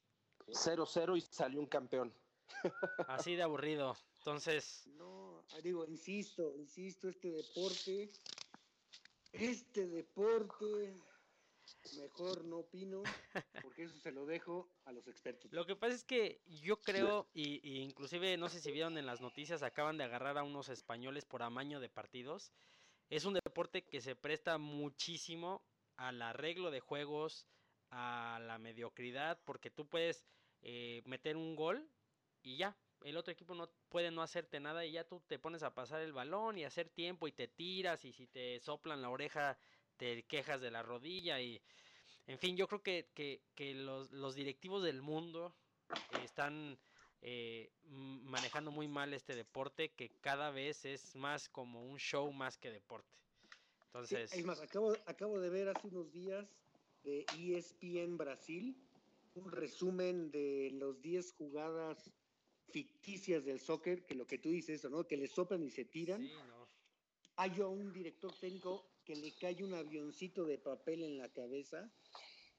0-0 0.49 1.17
y 1.17 1.21
salió 1.21 1.61
un 1.61 1.67
campeón. 1.67 2.13
Así 3.09 3.37
de 3.37 3.43
aburrido. 3.43 3.97
Entonces. 4.19 4.87
No, 4.89 5.45
digo, 5.63 5.87
insisto, 5.87 6.55
insisto, 6.57 7.09
este 7.09 7.31
deporte, 7.31 8.11
este 9.33 9.87
deporte 9.87 11.01
Mejor 11.97 12.45
no 12.45 12.59
opino, 12.59 13.03
porque 13.63 13.85
eso 13.85 13.99
se 13.99 14.13
lo 14.13 14.27
dejo 14.27 14.69
a 14.85 14.93
los 14.93 15.07
expertos. 15.09 15.53
Lo 15.53 15.67
que 15.67 15.77
pasa 15.77 15.95
es 15.95 16.05
que 16.05 16.41
yo 16.47 16.81
creo, 16.81 17.29
y, 17.33 17.81
inclusive 17.83 18.37
no 18.37 18.49
sé 18.49 18.61
si 18.61 18.71
vieron 18.71 18.99
en 18.99 19.07
las 19.07 19.21
noticias, 19.21 19.63
acaban 19.63 19.97
de 19.97 20.05
agarrar 20.05 20.39
a 20.39 20.43
unos 20.43 20.69
españoles 20.69 21.25
por 21.25 21.43
amaño 21.43 21.81
de 21.81 21.89
partidos. 21.89 22.53
Es 23.09 23.25
un 23.25 23.35
deporte 23.35 23.85
que 23.85 24.01
se 24.01 24.15
presta 24.15 24.59
muchísimo 24.59 25.63
al 25.97 26.23
arreglo 26.23 26.71
de 26.71 26.81
juegos, 26.81 27.47
a 27.91 28.39
la 28.47 28.59
mediocridad, 28.59 29.41
porque 29.45 29.71
tú 29.71 29.89
puedes 29.89 30.25
eh, 30.63 31.03
meter 31.07 31.37
un 31.37 31.57
gol 31.57 31.91
y 32.43 32.57
ya, 32.57 32.77
el 33.03 33.17
otro 33.17 33.33
equipo 33.33 33.55
no 33.55 33.71
puede 33.89 34.11
no 34.11 34.23
hacerte 34.23 34.61
nada 34.61 34.85
y 34.85 34.93
ya 34.93 35.05
tú 35.05 35.21
te 35.27 35.39
pones 35.39 35.63
a 35.63 35.75
pasar 35.75 36.01
el 36.01 36.13
balón 36.13 36.59
y 36.59 36.65
hacer 36.65 36.89
tiempo 36.89 37.29
y 37.29 37.33
te 37.33 37.49
tiras 37.49 38.05
y 38.05 38.13
si 38.13 38.27
te 38.27 38.61
soplan 38.61 39.03
la 39.03 39.11
oreja 39.11 39.59
te 40.01 40.23
quejas 40.23 40.63
de 40.63 40.71
la 40.71 40.83
rodilla 40.83 41.43
y, 41.43 41.61
en 42.27 42.39
fin, 42.39 42.57
yo 42.57 42.67
creo 42.67 42.83
que, 42.83 43.11
que, 43.55 43.75
los, 43.75 44.11
los, 44.13 44.35
directivos 44.35 44.83
del 44.83 45.03
mundo 45.03 45.55
están 46.25 46.79
eh, 47.21 47.71
manejando 47.91 48.71
muy 48.71 48.89
mal 48.89 49.13
este 49.13 49.37
deporte 49.37 49.91
que 49.91 50.09
cada 50.23 50.51
vez 50.51 50.87
es 50.87 51.15
más 51.15 51.51
como 51.51 51.85
un 51.85 51.99
show 51.99 52.33
más 52.33 52.57
que 52.57 52.71
deporte. 52.71 53.15
Entonces... 53.89 54.33
es 54.33 54.45
más, 54.47 54.63
acabo, 54.63 54.97
acabo 55.05 55.39
de 55.39 55.51
ver 55.51 55.69
hace 55.69 55.89
unos 55.89 56.11
días 56.11 56.49
de 57.03 57.27
ESPN 57.37 58.17
Brasil 58.17 58.75
un 59.35 59.53
resumen 59.53 60.31
de 60.31 60.71
los 60.73 61.01
10 61.03 61.33
jugadas 61.33 62.11
ficticias 62.71 63.45
del 63.45 63.61
soccer, 63.61 64.07
que 64.07 64.15
lo 64.15 64.27
que 64.27 64.39
tú 64.39 64.49
dices, 64.49 64.83
¿no? 64.91 65.07
Que 65.07 65.19
le 65.19 65.29
soplan 65.29 65.63
y 65.63 65.71
se 65.71 65.85
tiran. 65.85 66.27
Hay 67.37 67.61
un 67.61 67.93
director 67.93 68.33
técnico 68.39 68.90
que 69.11 69.17
le 69.17 69.33
cae 69.33 69.65
un 69.65 69.75
avioncito 69.75 70.45
de 70.45 70.57
papel 70.57 71.03
en 71.03 71.19
la 71.19 71.29
cabeza. 71.33 71.93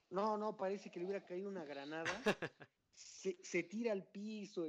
No, 0.09 0.37
no, 0.37 0.57
parece 0.57 0.91
que 0.91 0.99
le 0.99 1.05
hubiera 1.05 1.25
caído 1.25 1.47
una 1.47 1.63
granada. 1.63 2.11
se, 2.93 3.63
tira 3.63 3.93
al 3.93 4.05
piso. 4.11 4.67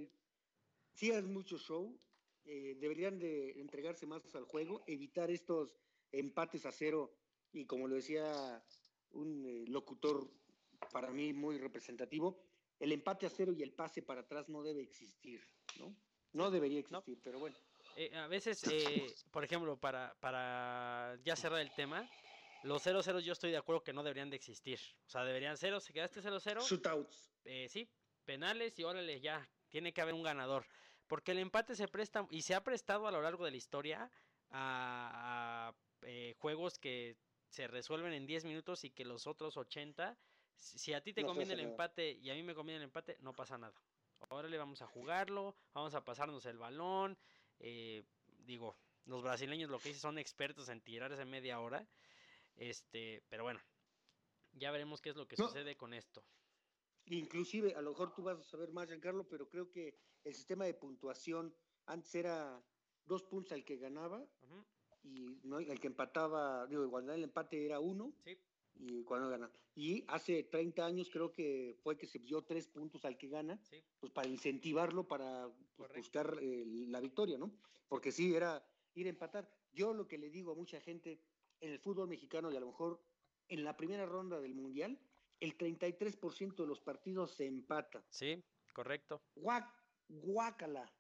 Sí 0.93 1.11
es 1.11 1.25
mucho 1.25 1.59
show. 1.59 1.99
Eh, 2.45 2.77
deberían 2.79 3.19
de 3.19 3.61
entregarse 3.61 4.07
más 4.07 4.23
al 4.37 4.45
juego, 4.45 4.85
evitar 4.87 5.33
estos 5.33 5.77
empates 6.13 6.67
a 6.67 6.71
cero 6.71 7.17
y 7.53 7.67
como 7.67 7.89
lo 7.89 7.97
decía 7.97 8.65
un 9.11 9.45
eh, 9.45 9.65
locutor 9.67 10.31
para 10.93 11.11
mí 11.11 11.33
muy 11.33 11.59
representativo, 11.59 12.45
el 12.79 12.93
empate 12.93 13.27
a 13.27 13.31
cero 13.31 13.53
y 13.53 13.63
el 13.63 13.73
pase 13.73 14.03
para 14.03 14.21
atrás 14.21 14.49
no 14.49 14.63
debe 14.63 14.83
existir, 14.83 15.41
¿no? 15.81 15.97
No 16.33 16.51
debería 16.53 16.79
existir, 16.79 17.19
pero 17.23 17.41
bueno. 17.41 17.57
Eh, 17.97 18.17
a 18.17 18.27
veces, 18.27 18.63
eh, 18.71 19.15
por 19.31 19.45
ejemplo, 19.45 19.77
para, 19.77 20.15
para 20.21 21.19
ya 21.25 21.37
cerrar 21.37 21.61
el 21.61 21.73
tema, 21.75 22.09
los 22.63 22.87
0-0 22.87 23.21
yo 23.21 23.33
estoy 23.33 23.51
de 23.51 23.57
acuerdo 23.57 23.83
que 23.83 23.93
no 23.93 24.03
deberían 24.03 24.31
de 24.31 24.37
existir. 24.37 24.79
O 25.07 25.11
sea, 25.11 25.25
deberían 25.25 25.57
0, 25.57 25.81
se 25.81 25.93
quedaste 25.93 26.23
0-0. 26.23 26.61
Shootouts. 26.61 27.33
Eh, 27.45 27.69
sí, 27.69 27.89
penales 28.25 28.79
y 28.79 28.85
órale, 28.85 29.21
ya, 29.21 29.49
tiene 29.69 29.93
que 29.93 30.01
haber 30.01 30.15
un 30.15 30.23
ganador. 30.23 30.65
Porque 31.07 31.33
el 31.33 31.39
empate 31.39 31.75
se 31.75 31.89
presta 31.89 32.27
y 32.31 32.43
se 32.43 32.55
ha 32.55 32.63
prestado 32.63 33.07
a 33.07 33.11
lo 33.11 33.21
largo 33.21 33.45
de 33.45 33.51
la 33.51 33.57
historia 33.57 34.11
a, 34.51 35.75
eh, 36.03 36.35
juegos 36.39 36.79
que 36.79 37.17
se 37.49 37.67
resuelven 37.67 38.13
en 38.13 38.27
10 38.27 38.45
minutos 38.45 38.85
y 38.85 38.91
que 38.91 39.05
los 39.05 39.27
otros 39.27 39.57
80, 39.57 40.17
si 40.57 40.95
a 40.95 41.03
ti 41.03 41.13
te 41.13 41.25
conviene 41.25 41.55
el 41.55 41.61
empate 41.61 42.13
y 42.13 42.31
a 42.31 42.35
mí 42.35 42.43
me 42.43 42.55
conviene 42.55 42.79
el 42.79 42.85
empate, 42.85 43.19
no 43.21 43.33
pasa 43.33 43.59
nada. 43.59 43.75
Órale, 44.29 44.57
vamos 44.57 44.81
a 44.81 44.87
jugarlo, 44.87 45.57
vamos 45.75 45.95
a 45.95 46.05
pasarnos 46.05 46.47
el 46.47 46.57
balón, 46.57 47.19
eh, 47.61 48.05
digo, 48.45 48.77
los 49.07 49.23
brasileños 49.23 49.71
lo 49.71 49.79
que 49.79 49.91
dicen 49.91 50.01
son 50.01 50.19
expertos 50.19 50.69
en 50.69 50.81
tirar 50.81 51.13
esa 51.13 51.25
media 51.25 51.61
hora. 51.61 51.87
Este, 52.57 53.23
pero 53.29 53.45
bueno, 53.45 53.61
ya 54.53 54.71
veremos 54.71 55.01
qué 55.01 55.11
es 55.11 55.17
lo 55.17 55.27
que 55.27 55.37
sucede 55.37 55.77
con 55.77 55.95
esto. 55.95 56.25
Inclusive, 57.07 57.75
a 57.75 57.83
lo 57.83 57.91
mejor 57.91 58.15
tú 58.15 58.23
vas 58.23 58.39
a 58.39 58.45
saber 58.45 58.71
más, 58.73 58.89
Giancarlo, 58.89 59.29
pero 59.29 59.49
creo 59.49 59.71
que 59.71 59.99
el 60.25 60.35
sistema 60.35 60.65
de 60.65 60.75
puntuación 60.75 61.55
antes 61.87 62.15
era 62.15 62.63
dos 63.05 63.25
puntos 63.25 63.53
al 63.53 63.65
que 63.65 63.77
ganaba 63.77 64.25
y 65.03 65.41
no, 65.43 65.59
el 65.59 65.81
que 65.81 65.89
empataba, 65.89 66.67
digo, 66.69 66.89
cuando 66.89 67.13
el 67.13 67.25
empate 67.25 67.65
era 67.65 67.81
uno. 67.81 68.15
Sí 68.25 68.39
y 68.75 69.05
cuando 69.05 69.29
gana. 69.29 69.51
Y 69.75 70.05
hace 70.09 70.45
30 70.45 70.85
años 70.85 71.09
creo 71.11 71.33
que 71.33 71.77
fue 71.83 71.97
que 71.97 72.07
se 72.07 72.19
dio 72.19 72.43
tres 72.43 72.69
puntos 72.69 73.05
al 73.05 73.17
que 73.17 73.29
gana, 73.29 73.61
pues 73.99 74.13
para 74.13 74.29
incentivarlo 74.29 75.07
para 75.09 75.49
pues, 75.77 75.91
buscar 75.95 76.39
eh, 76.41 76.65
la 76.89 77.01
victoria, 77.01 77.39
¿no? 77.39 77.53
Porque 77.89 78.13
sí, 78.13 78.35
era 78.35 78.65
ir 78.95 79.07
a 79.07 79.11
empatar. 79.11 79.51
Yo 79.73 79.95
lo 79.95 80.07
que 80.07 80.19
le 80.19 80.31
digo 80.31 80.53
a 80.53 80.57
mucha 80.57 80.81
gente 80.81 81.21
en 81.61 81.73
el 81.73 81.79
fútbol 81.79 82.09
mexicano 82.09 82.51
y 82.51 82.57
a 82.57 82.61
lo 82.61 82.67
mejor 82.67 83.03
en 83.49 83.65
la 83.65 83.77
primera 83.77 84.07
ronda 84.07 84.41
del 84.41 84.55
Mundial, 84.55 84.99
el 85.41 85.57
33% 85.57 86.57
de 86.57 86.67
los 86.67 86.81
partidos 86.81 87.33
se 87.33 87.47
empata. 87.47 88.05
Sí, 88.09 88.43
correcto. 88.73 89.23
Guac, 89.35 89.69
guácala. 90.09 90.93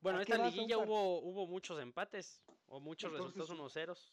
Bueno, 0.00 0.20
esta 0.20 0.38
liguilla 0.38 0.78
hubo, 0.78 1.20
hubo 1.20 1.46
muchos 1.46 1.80
empates 1.80 2.42
o 2.66 2.80
muchos 2.80 3.12
resultados 3.12 3.50
unos 3.50 3.72
ceros. 3.72 4.12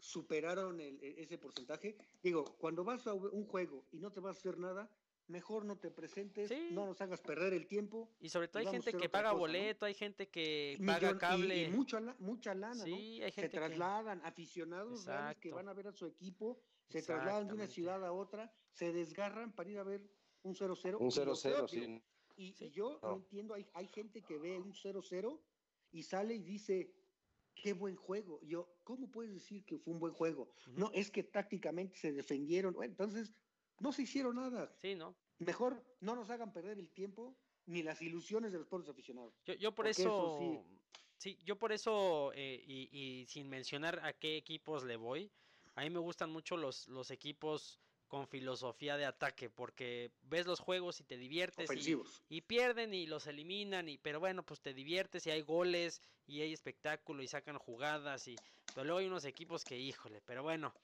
Superaron 0.00 0.80
el, 0.80 0.98
e, 1.02 1.22
ese 1.22 1.38
porcentaje. 1.38 1.96
Digo, 2.22 2.44
cuando 2.58 2.84
vas 2.84 3.06
a 3.06 3.14
un 3.14 3.44
juego 3.46 3.86
y 3.92 3.98
no 3.98 4.12
te 4.12 4.20
vas 4.20 4.36
a 4.36 4.38
hacer 4.38 4.58
nada, 4.58 4.90
mejor 5.30 5.64
no 5.64 5.78
te 5.78 5.90
presentes, 5.90 6.50
no 6.72 6.86
nos 6.86 7.00
hagas 7.00 7.20
perder 7.20 7.54
el 7.54 7.66
tiempo. 7.66 8.10
Y 8.20 8.28
sobre 8.28 8.48
todo 8.48 8.60
hay 8.60 8.66
gente 8.66 8.92
que 8.92 9.08
paga 9.08 9.32
boleto, 9.32 9.86
hay 9.86 9.94
gente 9.94 10.28
que 10.28 10.78
paga 10.84 11.16
cable. 11.16 11.62
Y, 11.62 11.68
mucha, 11.68 12.00
mucha 12.18 12.54
lana, 12.54 12.84
¿no? 12.84 13.30
se 13.30 13.48
trasladan, 13.48 14.20
aficionados 14.24 15.06
que 15.40 15.52
van 15.52 15.68
a 15.68 15.72
ver 15.72 15.88
a 15.88 15.92
su 15.92 16.06
equipo, 16.06 16.60
se 16.88 17.02
trasladan 17.02 17.46
de 17.46 17.54
una 17.54 17.66
ciudad 17.66 18.04
a 18.04 18.12
otra, 18.12 18.52
se 18.72 18.92
desgarran 18.92 19.52
para 19.52 19.70
ir 19.70 19.78
a 19.78 19.84
ver 19.84 20.02
un 20.42 20.54
0-0. 20.54 20.96
Un 20.98 21.10
0-0, 21.10 21.68
sí. 21.68 22.02
Y, 22.36 22.70
yo 22.70 22.98
no. 23.02 23.16
entiendo, 23.16 23.54
hay, 23.54 23.66
hay 23.74 23.86
gente 23.86 24.22
que 24.22 24.38
ve 24.38 24.58
un 24.58 24.72
0-0 24.72 25.38
y 25.92 26.02
sale 26.02 26.34
y 26.34 26.42
dice, 26.42 26.90
qué 27.60 27.72
buen 27.72 27.96
juego. 27.96 28.40
Yo, 28.42 28.68
¿cómo 28.84 29.10
puedes 29.10 29.32
decir 29.32 29.64
que 29.64 29.78
fue 29.78 29.92
un 29.92 30.00
buen 30.00 30.12
juego? 30.12 30.50
No, 30.76 30.90
es 30.92 31.10
que 31.10 31.22
tácticamente 31.22 31.96
se 31.96 32.12
defendieron. 32.12 32.74
Bueno, 32.74 32.92
entonces, 32.92 33.32
no 33.78 33.92
se 33.92 34.02
hicieron 34.02 34.36
nada. 34.36 34.74
Sí, 34.80 34.94
¿no? 34.94 35.16
Mejor 35.38 35.84
no 36.00 36.14
nos 36.14 36.30
hagan 36.30 36.52
perder 36.52 36.78
el 36.78 36.90
tiempo 36.90 37.36
ni 37.66 37.82
las 37.82 38.02
ilusiones 38.02 38.52
de 38.52 38.58
los 38.58 38.66
pueblos 38.66 38.88
aficionados. 38.88 39.34
Yo, 39.44 39.54
yo 39.54 39.74
por 39.74 39.86
eso, 39.86 40.62
sí. 41.16 41.38
yo 41.44 41.58
por 41.58 41.72
eso, 41.72 42.32
eh, 42.34 42.62
y, 42.66 42.88
y, 42.92 43.26
sin 43.26 43.48
mencionar 43.48 44.04
a 44.04 44.12
qué 44.12 44.36
equipos 44.36 44.84
le 44.84 44.96
voy, 44.96 45.30
a 45.74 45.82
mí 45.82 45.90
me 45.90 46.00
gustan 46.00 46.30
mucho 46.30 46.56
los, 46.56 46.88
los 46.88 47.10
equipos 47.10 47.80
con 48.10 48.26
filosofía 48.26 48.96
de 48.96 49.06
ataque, 49.06 49.48
porque 49.48 50.10
ves 50.24 50.44
los 50.44 50.58
juegos 50.58 50.98
y 51.00 51.04
te 51.04 51.16
diviertes 51.16 51.70
y, 52.28 52.40
pierden 52.40 52.92
y 52.92 53.06
los 53.06 53.28
eliminan, 53.28 53.88
y, 53.88 53.98
pero 53.98 54.18
bueno, 54.18 54.42
pues 54.42 54.60
te 54.60 54.74
diviertes 54.74 55.28
y 55.28 55.30
hay 55.30 55.42
goles 55.42 56.02
y 56.26 56.42
hay 56.42 56.52
espectáculo 56.52 57.22
y 57.22 57.28
sacan 57.28 57.56
jugadas, 57.56 58.26
y, 58.26 58.34
pero 58.74 58.84
luego 58.84 58.98
hay 58.98 59.06
unos 59.06 59.24
equipos 59.24 59.64
que, 59.64 59.78
híjole, 59.78 60.20
pero 60.26 60.42
bueno, 60.42 60.74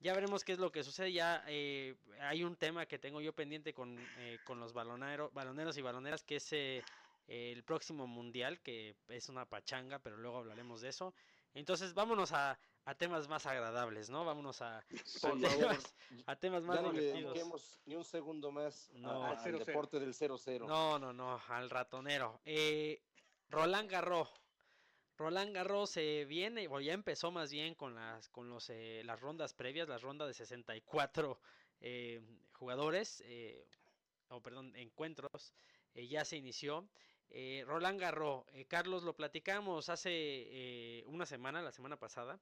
ya 0.00 0.12
veremos 0.12 0.44
qué 0.44 0.52
es 0.52 0.58
lo 0.58 0.70
que 0.70 0.84
sucede. 0.84 1.12
Ya 1.12 1.42
eh, 1.46 1.96
hay 2.20 2.44
un 2.44 2.56
tema 2.56 2.84
que 2.84 2.98
tengo 2.98 3.22
yo 3.22 3.32
pendiente 3.32 3.72
con, 3.72 3.98
eh, 4.18 4.38
con 4.44 4.60
los 4.60 4.74
baloneros, 4.74 5.32
baloneros 5.32 5.78
y 5.78 5.82
baloneras, 5.82 6.22
que 6.22 6.36
es 6.36 6.52
eh, 6.52 6.82
el 7.26 7.64
próximo 7.64 8.06
mundial, 8.06 8.60
que 8.60 8.96
es 9.08 9.30
una 9.30 9.46
pachanga, 9.46 9.98
pero 9.98 10.18
luego 10.18 10.36
hablaremos 10.36 10.82
de 10.82 10.90
eso. 10.90 11.14
Entonces, 11.54 11.94
vámonos 11.94 12.32
a, 12.32 12.58
a 12.84 12.94
temas 12.94 13.28
más 13.28 13.46
agradables, 13.46 14.10
¿no? 14.10 14.24
Vámonos 14.24 14.62
a, 14.62 14.78
a, 16.26 16.36
temas, 16.36 16.62
más 16.62 16.82
no 16.82 16.92
divertidos. 16.92 17.80
ni 17.86 17.94
un 17.94 18.04
segundo 18.04 18.50
más 18.50 18.90
al 19.04 19.58
deporte 19.58 20.00
del 20.00 20.14
0-0. 20.14 20.66
No, 20.66 20.98
no, 20.98 21.12
no, 21.12 21.40
al 21.48 21.70
ratonero. 21.70 22.40
Roland 23.48 23.90
Garros 23.90 24.30
Roland 25.20 25.54
Garros 25.54 25.90
se 25.90 26.24
viene, 26.24 26.66
o 26.68 26.80
ya 26.80 26.94
empezó 26.94 27.30
más 27.30 27.52
bien 27.52 27.74
con 27.74 27.94
las, 27.94 28.30
con 28.30 28.48
los, 28.48 28.70
eh, 28.70 29.02
las 29.04 29.20
rondas 29.20 29.52
previas, 29.52 29.86
las 29.86 30.00
rondas 30.00 30.28
de 30.28 30.32
64 30.32 31.38
eh, 31.82 32.22
jugadores, 32.54 33.22
eh, 33.26 33.66
o 34.30 34.40
perdón, 34.40 34.74
encuentros, 34.76 35.52
ya 35.94 36.24
se 36.24 36.38
inició. 36.38 36.88
Roland 37.66 38.00
Garros, 38.00 38.44
Carlos, 38.68 39.02
lo 39.02 39.14
platicamos 39.14 39.88
hace 39.88 41.04
una 41.06 41.26
semana, 41.26 41.62
la 41.62 41.72
semana 41.72 41.96
pasada, 41.96 42.40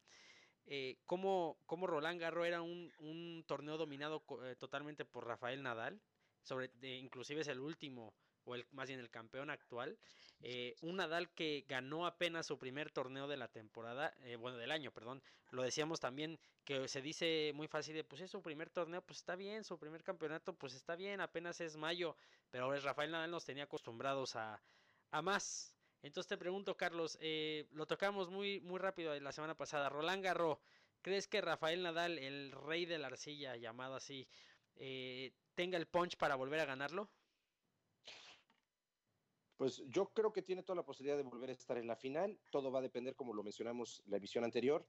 cómo, 1.04 1.58
cómo, 1.66 1.86
Roland 1.86 2.20
Garros 2.20 2.46
era 2.46 2.62
un, 2.62 2.92
un 3.00 3.44
torneo 3.46 3.76
dominado 3.76 4.24
totalmente 4.58 5.04
por 5.04 5.26
Rafael 5.26 5.62
Nadal, 5.62 6.00
sobre, 6.42 6.70
inclusive 6.80 7.42
es 7.42 7.48
el 7.48 7.60
último 7.60 8.14
o 8.44 8.54
el, 8.54 8.66
más 8.72 8.88
bien 8.88 9.00
el 9.00 9.10
campeón 9.10 9.50
actual. 9.50 9.98
Eh, 10.40 10.76
un 10.82 10.96
Nadal 10.96 11.30
que 11.30 11.64
ganó 11.68 12.06
apenas 12.06 12.46
su 12.46 12.58
primer 12.58 12.90
torneo 12.90 13.26
de 13.26 13.36
la 13.36 13.48
temporada, 13.48 14.14
eh, 14.22 14.36
bueno, 14.36 14.56
del 14.56 14.70
año, 14.70 14.92
perdón. 14.92 15.22
Lo 15.50 15.62
decíamos 15.62 16.00
también 16.00 16.38
que 16.64 16.86
se 16.86 17.02
dice 17.02 17.52
muy 17.54 17.66
fácil 17.66 17.94
de, 17.94 18.04
pues 18.04 18.20
es 18.22 18.30
su 18.30 18.42
primer 18.42 18.70
torneo, 18.70 19.02
pues 19.02 19.18
está 19.18 19.36
bien, 19.36 19.64
su 19.64 19.78
primer 19.78 20.02
campeonato, 20.02 20.54
pues 20.54 20.74
está 20.74 20.96
bien, 20.96 21.20
apenas 21.20 21.60
es 21.60 21.76
mayo, 21.76 22.16
pero 22.50 22.64
ahora 22.64 22.78
Rafael 22.80 23.10
Nadal 23.10 23.30
nos 23.30 23.44
tenía 23.44 23.64
acostumbrados 23.64 24.36
a, 24.36 24.60
a 25.10 25.22
más. 25.22 25.74
Entonces 26.02 26.28
te 26.28 26.38
pregunto, 26.38 26.76
Carlos, 26.76 27.18
eh, 27.20 27.66
lo 27.72 27.86
tocamos 27.86 28.30
muy, 28.30 28.60
muy 28.60 28.78
rápido 28.78 29.18
la 29.20 29.32
semana 29.32 29.56
pasada. 29.56 29.88
Roland 29.88 30.22
Garros, 30.22 30.58
¿crees 31.02 31.26
que 31.26 31.40
Rafael 31.40 31.82
Nadal, 31.82 32.18
el 32.18 32.52
rey 32.52 32.86
de 32.86 32.98
la 32.98 33.08
arcilla, 33.08 33.56
llamado 33.56 33.96
así, 33.96 34.28
tenga 35.54 35.76
el 35.76 35.88
punch 35.88 36.16
para 36.16 36.36
volver 36.36 36.60
a 36.60 36.66
ganarlo? 36.66 37.10
Pues 39.58 39.82
yo 39.88 40.12
creo 40.14 40.32
que 40.32 40.42
tiene 40.42 40.62
toda 40.62 40.76
la 40.76 40.84
posibilidad 40.84 41.16
de 41.16 41.24
volver 41.24 41.50
a 41.50 41.52
estar 41.52 41.76
en 41.78 41.88
la 41.88 41.96
final. 41.96 42.38
Todo 42.52 42.70
va 42.70 42.78
a 42.78 42.82
depender, 42.82 43.16
como 43.16 43.34
lo 43.34 43.42
mencionamos 43.42 44.00
en 44.04 44.12
la 44.12 44.18
emisión 44.18 44.44
anterior, 44.44 44.86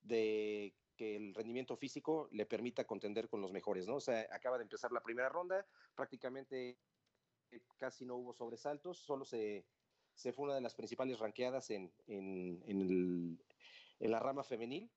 de 0.00 0.74
que 0.96 1.14
el 1.14 1.32
rendimiento 1.32 1.76
físico 1.76 2.28
le 2.32 2.44
permita 2.44 2.88
contender 2.88 3.28
con 3.28 3.40
los 3.40 3.52
mejores, 3.52 3.86
¿no? 3.86 3.94
O 3.96 4.00
sea, 4.00 4.26
acaba 4.32 4.58
de 4.58 4.64
empezar 4.64 4.90
la 4.90 5.00
primera 5.00 5.28
ronda, 5.28 5.64
prácticamente 5.94 6.76
casi 7.76 8.04
no 8.04 8.16
hubo 8.16 8.32
sobresaltos, 8.32 8.98
solo 8.98 9.24
se, 9.24 9.66
se 10.14 10.32
fue 10.32 10.46
una 10.46 10.54
de 10.54 10.60
las 10.60 10.74
principales 10.74 11.18
ranqueadas 11.18 11.70
en, 11.70 11.92
en, 12.06 12.62
en, 12.66 13.38
la 14.10 14.18
rama 14.20 14.44
femenil. 14.44 14.90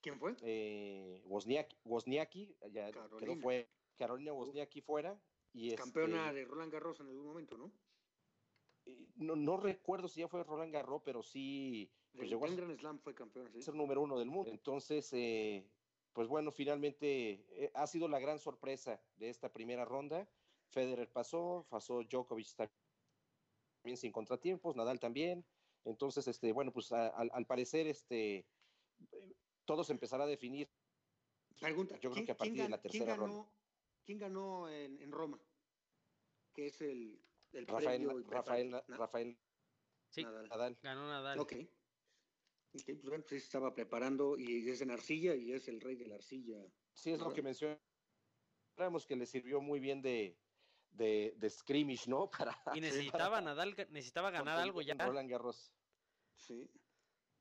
¿Quién 0.00 0.18
fue? 0.18 0.34
Eh, 0.42 1.22
Wozniacki, 1.26 2.56
ya 2.72 2.90
quedó 2.90 3.36
fue 3.40 3.68
Carolina 3.96 4.32
Wozniacki 4.32 4.80
fuera. 4.80 5.20
Y 5.52 5.74
Campeona 5.74 6.28
este 6.28 6.40
de 6.40 6.44
Roland 6.46 6.72
Garros 6.72 7.00
en 7.00 7.08
algún 7.08 7.26
momento, 7.26 7.56
¿no? 7.58 7.72
no, 9.16 9.36
no, 9.36 9.56
recuerdo 9.56 10.08
si 10.08 10.20
ya 10.20 10.28
fue 10.28 10.42
Roland 10.44 10.72
Garros, 10.72 11.02
pero 11.04 11.22
sí. 11.22 11.90
Pues 12.14 12.28
llegó 12.28 12.46
en 12.46 12.56
Grand 12.56 12.78
Slam 12.78 12.98
fue 12.98 13.14
campeón, 13.14 13.50
¿sí? 13.52 13.60
el 13.66 13.76
número 13.76 14.02
uno 14.02 14.18
del 14.18 14.28
mundo. 14.28 14.50
Entonces, 14.50 15.08
eh, 15.12 15.66
pues 16.12 16.28
bueno, 16.28 16.52
finalmente 16.52 17.46
eh, 17.50 17.70
ha 17.74 17.86
sido 17.86 18.06
la 18.06 18.18
gran 18.18 18.38
sorpresa 18.38 19.00
de 19.16 19.30
esta 19.30 19.50
primera 19.50 19.84
ronda. 19.84 20.28
Federer 20.72 21.08
pasó, 21.10 21.66
pasó 21.68 22.02
Djokovic 22.02 22.48
también 22.54 23.96
sin 23.96 24.12
contratiempos, 24.12 24.74
Nadal 24.74 24.98
también. 24.98 25.44
Entonces, 25.84 26.26
este, 26.28 26.52
bueno, 26.52 26.72
pues 26.72 26.92
al 26.92 27.46
parecer, 27.46 27.86
este, 27.86 28.46
todo 29.64 29.84
se 29.84 29.92
empezará 29.92 30.24
a 30.24 30.28
definir. 30.28 30.70
Pregunta, 31.60 31.98
yo 31.98 32.10
creo 32.10 32.24
que 32.24 32.32
a 32.32 32.36
partir 32.36 32.62
de 32.62 32.68
la 32.68 32.80
tercera 32.80 33.16
ganó, 33.16 33.26
ronda. 33.26 33.52
¿Quién 34.04 34.18
ganó 34.18 34.68
en, 34.68 35.00
en 35.00 35.12
Roma? 35.12 35.40
Que 36.54 36.66
es 36.66 36.80
el 36.80 37.20
Rafael, 37.52 38.24
Rafael, 38.28 38.82
Rafael 38.88 39.38
sí, 40.08 40.24
Nadal. 40.24 40.78
Ganó 40.82 41.06
Nadal. 41.08 41.38
Ok. 41.38 41.52
Okay, 42.74 42.94
pues 42.94 43.04
bueno, 43.04 43.24
pues 43.28 43.42
estaba 43.42 43.74
preparando 43.74 44.38
y 44.38 44.66
es 44.70 44.80
en 44.80 44.90
arcilla 44.90 45.34
y 45.34 45.52
es 45.52 45.68
el 45.68 45.80
rey 45.80 45.94
de 45.94 46.06
la 46.06 46.14
arcilla. 46.14 46.64
Sí, 46.94 47.10
es 47.10 47.20
lo 47.20 47.32
que 47.34 47.42
mencionamos 47.42 49.06
que 49.06 49.16
le 49.16 49.26
sirvió 49.26 49.60
muy 49.60 49.78
bien 49.78 50.00
de, 50.00 50.38
de, 50.92 51.34
de 51.36 51.50
scrimmage, 51.50 52.08
¿no? 52.08 52.30
Para, 52.50 52.60
y 52.74 52.80
necesitaba 52.80 53.40
Nadal, 53.40 53.74
necesitaba 53.90 54.30
ganar 54.30 54.58
algo 54.58 54.82
ya. 54.82 54.94
Roland 54.94 55.30
Garros. 55.30 55.72
Sí. 56.36 56.70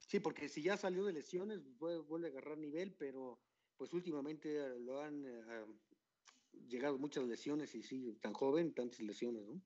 Sí, 0.08 0.20
porque 0.20 0.50
si 0.50 0.62
ya 0.62 0.76
salió 0.76 1.06
de 1.06 1.14
lesiones, 1.14 1.62
vuelve 1.78 2.28
a 2.28 2.32
agarrar 2.32 2.58
nivel, 2.58 2.94
pero 2.94 3.40
pues 3.78 3.94
últimamente 3.94 4.78
lo 4.80 5.02
han 5.02 5.26
eh, 5.26 5.66
llegado 6.68 6.98
muchas 6.98 7.24
lesiones 7.26 7.74
y 7.76 7.84
sí, 7.84 8.14
tan 8.22 8.34
joven, 8.34 8.74
tantas 8.74 9.00
lesiones, 9.00 9.44
¿no? 9.48 9.62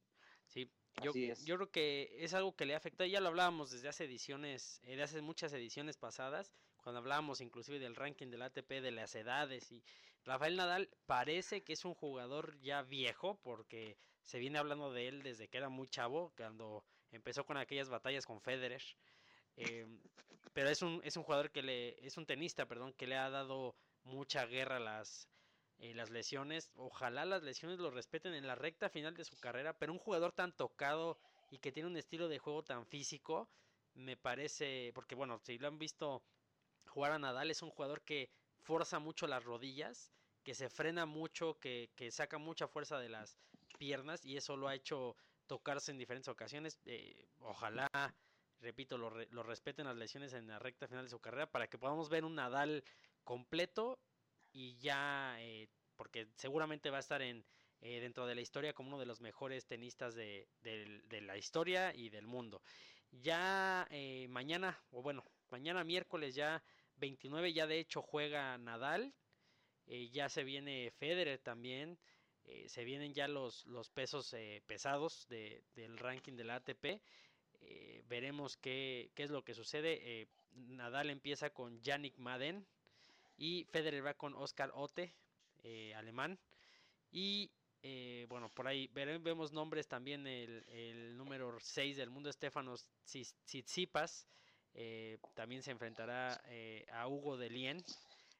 Sí, 0.46 0.72
yo, 1.04 1.14
yo, 1.14 1.56
creo 1.56 1.72
que 1.72 2.16
es 2.20 2.34
algo 2.34 2.56
que 2.56 2.66
le 2.66 2.76
afecta, 2.76 3.06
ya 3.06 3.20
lo 3.20 3.30
hablábamos 3.30 3.72
desde 3.72 3.88
hace 3.88 4.06
ediciones, 4.06 4.80
eh, 4.84 4.96
de 4.96 5.04
hace 5.04 5.22
muchas 5.22 5.52
ediciones 5.54 5.98
pasadas, 5.98 6.54
cuando 6.78 7.00
hablábamos 7.00 7.42
inclusive 7.42 7.80
del 7.80 7.96
ranking 7.96 8.28
del 8.28 8.44
ATP, 8.44 8.70
de 8.82 8.92
las 8.92 9.16
edades, 9.16 9.72
y 9.72 9.84
Rafael 10.26 10.56
Nadal 10.56 10.90
parece 11.06 11.64
que 11.64 11.74
es 11.74 11.86
un 11.86 11.94
jugador 11.94 12.60
ya 12.62 12.82
viejo, 12.82 13.40
porque 13.44 13.98
se 14.24 14.40
viene 14.40 14.60
hablando 14.60 14.92
de 14.92 15.08
él 15.08 15.24
desde 15.24 15.48
que 15.48 15.58
era 15.58 15.70
muy 15.70 15.88
chavo, 15.88 16.34
cuando 16.36 16.84
empezó 17.12 17.46
con 17.46 17.58
aquellas 17.58 17.90
batallas 17.90 18.26
con 18.26 18.42
Federer, 18.42 18.82
em, 19.56 20.02
pero 20.54 20.70
es 20.70 20.82
un, 20.82 21.02
es 21.04 21.16
un 21.18 21.24
jugador 21.24 21.52
que 21.52 21.62
le, 21.62 22.06
es 22.06 22.18
un 22.18 22.26
tenista, 22.26 22.66
perdón, 22.66 22.94
que 22.94 23.08
le 23.08 23.18
ha 23.18 23.30
dado 23.30 23.76
mucha 24.04 24.46
guerra 24.46 24.78
a 24.78 24.80
las 24.80 25.30
eh, 25.80 25.94
las 25.94 26.10
lesiones. 26.10 26.72
Ojalá 26.76 27.26
las 27.26 27.44
lesiones 27.44 27.80
lo 27.80 27.92
respeten 27.92 28.34
en 28.34 28.48
la 28.48 28.56
recta 28.56 28.90
final 28.90 29.16
de 29.16 29.26
su 29.26 29.38
carrera, 29.40 29.78
pero 29.78 29.94
un 29.94 30.00
jugador 30.00 30.32
tan 30.32 30.56
tocado 30.56 31.20
y 31.52 31.60
que 31.60 31.72
tiene 31.72 31.90
un 31.90 31.98
estilo 31.98 32.28
de 32.28 32.40
juego 32.40 32.64
tan 32.64 32.86
físico, 32.86 33.50
me 33.94 34.18
parece, 34.18 34.92
porque 34.96 35.16
bueno, 35.16 35.40
si 35.44 35.58
lo 35.58 35.68
han 35.68 35.80
visto 35.80 36.24
jugar 36.88 37.12
a 37.12 37.20
Nadal, 37.20 37.52
es 37.52 37.62
un 37.62 37.72
jugador 37.72 38.02
que 38.04 38.30
forza 38.62 39.00
mucho 39.00 39.28
las 39.28 39.44
rodillas, 39.44 40.12
que 40.46 40.54
se 40.54 40.70
frena 40.70 41.06
mucho, 41.06 41.60
que, 41.60 41.92
que 41.98 42.12
saca 42.12 42.38
mucha 42.38 42.70
fuerza 42.70 42.98
de 43.00 43.10
las 43.10 43.36
piernas 43.78 44.24
y 44.24 44.38
eso 44.38 44.56
lo 44.56 44.70
ha 44.70 44.76
hecho 44.76 45.18
tocarse 45.48 45.92
en 45.92 45.98
diferentes 45.98 46.30
ocasiones. 46.30 46.80
Eh, 46.86 47.28
ojalá 47.40 47.90
repito, 48.62 48.98
lo, 48.98 49.10
lo, 49.10 49.44
respeten 49.44 49.86
las 49.86 49.98
lesiones 49.98 50.34
en 50.34 50.48
la 50.48 50.60
recta 50.60 50.88
final 50.88 51.06
de 51.06 51.10
su 51.10 51.20
carrera 51.20 51.52
para 51.52 51.68
que 51.68 51.78
podamos 51.78 52.10
ver 52.10 52.26
un 52.26 52.36
Nadal 52.36 52.84
completo 53.24 54.00
y 54.52 54.78
ya, 54.78 55.36
eh, 55.40 55.68
porque 55.96 56.28
seguramente 56.36 56.90
va 56.90 56.98
a 56.98 57.02
estar 57.02 57.22
en, 57.22 57.46
eh, 57.82 58.00
dentro 58.00 58.26
de 58.26 58.36
la 58.36 58.42
historia 58.42 58.74
como 58.74 58.90
uno 58.90 59.00
de 59.00 59.06
los 59.06 59.22
mejores 59.22 59.66
tenistas 59.66 60.16
de, 60.16 60.48
de, 60.62 61.22
la 61.22 61.38
historia 61.38 61.94
y 61.94 62.10
del 62.10 62.26
mundo. 62.26 62.62
Ya 63.12 63.88
eh, 63.92 64.28
mañana, 64.30 64.82
o 64.92 65.02
bueno, 65.02 65.24
mañana 65.50 65.84
miércoles 65.84 66.36
ya 66.36 66.64
29 66.98 67.54
ya 67.54 67.68
de 67.68 67.80
hecho 67.80 68.02
juega 68.02 68.58
Nadal, 68.58 69.14
ya 70.12 70.30
se 70.30 70.44
viene 70.44 70.92
Federer 70.92 71.40
también. 71.40 71.98
se 72.68 72.84
vienen 72.84 73.14
ya 73.14 73.28
los, 73.28 73.66
los 73.66 73.90
pesos 73.90 74.36
pesados 74.66 75.28
de, 75.30 75.64
del 75.76 75.98
ranking 75.98 76.34
de 76.34 76.44
la 76.44 76.56
ATP. 76.56 77.02
veremos 78.08 78.58
qué, 78.58 79.12
qué, 79.16 79.24
es 79.24 79.30
lo 79.30 79.44
que 79.44 79.54
sucede. 79.54 80.28
Nadal 80.52 81.10
empieza 81.10 81.50
con 81.50 81.82
Yannick 81.82 82.18
Madden, 82.18 82.66
y 83.38 83.66
Federer 83.66 84.06
va 84.06 84.14
con 84.14 84.34
Oscar 84.36 84.72
Ote, 84.74 85.14
eh, 85.64 85.94
alemán. 85.96 86.40
Y 87.12 87.52
eh, 87.84 88.26
bueno, 88.30 88.50
por 88.50 88.68
ahí 88.68 88.90
vemos 88.94 89.52
nombres 89.52 89.88
también 89.88 90.26
el, 90.28 91.18
número 91.18 91.58
6 91.60 91.98
del 91.98 92.10
mundo, 92.10 92.32
Stefanos 92.32 92.88
Tsitsipas. 93.04 94.28
Eh, 94.74 95.18
también 95.34 95.64
se 95.64 95.72
enfrentará 95.72 96.42
a 96.92 97.08
Hugo 97.08 97.38
de 97.38 97.50
Lien. 97.50 97.84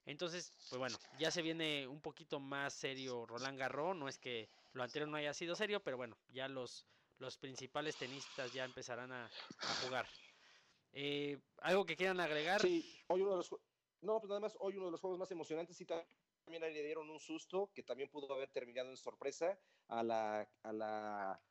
Entonces, 0.06 0.54
pues 0.70 0.78
bueno, 0.78 0.98
ya 1.20 1.32
se 1.32 1.42
viene 1.42 1.88
un 1.88 2.00
poquito 2.00 2.40
más 2.40 2.74
serio 2.74 3.26
Roland 3.26 3.58
Garros. 3.58 3.96
No 3.96 4.08
es 4.08 4.20
que 4.20 4.50
lo 4.74 4.84
anterior 4.84 5.10
no 5.10 5.18
haya 5.18 5.34
sido 5.34 5.56
serio, 5.56 5.82
pero 5.82 5.98
bueno, 5.98 6.18
ya 6.30 6.48
los, 6.48 6.86
los 7.18 7.38
principales 7.38 7.96
tenistas 7.96 8.54
ya 8.54 8.66
empezarán 8.66 9.12
a, 9.12 9.30
jugar. 9.84 10.08
¿Algo 11.62 11.86
que 11.86 11.96
quieran 11.96 12.20
agregar? 12.20 12.62
Sí, 12.62 13.04
hoy 13.08 13.22
uno 13.22 13.32
de 13.32 13.38
los, 13.38 13.50
no, 14.02 14.20
pues 14.20 14.30
nada 14.30 14.40
más, 14.40 14.56
hoy 14.60 14.78
uno 14.78 14.86
de 14.86 14.92
los 14.92 15.02
juegos 15.02 15.18
más 15.18 15.32
emocionantes 15.32 15.82
y 15.82 15.86
también 15.86 16.62
le 16.62 16.84
dieron 16.84 17.10
un 17.10 17.20
susto 17.20 17.72
que 17.74 17.82
también 17.82 18.10
pudo 18.10 18.32
haber 18.34 18.50
terminado 18.50 18.92
en 18.92 18.98
sorpresa 18.98 19.58
a 19.88 20.04
la, 20.04 20.48
a 20.62 20.72
la 20.72 21.42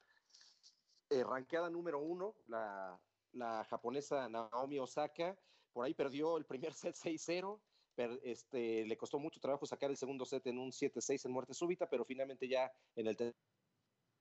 eh, 1.10 1.24
ranqueada 1.24 1.68
número 1.68 1.98
uno, 1.98 2.36
la, 2.47 2.98
la, 3.32 3.64
japonesa 3.64 4.28
Naomi 4.28 4.78
Osaka. 4.78 5.36
Por 5.72 5.85
ahí 5.85 5.94
perdió 5.94 6.36
el 6.39 6.47
primer 6.47 6.72
set 6.72 6.94
6-0. 6.94 7.60
Este, 7.96 8.84
le 8.86 8.96
costó 8.96 9.18
mucho 9.18 9.40
trabajo 9.40 9.66
sacar 9.66 9.90
el 9.90 9.96
segundo 9.96 10.24
set 10.24 10.46
en 10.46 10.58
un 10.58 10.72
7-6 10.72 11.26
en 11.26 11.32
muerte 11.32 11.54
súbita, 11.54 11.88
pero 11.88 12.04
finalmente 12.04 12.48
ya 12.48 12.72
en 12.96 13.06
el 13.06 13.16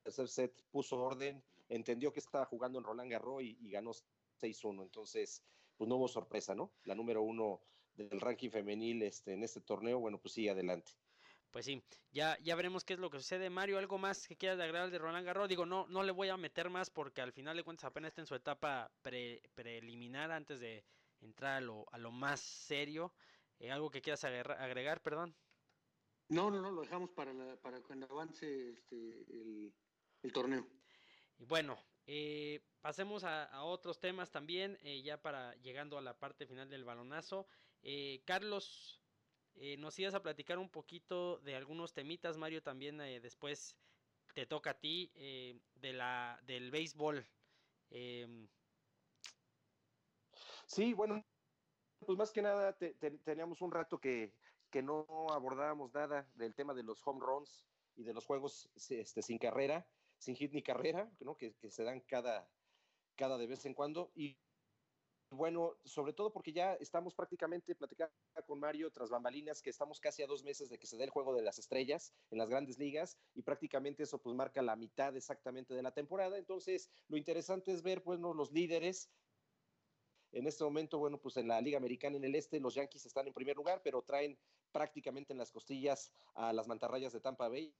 tercer 0.02 0.28
set 0.28 0.62
puso 0.70 1.00
orden, 1.00 1.42
entendió 1.68 2.12
que 2.12 2.20
estaba 2.20 2.44
jugando 2.44 2.78
en 2.78 2.84
Roland 2.84 3.10
Garros 3.10 3.42
y, 3.42 3.70
ganó 3.70 3.92
6-1. 4.40 4.82
Entonces, 4.82 5.42
pues 5.76 5.88
no 5.88 5.96
hubo 5.96 6.08
sorpresa, 6.08 6.54
¿no? 6.54 6.72
La 6.84 6.94
número 6.94 7.22
uno 7.22 7.60
del 7.94 8.20
ranking 8.20 8.50
femenil 8.50 9.02
este, 9.02 9.32
en 9.32 9.42
este 9.42 9.60
torneo, 9.60 9.98
bueno, 9.98 10.18
pues 10.18 10.34
sí, 10.34 10.48
adelante. 10.48 10.92
Pues 11.50 11.66
sí, 11.66 11.84
ya, 12.10 12.36
ya 12.42 12.56
veremos 12.56 12.84
qué 12.84 12.94
es 12.94 12.98
lo 12.98 13.10
que 13.10 13.18
sucede. 13.18 13.48
Mario, 13.48 13.78
¿algo 13.78 13.96
más 13.96 14.26
que 14.26 14.36
quieras 14.36 14.58
agregar 14.58 14.90
de 14.90 14.98
Roland 14.98 15.24
Garros? 15.24 15.48
Digo, 15.48 15.64
no, 15.64 15.86
no 15.86 16.02
le 16.02 16.10
voy 16.10 16.28
a 16.28 16.36
meter 16.36 16.68
más 16.68 16.90
porque 16.90 17.20
al 17.20 17.32
final 17.32 17.56
de 17.56 17.62
cuentas 17.62 17.84
apenas 17.84 18.08
está 18.08 18.22
en 18.22 18.26
su 18.26 18.34
etapa 18.34 18.90
preliminar 19.54 20.32
antes 20.32 20.58
de 20.58 20.84
entrar 21.20 21.58
a 21.58 21.60
lo, 21.60 21.86
a 21.92 21.98
lo 21.98 22.10
más 22.10 22.40
serio. 22.40 23.12
Eh, 23.64 23.70
¿Algo 23.70 23.90
que 23.90 24.02
quieras 24.02 24.22
agregar, 24.24 25.00
perdón? 25.00 25.34
No, 26.28 26.50
no, 26.50 26.60
no, 26.60 26.70
lo 26.70 26.82
dejamos 26.82 27.10
para, 27.10 27.32
para 27.62 27.80
cuando 27.80 28.04
avance 28.10 28.72
este, 28.72 29.22
el, 29.30 29.74
el 30.22 30.32
torneo. 30.32 30.66
Y 31.38 31.46
bueno, 31.46 31.78
eh, 32.06 32.60
pasemos 32.82 33.24
a, 33.24 33.64
otros 33.64 33.98
temas 33.98 34.30
también, 34.30 34.78
eh, 34.82 35.00
ya 35.00 35.16
para 35.16 35.54
llegando 35.62 35.96
a 35.96 36.02
la 36.02 36.18
parte 36.18 36.46
final 36.46 36.68
del 36.68 36.84
balonazo. 36.84 37.46
Eh, 37.80 38.22
Carlos, 38.26 39.00
nos 39.78 39.98
ibas 39.98 40.14
a 40.14 40.22
platicar 40.22 40.58
un 40.58 40.68
poquito 40.68 41.38
de 41.38 41.54
algunos 41.54 41.94
temitas, 41.94 42.36
Mario, 42.36 42.62
también 42.62 42.98
después 43.22 43.78
te 44.34 44.46
toca 44.46 44.70
a 44.70 44.78
ti 44.78 45.12
de 45.14 45.92
la 45.92 46.40
del 46.42 46.72
béisbol. 46.72 47.24
Em, 47.88 48.48
sí, 50.66 50.92
bueno, 50.92 51.24
pues 52.04 52.18
más 52.18 52.30
que 52.30 52.42
nada 52.42 52.76
teníamos 53.24 53.60
un 53.62 53.70
rato 53.70 53.98
que, 53.98 54.32
que 54.70 54.82
no 54.82 55.06
abordábamos 55.30 55.92
nada 55.94 56.28
del 56.34 56.54
tema 56.54 56.74
de 56.74 56.82
los 56.82 57.00
home 57.06 57.20
runs 57.20 57.66
y 57.96 58.02
de 58.02 58.12
los 58.12 58.26
juegos 58.26 58.68
este, 58.74 59.22
sin 59.22 59.38
carrera 59.38 59.86
sin 60.18 60.36
hit 60.36 60.52
ni 60.52 60.62
carrera, 60.62 61.10
¿no? 61.20 61.36
que, 61.36 61.54
se 61.70 61.84
dan 61.84 62.00
cada, 62.00 62.48
cada 63.14 63.38
de 63.38 63.46
vez 63.46 63.64
en 63.66 63.74
cuando. 63.74 64.10
Y 64.14 64.38
bueno, 65.30 65.74
sobre 65.84 66.12
todo 66.12 66.32
porque 66.32 66.52
ya 66.52 66.74
estamos 66.74 67.14
prácticamente 67.14 67.74
platicando 67.74 68.14
con 68.46 68.60
Mario 68.60 68.90
tras 68.90 69.10
bambalinas, 69.10 69.60
que 69.60 69.70
estamos 69.70 70.00
casi 70.00 70.22
a 70.22 70.26
dos 70.26 70.44
meses 70.44 70.68
de 70.68 70.78
que 70.78 70.86
se 70.86 70.96
dé 70.96 71.04
el 71.04 71.10
juego 71.10 71.34
de 71.34 71.42
las 71.42 71.58
estrellas 71.58 72.14
en 72.30 72.38
las 72.38 72.48
grandes 72.48 72.78
ligas 72.78 73.18
y 73.34 73.42
prácticamente 73.42 74.04
eso 74.04 74.18
pues 74.18 74.34
marca 74.34 74.62
la 74.62 74.76
mitad 74.76 75.16
exactamente 75.16 75.74
de 75.74 75.82
la 75.82 75.92
temporada. 75.92 76.38
Entonces, 76.38 76.88
lo 77.08 77.16
interesante 77.16 77.72
es 77.72 77.82
ver, 77.82 78.00
bueno, 78.00 78.32
los 78.32 78.52
líderes. 78.52 79.10
En 80.34 80.46
este 80.46 80.64
momento, 80.64 80.98
bueno, 80.98 81.18
pues 81.18 81.36
en 81.36 81.48
la 81.48 81.60
Liga 81.60 81.78
Americana 81.78 82.16
en 82.16 82.24
el 82.24 82.34
Este, 82.34 82.58
los 82.60 82.74
Yankees 82.74 83.06
están 83.06 83.26
en 83.26 83.32
primer 83.32 83.56
lugar, 83.56 83.80
pero 83.82 84.02
traen 84.02 84.36
prácticamente 84.72 85.32
en 85.32 85.38
las 85.38 85.52
costillas 85.52 86.12
a 86.34 86.52
las 86.52 86.66
mantarrayas 86.66 87.12
de 87.12 87.20
Tampa 87.20 87.48
Bay 87.48 87.72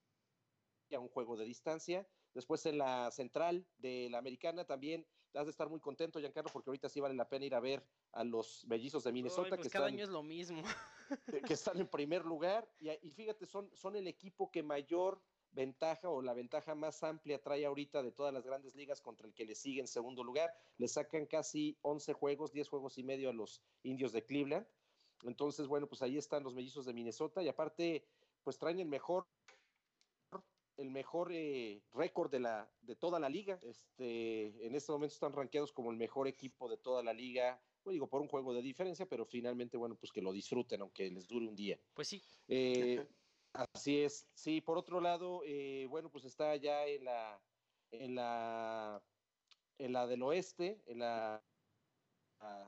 a 0.94 1.00
un 1.00 1.08
juego 1.08 1.36
de 1.36 1.44
distancia. 1.44 2.06
Después 2.32 2.64
en 2.66 2.78
la 2.78 3.10
central 3.10 3.66
de 3.78 4.08
la 4.10 4.18
americana 4.18 4.64
también 4.64 5.06
has 5.34 5.46
de 5.46 5.50
estar 5.50 5.68
muy 5.68 5.80
contento, 5.80 6.20
Giancarlo, 6.20 6.50
porque 6.52 6.70
ahorita 6.70 6.88
sí 6.88 7.00
vale 7.00 7.14
la 7.14 7.28
pena 7.28 7.44
ir 7.44 7.54
a 7.54 7.60
ver 7.60 7.84
a 8.12 8.22
los 8.22 8.64
mellizos 8.66 9.02
de 9.02 9.12
Minnesota. 9.12 9.56
Pues 9.56 9.62
que 9.62 9.70
cada 9.70 9.86
están, 9.86 9.94
año 9.94 10.04
es 10.04 10.10
lo 10.10 10.22
mismo. 10.22 10.62
Que 11.46 11.54
están 11.54 11.78
en 11.80 11.88
primer 11.88 12.24
lugar. 12.24 12.68
Y, 12.78 12.88
y, 12.90 13.10
fíjate, 13.10 13.44
son, 13.44 13.70
son 13.74 13.96
el 13.96 14.06
equipo 14.06 14.50
que 14.50 14.62
mayor 14.62 15.20
ventaja 15.54 16.08
o 16.10 16.20
la 16.20 16.34
ventaja 16.34 16.74
más 16.74 17.02
amplia 17.02 17.40
trae 17.40 17.64
ahorita 17.64 18.02
de 18.02 18.12
todas 18.12 18.34
las 18.34 18.44
grandes 18.44 18.74
ligas 18.74 19.00
contra 19.00 19.26
el 19.26 19.34
que 19.34 19.46
le 19.46 19.54
sigue 19.54 19.80
en 19.80 19.88
segundo 19.88 20.22
lugar. 20.22 20.52
Le 20.78 20.88
sacan 20.88 21.26
casi 21.26 21.78
11 21.82 22.12
juegos, 22.12 22.52
10 22.52 22.68
juegos 22.68 22.98
y 22.98 23.04
medio 23.04 23.30
a 23.30 23.32
los 23.32 23.62
indios 23.82 24.12
de 24.12 24.24
Cleveland. 24.24 24.66
Entonces, 25.22 25.66
bueno, 25.66 25.86
pues 25.86 26.02
ahí 26.02 26.18
están 26.18 26.42
los 26.42 26.54
mellizos 26.54 26.84
de 26.84 26.92
Minnesota 26.92 27.42
y 27.42 27.48
aparte, 27.48 28.06
pues 28.42 28.58
traen 28.58 28.80
el 28.80 28.88
mejor 28.88 29.26
el 30.76 30.90
mejor 30.90 31.30
eh, 31.32 31.82
récord 31.92 32.30
de, 32.30 32.40
la, 32.40 32.68
de 32.80 32.96
toda 32.96 33.20
la 33.20 33.28
liga. 33.28 33.58
Este, 33.62 34.66
en 34.66 34.74
este 34.74 34.90
momento 34.90 35.14
están 35.14 35.32
rankeados 35.32 35.72
como 35.72 35.92
el 35.92 35.96
mejor 35.96 36.26
equipo 36.26 36.68
de 36.68 36.76
toda 36.76 37.02
la 37.02 37.12
liga. 37.12 37.62
Pues 37.82 37.94
digo, 37.94 38.08
por 38.08 38.20
un 38.20 38.28
juego 38.28 38.52
de 38.52 38.60
diferencia, 38.60 39.06
pero 39.06 39.24
finalmente, 39.24 39.76
bueno, 39.76 39.94
pues 39.94 40.10
que 40.10 40.20
lo 40.20 40.32
disfruten, 40.32 40.80
aunque 40.80 41.10
les 41.10 41.28
dure 41.28 41.46
un 41.46 41.54
día. 41.54 41.78
Pues 41.94 42.08
sí. 42.08 42.22
Eh, 42.48 43.06
así 43.54 44.02
es. 44.02 44.28
Sí, 44.34 44.60
por 44.60 44.78
otro 44.78 45.00
lado, 45.00 45.42
eh, 45.44 45.86
bueno, 45.88 46.10
pues 46.10 46.24
está 46.24 46.56
ya 46.56 46.86
en 46.86 47.04
la, 47.04 47.42
en 47.90 48.14
la, 48.14 49.02
en 49.78 49.92
la 49.92 50.06
del 50.06 50.22
oeste, 50.22 50.82
en 50.86 50.98
la, 50.98 51.44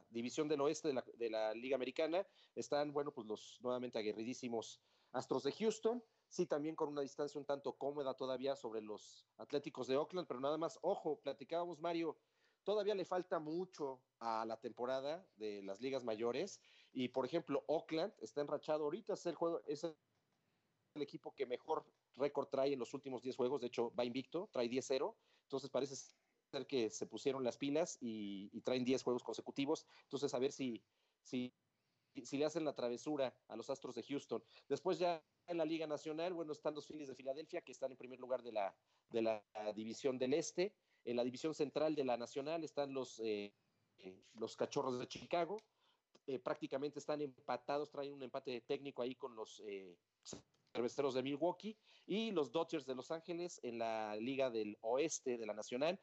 división 0.09 0.49
del 0.49 0.63
oeste 0.63 0.89
de 0.89 0.95
la, 0.95 1.05
de 1.15 1.31
la 1.31 1.55
Liga 1.55 1.77
Americana, 1.77 2.27
están, 2.55 2.93
bueno, 2.93 3.13
pues 3.13 3.27
los 3.27 3.59
nuevamente 3.61 3.99
aguerridísimos 3.99 4.81
Astros 5.13 5.43
de 5.45 5.53
Houston. 5.53 6.03
Sí 6.29 6.47
también 6.47 6.75
con 6.75 6.89
una 6.89 7.03
distancia 7.03 7.39
un 7.39 7.47
tanto 7.47 7.77
cómoda 7.79 8.15
todavía 8.15 8.57
sobre 8.57 8.81
los 8.81 9.29
Atléticos 9.37 9.87
de 9.87 9.97
Oakland, 9.97 10.27
pero 10.27 10.41
nada 10.41 10.59
más, 10.59 10.79
ojo, 10.83 11.21
platicábamos 11.21 11.81
Mario, 11.81 12.19
todavía 12.65 12.95
le 12.95 13.05
falta 13.05 13.39
mucho 13.39 14.03
a 14.19 14.45
la 14.45 14.61
temporada 14.61 15.29
de 15.37 15.63
las 15.63 15.81
ligas 15.81 16.05
mayores. 16.05 16.61
Y 16.93 17.09
por 17.09 17.25
ejemplo 17.25 17.65
Oakland 17.69 18.15
está 18.19 18.41
enrachado. 18.41 18.85
Ahorita, 18.85 19.15
es 19.15 19.27
el 19.27 19.37
juego, 19.37 19.63
el 20.97 21.03
equipo 21.03 21.35
que 21.35 21.47
mejor 21.47 21.85
récord 22.17 22.49
trae 22.49 22.73
en 22.73 22.79
los 22.79 22.93
últimos 22.95 23.23
10 23.23 23.37
juegos, 23.37 23.61
de 23.61 23.69
hecho 23.69 23.93
va 23.99 24.05
invicto, 24.05 24.49
trae 24.53 24.69
10-0, 24.69 25.15
entonces 25.43 25.71
parece 25.71 25.95
ser 26.51 26.67
que 26.67 26.91
se 26.91 27.07
pusieron 27.07 27.45
las 27.45 27.57
pilas 27.57 27.99
y, 28.01 28.61
traen 28.63 28.85
10 28.85 29.03
juegos 29.03 29.23
consecutivos, 29.23 29.87
entonces 30.03 30.33
a 30.35 30.39
ver 30.39 30.53
si, 30.53 30.83
si, 31.23 31.53
si 32.23 32.37
le 32.37 32.45
hacen 32.45 32.65
la 32.65 32.75
travesura 32.75 33.35
a 33.49 33.57
los 33.57 33.71
Astros 33.71 33.95
de 33.95 34.03
Houston. 34.03 34.43
Después 34.69 34.99
ya 34.99 35.23
en 35.47 35.59
la 35.59 35.65
Liga 35.65 35.87
Nacional, 35.87 36.33
bueno, 36.33 36.53
están 36.53 36.75
los 36.75 36.87
Phillies 36.87 37.09
de 37.09 37.15
Filadelfia, 37.15 37.63
que 37.63 37.73
están 37.73 37.93
en 37.93 37.97
primer 37.97 38.19
lugar 38.19 38.43
de 38.43 38.53
la, 38.53 38.75
de 39.11 39.23
la 39.23 39.45
División 39.75 40.19
del 40.19 40.35
Este. 40.35 40.75
En 41.05 41.17
la 41.17 41.25
División 41.25 41.55
Central 41.55 41.95
de 41.95 42.05
la 42.05 42.17
Nacional 42.17 42.65
están 42.65 42.93
los, 42.93 43.21
eh, 43.21 43.55
eh, 43.99 44.25
los 44.35 44.57
Cachorros 44.57 44.99
de 44.99 45.07
Chicago. 45.07 45.63
Eh, 46.27 46.41
prácticamente 46.41 46.99
están 46.99 47.21
empatados, 47.21 47.91
traen 47.91 48.13
un 48.13 48.23
empate 48.25 48.61
técnico 48.63 49.03
ahí 49.03 49.15
con 49.15 49.37
los 49.37 49.63
cerveceros 50.77 51.15
de 51.15 51.23
Milwaukee 51.23 51.77
y 52.07 52.31
los 52.33 52.53
Dodgers 52.53 52.87
de 52.87 52.95
Los 52.95 53.11
Ángeles 53.11 53.59
en 53.63 53.79
la 53.79 54.15
Liga 54.17 54.51
del 54.51 54.77
Oeste 54.83 55.39
de 55.39 55.47
la 55.47 55.55
Nacional. 55.55 55.99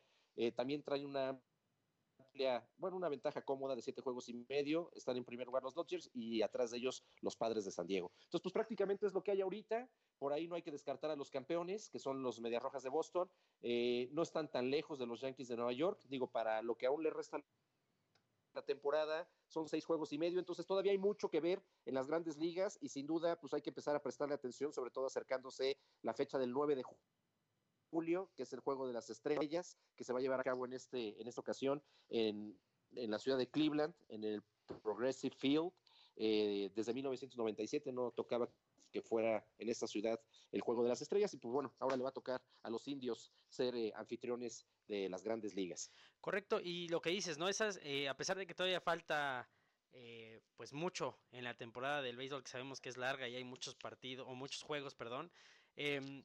también 0.56 0.84
traen 0.84 1.06
una 1.06 1.40
bueno, 2.78 2.98
una 2.98 3.10
ventaja 3.10 3.42
cómoda 3.44 3.76
de 3.76 3.82
siete 3.82 4.02
juegos 4.02 4.28
y 4.30 4.34
medio. 4.50 4.90
Están 4.94 5.18
en 5.18 5.26
primer 5.26 5.48
lugar 5.48 5.64
los 5.64 5.74
Dodgers 5.74 6.10
y 6.14 6.42
atrás 6.42 6.72
de 6.72 6.78
ellos 6.78 7.04
los 7.22 7.36
padres 7.36 7.66
de 7.66 7.72
San 7.72 7.88
Diego. 7.88 8.12
Entonces, 8.24 8.42
pues 8.42 8.54
prácticamente 8.54 9.06
es 9.06 9.14
lo 9.14 9.24
que 9.24 9.32
hay 9.32 9.42
ahorita. 9.42 9.90
Por 10.18 10.34
ahí 10.34 10.48
no 10.48 10.56
hay 10.56 10.64
que 10.64 10.72
descartar 10.72 11.12
a 11.12 11.16
los 11.16 11.30
campeones, 11.30 11.90
que 11.90 12.00
son 12.00 12.24
los 12.24 12.40
Medias 12.40 12.64
Rojas 12.64 12.84
de 12.84 12.90
Boston. 12.90 13.30
Eh, 13.62 14.10
no 14.12 14.24
están 14.24 14.50
tan 14.50 14.70
lejos 14.70 15.00
de 15.00 15.06
los 15.06 15.22
Yankees 15.22 15.48
de 15.48 15.56
Nueva 15.56 15.74
York. 15.74 16.02
Digo, 16.08 16.28
para 16.32 16.62
lo 16.62 16.76
que 16.76 16.88
aún 16.88 17.04
le 17.04 17.12
resta 17.12 17.44
la 18.54 18.62
temporada, 18.62 19.28
son 19.48 19.68
seis 19.68 19.86
juegos 19.86 20.14
y 20.14 20.18
medio, 20.18 20.40
entonces 20.40 20.66
todavía 20.66 20.92
hay 20.92 20.98
mucho 20.98 21.30
que 21.30 21.42
ver 21.42 21.64
en 21.86 21.96
las 21.96 22.08
grandes 22.08 22.38
ligas 22.38 22.78
y 22.82 22.90
sin 22.90 23.06
duda 23.06 23.40
pues 23.40 23.54
hay 23.54 23.62
que 23.62 23.70
empezar 23.70 23.96
a 23.96 24.02
prestarle 24.02 24.36
atención, 24.36 24.72
sobre 24.72 24.92
todo 24.92 25.06
acercándose 25.06 25.78
la 26.02 26.14
fecha 26.14 26.38
del 26.38 26.52
9 26.52 26.76
de 26.76 26.84
julio, 27.90 28.32
que 28.36 28.44
es 28.44 28.54
el 28.54 28.60
juego 28.60 28.88
de 28.88 28.94
las 28.94 29.10
estrellas, 29.10 29.78
que 29.96 30.04
se 30.04 30.14
va 30.14 30.20
a 30.20 30.22
llevar 30.22 30.40
a 30.40 30.44
cabo 30.44 30.66
en, 30.66 30.74
este, 30.74 31.20
en 31.22 31.28
esta 31.28 31.42
ocasión 31.42 31.84
en, 32.10 32.60
en 32.96 33.12
la 33.12 33.20
ciudad 33.20 33.38
de 33.38 33.50
Cleveland, 33.50 33.94
en 34.10 34.24
el 34.24 34.44
Progressive 34.82 35.36
Field. 35.38 35.72
Eh, 36.16 36.72
desde 36.76 36.94
1997 36.94 37.92
no 37.92 38.12
tocaba 38.12 38.48
que 38.92 39.02
fuera 39.02 39.46
en 39.58 39.70
esta 39.70 39.88
ciudad 39.88 40.22
el 40.52 40.62
Juego 40.62 40.84
de 40.84 40.90
las 40.90 41.02
Estrellas 41.02 41.34
y 41.34 41.38
pues 41.38 41.52
bueno, 41.52 41.74
ahora 41.80 41.98
le 41.98 42.04
va 42.04 42.10
a 42.10 42.14
tocar 42.14 42.42
a 42.62 42.70
los 42.70 42.88
indios 42.88 43.34
ser 43.50 43.76
eh, 43.76 43.92
anfitriones 43.96 44.68
de 44.88 45.10
las 45.10 45.24
grandes 45.24 45.56
ligas. 45.56 45.92
Correcto, 46.22 46.60
y 46.62 46.88
lo 46.90 47.02
que 47.02 47.10
dices, 47.10 47.38
¿no? 47.38 47.50
Esas, 47.50 47.80
eh, 47.84 48.08
a 48.08 48.16
pesar 48.16 48.38
de 48.38 48.46
que 48.46 48.54
todavía 48.54 48.82
falta 48.82 49.50
eh, 49.92 50.42
pues 50.56 50.74
mucho 50.74 51.18
en 51.32 51.44
la 51.44 51.54
temporada 51.54 52.02
del 52.02 52.18
béisbol 52.18 52.44
que 52.44 52.52
sabemos 52.52 52.80
que 52.82 52.90
es 52.90 52.98
larga 52.98 53.28
y 53.28 53.36
hay 53.36 53.44
muchos 53.44 53.76
partidos 53.76 54.28
o 54.28 54.36
muchos 54.36 54.64
juegos, 54.64 54.96
perdón, 54.96 55.32
em, 55.76 56.24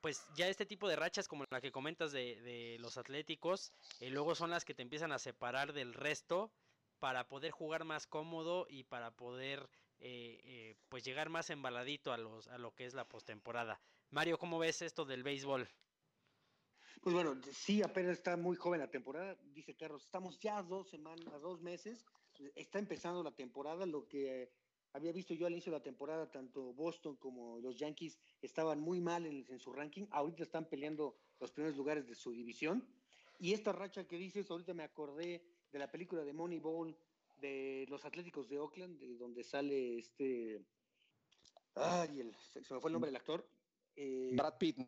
pues 0.00 0.22
ya 0.36 0.48
este 0.48 0.66
tipo 0.66 0.88
de 0.88 0.96
rachas 0.96 1.28
como 1.28 1.44
la 1.50 1.60
que 1.60 1.72
comentas 1.72 2.12
de, 2.12 2.40
de 2.42 2.76
los 2.78 2.98
atléticos, 2.98 3.72
luego 4.00 4.34
son 4.34 4.50
las 4.50 4.64
que 4.64 4.74
te 4.74 4.82
empiezan 4.82 5.12
a 5.12 5.18
separar 5.18 5.72
del 5.72 5.94
resto 5.94 6.52
para 6.98 7.28
poder 7.28 7.52
jugar 7.52 7.84
más 7.84 8.06
cómodo 8.06 8.66
y 8.68 8.84
para 8.84 9.10
poder 9.10 9.68
eh, 10.00 10.38
eh, 10.44 10.76
pues 10.88 11.04
llegar 11.04 11.28
más 11.28 11.50
embaladito 11.50 12.12
a, 12.12 12.18
los, 12.18 12.46
a 12.48 12.58
lo 12.58 12.72
que 12.74 12.86
es 12.86 12.94
la 12.94 13.04
postemporada. 13.04 13.80
Mario, 14.10 14.38
¿cómo 14.38 14.58
ves 14.58 14.82
esto 14.82 15.04
del 15.04 15.22
béisbol? 15.22 15.68
Pues 17.02 17.14
bueno, 17.14 17.40
sí, 17.52 17.82
apenas 17.82 18.18
está 18.18 18.36
muy 18.36 18.56
joven 18.56 18.80
la 18.80 18.90
temporada, 18.90 19.36
dice 19.54 19.76
Carlos, 19.76 20.04
estamos 20.04 20.38
ya 20.40 20.62
dos 20.62 20.88
semanas, 20.88 21.40
dos 21.40 21.60
meses, 21.60 22.04
está 22.54 22.78
empezando 22.78 23.22
la 23.22 23.34
temporada, 23.34 23.86
lo 23.86 24.08
que 24.08 24.50
había 24.92 25.12
visto 25.12 25.34
yo 25.34 25.46
al 25.46 25.52
inicio 25.52 25.70
de 25.70 25.78
la 25.78 25.82
temporada, 25.82 26.30
tanto 26.30 26.72
Boston 26.72 27.16
como 27.16 27.60
los 27.60 27.78
Yankees 27.78 28.18
estaban 28.42 28.80
muy 28.80 29.00
mal 29.00 29.26
en, 29.26 29.58
su 29.60 29.72
ranking, 29.72 30.06
ahorita 30.10 30.42
están 30.42 30.68
peleando 30.68 31.16
los 31.38 31.52
primeros 31.52 31.76
lugares 31.76 32.08
de 32.08 32.14
su 32.14 32.32
división, 32.32 32.86
y 33.38 33.52
esta 33.52 33.72
racha 33.72 34.06
que 34.06 34.16
dices, 34.16 34.50
ahorita 34.50 34.74
me 34.74 34.82
acordé 34.82 35.44
de 35.70 35.78
la 35.78 35.90
película 35.90 36.24
de 36.24 36.32
Moneyball, 36.32 36.96
de 37.36 37.86
los 37.88 38.04
Atléticos 38.04 38.48
de 38.48 38.58
Oakland, 38.58 38.98
de 38.98 39.16
donde 39.16 39.44
sale 39.44 39.98
este. 39.98 40.60
Ay, 41.74 42.32
se 42.52 42.74
me 42.74 42.80
fue 42.80 42.90
el 42.90 42.92
nombre 42.92 43.10
del 43.10 43.16
actor. 43.16 43.48
Eh, 43.94 44.32
Brad 44.34 44.58
Pitt, 44.58 44.78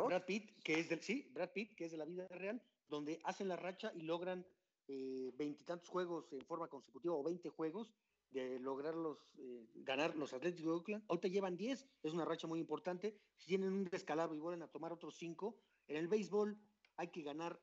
¿no? 0.00 0.06
Brad 0.06 0.24
Pitt, 0.24 0.62
que 0.62 0.78
es 0.80 0.88
del. 0.88 1.00
Sí, 1.00 1.30
Brad 1.32 1.50
Pitt, 1.52 1.74
que 1.74 1.86
es 1.86 1.92
de 1.92 1.98
la 1.98 2.04
vida 2.04 2.26
real, 2.28 2.62
donde 2.88 3.20
hacen 3.24 3.48
la 3.48 3.56
racha 3.56 3.92
y 3.94 4.02
logran 4.02 4.46
eh, 4.88 5.32
veintitantos 5.36 5.88
juegos 5.88 6.32
en 6.32 6.44
forma 6.46 6.68
consecutiva 6.68 7.14
o 7.14 7.22
veinte 7.22 7.48
juegos 7.50 7.92
de 8.30 8.58
lograrlos 8.58 9.18
eh, 9.38 9.66
ganar 9.76 10.16
los 10.16 10.32
Atléticos 10.32 10.64
de 10.64 10.76
Oakland. 10.76 11.04
Ahorita 11.08 11.28
llevan 11.28 11.56
10, 11.56 11.88
es 12.02 12.12
una 12.12 12.24
racha 12.24 12.46
muy 12.46 12.60
importante. 12.60 13.18
Si 13.36 13.46
tienen 13.46 13.72
un 13.72 13.84
descalabro 13.84 14.34
y 14.34 14.40
vuelven 14.40 14.62
a 14.62 14.68
tomar 14.68 14.92
otros 14.92 15.16
5, 15.16 15.58
en 15.88 15.96
el 15.96 16.08
béisbol 16.08 16.58
hay 16.96 17.08
que 17.08 17.22
ganar 17.22 17.60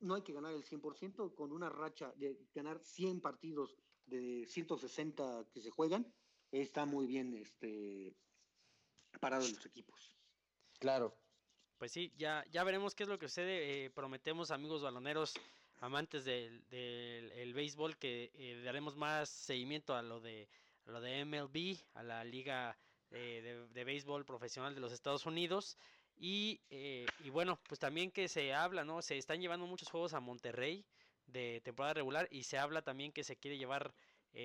no 0.00 0.14
hay 0.14 0.22
que 0.22 0.32
ganar 0.32 0.52
el 0.52 0.64
100%, 0.64 1.34
con 1.34 1.52
una 1.52 1.70
racha 1.70 2.12
de 2.16 2.38
ganar 2.54 2.78
100 2.82 3.20
partidos 3.20 3.76
de 4.06 4.46
160 4.46 5.48
que 5.50 5.62
se 5.62 5.70
juegan, 5.70 6.12
está 6.50 6.84
muy 6.84 7.06
bien 7.06 7.34
este, 7.34 8.14
parado 9.20 9.48
los 9.48 9.64
equipos. 9.64 10.16
Claro. 10.78 11.16
Pues 11.78 11.92
sí, 11.92 12.12
ya, 12.16 12.44
ya 12.50 12.64
veremos 12.64 12.94
qué 12.94 13.02
es 13.02 13.08
lo 13.08 13.18
que 13.18 13.28
sucede. 13.28 13.84
Eh, 13.84 13.90
prometemos, 13.90 14.50
amigos 14.50 14.82
baloneros, 14.82 15.34
amantes 15.80 16.24
del, 16.24 16.66
del 16.68 17.30
el 17.32 17.52
béisbol, 17.52 17.96
que 17.96 18.30
eh, 18.34 18.62
daremos 18.64 18.96
más 18.96 19.28
seguimiento 19.28 19.94
a 19.94 20.02
lo 20.02 20.20
de, 20.20 20.48
a 20.86 20.90
lo 20.90 21.00
de 21.00 21.24
MLB, 21.24 21.76
a 21.94 22.02
la 22.02 22.24
Liga 22.24 22.76
eh, 23.10 23.66
de, 23.72 23.84
Béisbol 23.84 24.24
Profesional 24.24 24.74
de 24.74 24.80
los 24.80 24.92
Estados 24.92 25.26
Unidos. 25.26 25.76
Y, 26.16 26.60
eh, 26.70 27.06
y, 27.24 27.30
bueno, 27.30 27.58
pues 27.68 27.80
también 27.80 28.10
que 28.10 28.28
se 28.28 28.54
habla, 28.54 28.84
¿no? 28.84 29.02
Se 29.02 29.18
están 29.18 29.40
llevando 29.40 29.66
muchos 29.66 29.88
juegos 29.88 30.14
a 30.14 30.20
Monterrey 30.20 30.84
de 31.26 31.60
temporada 31.64 31.94
regular 31.94 32.28
y 32.30 32.44
se 32.44 32.58
habla 32.58 32.82
también 32.82 33.12
que 33.12 33.24
se 33.24 33.36
quiere 33.36 33.58
llevar 33.58 33.92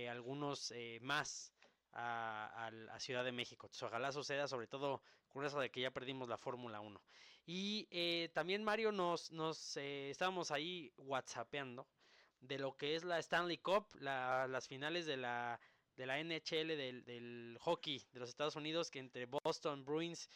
algunos 0.07 0.71
más 1.01 1.51
a, 1.93 2.69
a, 2.91 2.99
Ciudad 2.99 3.23
de 3.23 3.31
México. 3.31 3.69
Ojalá 3.81 4.11
suceda, 4.11 4.47
sobre 4.47 4.67
todo 4.67 5.01
con 5.29 5.45
eso 5.45 5.59
de 5.59 5.69
que 5.69 5.81
ya 5.81 5.91
perdimos 5.91 6.27
la 6.27 6.37
Fórmula 6.37 6.81
1. 6.81 7.01
Y 7.45 7.87
también 8.33 8.63
Mario 8.63 8.91
nos, 8.91 9.31
nos 9.31 9.77
estábamos 9.77 10.51
ahí 10.51 10.91
whatsappeando 10.97 11.87
de 12.41 12.57
lo 12.57 12.75
que 12.77 12.95
es 12.95 13.03
la 13.03 13.19
Stanley 13.19 13.57
Cup, 13.57 13.85
la, 13.99 14.47
las 14.47 14.67
finales 14.67 15.05
de 15.05 15.17
la, 15.17 15.59
de 15.95 16.05
la 16.05 16.23
NHL 16.23 16.67
del, 16.67 17.03
del 17.03 17.57
hockey 17.59 18.01
de 18.11 18.19
los 18.19 18.29
Estados 18.29 18.55
Unidos, 18.55 18.91
que 18.91 18.99
entre 18.99 19.25
Boston 19.25 19.83
Bruins 19.83 20.29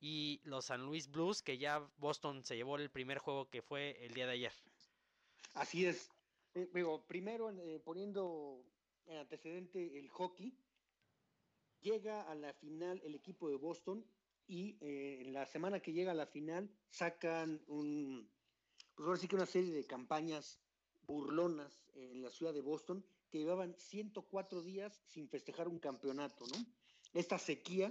y 0.00 0.40
los 0.44 0.66
San 0.66 0.84
Luis 0.86 1.10
Blues, 1.10 1.42
que 1.42 1.58
ya 1.58 1.86
Boston 1.98 2.42
se 2.42 2.56
llevó 2.56 2.76
el 2.76 2.90
primer 2.90 3.18
juego 3.18 3.48
que 3.50 3.62
fue 3.62 4.02
el 4.04 4.14
día 4.14 4.26
de 4.26 4.32
ayer. 4.32 4.52
Así 5.54 5.86
es. 5.86 6.10
Eh, 6.54 6.68
primero 7.06 7.50
eh, 7.50 7.80
poniendo 7.84 8.64
en 9.06 9.18
antecedente 9.18 9.98
el 9.98 10.08
hockey, 10.08 10.56
llega 11.80 12.22
a 12.22 12.34
la 12.34 12.52
final 12.54 13.00
el 13.04 13.14
equipo 13.14 13.48
de 13.48 13.56
Boston 13.56 14.04
y 14.50 14.76
eh, 14.80 15.22
en 15.24 15.32
la 15.32 15.46
semana 15.46 15.78
que 15.78 15.92
llega 15.92 16.10
a 16.10 16.14
la 16.14 16.26
final 16.26 16.68
sacan 16.90 17.62
un, 17.68 18.28
pues 18.96 19.06
ahora 19.06 19.20
sí 19.20 19.28
que 19.28 19.36
una 19.36 19.46
serie 19.46 19.72
de 19.72 19.86
campañas 19.86 20.58
burlonas 21.06 21.72
en 21.94 22.20
la 22.20 22.30
ciudad 22.30 22.52
de 22.52 22.60
Boston 22.60 23.04
que 23.30 23.38
llevaban 23.38 23.76
104 23.78 24.62
días 24.62 25.00
sin 25.06 25.28
festejar 25.28 25.68
un 25.68 25.78
campeonato, 25.78 26.46
¿no? 26.48 26.66
Esta 27.14 27.38
sequía 27.38 27.90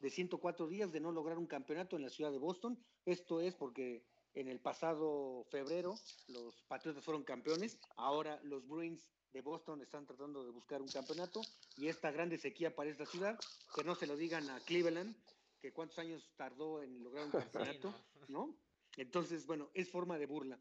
de 0.00 0.10
104 0.10 0.68
días 0.68 0.92
de 0.92 1.00
no 1.00 1.12
lograr 1.12 1.38
un 1.38 1.46
campeonato 1.46 1.96
en 1.96 2.02
la 2.02 2.10
ciudad 2.10 2.30
de 2.30 2.38
Boston. 2.38 2.78
Esto 3.06 3.40
es 3.40 3.54
porque 3.54 4.04
en 4.34 4.48
el 4.48 4.60
pasado 4.60 5.46
febrero 5.50 5.94
los 6.28 6.62
Patriotas 6.64 7.04
fueron 7.04 7.24
campeones, 7.24 7.78
ahora 7.96 8.38
los 8.42 8.68
Bruins 8.68 9.08
de 9.32 9.40
Boston 9.40 9.80
están 9.80 10.04
tratando 10.04 10.44
de 10.44 10.50
buscar 10.50 10.82
un 10.82 10.88
campeonato 10.88 11.40
y 11.78 11.88
esta 11.88 12.10
grande 12.10 12.36
sequía 12.36 12.74
para 12.74 12.90
esta 12.90 13.06
ciudad, 13.06 13.38
que 13.74 13.82
no 13.82 13.94
se 13.94 14.06
lo 14.06 14.14
digan 14.14 14.48
a 14.50 14.60
Cleveland, 14.60 15.16
que 15.60 15.72
cuántos 15.72 15.98
años 15.98 16.32
tardó 16.36 16.82
en 16.82 17.02
lograr 17.02 17.26
un 17.26 17.30
campeonato, 17.80 17.94
¿no? 18.28 18.56
Entonces, 18.96 19.46
bueno, 19.46 19.70
es 19.74 19.90
forma 19.90 20.18
de 20.18 20.26
burla. 20.26 20.58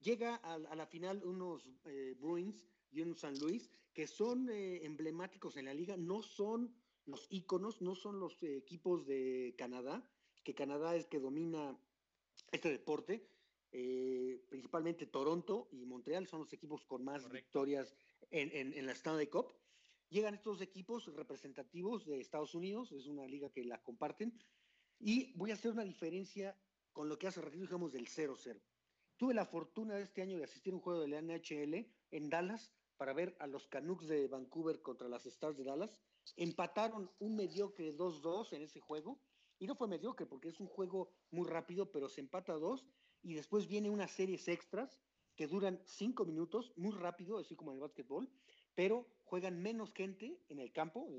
Llega 0.00 0.36
a, 0.36 0.54
a 0.54 0.76
la 0.76 0.86
final 0.86 1.22
unos 1.24 1.68
eh, 1.84 2.14
Bruins 2.18 2.66
y 2.90 3.00
unos 3.00 3.20
San 3.20 3.38
Luis 3.38 3.70
que 3.92 4.06
son 4.06 4.48
eh, 4.48 4.84
emblemáticos 4.84 5.56
en 5.56 5.64
la 5.64 5.74
liga, 5.74 5.96
no 5.96 6.22
son 6.22 6.72
los 7.08 7.26
íconos 7.30 7.80
no 7.80 7.94
son 7.94 8.20
los 8.20 8.42
equipos 8.42 9.06
de 9.06 9.54
Canadá, 9.56 10.08
que 10.44 10.54
Canadá 10.54 10.94
es 10.94 11.06
que 11.06 11.18
domina 11.18 11.76
este 12.52 12.70
deporte, 12.70 13.26
eh, 13.72 14.44
principalmente 14.48 15.06
Toronto 15.06 15.68
y 15.72 15.84
Montreal 15.84 16.26
son 16.26 16.40
los 16.40 16.52
equipos 16.52 16.84
con 16.84 17.04
más 17.04 17.22
Correcto. 17.22 17.34
victorias 17.46 17.94
en, 18.30 18.50
en, 18.52 18.74
en, 18.74 18.86
la 18.86 18.92
Stanley 18.92 19.26
Cup. 19.26 19.52
Llegan 20.10 20.34
estos 20.34 20.60
equipos 20.60 21.06
representativos 21.14 22.06
de 22.06 22.20
Estados 22.20 22.54
Unidos, 22.54 22.92
es 22.92 23.06
una 23.06 23.26
liga 23.26 23.50
que 23.50 23.64
la 23.64 23.82
comparten, 23.82 24.38
y 24.98 25.32
voy 25.34 25.50
a 25.50 25.54
hacer 25.54 25.72
una 25.72 25.84
diferencia 25.84 26.58
con 26.92 27.08
lo 27.08 27.18
que 27.18 27.26
hace 27.26 27.40
ratito 27.40 27.62
dijimos 27.62 27.92
del 27.92 28.08
0-0. 28.08 28.60
Tuve 29.16 29.34
la 29.34 29.44
fortuna 29.44 29.96
de 29.96 30.02
este 30.02 30.22
año 30.22 30.38
de 30.38 30.44
asistir 30.44 30.72
a 30.72 30.76
un 30.76 30.82
juego 30.82 31.00
de 31.00 31.08
la 31.08 31.20
NHL 31.20 31.86
en 32.10 32.30
Dallas 32.30 32.72
para 32.96 33.12
ver 33.12 33.36
a 33.38 33.46
los 33.46 33.66
Canucks 33.68 34.08
de 34.08 34.26
Vancouver 34.28 34.80
contra 34.82 35.08
las 35.08 35.26
Stars 35.26 35.56
de 35.56 35.64
Dallas 35.64 36.00
Empataron 36.36 37.10
un 37.18 37.36
mediocre 37.36 37.96
2-2 37.96 38.52
en 38.52 38.62
ese 38.62 38.80
juego. 38.80 39.20
Y 39.58 39.66
no 39.66 39.74
fue 39.74 39.88
mediocre 39.88 40.26
porque 40.26 40.48
es 40.48 40.60
un 40.60 40.66
juego 40.66 41.10
muy 41.30 41.48
rápido, 41.48 41.90
pero 41.90 42.08
se 42.08 42.20
empata 42.20 42.54
dos. 42.54 42.86
Y 43.22 43.34
después 43.34 43.66
viene 43.66 43.90
unas 43.90 44.12
series 44.12 44.46
extras 44.48 45.00
que 45.34 45.46
duran 45.46 45.80
cinco 45.84 46.24
minutos, 46.24 46.72
muy 46.76 46.92
rápido, 46.92 47.38
así 47.38 47.56
como 47.56 47.70
en 47.70 47.76
el 47.76 47.82
básquetbol, 47.82 48.28
pero 48.78 49.08
juegan 49.24 49.60
menos 49.60 49.92
gente 49.92 50.38
en 50.48 50.60
el 50.60 50.70
campo, 50.70 51.10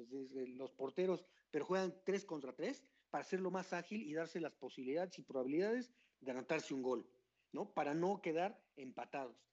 los 0.56 0.72
porteros, 0.72 1.26
pero 1.52 1.65
juegan 1.65 1.94
tres 2.06 2.23
contra 2.23 2.56
tres 2.56 2.86
para 3.10 3.22
hacerlo 3.22 3.52
más 3.52 3.73
ágil 3.73 4.02
y 4.02 4.14
darse 4.14 4.40
las 4.40 4.53
posibilidades 4.53 5.19
y 5.19 5.23
probabilidades 5.23 5.91
de 6.22 6.31
anotarse 6.31 6.73
un 6.73 6.81
gol, 6.81 7.06
¿no? 7.52 7.73
Para 7.73 7.94
no 7.94 8.22
quedar 8.22 8.64
empatados. 8.77 9.45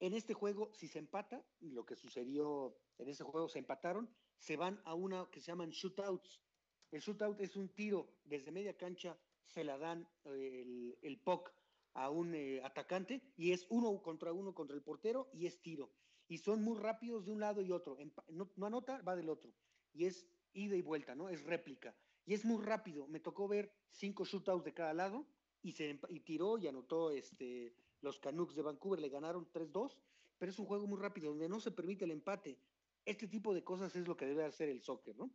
En 0.00 0.12
este 0.12 0.34
juego, 0.34 0.70
si 0.74 0.86
se 0.86 0.98
empata, 0.98 1.42
lo 1.60 1.86
que 1.86 1.96
sucedió 1.96 2.76
en 2.98 3.08
ese 3.08 3.24
juego, 3.24 3.48
se 3.48 3.60
empataron, 3.60 4.14
se 4.36 4.58
van 4.58 4.78
a 4.84 4.92
una 4.92 5.26
que 5.30 5.40
se 5.40 5.46
llaman 5.46 5.70
shootouts. 5.70 6.42
El 6.90 7.00
shootout 7.00 7.40
es 7.40 7.56
un 7.56 7.70
tiro 7.70 8.18
desde 8.24 8.52
media 8.52 8.76
cancha, 8.76 9.18
se 9.46 9.64
la 9.64 9.78
dan 9.78 10.06
eh, 10.26 10.60
el, 10.60 10.98
el 11.00 11.18
POC 11.20 11.54
a 11.94 12.10
un 12.10 12.34
eh, 12.34 12.60
atacante 12.62 13.22
y 13.34 13.52
es 13.52 13.64
uno 13.70 14.02
contra 14.02 14.30
uno 14.30 14.54
contra 14.54 14.76
el 14.76 14.82
portero 14.82 15.30
y 15.32 15.46
es 15.46 15.62
tiro. 15.62 15.90
Y 16.28 16.38
son 16.38 16.62
muy 16.62 16.78
rápidos 16.78 17.24
de 17.24 17.32
un 17.32 17.40
lado 17.40 17.62
y 17.62 17.70
otro. 17.70 17.96
No, 18.28 18.50
no, 18.56 18.66
anota, 18.66 19.00
va 19.02 19.16
del 19.16 19.28
otro. 19.28 19.52
Y 19.92 20.06
es 20.06 20.26
ida 20.52 20.76
y 20.76 20.82
vuelta, 20.82 21.14
¿no? 21.14 21.28
Es 21.28 21.44
réplica. 21.44 21.96
Y 22.24 22.34
es 22.34 22.44
muy 22.44 22.62
rápido. 22.62 23.06
Me 23.06 23.20
tocó 23.20 23.46
ver 23.46 23.72
cinco 23.90 24.24
shootouts 24.24 24.64
de 24.64 24.74
cada 24.74 24.92
lado 24.94 25.26
y 25.62 25.72
se 25.72 26.00
y 26.08 26.20
tiró 26.20 26.58
y 26.58 26.66
anotó 26.66 27.10
este, 27.10 27.74
los 28.00 28.18
Canucks 28.18 28.54
de 28.54 28.62
Vancouver, 28.62 29.00
le 29.00 29.08
ganaron 29.08 29.50
3-2 29.52 29.96
pero 30.38 30.50
es 30.50 30.58
un 30.58 30.66
juego 30.66 30.86
muy 30.86 30.98
rápido, 30.98 31.30
donde 31.30 31.48
no 31.48 31.60
se 31.60 31.70
permite 31.70 32.04
el 32.04 32.10
empate. 32.10 32.58
Este 33.04 33.26
tipo 33.26 33.54
de 33.54 33.64
cosas 33.64 33.94
es 33.96 34.06
lo 34.06 34.16
que 34.16 34.26
debe 34.26 34.44
hacer 34.44 34.68
el 34.68 34.82
soccer, 34.82 35.16
¿no? 35.16 35.30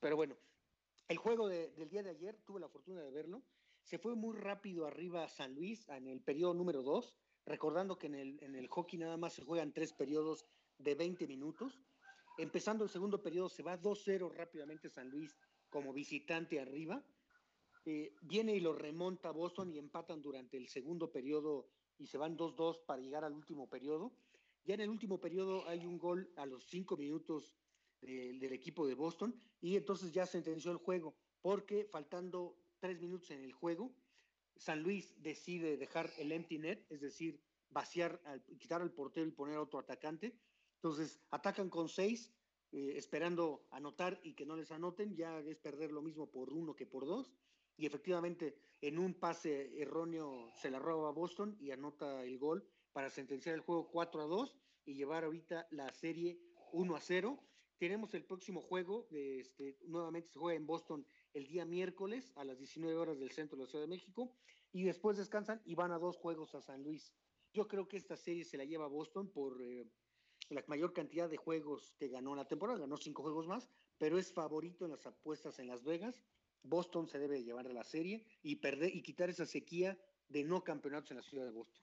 Pero 0.00 0.16
bueno, 0.16 0.36
el 1.08 1.16
juego 1.16 1.48
del 1.48 1.88
día 1.88 2.02
de 2.02 2.10
ayer, 2.10 2.40
tuve 2.44 2.60
la 2.60 2.68
fortuna 2.68 3.00
de 3.02 3.10
verlo, 3.10 3.42
se 3.82 3.98
fue 3.98 4.14
muy 4.14 4.36
rápido 4.36 4.86
arriba 4.86 5.24
a 5.24 5.28
San 5.28 5.54
Luis 5.54 5.88
en 5.88 6.06
el 6.06 6.20
periodo 6.20 6.54
número 6.54 6.82
2, 6.82 7.14
recordando 7.46 7.98
que 7.98 8.06
en 8.06 8.14
el, 8.14 8.42
en 8.42 8.54
el 8.54 8.68
hockey 8.68 8.98
nada 8.98 9.16
más 9.16 9.34
se 9.34 9.42
juegan 9.42 9.72
tres 9.72 9.92
periodos 9.92 10.46
de 10.78 10.94
20 10.94 11.26
minutos. 11.26 11.80
Empezando 12.38 12.84
el 12.84 12.90
segundo 12.90 13.22
periodo 13.22 13.48
se 13.48 13.62
va 13.62 13.80
2-0 13.80 14.32
rápidamente 14.32 14.88
San 14.88 15.10
Luis 15.10 15.36
como 15.68 15.92
visitante 15.92 16.60
arriba. 16.60 17.04
Eh, 17.84 18.14
viene 18.22 18.54
y 18.54 18.60
lo 18.60 18.72
remonta 18.72 19.30
Boston 19.32 19.72
y 19.72 19.78
empatan 19.78 20.22
durante 20.22 20.56
el 20.56 20.68
segundo 20.68 21.10
periodo 21.10 21.68
y 21.98 22.06
se 22.06 22.18
van 22.18 22.36
2-2 22.36 22.84
para 22.86 23.02
llegar 23.02 23.24
al 23.24 23.34
último 23.34 23.68
periodo. 23.68 24.12
Ya 24.64 24.74
en 24.74 24.82
el 24.82 24.90
último 24.90 25.20
periodo 25.20 25.68
hay 25.68 25.84
un 25.84 25.98
gol 25.98 26.32
a 26.36 26.46
los 26.46 26.64
cinco 26.66 26.96
minutos 26.96 27.56
del 28.00 28.52
equipo 28.52 28.86
de 28.86 28.94
Boston 28.94 29.34
y 29.60 29.76
entonces 29.76 30.12
ya 30.12 30.26
se 30.26 30.32
sentenció 30.32 30.72
el 30.72 30.78
juego 30.78 31.14
porque 31.40 31.84
faltando 31.84 32.56
tres 32.80 33.00
minutos 33.00 33.30
en 33.30 33.44
el 33.44 33.52
juego, 33.52 33.92
San 34.56 34.82
Luis 34.82 35.14
decide 35.22 35.76
dejar 35.76 36.10
el 36.18 36.32
empty 36.32 36.58
net, 36.58 36.86
es 36.90 37.00
decir, 37.00 37.40
vaciar, 37.70 38.20
quitar 38.58 38.82
al 38.82 38.92
portero 38.92 39.26
y 39.26 39.32
poner 39.32 39.56
a 39.56 39.62
otro 39.62 39.78
atacante. 39.78 40.38
Entonces 40.76 41.20
atacan 41.30 41.70
con 41.70 41.88
seis, 41.88 42.32
eh, 42.72 42.94
esperando 42.96 43.66
anotar 43.70 44.20
y 44.22 44.34
que 44.34 44.46
no 44.46 44.56
les 44.56 44.70
anoten, 44.70 45.14
ya 45.14 45.38
es 45.40 45.58
perder 45.58 45.92
lo 45.92 46.02
mismo 46.02 46.30
por 46.30 46.52
uno 46.52 46.74
que 46.74 46.86
por 46.86 47.06
dos. 47.06 47.32
Y 47.76 47.86
efectivamente, 47.86 48.56
en 48.80 48.98
un 48.98 49.14
pase 49.14 49.80
erróneo 49.80 50.52
se 50.56 50.70
la 50.70 50.78
roba 50.78 51.08
a 51.08 51.12
Boston 51.12 51.56
y 51.60 51.70
anota 51.70 52.24
el 52.24 52.38
gol 52.38 52.68
para 52.92 53.10
sentenciar 53.10 53.54
el 53.54 53.62
juego 53.62 53.88
4 53.90 54.22
a 54.22 54.26
2 54.26 54.56
y 54.84 54.94
llevar 54.94 55.24
ahorita 55.24 55.66
la 55.70 55.92
serie 55.92 56.40
1 56.72 56.94
a 56.94 57.00
0. 57.00 57.38
Tenemos 57.78 58.14
el 58.14 58.24
próximo 58.24 58.60
juego, 58.60 59.08
este, 59.10 59.78
nuevamente 59.86 60.28
se 60.28 60.38
juega 60.38 60.56
en 60.56 60.66
Boston 60.66 61.06
el 61.34 61.46
día 61.46 61.64
miércoles 61.64 62.32
a 62.36 62.44
las 62.44 62.58
19 62.58 62.96
horas 62.96 63.18
del 63.18 63.30
centro 63.30 63.56
de 63.56 63.64
la 63.64 63.70
Ciudad 63.70 63.84
de 63.84 63.90
México 63.90 64.32
y 64.72 64.84
después 64.84 65.16
descansan 65.16 65.60
y 65.64 65.74
van 65.74 65.92
a 65.92 65.98
dos 65.98 66.16
juegos 66.16 66.54
a 66.54 66.60
San 66.60 66.82
Luis. 66.82 67.12
Yo 67.52 67.68
creo 67.68 67.88
que 67.88 67.96
esta 67.96 68.16
serie 68.16 68.44
se 68.44 68.56
la 68.56 68.64
lleva 68.64 68.86
Boston 68.86 69.30
por 69.30 69.62
eh, 69.62 69.86
la 70.48 70.64
mayor 70.66 70.92
cantidad 70.92 71.28
de 71.28 71.36
juegos 71.36 71.94
que 71.98 72.08
ganó 72.08 72.30
en 72.30 72.38
la 72.38 72.48
temporada, 72.48 72.78
ganó 72.78 72.96
cinco 72.96 73.22
juegos 73.22 73.46
más, 73.46 73.68
pero 73.98 74.18
es 74.18 74.32
favorito 74.32 74.84
en 74.84 74.92
las 74.92 75.06
apuestas 75.06 75.58
en 75.58 75.66
Las 75.66 75.82
Vegas. 75.82 76.22
Boston 76.62 77.08
se 77.08 77.18
debe 77.18 77.42
llevar 77.42 77.66
a 77.66 77.72
la 77.72 77.84
serie 77.84 78.24
y 78.42 78.56
perder 78.56 78.94
y 78.94 79.02
quitar 79.02 79.28
esa 79.30 79.46
sequía 79.46 79.98
de 80.28 80.44
no 80.44 80.62
campeonatos 80.62 81.10
en 81.10 81.16
la 81.18 81.22
ciudad 81.22 81.44
de 81.44 81.50
Boston. 81.50 81.82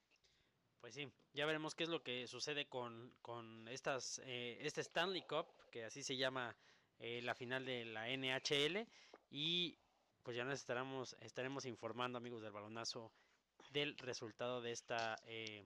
Pues 0.79 0.95
sí, 0.95 1.11
ya 1.33 1.45
veremos 1.45 1.75
qué 1.75 1.83
es 1.83 1.89
lo 1.89 2.01
que 2.03 2.25
sucede 2.27 2.69
con, 2.69 3.13
con 3.21 3.67
estas, 3.67 4.21
eh, 4.23 4.57
este 4.61 4.81
Stanley 4.81 5.23
Cup, 5.23 5.47
que 5.71 5.83
así 5.83 6.03
se 6.03 6.15
llama 6.15 6.55
eh, 6.99 7.21
la 7.21 7.35
final 7.35 7.65
de 7.65 7.85
la 7.85 8.07
NHL. 8.09 8.87
Y 9.29 9.77
pues 10.23 10.35
ya 10.35 10.43
nos 10.43 10.59
estaremos, 10.59 11.15
estaremos 11.21 11.65
informando, 11.65 12.17
amigos 12.17 12.41
del 12.41 12.51
balonazo, 12.51 13.11
del 13.71 13.97
resultado 13.97 14.61
de 14.61 14.71
esta 14.71 15.15
eh, 15.25 15.65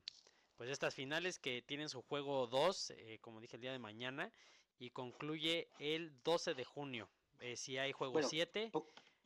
pues 0.56 0.70
estas 0.70 0.94
finales 0.94 1.40
que 1.40 1.62
tienen 1.62 1.90
su 1.90 2.02
juego 2.02 2.48
2, 2.48 2.94
como 3.22 3.42
dije 3.42 3.56
el 3.56 3.62
día 3.62 3.72
de 3.72 3.80
mañana, 3.80 4.32
y 4.80 4.92
concluye 4.92 5.68
el 5.80 6.22
12 6.24 6.54
de 6.54 6.64
junio. 6.64 7.10
si 7.56 7.78
hay 7.78 7.92
juego 7.92 8.22
7, 8.22 8.72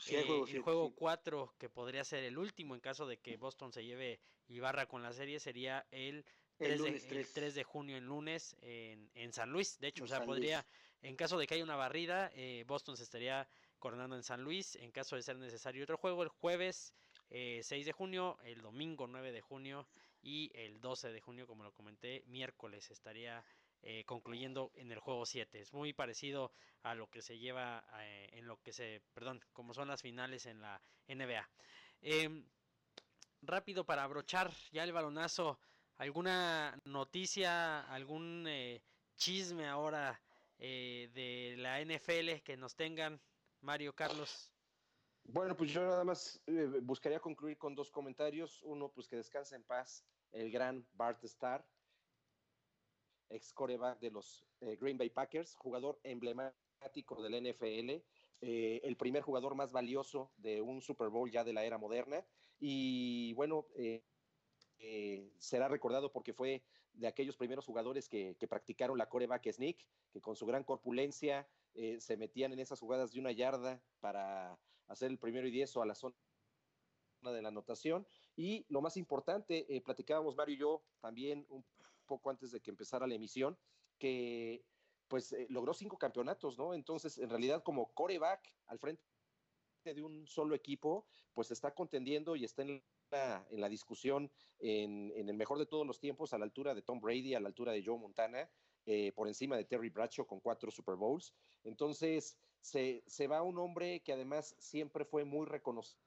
el 0.10 0.62
juego 0.62 0.94
4, 0.96 1.56
que 1.58 1.70
podría 1.70 2.04
ser 2.04 2.24
el 2.24 2.38
último 2.38 2.76
en 2.76 2.82
caso 2.82 3.08
de 3.08 3.18
que 3.18 3.38
Boston 3.38 3.74
se 3.74 3.84
lleve 3.84 4.20
y 4.48 4.60
barra 4.60 4.88
con 4.88 5.04
la 5.04 5.14
serie, 5.14 5.40
sería 5.40 5.86
el 5.92 6.26
3, 6.58 6.82
de, 6.82 7.52
de, 7.52 7.64
junio 7.64 7.98
en 7.98 8.06
lunes 8.06 8.56
en, 8.62 9.10
en, 9.14 9.34
San 9.34 9.52
Luis. 9.52 9.80
De 9.80 9.90
hecho, 9.90 10.06
o 10.06 10.08
sea, 10.08 10.24
podría, 10.24 10.66
en 11.02 11.16
caso 11.16 11.38
de 11.38 11.46
que 11.46 11.56
haya 11.56 11.64
una 11.64 11.76
barrida, 11.76 12.32
eh, 12.34 12.64
Boston 12.68 12.98
se 12.98 13.04
estaría 13.04 13.48
coronando 13.80 14.16
en 14.16 14.24
San 14.24 14.44
Luis. 14.44 14.76
En 14.76 14.92
caso 14.92 15.16
de 15.16 15.22
ser 15.22 15.38
necesario 15.38 15.84
otro 15.84 15.98
juego, 15.98 16.24
el 16.24 16.30
jueves 16.30 16.94
6 17.30 17.72
eh, 17.72 17.84
de 17.84 17.92
junio, 17.92 18.38
el 18.44 18.62
domingo 18.62 19.08
9 19.08 19.32
de 19.32 19.42
junio 19.42 19.88
y 20.22 20.52
el 20.54 20.82
12 20.82 21.12
de 21.12 21.22
junio, 21.22 21.48
como 21.48 21.64
lo 21.64 21.72
comenté, 21.74 22.24
miércoles 22.28 22.90
estaría 22.92 23.44
eh, 23.84 24.04
concluyendo 24.06 24.72
en 24.76 24.92
el 24.92 25.00
juego 25.00 25.26
7. 25.26 25.60
Es 25.60 25.74
muy 25.74 25.94
parecido 25.94 26.52
a 26.84 26.96
lo 26.96 27.10
que 27.10 27.22
se 27.22 27.38
lleva 27.38 27.86
eh, 28.00 28.30
en 28.34 28.48
lo 28.48 28.62
que 28.62 28.74
se, 28.74 29.02
perdón, 29.14 29.42
como 29.54 29.74
son 29.74 29.88
las 29.88 30.02
finales 30.02 30.46
en 30.46 30.62
la 30.62 30.82
NBA. 31.08 31.48
Em, 32.02 32.46
rápido 33.42 33.86
para 33.86 34.04
abrochar 34.04 34.52
ya 34.72 34.84
el 34.84 34.92
balonazo, 34.92 35.60
alguna 35.98 36.78
noticia, 36.86 37.82
algún 37.82 38.46
eh, 38.48 38.82
chisme 39.16 39.68
ahora 39.68 40.22
de 40.60 41.54
la 41.60 41.80
NFL 41.80 42.42
que 42.44 42.58
nos 42.58 42.76
tengan, 42.76 43.22
Mario 43.62 43.94
Carlos. 43.94 44.52
Bueno, 45.24 45.58
pues 45.58 45.72
yo 45.72 45.82
nada 45.82 46.04
más 46.04 46.42
buscaría 46.84 47.20
concluir 47.20 47.58
con 47.58 47.76
dos 47.76 47.92
comentarios. 47.92 48.62
Uno, 48.64 48.90
pues 48.90 49.08
que 49.08 49.18
descanse 49.18 49.56
en 49.56 49.64
paz 49.64 50.06
el 50.32 50.52
gran 50.52 50.88
Bart 50.94 51.24
Starr, 51.24 51.66
ex 53.30 53.52
coreback 53.54 54.00
de 54.00 54.12
los 54.12 54.46
eh, 54.62 54.78
Green 54.80 54.98
Bay 54.98 55.10
Packers, 55.10 55.56
jugador 55.56 56.00
emblemático 56.04 57.22
del 57.22 57.44
NFL, 57.44 58.02
eh, 58.42 58.82
el 58.84 58.96
primer 58.96 59.22
jugador 59.22 59.56
más 59.56 59.72
valioso 59.72 60.32
de 60.38 60.62
un 60.62 60.82
Super 60.82 61.10
Bowl 61.10 61.30
ya 61.30 61.44
de 61.44 61.54
la 61.54 61.66
era 61.66 61.78
moderna. 61.78 62.26
Y 62.60 63.34
bueno, 63.34 63.68
eh, 63.76 64.04
será 65.38 65.68
recordado 65.68 66.12
porque 66.12 66.34
fue 66.34 66.64
de 66.94 67.08
aquellos 67.08 67.38
primeros 67.38 67.66
jugadores 67.66 68.10
que, 68.10 68.36
practicaron 68.50 68.98
la 68.98 69.10
coreback 69.10 69.52
sneak, 69.52 69.86
que 70.12 70.22
con 70.22 70.36
su 70.36 70.46
gran 70.46 70.64
corpulencia 70.64 71.48
se 72.00 72.18
metían 72.18 72.54
en 72.54 72.60
esas 72.60 72.80
jugadas 72.80 73.12
de 73.12 73.20
una 73.20 73.32
yarda 73.32 73.82
para 74.00 74.58
hacer 74.88 75.12
el 75.12 75.20
primero 75.20 75.48
y 75.48 75.52
diez 75.52 75.76
o 75.76 75.82
a 75.82 75.86
la 75.86 75.96
zona 75.96 76.16
de 77.22 77.42
la 77.42 77.50
anotación. 77.50 78.08
Y 78.36 78.66
lo 78.70 78.82
más 78.82 78.98
importante, 78.98 79.66
platicábamos 79.84 80.36
Mario 80.36 80.56
y 80.56 80.60
yo 80.60 80.84
también 81.00 81.46
un 81.50 81.64
poco 82.08 82.30
antes 82.30 82.52
de 82.52 82.62
que 82.62 82.72
empezara 82.72 83.06
la 83.06 83.16
emisión, 83.16 83.58
que 84.00 84.66
pues 85.08 85.32
eh, 85.34 85.48
logró 85.50 85.74
cinco 85.74 85.98
campeonatos, 85.98 86.58
¿no? 86.58 86.74
Entonces, 86.74 87.18
en 87.18 87.30
realidad, 87.30 87.64
como 87.64 87.94
coreback 87.94 88.54
al 88.68 88.80
frente 88.80 89.04
de 89.86 90.02
un 90.02 90.28
solo 90.28 90.56
equipo, 90.56 91.06
pues 91.34 91.52
está 91.52 91.74
contendiendo 91.74 92.36
y 92.36 92.44
está 92.44 92.64
en 92.64 92.84
la, 93.12 93.46
en 93.50 93.62
la 93.62 93.70
discusión 93.70 94.32
en, 94.60 95.12
en, 95.16 95.30
el 95.30 95.38
mejor 95.38 95.60
de 95.60 95.66
todos 95.66 95.88
los 95.88 96.00
tiempos, 96.00 96.34
a 96.34 96.38
la 96.38 96.46
altura 96.46 96.74
de 96.74 96.82
Tom 96.82 97.00
Brady, 97.00 97.36
a 97.36 97.40
la 97.40 97.48
altura 97.48 97.72
de 97.72 97.84
Joe 97.86 97.98
Montana, 97.98 98.50
eh, 98.90 99.12
por 99.12 99.28
encima 99.28 99.58
de 99.58 99.66
Terry 99.66 99.90
Bradshaw 99.90 100.26
con 100.26 100.40
cuatro 100.40 100.72
Super 100.72 100.96
Bowls. 100.96 101.34
Entonces, 101.66 102.38
se, 102.62 103.04
se 103.06 103.28
va 103.28 103.44
un 103.44 103.60
hombre 103.60 104.00
que 104.00 104.14
además 104.14 104.56
siempre 104.58 105.04
fue 105.04 105.26
muy 105.26 105.46
reconocido 105.46 105.98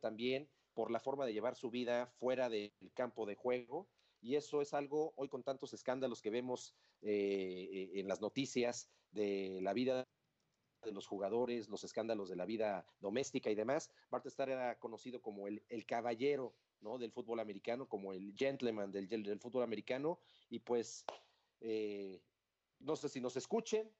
también 0.00 0.50
por 0.74 0.90
la 0.90 1.00
forma 1.00 1.24
de 1.24 1.32
llevar 1.32 1.56
su 1.56 1.70
vida 1.70 2.08
fuera 2.18 2.50
del 2.50 2.72
campo 2.92 3.24
de 3.24 3.36
juego 3.36 3.88
y 4.20 4.36
eso 4.36 4.60
es 4.60 4.74
algo 4.74 5.14
hoy 5.16 5.28
con 5.28 5.42
tantos 5.42 5.72
escándalos 5.72 6.20
que 6.20 6.28
vemos 6.28 6.74
eh, 7.00 7.90
en 7.94 8.06
las 8.06 8.20
noticias 8.20 8.90
de 9.12 9.60
la 9.62 9.72
vida 9.72 10.06
de 10.84 10.92
los 10.92 11.06
jugadores, 11.06 11.68
los 11.68 11.84
escándalos 11.84 12.28
de 12.28 12.36
la 12.36 12.44
vida 12.44 12.86
doméstica 13.00 13.50
y 13.50 13.54
demás. 13.54 13.90
Bart 14.10 14.26
Starr 14.26 14.50
era 14.50 14.78
conocido 14.78 15.22
como 15.22 15.48
el, 15.48 15.86
caballero 15.86 16.54
¿no? 16.80 16.98
del 16.98 17.12
fútbol 17.12 17.40
americano, 17.40 17.88
como 17.88 18.12
el 18.12 18.34
gentleman 18.36 18.92
del, 18.92 19.08
del 19.08 19.40
fútbol 19.40 19.62
americano, 19.62 20.18
y 20.50 20.60
pues 20.60 21.04
eh, 21.60 22.22
no 22.80 22.96
sé 22.96 23.08
si 23.08 23.20
nos 23.20 23.36
escuchen, 23.36 23.90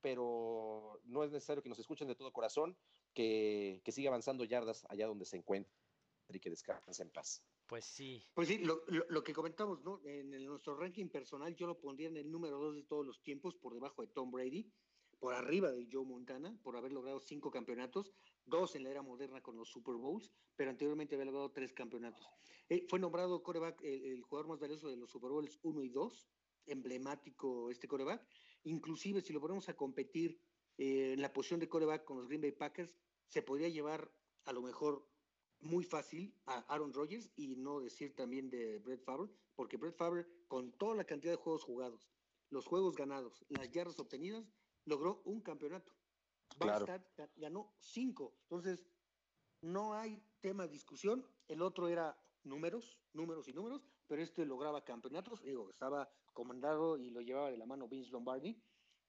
pero 0.00 1.00
no 1.04 1.24
es 1.24 1.32
necesario 1.32 1.62
que 1.62 1.68
nos 1.68 1.78
escuchen 1.78 2.08
de 2.08 2.14
todo 2.14 2.32
corazón, 2.32 2.76
que, 3.14 3.80
que 3.84 3.92
siga 3.92 4.10
avanzando 4.10 4.44
yardas 4.44 4.86
allá 4.88 5.06
donde 5.06 5.24
se 5.24 5.36
encuentre 5.36 5.74
y 6.28 6.40
que 6.40 6.50
descanse 6.50 7.02
en 7.02 7.10
paz. 7.10 7.42
Pues 7.66 7.84
sí. 7.84 8.26
Pues 8.34 8.48
sí, 8.48 8.58
lo, 8.58 8.82
lo, 8.86 9.22
que 9.22 9.34
comentamos, 9.34 9.82
¿no? 9.82 10.00
En 10.04 10.30
nuestro 10.44 10.76
ranking 10.76 11.08
personal 11.08 11.54
yo 11.54 11.66
lo 11.66 11.78
pondría 11.78 12.08
en 12.08 12.16
el 12.16 12.30
número 12.30 12.58
dos 12.58 12.74
de 12.74 12.82
todos 12.82 13.04
los 13.04 13.22
tiempos, 13.22 13.56
por 13.56 13.74
debajo 13.74 14.02
de 14.02 14.08
Tom 14.08 14.30
Brady, 14.30 14.70
por 15.18 15.34
arriba 15.34 15.70
de 15.72 15.88
Joe 15.90 16.04
Montana, 16.04 16.56
por 16.62 16.76
haber 16.76 16.92
logrado 16.92 17.20
cinco 17.20 17.50
campeonatos, 17.50 18.14
dos 18.48 18.74
en 18.74 18.84
la 18.84 18.90
era 18.90 19.02
moderna 19.02 19.40
con 19.40 19.56
los 19.56 19.68
Super 19.68 19.96
Bowls, 19.96 20.30
pero 20.56 20.70
anteriormente 20.70 21.14
había 21.14 21.26
logrado 21.26 21.50
tres 21.52 21.72
campeonatos. 21.72 22.28
Eh, 22.68 22.86
fue 22.88 22.98
nombrado 22.98 23.42
coreback, 23.42 23.80
el, 23.82 24.22
jugador 24.22 24.48
más 24.48 24.60
valioso 24.60 24.88
de 24.88 24.96
los 24.96 25.10
Super 25.10 25.30
Bowls 25.30 25.58
1 25.62 25.82
y 25.82 25.88
2, 25.88 26.28
emblemático 26.66 27.70
este 27.70 27.88
coreback. 27.88 28.26
Inclusive 28.64 29.20
si 29.22 29.32
lo 29.32 29.40
ponemos 29.40 29.68
a 29.68 29.76
competir 29.76 30.40
eh, 30.76 31.12
en 31.14 31.22
la 31.22 31.32
posición 31.32 31.60
de 31.60 31.68
coreback 31.68 32.04
con 32.04 32.18
los 32.18 32.28
Green 32.28 32.42
Bay 32.42 32.52
Packers, 32.52 32.98
se 33.26 33.42
podría 33.42 33.68
llevar 33.68 34.12
a 34.44 34.52
lo 34.52 34.62
mejor 34.62 35.06
muy 35.60 35.84
fácil 35.84 36.34
a 36.46 36.60
Aaron 36.72 36.92
Rodgers 36.92 37.30
y 37.36 37.56
no 37.56 37.80
decir 37.80 38.14
también 38.14 38.48
de 38.50 38.78
Brett 38.78 39.02
Favre, 39.02 39.30
porque 39.54 39.76
Brett 39.76 39.96
Favre, 39.96 40.26
con 40.46 40.72
toda 40.72 40.94
la 40.94 41.04
cantidad 41.04 41.32
de 41.32 41.38
juegos 41.38 41.64
jugados, 41.64 42.10
los 42.50 42.66
juegos 42.66 42.96
ganados, 42.96 43.44
las 43.48 43.70
yardas 43.70 43.98
obtenidas, 43.98 44.52
logró 44.84 45.22
un 45.24 45.40
campeonato. 45.40 45.92
Claro. 46.58 46.86
ganó 47.36 47.72
cinco. 47.78 48.34
Entonces, 48.42 48.86
no 49.60 49.94
hay 49.94 50.22
tema 50.40 50.64
de 50.64 50.70
discusión. 50.70 51.26
El 51.46 51.62
otro 51.62 51.88
era 51.88 52.16
números, 52.44 52.98
números 53.12 53.48
y 53.48 53.52
números. 53.52 53.82
pero 54.06 54.22
este 54.22 54.46
lograba 54.46 54.84
campeonatos, 54.84 55.42
digo, 55.42 55.68
estaba 55.68 56.08
comandado 56.32 56.96
y 56.96 57.10
lo 57.10 57.20
llevaba 57.20 57.50
de 57.50 57.58
la 57.58 57.66
mano 57.66 57.88
Vince 57.88 58.10
Lombardi, 58.10 58.58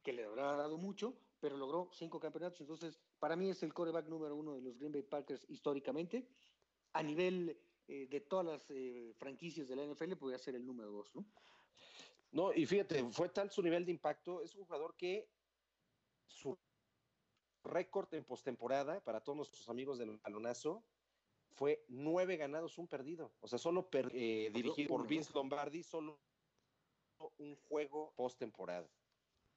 que 0.03 0.11
le 0.11 0.25
habrá 0.25 0.57
dado 0.57 0.77
mucho, 0.77 1.17
pero 1.39 1.57
logró 1.57 1.89
cinco 1.93 2.19
campeonatos, 2.19 2.59
entonces 2.59 2.99
para 3.17 3.35
mí 3.35 3.49
es 3.49 3.63
el 3.63 3.73
coreback 3.73 4.07
número 4.07 4.35
uno 4.35 4.55
de 4.55 4.61
los 4.61 4.77
Green 4.77 4.91
Bay 4.91 5.03
Packers 5.03 5.45
históricamente, 5.49 6.27
a 6.93 7.03
nivel 7.03 7.57
eh, 7.87 8.07
de 8.07 8.21
todas 8.21 8.45
las 8.45 8.69
eh, 8.71 9.13
franquicias 9.17 9.67
de 9.67 9.75
la 9.75 9.85
NFL 9.85 10.15
podría 10.15 10.37
ser 10.37 10.55
el 10.55 10.65
número 10.65 10.91
dos, 10.91 11.15
¿no? 11.15 11.25
No, 12.31 12.53
y 12.53 12.65
fíjate, 12.65 13.03
fue 13.11 13.29
tal 13.29 13.49
su 13.49 13.61
nivel 13.63 13.85
de 13.85 13.91
impacto, 13.91 14.41
es 14.41 14.53
un 14.55 14.65
jugador 14.65 14.95
que 14.95 15.31
su 16.27 16.57
récord 17.63 18.13
en 18.13 18.23
postemporada 18.23 18.99
para 19.01 19.21
todos 19.21 19.35
nuestros 19.35 19.69
amigos 19.69 19.97
del 19.97 20.17
balonazo 20.17 20.83
fue 21.51 21.83
nueve 21.89 22.37
ganados, 22.37 22.77
un 22.77 22.87
perdido. 22.87 23.33
O 23.41 23.47
sea, 23.47 23.59
solo 23.59 23.89
eh, 24.13 24.49
dirigido 24.53 24.87
por 24.87 25.07
Vince 25.07 25.31
Lombardi, 25.33 25.83
solo 25.83 26.19
un 27.37 27.55
juego 27.67 28.13
postemporada. 28.15 28.89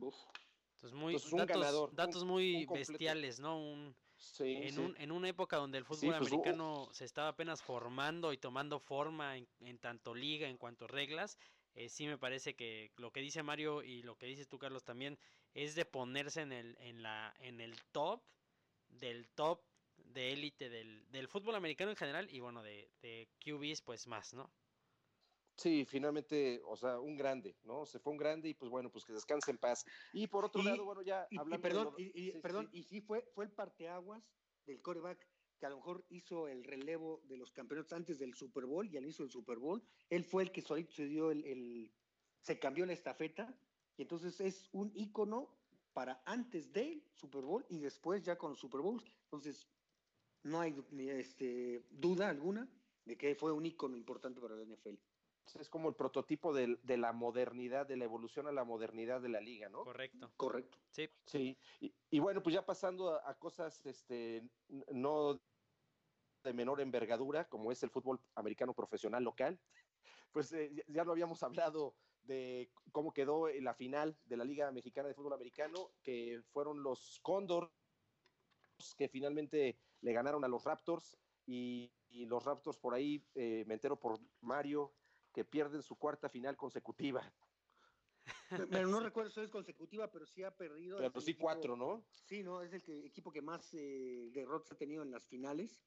Entonces, 0.01 0.93
muy, 0.95 1.17
datos, 1.47 1.95
datos 1.95 2.25
muy 2.25 2.67
bestiales, 2.67 3.39
¿no? 3.39 3.57
Un, 3.57 3.95
en, 4.41 4.79
Un, 4.79 4.97
en, 4.99 5.13
una 5.13 5.29
época 5.29 5.57
donde 5.57 5.79
el 5.79 5.85
fútbol 5.85 6.17
pues, 6.19 6.33
americano 6.33 6.89
se 6.93 7.05
estaba 7.05 7.29
apenas 7.29 7.63
formando 7.63 8.33
y 8.33 8.39
tomando 8.39 8.81
forma 8.81 9.37
en, 9.37 9.49
en 9.61 9.79
tanto 9.79 10.15
liga, 10.15 10.49
en 10.49 10.57
cuanto 10.57 10.89
reglas, 10.89 11.39
eh, 11.75 11.89
sí 11.89 12.07
me 12.07 12.19
parece 12.19 12.55
que 12.55 12.93
lo 12.97 13.13
que 13.13 13.21
dice 13.21 13.43
Mario 13.43 13.83
y 13.83 14.03
lo 14.03 14.17
que 14.17 14.27
dices 14.27 14.49
tú, 14.49 14.59
Carlos, 14.59 14.85
también 14.85 15.19
es 15.55 15.75
de 15.75 15.85
ponerse 15.85 16.41
en 16.41 16.53
el, 16.53 16.77
en 16.81 17.03
la, 17.03 17.35
en 17.41 17.61
el 17.61 17.81
top 17.93 18.23
del 18.89 19.29
top 19.29 19.63
de 19.97 20.33
élite 20.33 20.69
del, 20.69 21.11
del, 21.11 21.29
fútbol 21.29 21.55
americano 21.55 21.91
en 21.91 21.97
general 21.97 22.29
y 22.31 22.41
bueno, 22.41 22.63
de, 22.63 22.91
de 23.01 23.29
QBs 23.45 23.83
pues 23.83 24.07
más, 24.07 24.35
¿no? 24.35 24.53
Sí, 25.57 25.85
finalmente, 25.85 26.61
o 26.65 26.77
sea, 26.77 26.99
un 26.99 27.17
grande, 27.17 27.57
¿no? 27.63 27.85
Se 27.87 27.99
fue 27.99 28.13
un 28.13 28.19
grande 28.19 28.49
y 28.49 28.55
pues 28.55 28.71
bueno, 28.71 28.91
pues 28.91 29.05
que 29.05 29.13
descanse 29.13 29.51
en 29.51 29.59
paz. 29.59 29.85
Y 30.13 30.27
por 30.27 30.45
otro 30.45 30.63
lado, 30.63 30.85
bueno, 30.85 31.03
ya 31.03 31.27
hablando 31.39 31.57
y 31.57 31.59
perdón, 31.59 31.95
y, 31.97 32.33
perdón, 32.41 32.71
y 32.73 32.83
sí 32.85 33.01
fue, 33.01 33.23
fue 33.35 33.45
el 33.45 33.53
parteaguas 33.53 34.25
del 34.67 34.81
coreback 34.81 35.27
que 35.59 35.67
a 35.67 35.71
lo 35.71 35.77
mejor 35.77 36.05
hizo 36.09 36.49
el 36.49 36.65
relevo 36.65 37.23
de 37.27 37.37
los 37.37 37.53
campeonatos 37.53 37.93
antes 37.93 38.19
del 38.19 38.35
Super 38.35 38.65
Bowl 38.65 38.89
y 38.89 38.97
al 38.97 39.05
inicio 39.05 39.25
del 39.25 39.31
Super 39.31 39.59
Bowl. 39.59 39.85
Él 40.11 40.25
fue 40.25 40.43
el 40.43 40.51
que 40.51 40.63
solito 40.63 40.93
se 40.93 41.07
dio 41.07 41.31
el, 41.31 41.45
el 41.45 41.93
se 42.41 42.59
cambió 42.59 42.85
la 42.85 42.95
estafeta 42.95 43.57
y 44.03 44.05
entonces 44.05 44.41
es 44.41 44.69
un 44.73 44.91
ícono 44.97 45.49
para 45.93 46.21
antes 46.27 46.73
del 46.73 47.05
Super 47.15 47.45
Bowl 47.45 47.65
y 47.69 47.79
después 47.79 48.25
ya 48.25 48.37
con 48.37 48.51
los 48.51 48.59
Super 48.59 48.81
Bowls. 48.81 49.05
Entonces, 49.27 49.69
no 50.43 50.61
hay 50.61 50.75
este, 51.11 51.87
duda 51.89 52.29
alguna 52.29 52.69
de 53.05 53.17
que 53.17 53.37
fue 53.37 53.53
un 53.53 53.65
ícono 53.65 53.97
importante 53.97 54.41
para 54.41 54.57
la 54.57 54.65
NFL. 54.65 54.97
Es 55.55 55.69
como 55.69 55.89
el 55.89 55.95
prototipo 55.95 56.53
de, 56.53 56.81
de, 56.83 56.97
la 56.97 57.13
modernidad, 57.13 57.87
de 57.87 57.97
la 57.97 58.05
evolución 58.05 58.49
a 58.49 58.53
la 58.53 58.65
modernidad 58.65 59.21
de 59.21 59.29
la 59.29 59.41
liga, 59.41 59.69
¿no? 59.69 59.85
Correcto. 59.85 60.33
Correcto. 60.37 60.79
Sí. 60.91 61.09
Sí. 61.27 61.57
Y, 61.81 61.95
y 62.11 62.19
bueno, 62.19 62.43
pues 62.43 62.55
ya 62.55 62.67
pasando 62.67 63.11
a, 63.11 63.31
a, 63.31 63.39
cosas 63.39 63.87
este, 63.87 64.43
no 64.91 65.41
de 66.43 66.53
menor 66.53 66.81
envergadura, 66.81 67.49
como 67.49 67.71
es 67.71 67.81
el 67.85 67.91
fútbol 67.91 68.21
americano 68.35 68.75
profesional 68.75 69.23
local, 69.23 69.61
pues 70.33 70.53
eh, 70.55 70.73
ya 70.89 71.05
lo 71.05 71.13
habíamos 71.13 71.41
hablado 71.45 71.95
de 72.23 72.71
cómo 72.91 73.13
quedó 73.13 73.49
en 73.49 73.65
la 73.65 73.75
final 73.75 74.17
de 74.25 74.37
la 74.37 74.45
Liga 74.45 74.71
Mexicana 74.71 75.09
de 75.09 75.15
Fútbol 75.15 75.33
Americano, 75.33 75.91
que 76.03 76.43
fueron 76.53 76.83
los 76.83 77.21
Cóndor 77.23 77.73
que 78.97 79.09
finalmente 79.09 79.79
le 80.01 80.13
ganaron 80.13 80.45
a 80.45 80.49
los 80.49 80.65
Raptors 80.65 81.17
y, 81.47 81.93
y 82.09 82.27
los 82.27 82.45
Raptors 82.45 82.79
por 82.79 82.95
ahí, 82.95 83.25
eh, 83.35 83.65
me 83.67 83.75
entero 83.75 83.99
por 83.99 84.19
Mario, 84.41 84.93
que 85.33 85.45
pierden 85.45 85.83
su 85.83 85.97
cuarta 85.97 86.29
final 86.29 86.57
consecutiva. 86.57 87.33
Pero 88.71 88.87
no 88.87 89.01
recuerdo 89.01 89.31
si 89.31 89.41
es 89.41 89.51
consecutiva, 89.51 90.11
pero 90.11 90.27
sí 90.27 90.43
ha 90.43 90.55
perdido. 90.55 90.99
Pero 90.99 91.21
sí 91.21 91.33
equipo, 91.33 91.45
cuatro, 91.45 91.77
¿no? 91.77 92.05
Sí, 92.27 92.43
no, 92.43 92.63
es 92.63 92.73
el 92.73 92.83
que, 92.83 93.07
equipo 93.07 93.33
que 93.33 93.43
más 93.43 93.73
eh, 93.75 94.31
derrotas 94.33 94.73
ha 94.73 94.77
tenido 94.77 95.03
en 95.03 95.11
las 95.11 95.27
finales. 95.27 95.81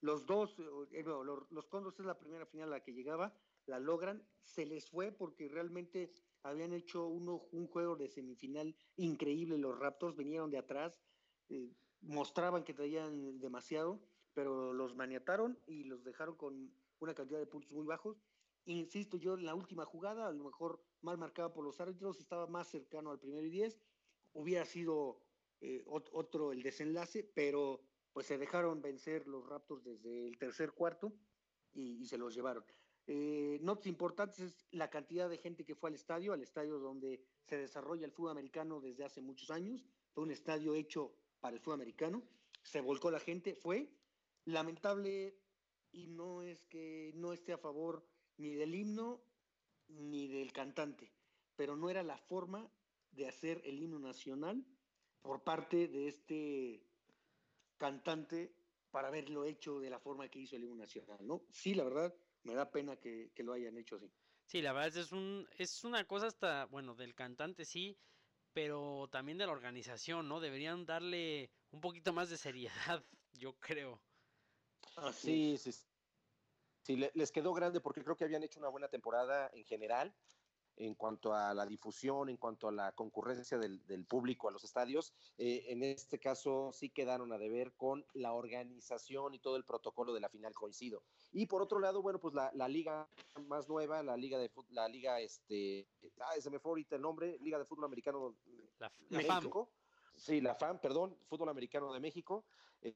Los 0.00 0.26
dos, 0.26 0.56
eh, 0.92 1.02
no, 1.02 1.24
los, 1.24 1.50
los 1.50 1.66
Condors 1.68 1.98
es 1.98 2.06
la 2.06 2.18
primera 2.18 2.46
final 2.46 2.68
a 2.68 2.76
la 2.78 2.82
que 2.82 2.92
llegaba, 2.92 3.34
la 3.68 3.78
logran, 3.78 4.26
se 4.42 4.66
les 4.66 4.88
fue 4.88 5.12
porque 5.12 5.48
realmente 5.48 6.12
habían 6.42 6.72
hecho 6.72 7.06
uno, 7.06 7.48
un 7.52 7.66
juego 7.66 7.96
de 7.96 8.08
semifinal 8.08 8.74
increíble, 8.96 9.58
los 9.58 9.78
Raptors 9.78 10.16
vinieron 10.16 10.50
de 10.50 10.58
atrás, 10.58 11.00
eh, 11.48 11.70
mostraban 12.00 12.64
que 12.64 12.74
traían 12.74 13.38
demasiado, 13.38 14.00
pero 14.32 14.72
los 14.72 14.94
maniataron 14.94 15.58
y 15.66 15.84
los 15.84 16.04
dejaron 16.04 16.36
con 16.36 16.72
una 17.00 17.14
cantidad 17.14 17.38
de 17.38 17.46
puntos 17.46 17.72
muy 17.72 17.84
bajos. 17.84 18.22
Insisto 18.64 19.16
yo, 19.16 19.34
en 19.34 19.44
la 19.44 19.54
última 19.54 19.84
jugada, 19.84 20.28
a 20.28 20.32
lo 20.32 20.44
mejor 20.44 20.82
mal 21.00 21.18
marcada 21.18 21.52
por 21.52 21.64
los 21.64 21.80
árbitros, 21.80 22.18
estaba 22.20 22.46
más 22.46 22.68
cercano 22.68 23.10
al 23.10 23.18
primero 23.18 23.46
y 23.46 23.50
diez, 23.50 23.80
hubiera 24.32 24.64
sido 24.64 25.22
eh, 25.60 25.82
otro 25.86 26.52
el 26.52 26.62
desenlace, 26.62 27.24
pero 27.34 27.82
pues 28.12 28.26
se 28.26 28.38
dejaron 28.38 28.80
vencer 28.80 29.26
los 29.26 29.46
Raptors 29.46 29.84
desde 29.84 30.26
el 30.26 30.38
tercer 30.38 30.72
cuarto 30.72 31.12
y, 31.72 32.02
y 32.02 32.06
se 32.06 32.18
los 32.18 32.34
llevaron. 32.34 32.64
Eh, 33.10 33.58
notas 33.62 33.86
importantes 33.86 34.40
es 34.40 34.66
la 34.70 34.90
cantidad 34.90 35.30
de 35.30 35.38
gente 35.38 35.64
que 35.64 35.74
fue 35.74 35.88
al 35.88 35.94
estadio, 35.94 36.34
al 36.34 36.42
estadio 36.42 36.78
donde 36.78 37.24
se 37.46 37.56
desarrolla 37.56 38.04
el 38.04 38.12
fútbol 38.12 38.32
americano 38.32 38.82
desde 38.82 39.02
hace 39.02 39.22
muchos 39.22 39.50
años. 39.50 39.82
Fue 40.12 40.24
un 40.24 40.30
estadio 40.30 40.74
hecho 40.74 41.14
para 41.40 41.54
el 41.54 41.60
fútbol 41.60 41.76
americano. 41.76 42.22
Se 42.62 42.82
volcó 42.82 43.10
la 43.10 43.18
gente, 43.18 43.54
fue 43.54 43.90
lamentable 44.44 45.38
y 45.90 46.08
no 46.08 46.42
es 46.42 46.66
que 46.66 47.12
no 47.14 47.32
esté 47.32 47.54
a 47.54 47.58
favor 47.58 48.06
ni 48.36 48.54
del 48.54 48.74
himno 48.74 49.22
ni 49.88 50.28
del 50.28 50.52
cantante, 50.52 51.10
pero 51.56 51.76
no 51.76 51.88
era 51.88 52.02
la 52.02 52.18
forma 52.18 52.70
de 53.12 53.26
hacer 53.26 53.62
el 53.64 53.78
himno 53.80 53.98
nacional 53.98 54.66
por 55.22 55.42
parte 55.42 55.88
de 55.88 56.08
este 56.08 56.84
cantante 57.78 58.54
para 58.90 59.08
haberlo 59.08 59.46
hecho 59.46 59.80
de 59.80 59.88
la 59.88 59.98
forma 59.98 60.28
que 60.28 60.40
hizo 60.40 60.56
el 60.56 60.64
himno 60.64 60.76
nacional, 60.76 61.26
¿no? 61.26 61.46
Sí, 61.50 61.74
la 61.74 61.84
verdad, 61.84 62.14
me 62.44 62.54
da 62.54 62.70
pena 62.70 62.96
que, 62.96 63.30
que, 63.34 63.42
lo 63.42 63.52
hayan 63.52 63.76
hecho 63.78 63.96
así. 63.96 64.10
Sí, 64.46 64.62
la 64.62 64.72
verdad 64.72 64.96
es, 64.96 65.12
un, 65.12 65.46
es 65.58 65.84
una 65.84 66.04
cosa 66.06 66.26
hasta, 66.26 66.66
bueno, 66.66 66.94
del 66.94 67.14
cantante 67.14 67.64
sí, 67.64 67.98
pero 68.52 69.08
también 69.10 69.38
de 69.38 69.46
la 69.46 69.52
organización, 69.52 70.28
¿no? 70.28 70.40
Deberían 70.40 70.86
darle 70.86 71.50
un 71.70 71.80
poquito 71.80 72.12
más 72.12 72.30
de 72.30 72.36
seriedad, 72.36 73.04
yo 73.32 73.54
creo. 73.58 74.02
Ah, 74.96 75.12
sí, 75.12 75.56
sí, 75.58 75.70
sí, 76.82 76.96
les 76.96 77.30
quedó 77.30 77.52
grande 77.52 77.80
porque 77.80 78.02
creo 78.02 78.16
que 78.16 78.24
habían 78.24 78.42
hecho 78.42 78.58
una 78.58 78.68
buena 78.68 78.88
temporada 78.88 79.50
en 79.52 79.64
general 79.64 80.14
en 80.78 80.94
cuanto 80.94 81.34
a 81.34 81.52
la 81.54 81.66
difusión, 81.66 82.28
en 82.28 82.36
cuanto 82.36 82.68
a 82.68 82.72
la 82.72 82.92
concurrencia 82.92 83.58
del, 83.58 83.84
del 83.86 84.04
público 84.06 84.48
a 84.48 84.52
los 84.52 84.64
estadios. 84.64 85.12
Eh, 85.36 85.64
en 85.68 85.82
este 85.82 86.18
caso 86.18 86.70
sí 86.72 86.90
quedaron 86.90 87.32
a 87.32 87.38
deber 87.38 87.74
con 87.74 88.06
la 88.14 88.32
organización 88.32 89.34
y 89.34 89.40
todo 89.40 89.56
el 89.56 89.64
protocolo 89.64 90.12
de 90.14 90.20
la 90.20 90.28
final 90.28 90.54
coincido. 90.54 91.02
Y 91.32 91.46
por 91.46 91.62
otro 91.62 91.80
lado, 91.80 92.00
bueno, 92.00 92.20
pues 92.20 92.34
la, 92.34 92.50
la 92.54 92.68
liga 92.68 93.08
más 93.46 93.68
nueva, 93.68 94.02
la 94.02 94.16
liga 94.16 94.38
de 94.38 94.50
la 94.70 94.88
liga, 94.88 95.20
este, 95.20 95.88
ah, 96.20 96.40
se 96.40 96.50
me 96.50 96.58
fue 96.58 96.70
ahorita 96.70 96.96
el 96.96 97.02
nombre, 97.02 97.38
Liga 97.40 97.58
de 97.58 97.64
Fútbol 97.64 97.86
Americano 97.86 98.36
la, 98.78 98.92
la 99.08 99.18
México. 99.18 99.66
FAM. 99.66 100.14
Sí, 100.16 100.40
la 100.40 100.54
FAM, 100.54 100.80
perdón, 100.80 101.16
Fútbol 101.26 101.48
Americano 101.48 101.92
de 101.92 102.00
México. 102.00 102.44
Eh, 102.82 102.94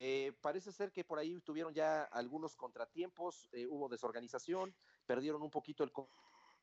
eh, 0.00 0.32
parece 0.40 0.72
ser 0.72 0.92
que 0.92 1.04
por 1.04 1.18
ahí 1.18 1.40
tuvieron 1.40 1.72
ya 1.72 2.02
algunos 2.04 2.56
contratiempos, 2.56 3.48
eh, 3.52 3.66
hubo 3.66 3.88
desorganización, 3.88 4.74
perdieron 5.06 5.42
un 5.42 5.50
poquito 5.50 5.84
el 5.84 5.92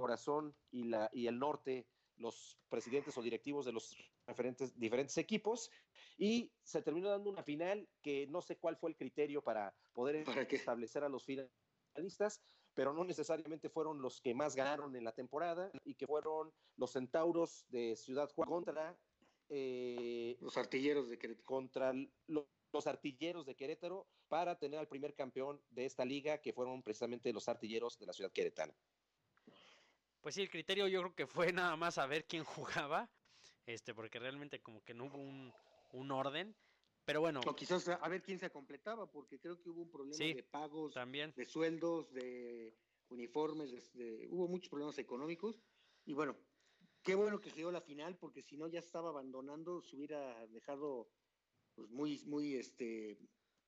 corazón 0.01 0.55
y, 0.71 0.85
la, 0.85 1.09
y 1.13 1.27
el 1.27 1.39
norte 1.39 1.87
los 2.17 2.59
presidentes 2.69 3.17
o 3.17 3.21
directivos 3.21 3.65
de 3.65 3.71
los 3.71 3.97
diferentes, 4.27 4.77
diferentes 4.79 5.17
equipos 5.17 5.71
y 6.17 6.51
se 6.63 6.81
terminó 6.81 7.09
dando 7.09 7.29
una 7.29 7.43
final 7.43 7.89
que 8.01 8.27
no 8.27 8.41
sé 8.41 8.57
cuál 8.57 8.77
fue 8.77 8.91
el 8.91 8.95
criterio 8.95 9.41
para 9.43 9.75
poder 9.93 10.23
¿Para 10.23 10.43
establecer 10.43 11.03
a 11.03 11.09
los 11.09 11.25
finalistas, 11.25 12.41
pero 12.73 12.93
no 12.93 13.03
necesariamente 13.03 13.69
fueron 13.69 14.01
los 14.01 14.21
que 14.21 14.33
más 14.33 14.55
ganaron 14.55 14.95
en 14.95 15.03
la 15.03 15.13
temporada 15.13 15.71
y 15.83 15.95
que 15.95 16.07
fueron 16.07 16.53
los 16.77 16.91
Centauros 16.91 17.65
de 17.69 17.95
Ciudad 17.95 18.31
Juárez 18.33 18.51
contra 18.51 18.97
eh, 19.49 20.37
los 20.39 20.55
artilleros 20.57 21.09
de 21.09 21.17
Querétaro. 21.17 21.45
Contra 21.45 21.93
los, 22.27 22.45
los 22.71 22.87
artilleros 22.87 23.45
de 23.45 23.55
Querétaro 23.55 24.07
para 24.27 24.57
tener 24.57 24.79
al 24.79 24.87
primer 24.87 25.13
campeón 25.13 25.61
de 25.71 25.85
esta 25.85 26.05
liga, 26.05 26.37
que 26.37 26.53
fueron 26.53 26.81
precisamente 26.83 27.33
los 27.33 27.49
artilleros 27.49 27.99
de 27.99 28.05
la 28.05 28.13
ciudad 28.13 28.31
queretana. 28.31 28.73
Pues 30.21 30.35
sí, 30.35 30.41
el 30.41 30.49
criterio 30.49 30.87
yo 30.87 31.01
creo 31.01 31.15
que 31.15 31.27
fue 31.27 31.51
nada 31.53 31.75
más 31.75 31.95
saber 31.95 32.25
quién 32.25 32.43
jugaba, 32.43 33.09
este, 33.65 33.93
porque 33.93 34.19
realmente 34.19 34.61
como 34.61 34.83
que 34.83 34.93
no 34.93 35.05
hubo 35.05 35.17
un, 35.17 35.51
un 35.93 36.11
orden. 36.11 36.55
Pero 37.03 37.21
bueno. 37.21 37.41
O 37.45 37.55
quizás 37.55 37.87
a 37.89 38.07
ver 38.07 38.21
quién 38.21 38.39
se 38.39 38.51
completaba, 38.51 39.09
porque 39.09 39.39
creo 39.39 39.59
que 39.59 39.69
hubo 39.69 39.81
un 39.81 39.89
problema 39.89 40.15
sí, 40.15 40.33
de 40.33 40.43
pagos, 40.43 40.93
también. 40.93 41.33
de 41.35 41.45
sueldos, 41.45 42.13
de 42.13 42.77
uniformes, 43.09 43.71
de, 43.71 43.81
de, 43.93 44.27
hubo 44.29 44.47
muchos 44.47 44.69
problemas 44.69 44.97
económicos. 44.99 45.59
Y 46.05 46.13
bueno, 46.13 46.37
qué 47.01 47.15
bueno 47.15 47.41
que 47.41 47.49
se 47.49 47.57
dio 47.57 47.71
la 47.71 47.81
final, 47.81 48.15
porque 48.17 48.43
si 48.43 48.55
no 48.55 48.67
ya 48.67 48.79
estaba 48.79 49.09
abandonando, 49.09 49.81
se 49.81 49.95
hubiera 49.95 50.45
dejado 50.47 51.09
pues, 51.73 51.89
muy, 51.89 52.23
muy 52.25 52.55
este, 52.55 53.17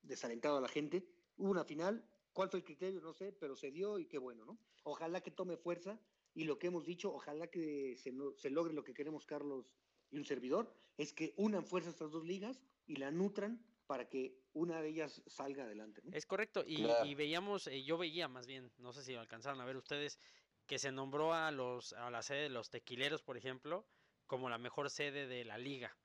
desalentado 0.04 0.58
a 0.58 0.62
la 0.62 0.70
gente. 0.70 1.04
Hubo 1.36 1.50
una 1.50 1.66
final, 1.66 2.08
¿Cuál 2.34 2.50
fue 2.50 2.60
el 2.60 2.66
criterio? 2.66 3.00
No 3.00 3.14
sé, 3.14 3.32
pero 3.32 3.56
se 3.56 3.72
dio 3.72 4.00
y 4.00 4.08
qué 4.08 4.18
bueno, 4.18 4.44
¿no? 4.44 4.58
Ojalá 4.84 5.22
que 5.22 5.30
tome 5.30 5.56
fuerza 5.56 6.00
y 6.34 6.46
lo 6.46 6.58
que 6.60 6.68
hemos 6.68 6.86
dicho, 6.86 7.14
ojalá 7.14 7.48
que 7.48 7.96
se, 7.98 8.14
se 8.38 8.50
logre 8.50 8.74
lo 8.74 8.84
que 8.84 8.94
queremos 8.94 9.26
Carlos 9.26 9.72
y 10.10 10.18
un 10.18 10.26
servidor, 10.26 10.74
es 10.98 11.14
que 11.14 11.34
unan 11.38 11.66
fuerzas 11.66 11.94
estas 11.94 12.12
dos 12.12 12.26
ligas 12.26 12.62
y 12.86 12.96
la 12.98 13.12
nutran 13.12 13.66
para 13.88 14.10
que 14.10 14.40
una 14.54 14.82
de 14.82 14.90
ellas 14.90 15.22
salga 15.28 15.64
adelante. 15.64 16.02
¿no? 16.04 16.16
Es 16.16 16.26
correcto, 16.26 16.64
y, 16.66 16.86
y 17.06 17.16
veíamos, 17.16 17.68
eh, 17.68 17.84
yo 17.84 17.98
veía 17.98 18.28
más 18.28 18.48
bien, 18.48 18.72
no 18.78 18.94
sé 18.94 19.04
si 19.04 19.16
alcanzaron 19.16 19.62
a 19.62 19.66
ver 19.66 19.78
ustedes, 19.78 20.20
que 20.66 20.80
se 20.80 20.92
nombró 20.92 21.34
a 21.34 21.52
los 21.52 21.94
a 21.94 22.10
la 22.10 22.22
sede 22.22 22.44
de 22.44 22.50
los 22.50 22.70
tequileros, 22.70 23.22
por 23.22 23.38
ejemplo, 23.38 23.86
como 24.26 24.50
la 24.50 24.58
mejor 24.58 24.90
sede 24.90 25.28
de 25.28 25.44
la 25.44 25.58
liga. 25.58 25.98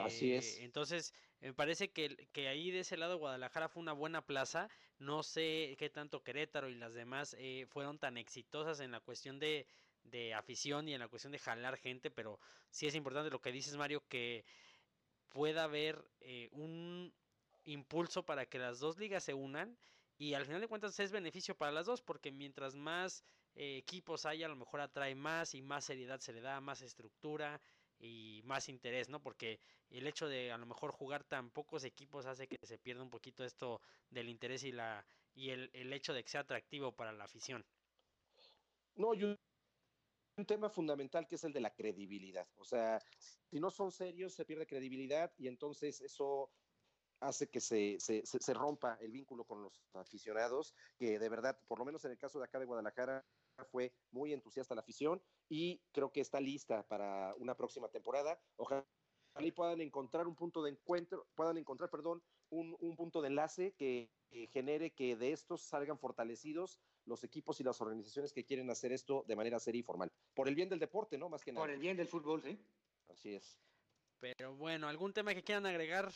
Así 0.00 0.32
es. 0.32 0.56
Eh, 0.56 0.64
entonces, 0.64 1.12
me 1.40 1.52
parece 1.52 1.92
que, 1.92 2.28
que, 2.32 2.48
ahí 2.48 2.70
de 2.70 2.80
ese 2.80 2.96
lado 2.96 3.18
Guadalajara 3.18 3.68
fue 3.68 3.82
una 3.82 3.92
buena 3.92 4.26
plaza. 4.26 4.68
No 4.98 5.22
sé 5.22 5.76
qué 5.78 5.90
tanto 5.90 6.22
Querétaro 6.22 6.68
y 6.68 6.74
las 6.74 6.94
demás 6.94 7.36
eh, 7.38 7.66
fueron 7.68 7.98
tan 7.98 8.16
exitosas 8.16 8.80
en 8.80 8.92
la 8.92 9.00
cuestión 9.00 9.38
de, 9.38 9.66
de, 10.04 10.32
afición 10.34 10.88
y 10.88 10.94
en 10.94 11.00
la 11.00 11.08
cuestión 11.08 11.32
de 11.32 11.38
jalar 11.38 11.76
gente, 11.76 12.10
pero 12.10 12.40
sí 12.70 12.86
es 12.86 12.94
importante 12.94 13.30
lo 13.30 13.40
que 13.40 13.52
dices, 13.52 13.76
Mario, 13.76 14.02
que 14.08 14.44
pueda 15.28 15.64
haber 15.64 16.02
eh, 16.20 16.48
un 16.52 17.12
impulso 17.64 18.24
para 18.24 18.46
que 18.46 18.58
las 18.58 18.80
dos 18.80 18.96
ligas 18.96 19.24
se 19.24 19.34
unan 19.34 19.76
y 20.18 20.32
al 20.32 20.46
final 20.46 20.60
de 20.60 20.68
cuentas 20.68 20.98
es 20.98 21.12
beneficio 21.12 21.54
para 21.54 21.72
las 21.72 21.86
dos 21.86 22.00
porque 22.00 22.32
mientras 22.32 22.74
más 22.74 23.22
equipos 23.54 24.24
haya 24.24 24.46
a 24.46 24.48
lo 24.48 24.56
mejor 24.56 24.80
atrae 24.80 25.14
más 25.14 25.54
y 25.54 25.62
más 25.62 25.84
seriedad 25.84 26.20
se 26.20 26.32
le 26.32 26.40
da, 26.40 26.60
más 26.60 26.82
estructura 26.82 27.60
y 27.98 28.42
más 28.44 28.68
interés, 28.68 29.08
¿no? 29.08 29.22
Porque 29.22 29.60
el 29.90 30.06
hecho 30.06 30.28
de 30.28 30.52
a 30.52 30.58
lo 30.58 30.66
mejor 30.66 30.92
jugar 30.92 31.24
tan 31.24 31.50
pocos 31.50 31.84
equipos 31.84 32.26
hace 32.26 32.46
que 32.46 32.58
se 32.66 32.78
pierda 32.78 33.02
un 33.02 33.10
poquito 33.10 33.44
esto 33.44 33.80
del 34.10 34.28
interés 34.28 34.64
y 34.64 34.72
la 34.72 35.06
y 35.34 35.50
el, 35.50 35.70
el 35.74 35.92
hecho 35.92 36.14
de 36.14 36.24
que 36.24 36.30
sea 36.30 36.40
atractivo 36.40 36.92
para 36.92 37.12
la 37.12 37.24
afición. 37.24 37.64
No, 38.94 39.12
yo 39.14 39.36
un 40.38 40.46
tema 40.46 40.68
fundamental 40.68 41.26
que 41.26 41.36
es 41.36 41.44
el 41.44 41.52
de 41.52 41.60
la 41.60 41.74
credibilidad. 41.74 42.46
O 42.56 42.64
sea, 42.64 43.02
si 43.18 43.58
no 43.58 43.70
son 43.70 43.90
serios, 43.90 44.34
se 44.34 44.44
pierde 44.44 44.66
credibilidad 44.66 45.32
y 45.38 45.48
entonces 45.48 46.00
eso 46.00 46.50
hace 47.20 47.48
que 47.48 47.60
se, 47.60 47.98
se, 47.98 48.22
se, 48.26 48.54
rompa 48.54 48.98
el 49.00 49.10
vínculo 49.10 49.44
con 49.44 49.62
los 49.62 49.88
aficionados, 49.94 50.74
que 50.98 51.18
de 51.18 51.28
verdad, 51.30 51.58
por 51.66 51.78
lo 51.78 51.86
menos 51.86 52.04
en 52.04 52.10
el 52.10 52.18
caso 52.18 52.38
de 52.38 52.44
acá 52.44 52.58
de 52.58 52.66
Guadalajara, 52.66 53.24
fue 53.64 53.92
muy 54.10 54.32
entusiasta 54.32 54.74
la 54.74 54.82
afición 54.82 55.22
y 55.48 55.80
creo 55.92 56.12
que 56.12 56.20
está 56.20 56.40
lista 56.40 56.86
para 56.86 57.34
una 57.36 57.56
próxima 57.56 57.88
temporada. 57.88 58.38
Ojalá 58.56 58.86
y 59.38 59.52
puedan 59.52 59.80
encontrar 59.80 60.26
un 60.26 60.34
punto 60.34 60.62
de 60.62 60.70
encuentro, 60.70 61.26
puedan 61.34 61.58
encontrar, 61.58 61.90
perdón, 61.90 62.22
un, 62.48 62.76
un 62.80 62.96
punto 62.96 63.20
de 63.20 63.28
enlace 63.28 63.74
que, 63.76 64.10
que, 64.28 64.46
genere 64.46 64.92
que 64.92 65.16
de 65.16 65.32
estos 65.32 65.62
salgan 65.62 65.98
fortalecidos 65.98 66.80
los 67.04 67.22
equipos 67.22 67.60
y 67.60 67.64
las 67.64 67.80
organizaciones 67.80 68.32
que 68.32 68.44
quieren 68.44 68.70
hacer 68.70 68.92
esto 68.92 69.24
de 69.28 69.36
manera 69.36 69.58
seria 69.58 69.80
y 69.80 69.82
formal. 69.82 70.10
Por 70.34 70.48
el 70.48 70.54
bien 70.54 70.68
del 70.68 70.78
deporte, 70.78 71.18
¿no? 71.18 71.28
Más 71.28 71.44
que 71.44 71.52
nada. 71.52 71.64
Por 71.64 71.70
el 71.70 71.78
bien 71.78 71.96
del 71.96 72.08
fútbol, 72.08 72.42
sí. 72.42 72.58
Así 73.08 73.34
es. 73.34 73.60
Pero 74.18 74.56
bueno, 74.56 74.88
¿algún 74.88 75.12
tema 75.12 75.34
que 75.34 75.44
quieran 75.44 75.66
agregar 75.66 76.10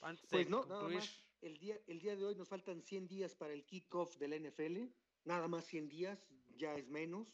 antes 0.00 0.28
pues 0.30 0.44
de 0.44 0.50
no, 0.50 0.58
concluir? 0.60 0.98
nada 0.98 1.00
más. 1.00 1.26
El 1.40 1.58
día, 1.58 1.80
el 1.86 2.00
día 2.00 2.16
de 2.16 2.24
hoy 2.26 2.34
nos 2.34 2.48
faltan 2.48 2.82
100 2.82 3.08
días 3.08 3.34
para 3.34 3.54
el 3.54 3.64
kickoff 3.64 4.18
de 4.18 4.28
la 4.28 4.36
NFL. 4.36 4.84
Nada 5.24 5.48
más 5.48 5.64
100 5.64 5.88
días, 5.88 6.28
ya 6.60 6.76
es 6.76 6.88
menos. 6.88 7.26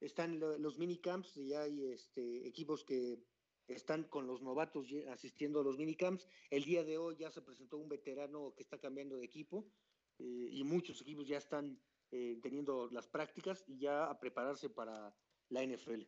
Están 0.00 0.38
los 0.38 0.78
minicamps, 0.78 1.34
ya 1.34 1.62
hay 1.62 1.86
este, 1.86 2.46
equipos 2.46 2.84
que 2.84 3.18
están 3.66 4.04
con 4.04 4.26
los 4.26 4.42
novatos 4.42 4.88
asistiendo 5.10 5.60
a 5.60 5.64
los 5.64 5.78
minicamps. 5.78 6.28
El 6.50 6.64
día 6.64 6.84
de 6.84 6.98
hoy 6.98 7.16
ya 7.16 7.30
se 7.30 7.42
presentó 7.42 7.78
un 7.78 7.88
veterano 7.88 8.54
que 8.54 8.62
está 8.62 8.78
cambiando 8.78 9.16
de 9.16 9.24
equipo 9.24 9.66
eh, 10.18 10.48
y 10.52 10.62
muchos 10.64 11.00
equipos 11.00 11.26
ya 11.26 11.38
están 11.38 11.80
eh, 12.12 12.38
teniendo 12.42 12.88
las 12.92 13.08
prácticas 13.08 13.64
y 13.66 13.78
ya 13.78 14.04
a 14.04 14.20
prepararse 14.20 14.68
para 14.68 15.16
la 15.48 15.64
NFL. 15.64 16.02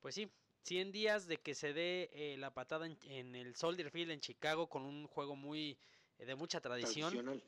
Pues 0.00 0.14
sí, 0.14 0.30
100 0.64 0.92
días 0.92 1.26
de 1.26 1.38
que 1.38 1.54
se 1.54 1.72
dé 1.72 2.10
eh, 2.12 2.36
la 2.36 2.52
patada 2.52 2.86
en, 2.86 2.98
en, 3.04 3.34
el 3.34 3.56
Soldier 3.56 3.90
Field 3.90 4.10
en 4.10 4.20
Chicago 4.20 4.68
con 4.68 4.82
un 4.82 5.06
juego 5.06 5.34
muy 5.34 5.78
de 6.18 6.34
mucha 6.34 6.60
tradición. 6.60 7.42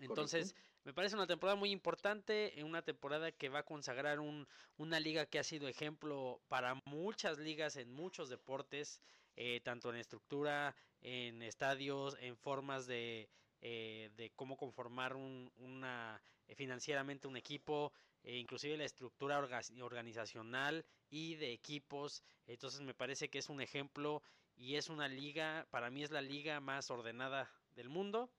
Entonces, 0.00 0.52
Correcto. 0.52 0.73
Me 0.84 0.92
parece 0.92 1.16
una 1.16 1.26
temporada 1.26 1.56
muy 1.56 1.70
importante, 1.70 2.52
una 2.62 2.82
temporada 2.82 3.32
que 3.32 3.48
va 3.48 3.60
a 3.60 3.64
consagrar 3.64 4.20
un, 4.20 4.46
una 4.76 5.00
liga 5.00 5.24
que 5.26 5.38
ha 5.38 5.44
sido 5.44 5.66
ejemplo 5.66 6.42
para 6.48 6.74
muchas 6.84 7.38
ligas 7.38 7.76
en 7.76 7.90
muchos 7.90 8.28
deportes, 8.28 9.00
eh, 9.36 9.60
tanto 9.64 9.90
en 9.90 9.96
estructura, 9.96 10.76
en 11.00 11.42
estadios, 11.42 12.16
en 12.20 12.36
formas 12.36 12.86
de, 12.86 13.30
eh, 13.62 14.10
de 14.16 14.30
cómo 14.36 14.58
conformar 14.58 15.16
un, 15.16 15.50
una 15.56 16.22
eh, 16.48 16.54
financieramente 16.54 17.28
un 17.28 17.38
equipo, 17.38 17.92
eh, 18.22 18.36
inclusive 18.36 18.76
la 18.76 18.84
estructura 18.84 19.38
orga 19.38 19.62
organizacional 19.80 20.84
y 21.08 21.36
de 21.36 21.52
equipos. 21.52 22.22
Entonces 22.46 22.82
me 22.82 22.94
parece 22.94 23.30
que 23.30 23.38
es 23.38 23.48
un 23.48 23.62
ejemplo 23.62 24.22
y 24.54 24.76
es 24.76 24.90
una 24.90 25.08
liga, 25.08 25.66
para 25.70 25.90
mí 25.90 26.02
es 26.02 26.10
la 26.10 26.20
liga 26.20 26.60
más 26.60 26.90
ordenada 26.90 27.50
del 27.74 27.88
mundo 27.88 28.30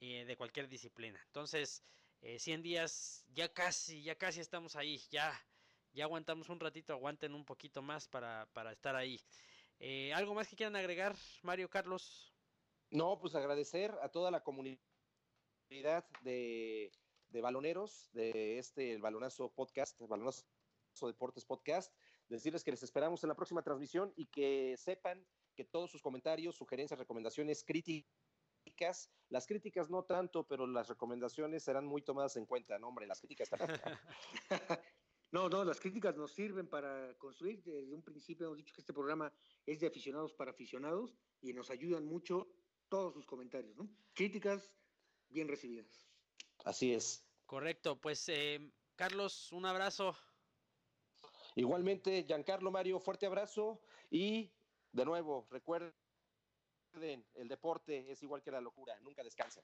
eh, 0.00 0.24
de 0.24 0.36
cualquier 0.36 0.68
disciplina. 0.68 1.20
Entonces, 1.26 1.82
eh, 2.22 2.38
100 2.38 2.62
días, 2.62 3.24
ya 3.34 3.52
casi, 3.52 4.02
ya 4.02 4.16
casi 4.16 4.40
estamos 4.40 4.76
ahí, 4.76 4.98
ya, 5.10 5.32
ya 5.92 6.04
aguantamos 6.04 6.48
un 6.48 6.60
ratito, 6.60 6.92
aguanten 6.92 7.34
un 7.34 7.44
poquito 7.44 7.82
más 7.82 8.08
para, 8.08 8.48
para 8.52 8.72
estar 8.72 8.96
ahí. 8.96 9.20
Eh, 9.78 10.12
¿Algo 10.14 10.34
más 10.34 10.48
que 10.48 10.56
quieran 10.56 10.76
agregar, 10.76 11.16
Mario 11.42 11.70
Carlos? 11.70 12.34
No, 12.90 13.18
pues 13.18 13.34
agradecer 13.34 13.94
a 14.02 14.08
toda 14.08 14.30
la 14.30 14.42
comunidad 14.42 14.80
de, 16.22 16.92
de 17.28 17.40
baloneros 17.40 18.10
de 18.12 18.58
este 18.58 18.92
el 18.92 19.00
Balonazo 19.00 19.52
Podcast, 19.52 20.00
el 20.00 20.08
Balonazo 20.08 20.44
Deportes 21.02 21.44
Podcast, 21.44 21.94
decirles 22.28 22.64
que 22.64 22.72
les 22.72 22.82
esperamos 22.82 23.22
en 23.22 23.28
la 23.28 23.36
próxima 23.36 23.62
transmisión 23.62 24.12
y 24.16 24.26
que 24.26 24.76
sepan 24.76 25.26
que 25.54 25.64
todos 25.64 25.90
sus 25.90 26.02
comentarios, 26.02 26.56
sugerencias, 26.56 26.98
recomendaciones, 26.98 27.64
críticas, 27.64 28.10
las 29.28 29.46
críticas 29.46 29.90
no 29.90 30.04
tanto, 30.04 30.46
pero 30.46 30.66
las 30.66 30.88
recomendaciones 30.88 31.62
serán 31.62 31.86
muy 31.86 32.02
tomadas 32.02 32.36
en 32.36 32.46
cuenta, 32.46 32.78
no 32.78 32.88
hombre, 32.88 33.06
las 33.06 33.20
críticas 33.20 33.50
también. 33.50 33.80
No, 35.32 35.48
no, 35.48 35.64
las 35.64 35.78
críticas 35.78 36.16
nos 36.16 36.32
sirven 36.32 36.66
para 36.66 37.14
construir. 37.16 37.62
Desde 37.62 37.94
un 37.94 38.02
principio 38.02 38.46
hemos 38.46 38.58
dicho 38.58 38.74
que 38.74 38.80
este 38.80 38.92
programa 38.92 39.32
es 39.64 39.78
de 39.78 39.86
aficionados 39.86 40.34
para 40.34 40.50
aficionados 40.50 41.14
y 41.40 41.52
nos 41.52 41.70
ayudan 41.70 42.04
mucho 42.04 42.48
todos 42.88 43.14
sus 43.14 43.26
comentarios, 43.26 43.76
¿no? 43.76 43.88
Críticas 44.12 44.74
bien 45.28 45.46
recibidas. 45.46 46.08
Así 46.64 46.92
es. 46.92 47.24
Correcto, 47.46 48.00
pues 48.00 48.28
eh, 48.28 48.72
Carlos, 48.96 49.52
un 49.52 49.66
abrazo. 49.66 50.16
Igualmente, 51.54 52.24
Giancarlo 52.24 52.72
Mario, 52.72 52.98
fuerte 52.98 53.26
abrazo 53.26 53.80
y 54.10 54.50
de 54.90 55.04
nuevo, 55.04 55.46
recuerden, 55.48 55.94
el 57.34 57.48
deporte 57.48 58.10
es 58.10 58.22
igual 58.22 58.42
que 58.42 58.50
la 58.50 58.60
locura, 58.60 58.98
nunca 59.00 59.22
descansa. 59.22 59.62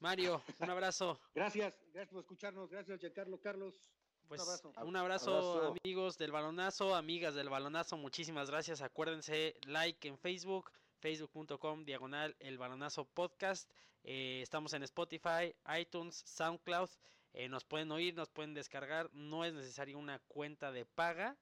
Mario, 0.00 0.42
un 0.60 0.70
abrazo. 0.70 1.18
gracias, 1.34 1.74
gracias 1.92 2.08
por 2.08 2.20
escucharnos, 2.20 2.70
gracias 2.70 3.00
Giancarlo, 3.00 3.40
Carlos. 3.40 3.88
Pues 4.28 4.42
un 4.42 4.48
abrazo. 4.48 4.72
un 4.84 4.96
abrazo, 4.96 5.38
abrazo, 5.38 5.76
amigos 5.82 6.18
del 6.18 6.32
balonazo, 6.32 6.94
amigas 6.94 7.34
del 7.34 7.48
balonazo, 7.48 7.96
muchísimas 7.96 8.50
gracias. 8.50 8.82
Acuérdense, 8.82 9.56
like 9.66 10.06
en 10.06 10.18
Facebook, 10.18 10.70
facebook.com 11.00 11.84
diagonal 11.84 12.36
el 12.38 12.58
balonazo 12.58 13.06
podcast. 13.06 13.70
Eh, 14.04 14.40
estamos 14.42 14.74
en 14.74 14.82
Spotify, 14.82 15.54
iTunes, 15.78 16.22
SoundCloud. 16.26 16.90
Eh, 17.32 17.48
nos 17.48 17.64
pueden 17.64 17.90
oír, 17.90 18.14
nos 18.14 18.28
pueden 18.28 18.54
descargar. 18.54 19.10
No 19.12 19.44
es 19.44 19.54
necesaria 19.54 19.96
una 19.96 20.18
cuenta 20.18 20.72
de 20.72 20.84
paga. 20.84 21.36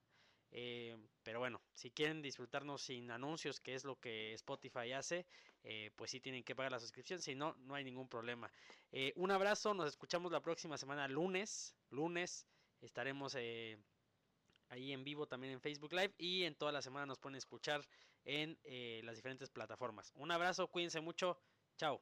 Eh, 0.51 0.97
pero 1.23 1.39
bueno, 1.39 1.61
si 1.73 1.91
quieren 1.91 2.21
disfrutarnos 2.21 2.81
sin 2.81 3.11
anuncios, 3.11 3.59
que 3.59 3.75
es 3.75 3.83
lo 3.83 3.99
que 3.99 4.33
Spotify 4.33 4.93
hace, 4.93 5.25
eh, 5.63 5.91
pues 5.95 6.11
sí 6.11 6.19
tienen 6.19 6.43
que 6.43 6.55
pagar 6.55 6.71
la 6.71 6.79
suscripción, 6.79 7.21
si 7.21 7.35
no, 7.35 7.55
no 7.59 7.75
hay 7.75 7.83
ningún 7.83 8.07
problema. 8.07 8.51
Eh, 8.91 9.13
un 9.15 9.31
abrazo, 9.31 9.73
nos 9.73 9.87
escuchamos 9.87 10.31
la 10.31 10.41
próxima 10.41 10.77
semana, 10.77 11.07
lunes, 11.07 11.75
lunes, 11.89 12.47
estaremos 12.81 13.35
ahí 13.35 14.93
en 14.93 15.03
vivo 15.03 15.27
también 15.27 15.53
en 15.53 15.61
Facebook 15.61 15.93
Live 15.93 16.13
y 16.17 16.43
en 16.43 16.55
toda 16.55 16.71
la 16.71 16.81
semana 16.81 17.05
nos 17.05 17.19
pueden 17.19 17.35
escuchar 17.35 17.85
en 18.23 18.57
las 19.05 19.15
diferentes 19.15 19.49
plataformas. 19.49 20.11
Un 20.15 20.31
abrazo, 20.31 20.67
cuídense 20.67 21.01
mucho, 21.01 21.39
chao. 21.77 22.01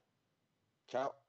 Chao. 0.88 1.24